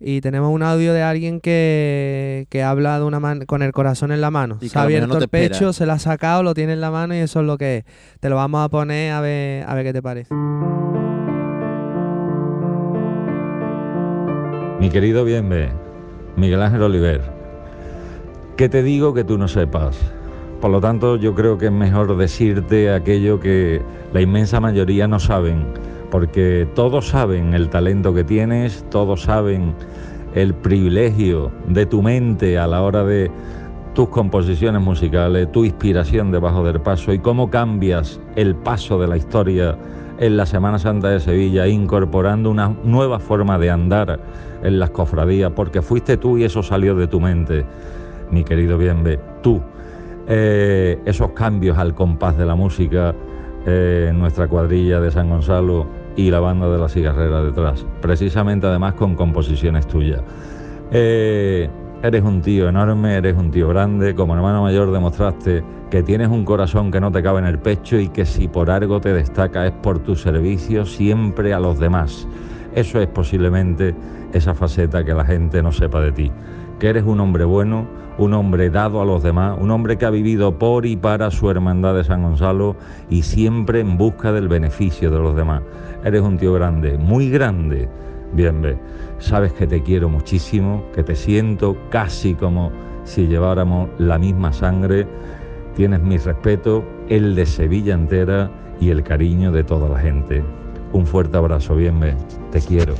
Y 0.00 0.20
tenemos 0.20 0.50
un 0.52 0.62
audio 0.62 0.92
de 0.92 1.02
alguien 1.02 1.40
que, 1.40 2.46
que 2.50 2.62
habla 2.62 2.98
de 3.00 3.04
una 3.04 3.18
man- 3.18 3.44
con 3.46 3.62
el 3.62 3.72
corazón 3.72 4.12
en 4.12 4.20
la 4.20 4.30
mano. 4.30 4.58
Y 4.60 4.68
Se 4.68 4.78
ha 4.78 4.82
abierto 4.82 5.08
no 5.14 5.18
el 5.18 5.28
pecho, 5.28 5.54
espera. 5.54 5.72
se 5.72 5.86
lo 5.86 5.92
ha 5.92 5.98
sacado, 5.98 6.42
lo 6.44 6.54
tiene 6.54 6.74
en 6.74 6.80
la 6.80 6.90
mano 6.92 7.14
y 7.14 7.18
eso 7.18 7.40
es 7.40 7.46
lo 7.46 7.58
que 7.58 7.78
es. 7.78 7.84
Te 8.20 8.28
lo 8.28 8.36
vamos 8.36 8.64
a 8.64 8.68
poner 8.68 9.12
a 9.12 9.20
ver, 9.20 9.64
a 9.68 9.74
ver 9.74 9.84
qué 9.84 9.92
te 9.92 10.00
parece. 10.02 10.32
Mi 14.80 14.90
querido 14.90 15.24
Bienve, 15.24 15.70
Miguel 16.36 16.62
Ángel 16.62 16.82
Oliver, 16.82 17.20
¿qué 18.56 18.68
te 18.68 18.82
digo 18.84 19.12
que 19.14 19.24
tú 19.24 19.36
no 19.36 19.48
sepas? 19.48 19.98
Por 20.60 20.70
lo 20.70 20.80
tanto, 20.80 21.16
yo 21.16 21.34
creo 21.34 21.58
que 21.58 21.66
es 21.66 21.72
mejor 21.72 22.16
decirte 22.16 22.92
aquello 22.92 23.40
que 23.40 23.82
la 24.12 24.20
inmensa 24.20 24.60
mayoría 24.60 25.08
no 25.08 25.18
saben, 25.18 25.66
porque 26.10 26.68
todos 26.74 27.08
saben 27.08 27.54
el 27.54 27.68
talento 27.68 28.14
que 28.14 28.24
tienes, 28.24 28.84
todos 28.90 29.22
saben 29.22 29.74
el 30.34 30.54
privilegio 30.54 31.50
de 31.66 31.86
tu 31.86 32.02
mente 32.02 32.58
a 32.58 32.66
la 32.66 32.82
hora 32.82 33.04
de 33.04 33.30
tus 33.94 34.08
composiciones 34.08 34.80
musicales, 34.80 35.50
tu 35.52 35.64
inspiración 35.64 36.30
debajo 36.30 36.64
del 36.64 36.80
paso 36.80 37.12
y 37.12 37.18
cómo 37.18 37.50
cambias 37.50 38.20
el 38.36 38.54
paso 38.54 39.00
de 39.00 39.08
la 39.08 39.16
historia 39.16 39.76
en 40.18 40.36
la 40.36 40.46
Semana 40.46 40.78
Santa 40.78 41.08
de 41.08 41.20
Sevilla, 41.20 41.66
incorporando 41.66 42.50
una 42.50 42.74
nueva 42.84 43.18
forma 43.18 43.58
de 43.58 43.70
andar 43.70 44.20
en 44.62 44.78
las 44.78 44.90
cofradías, 44.90 45.52
porque 45.52 45.82
fuiste 45.82 46.16
tú 46.16 46.38
y 46.38 46.44
eso 46.44 46.62
salió 46.62 46.94
de 46.94 47.06
tu 47.06 47.20
mente, 47.20 47.64
mi 48.30 48.44
querido 48.44 48.78
Bienve, 48.78 49.18
tú. 49.42 49.60
Eh, 50.26 51.00
esos 51.06 51.30
cambios 51.30 51.78
al 51.78 51.94
compás 51.94 52.36
de 52.36 52.44
la 52.44 52.54
música 52.54 53.14
eh, 53.66 54.08
en 54.10 54.18
nuestra 54.18 54.46
cuadrilla 54.46 55.00
de 55.00 55.10
San 55.10 55.30
Gonzalo 55.30 55.86
y 56.18 56.32
la 56.32 56.40
banda 56.40 56.68
de 56.68 56.78
la 56.78 56.88
cigarrera 56.88 57.44
detrás, 57.44 57.86
precisamente 58.02 58.66
además 58.66 58.94
con 58.94 59.14
composiciones 59.14 59.86
tuyas. 59.86 60.20
Eh, 60.90 61.70
eres 62.02 62.24
un 62.24 62.42
tío 62.42 62.68
enorme, 62.68 63.14
eres 63.14 63.36
un 63.36 63.52
tío 63.52 63.68
grande, 63.68 64.16
como 64.16 64.34
hermano 64.34 64.64
mayor 64.64 64.90
demostraste 64.90 65.62
que 65.92 66.02
tienes 66.02 66.26
un 66.26 66.44
corazón 66.44 66.90
que 66.90 67.00
no 67.00 67.12
te 67.12 67.22
cabe 67.22 67.38
en 67.38 67.46
el 67.46 67.60
pecho 67.60 68.00
y 68.00 68.08
que 68.08 68.26
si 68.26 68.48
por 68.48 68.68
algo 68.68 69.00
te 69.00 69.14
destaca 69.14 69.64
es 69.64 69.72
por 69.72 70.00
tu 70.00 70.16
servicio 70.16 70.84
siempre 70.84 71.54
a 71.54 71.60
los 71.60 71.78
demás. 71.78 72.26
Eso 72.74 73.00
es 73.00 73.06
posiblemente 73.06 73.94
esa 74.32 74.54
faceta 74.54 75.04
que 75.04 75.14
la 75.14 75.24
gente 75.24 75.62
no 75.62 75.70
sepa 75.70 76.00
de 76.00 76.10
ti, 76.10 76.32
que 76.80 76.88
eres 76.88 77.04
un 77.04 77.20
hombre 77.20 77.44
bueno, 77.44 77.86
un 78.18 78.34
hombre 78.34 78.70
dado 78.70 79.00
a 79.00 79.04
los 79.04 79.22
demás, 79.22 79.56
un 79.58 79.70
hombre 79.70 79.96
que 79.96 80.04
ha 80.04 80.10
vivido 80.10 80.58
por 80.58 80.84
y 80.84 80.96
para 80.96 81.30
su 81.30 81.48
hermandad 81.48 81.94
de 81.94 82.02
San 82.02 82.24
Gonzalo 82.24 82.74
y 83.08 83.22
siempre 83.22 83.78
en 83.80 83.96
busca 83.96 84.32
del 84.32 84.48
beneficio 84.48 85.12
de 85.12 85.18
los 85.18 85.36
demás. 85.36 85.62
Eres 86.08 86.22
un 86.22 86.38
tío 86.38 86.54
grande, 86.54 86.96
muy 86.96 87.28
grande. 87.28 87.86
Bien, 88.32 88.62
ve, 88.62 88.78
sabes 89.18 89.52
que 89.52 89.66
te 89.66 89.82
quiero 89.82 90.08
muchísimo, 90.08 90.82
que 90.94 91.02
te 91.02 91.14
siento 91.14 91.76
casi 91.90 92.32
como 92.32 92.72
si 93.04 93.26
lleváramos 93.26 93.90
la 93.98 94.18
misma 94.18 94.50
sangre. 94.54 95.06
Tienes 95.76 96.00
mi 96.00 96.16
respeto, 96.16 96.82
el 97.10 97.34
de 97.34 97.44
Sevilla 97.44 97.92
entera 97.92 98.50
y 98.80 98.88
el 98.88 99.02
cariño 99.02 99.52
de 99.52 99.64
toda 99.64 99.86
la 99.86 99.98
gente. 99.98 100.42
Un 100.94 101.04
fuerte 101.04 101.36
abrazo, 101.36 101.76
bien, 101.76 102.00
ve, 102.00 102.14
te 102.52 102.62
quiero. 102.62 102.94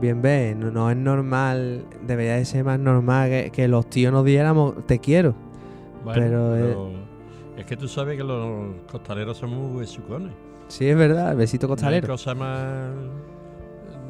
Bien, 0.00 0.20
ve, 0.20 0.56
no, 0.58 0.72
no 0.72 0.90
es 0.90 0.96
normal, 0.96 1.84
debería 2.04 2.34
de 2.34 2.44
ser 2.44 2.64
más 2.64 2.80
normal 2.80 3.30
que, 3.30 3.50
que 3.52 3.68
los 3.68 3.88
tíos 3.88 4.12
nos 4.12 4.24
diéramos 4.24 4.84
te 4.86 4.98
quiero. 4.98 5.36
Bueno, 6.02 6.20
pero, 6.20 6.56
eh, 6.56 6.60
pero 6.60 6.90
es 7.56 7.66
que 7.66 7.76
tú 7.76 7.86
sabes 7.86 8.16
que 8.16 8.24
los 8.24 8.66
costaleros 8.90 9.36
son 9.36 9.50
muy 9.50 9.78
besucones. 9.78 10.32
Sí, 10.72 10.86
es 10.88 10.96
verdad, 10.96 11.32
el 11.32 11.36
besito 11.38 11.66
No 11.66 11.72
hay 11.72 11.76
costalero. 11.76 12.08
cosa 12.08 12.34
más 12.34 12.90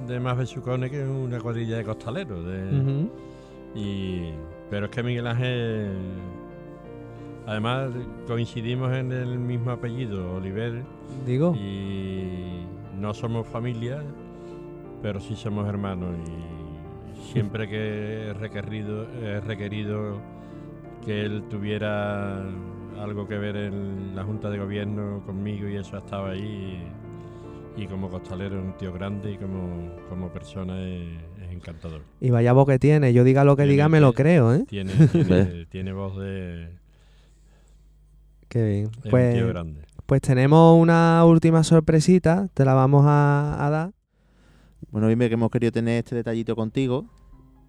de 0.06 0.20
más 0.20 0.36
besucones 0.36 0.90
que 0.90 1.04
una 1.04 1.38
cuadrilla 1.40 1.76
de 1.78 1.84
costaleros. 1.84 2.44
de- 2.44 3.08
y, 3.74 4.30
pero 4.70 4.86
es 4.86 4.90
que 4.92 5.02
Miguel 5.02 5.26
Ángel, 5.26 5.96
además 7.46 7.90
coincidimos 8.26 8.92
en 8.92 9.12
el 9.12 9.38
mismo 9.38 9.70
apellido, 9.70 10.34
Oliver. 10.34 10.82
Digo. 11.26 11.54
Y 11.56 12.66
no 12.98 13.14
somos 13.14 13.46
familia, 13.46 14.02
pero 15.02 15.20
sí 15.20 15.34
somos 15.36 15.68
hermanos. 15.68 16.14
Y 16.26 17.32
siempre 17.32 17.68
que 17.68 18.28
he 18.28 18.32
requerido, 18.34 19.06
he 19.22 19.40
requerido 19.40 20.18
que 21.04 21.22
él 21.24 21.44
tuviera 21.48 22.44
algo 23.00 23.26
que 23.28 23.36
ver 23.38 23.56
en 23.56 24.14
la 24.14 24.24
Junta 24.24 24.50
de 24.50 24.58
Gobierno 24.58 25.22
conmigo 25.26 25.68
y 25.68 25.76
eso 25.76 25.96
estaba 25.96 26.30
ahí. 26.30 26.82
y 27.76 27.86
como 27.86 28.10
costalero 28.10 28.58
es 28.58 28.64
un 28.66 28.76
tío 28.76 28.92
grande 28.92 29.32
y 29.32 29.36
como, 29.38 29.96
como 30.08 30.28
persona 30.30 30.80
es, 30.82 31.06
es 31.42 31.50
encantador. 31.52 32.02
Y 32.20 32.30
vaya 32.30 32.52
voz 32.52 32.66
que 32.68 32.78
tiene. 32.78 33.12
Yo 33.14 33.24
diga 33.24 33.44
lo 33.44 33.56
que 33.56 33.62
Tiene- 33.62 33.72
diga, 33.72 33.88
me 33.88 34.00
lo 34.00 34.12
creo, 34.12 34.52
¿eh? 34.54 34.64
Tiene, 34.68 34.92
tiene, 35.12 35.66
tiene 35.66 35.92
voz 35.92 36.16
de... 36.18 36.68
Qué 38.48 38.62
bien. 38.64 38.86
un 39.04 39.10
Pues, 39.10 39.34
tío 39.34 39.48
grande. 39.48 39.82
pues 40.06 40.20
tenemos 40.20 40.78
una 40.80 41.24
última 41.24 41.64
sorpresita. 41.64 42.48
Te 42.52 42.64
la 42.66 42.74
vamos 42.74 43.04
a, 43.06 43.56
a 43.66 43.70
dar. 43.70 43.92
Bueno, 44.90 45.08
dime 45.08 45.28
que 45.28 45.34
hemos 45.34 45.50
querido 45.50 45.72
tener 45.72 45.98
este 46.04 46.14
detallito 46.14 46.54
contigo. 46.54 47.06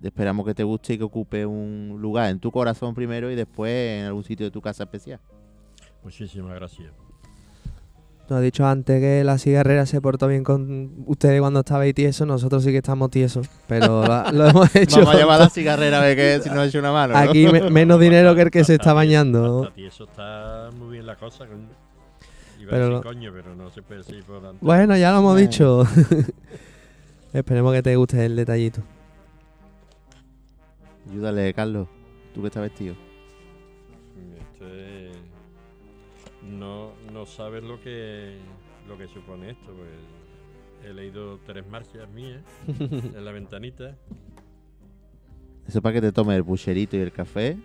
Esperamos 0.03 0.45
que 0.45 0.53
te 0.53 0.63
guste 0.63 0.93
y 0.93 0.97
que 0.97 1.03
ocupe 1.05 1.45
un 1.45 1.97
lugar 1.99 2.29
en 2.29 2.39
tu 2.39 2.51
corazón 2.51 2.93
primero 2.93 3.31
y 3.31 3.35
después 3.35 3.71
en 3.99 4.05
algún 4.05 4.23
sitio 4.23 4.45
de 4.45 4.51
tu 4.51 4.61
casa 4.61 4.83
especial. 4.83 5.19
Muchísimas 6.03 6.53
gracias. 6.55 6.91
Nos 8.29 8.39
ha 8.39 8.41
dicho 8.41 8.65
antes 8.65 8.99
que 9.01 9.23
la 9.23 9.37
cigarrera 9.37 9.85
se 9.85 9.99
portó 10.01 10.27
bien 10.27 10.43
con 10.43 11.03
ustedes 11.07 11.39
cuando 11.41 11.59
estabais 11.61 11.93
tiesos. 11.93 12.25
Nosotros 12.27 12.63
sí 12.63 12.71
que 12.71 12.77
estamos 12.77 13.09
tiesos. 13.11 13.49
Pero 13.67 14.03
lo, 14.07 14.31
lo 14.31 14.47
hemos 14.47 14.75
hecho. 14.75 14.99
Vamos 14.99 15.15
a 15.15 15.17
llamar 15.19 15.41
a 15.41 15.43
la 15.45 15.49
cigarrera 15.49 15.99
a 15.99 16.01
ver 16.01 16.15
que 16.17 16.39
si 16.41 16.49
nos 16.49 16.59
ha 16.59 16.65
hecho 16.65 16.79
una 16.79 16.91
mano. 16.91 17.13
¿no? 17.13 17.19
Aquí 17.19 17.47
me- 17.47 17.69
menos 17.69 17.99
dinero 17.99 18.33
que 18.35 18.41
el 18.43 18.51
que 18.51 18.63
se 18.63 18.75
está 18.75 18.93
bañando. 18.93 19.71
Y 19.75 19.85
eso 19.85 20.05
está 20.05 20.69
muy 20.77 20.93
bien 20.93 21.05
la 21.05 21.15
cosa. 21.17 21.45
Iba 22.59 22.69
Pero 22.71 22.85
a 22.85 22.89
decir 22.89 23.03
coño, 23.03 23.31
pero 23.33 23.55
no 23.55 23.69
se 23.71 23.81
puede 23.81 23.99
decir 24.03 24.23
por 24.23 24.37
antes. 24.45 24.61
Bueno, 24.61 24.95
ya 24.97 25.11
lo 25.11 25.19
hemos 25.19 25.33
Bueno. 25.33 25.47
dicho. 25.49 25.83
Esperemos 27.33 27.73
que 27.73 27.83
te 27.83 27.95
guste 27.95 28.25
el 28.25 28.35
detallito. 28.35 28.81
Ayúdale, 31.09 31.53
Carlos. 31.53 31.87
Tú 32.33 32.41
que 32.41 32.47
estás 32.47 32.63
vestido. 32.63 32.95
Este, 34.37 35.11
no, 36.41 36.91
no 37.11 37.25
sabes 37.25 37.63
lo 37.63 37.79
que 37.81 38.37
lo 38.87 38.97
que 38.97 39.07
supone 39.07 39.51
esto. 39.51 39.71
Pues 39.73 40.89
he 40.89 40.93
leído 40.93 41.39
tres 41.45 41.65
marchas 41.67 42.09
mías 42.09 42.41
en 42.67 43.23
la 43.23 43.31
ventanita. 43.31 43.95
Eso 45.67 45.81
para 45.81 45.93
que 45.93 46.01
te 46.01 46.11
tomes 46.11 46.35
el 46.35 46.43
pucherito 46.43 46.97
y 46.97 46.99
el 46.99 47.11
café 47.11 47.57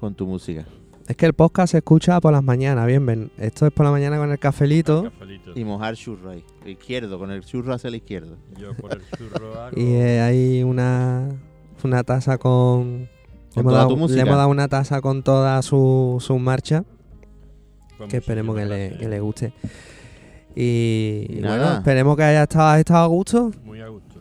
con 0.00 0.14
tu 0.14 0.26
música. 0.26 0.66
Es 1.08 1.16
que 1.16 1.26
el 1.26 1.32
podcast 1.32 1.72
se 1.72 1.78
escucha 1.78 2.20
por 2.20 2.32
las 2.32 2.44
mañanas, 2.44 2.86
bien, 2.86 3.04
ven. 3.04 3.32
Esto 3.36 3.66
es 3.66 3.72
por 3.72 3.84
la 3.84 3.90
mañana 3.90 4.18
con 4.18 4.30
el 4.30 4.38
cafelito. 4.38 5.10
Y 5.54 5.64
mojar 5.64 5.96
churro 5.96 6.30
ahí. 6.30 6.44
Izquierdo, 6.64 7.18
con 7.18 7.30
el 7.30 7.44
churro 7.44 7.74
hacia 7.74 7.90
la 7.90 7.96
izquierda. 7.96 8.36
Yo 8.56 8.74
por 8.74 8.92
el 8.92 9.02
churro 9.16 9.54
hago. 9.60 9.80
Y 9.80 9.94
eh, 9.94 10.20
hay 10.20 10.62
una, 10.62 11.28
una 11.84 12.04
taza 12.04 12.38
con. 12.38 13.08
Con 13.54 13.56
le, 13.56 13.60
hemos 13.60 13.72
toda 13.72 13.78
dado, 13.78 13.88
tu 13.88 13.94
le 13.96 14.00
música. 14.00 14.20
hemos 14.22 14.36
dado 14.36 14.48
una 14.48 14.68
taza 14.68 15.00
con 15.00 15.22
todas 15.22 15.64
sus 15.64 16.24
su 16.24 16.38
marchas. 16.38 16.84
Con 17.98 18.08
Que 18.08 18.18
esperemos 18.18 18.56
que 18.56 18.64
le, 18.66 18.96
que 18.98 19.08
le 19.08 19.20
guste. 19.20 19.52
Y, 20.54 21.26
Y 21.28 21.38
y 21.38 21.40
nada. 21.40 21.56
bueno, 21.58 21.72
esperemos 21.78 22.16
que 22.16 22.22
haya 22.24 22.42
estado, 22.44 22.76
estado 22.76 23.04
a 23.04 23.06
gusto. 23.06 23.50
Muy 23.64 23.80
a 23.80 23.88
gusto. 23.88 24.20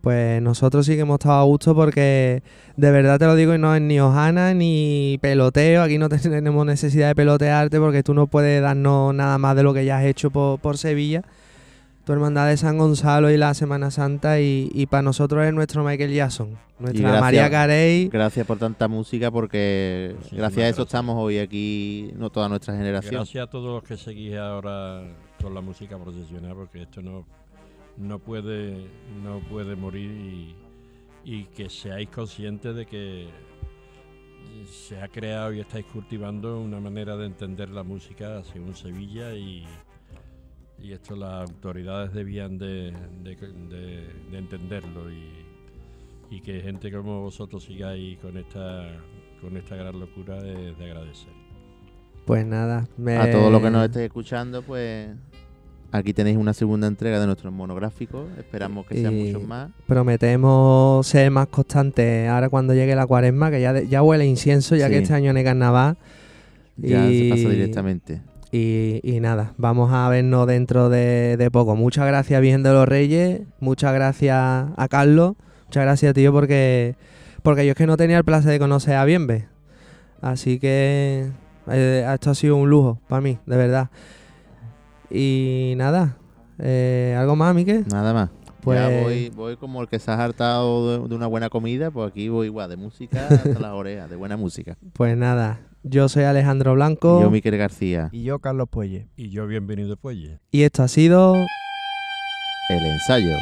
Pues 0.00 0.42
nosotros 0.42 0.84
sí 0.84 0.94
que 0.96 1.00
hemos 1.00 1.14
estado 1.14 1.40
a 1.40 1.44
gusto 1.44 1.74
porque 1.74 2.42
de 2.76 2.90
verdad 2.90 3.18
te 3.18 3.24
lo 3.24 3.34
digo 3.36 3.54
y 3.54 3.58
no 3.58 3.74
es 3.74 3.80
ni 3.80 3.98
hojana 4.00 4.52
ni 4.52 5.18
peloteo. 5.22 5.82
Aquí 5.82 5.96
no 5.98 6.08
tenemos 6.10 6.66
necesidad 6.66 7.08
de 7.08 7.14
pelotearte 7.14 7.78
porque 7.80 8.02
tú 8.02 8.12
no 8.14 8.26
puedes 8.26 8.60
darnos 8.60 9.14
nada 9.14 9.38
más 9.38 9.56
de 9.56 9.62
lo 9.62 9.72
que 9.72 9.84
ya 9.84 9.98
has 9.98 10.04
hecho 10.04 10.30
por, 10.30 10.58
por 10.60 10.76
Sevilla. 10.76 11.22
Tu 12.04 12.12
hermandad 12.12 12.48
de 12.48 12.56
San 12.58 12.76
Gonzalo 12.76 13.30
y 13.30 13.38
la 13.38 13.54
Semana 13.54 13.90
Santa 13.90 14.38
y, 14.38 14.70
y 14.74 14.84
para 14.86 15.02
nosotros 15.02 15.44
es 15.46 15.54
nuestro 15.54 15.82
Michael 15.84 16.12
Jackson. 16.12 16.50
Nuestra 16.78 17.00
gracias- 17.02 17.20
María 17.22 17.50
Carey. 17.50 18.08
Gracias 18.08 18.46
por 18.46 18.58
tanta 18.58 18.88
música 18.88 19.30
porque 19.30 20.10
Muchísimas 20.16 20.38
gracias 20.38 20.58
a 20.64 20.68
eso 20.68 20.76
gracias. 20.76 20.86
estamos 20.86 21.16
hoy 21.18 21.38
aquí, 21.38 22.10
no 22.16 22.28
toda 22.30 22.48
nuestra 22.50 22.76
generación. 22.76 23.14
Gracias 23.14 23.42
a 23.46 23.50
todos 23.50 23.72
los 23.80 23.82
que 23.88 23.96
seguís 23.96 24.36
ahora 24.36 25.02
con 25.40 25.54
la 25.54 25.62
música 25.62 25.96
procesional, 25.98 26.54
porque 26.54 26.82
esto 26.82 27.00
no, 27.00 27.24
no 27.96 28.18
puede 28.18 28.86
no 29.22 29.38
puede 29.50 29.74
morir 29.74 30.10
y, 30.10 30.54
y 31.24 31.44
que 31.56 31.70
seáis 31.70 32.10
conscientes 32.10 32.74
de 32.74 32.84
que 32.84 33.28
se 34.70 35.00
ha 35.00 35.08
creado 35.08 35.52
y 35.54 35.60
estáis 35.60 35.86
cultivando 35.86 36.60
una 36.60 36.80
manera 36.80 37.16
de 37.16 37.26
entender 37.26 37.70
la 37.70 37.82
música 37.82 38.42
según 38.52 38.74
Sevilla 38.76 39.32
y, 39.34 39.64
y 40.84 40.92
esto 40.92 41.16
las 41.16 41.48
autoridades 41.48 42.12
debían 42.12 42.58
de, 42.58 42.92
de- 43.22 43.36
de- 43.36 44.06
de 44.30 44.38
entenderlo 44.38 45.10
y, 45.10 45.30
y 46.36 46.40
que 46.40 46.60
gente 46.60 46.92
como 46.92 47.22
vosotros 47.22 47.64
sigáis 47.64 48.18
con 48.18 48.36
esta 48.36 48.84
con 49.40 49.56
esta 49.56 49.76
gran 49.76 49.98
locura 49.98 50.38
es 50.38 50.78
de 50.78 50.84
agradecer. 50.84 51.32
Pues 52.26 52.46
nada. 52.46 52.86
me- 52.96 53.16
A 53.16 53.30
todos 53.30 53.50
los 53.52 53.60
que 53.62 53.70
nos 53.70 53.84
estéis 53.84 54.06
escuchando, 54.06 54.62
pues 54.62 55.08
aquí 55.92 56.12
tenéis 56.14 56.36
una 56.38 56.52
segunda 56.54 56.86
entrega 56.86 57.20
de 57.20 57.26
nuestro 57.26 57.50
monográfico. 57.52 58.26
Esperamos 58.38 58.86
que 58.86 59.00
sean 59.00 59.14
y 59.18 59.24
muchos 59.32 59.46
más. 59.46 59.70
Prometemos 59.86 61.06
ser 61.06 61.30
más 61.30 61.48
constantes 61.48 62.28
ahora 62.28 62.48
cuando 62.48 62.72
llegue 62.74 62.94
la 62.96 63.06
cuaresma, 63.06 63.50
que 63.50 63.60
ya, 63.60 63.72
de- 63.74 63.86
ya 63.88 64.02
huele 64.02 64.24
incienso, 64.26 64.76
ya 64.76 64.86
Sí. 64.86 64.92
que 64.92 64.98
este 65.00 65.14
año 65.14 65.32
no 65.32 65.38
hay 65.38 65.44
carnaval. 65.44 65.96
Ya 66.76 67.08
Y- 67.10 67.18
se 67.24 67.30
pasa 67.30 67.48
directamente. 67.50 68.20
Y, 68.56 69.00
y 69.02 69.18
nada, 69.18 69.52
vamos 69.56 69.92
a 69.92 70.08
vernos 70.08 70.46
dentro 70.46 70.88
de, 70.88 71.36
de 71.36 71.50
poco. 71.50 71.74
Muchas 71.74 72.06
gracias, 72.06 72.40
Virgen 72.40 72.62
de 72.62 72.72
los 72.72 72.86
Reyes. 72.88 73.40
Muchas 73.58 73.92
gracias 73.92 74.36
a 74.76 74.86
Carlos. 74.88 75.34
Muchas 75.64 75.82
gracias, 75.82 76.14
tío, 76.14 76.32
porque, 76.32 76.94
porque 77.42 77.66
yo 77.66 77.72
es 77.72 77.76
que 77.76 77.88
no 77.88 77.96
tenía 77.96 78.18
el 78.18 78.24
placer 78.24 78.52
de 78.52 78.60
conocer 78.60 78.94
a 78.94 79.04
Bienve. 79.04 79.48
Así 80.20 80.60
que 80.60 81.32
eh, 81.68 82.08
esto 82.14 82.30
ha 82.30 82.34
sido 82.36 82.54
un 82.54 82.70
lujo 82.70 83.00
para 83.08 83.20
mí, 83.20 83.38
de 83.44 83.56
verdad. 83.56 83.90
Y 85.10 85.74
nada, 85.76 86.16
eh, 86.60 87.16
¿algo 87.18 87.34
más, 87.34 87.56
Miquel? 87.56 87.84
Nada 87.88 88.14
más. 88.14 88.30
Pues- 88.60 88.78
Ya 88.78 89.02
voy, 89.02 89.30
voy 89.30 89.56
como 89.56 89.82
el 89.82 89.88
que 89.88 89.98
se 89.98 90.12
ha 90.12 90.22
hartado 90.22 91.02
de, 91.02 91.08
de 91.08 91.14
una 91.16 91.26
buena 91.26 91.50
comida, 91.50 91.90
pues 91.90 92.08
aquí 92.08 92.28
voy 92.28 92.46
igual, 92.46 92.70
de 92.70 92.76
música 92.76 93.26
hasta 93.28 93.58
las 93.58 93.72
orejas, 93.72 94.08
de 94.08 94.14
buena 94.14 94.36
música. 94.36 94.76
Pues 94.92 95.16
nada, 95.16 95.58
yo 95.84 96.08
soy 96.08 96.24
Alejandro 96.24 96.74
Blanco. 96.74 97.20
Yo, 97.20 97.30
Miquel 97.30 97.56
García. 97.58 98.08
Y 98.10 98.24
yo, 98.24 98.38
Carlos 98.38 98.68
Puelle. 98.70 99.08
Y 99.16 99.28
yo, 99.28 99.46
bienvenido, 99.46 99.96
Puelle. 99.96 100.40
Y 100.50 100.62
esto 100.62 100.82
ha 100.82 100.88
sido... 100.88 101.34
El 102.70 102.86
ensayo. 102.86 103.36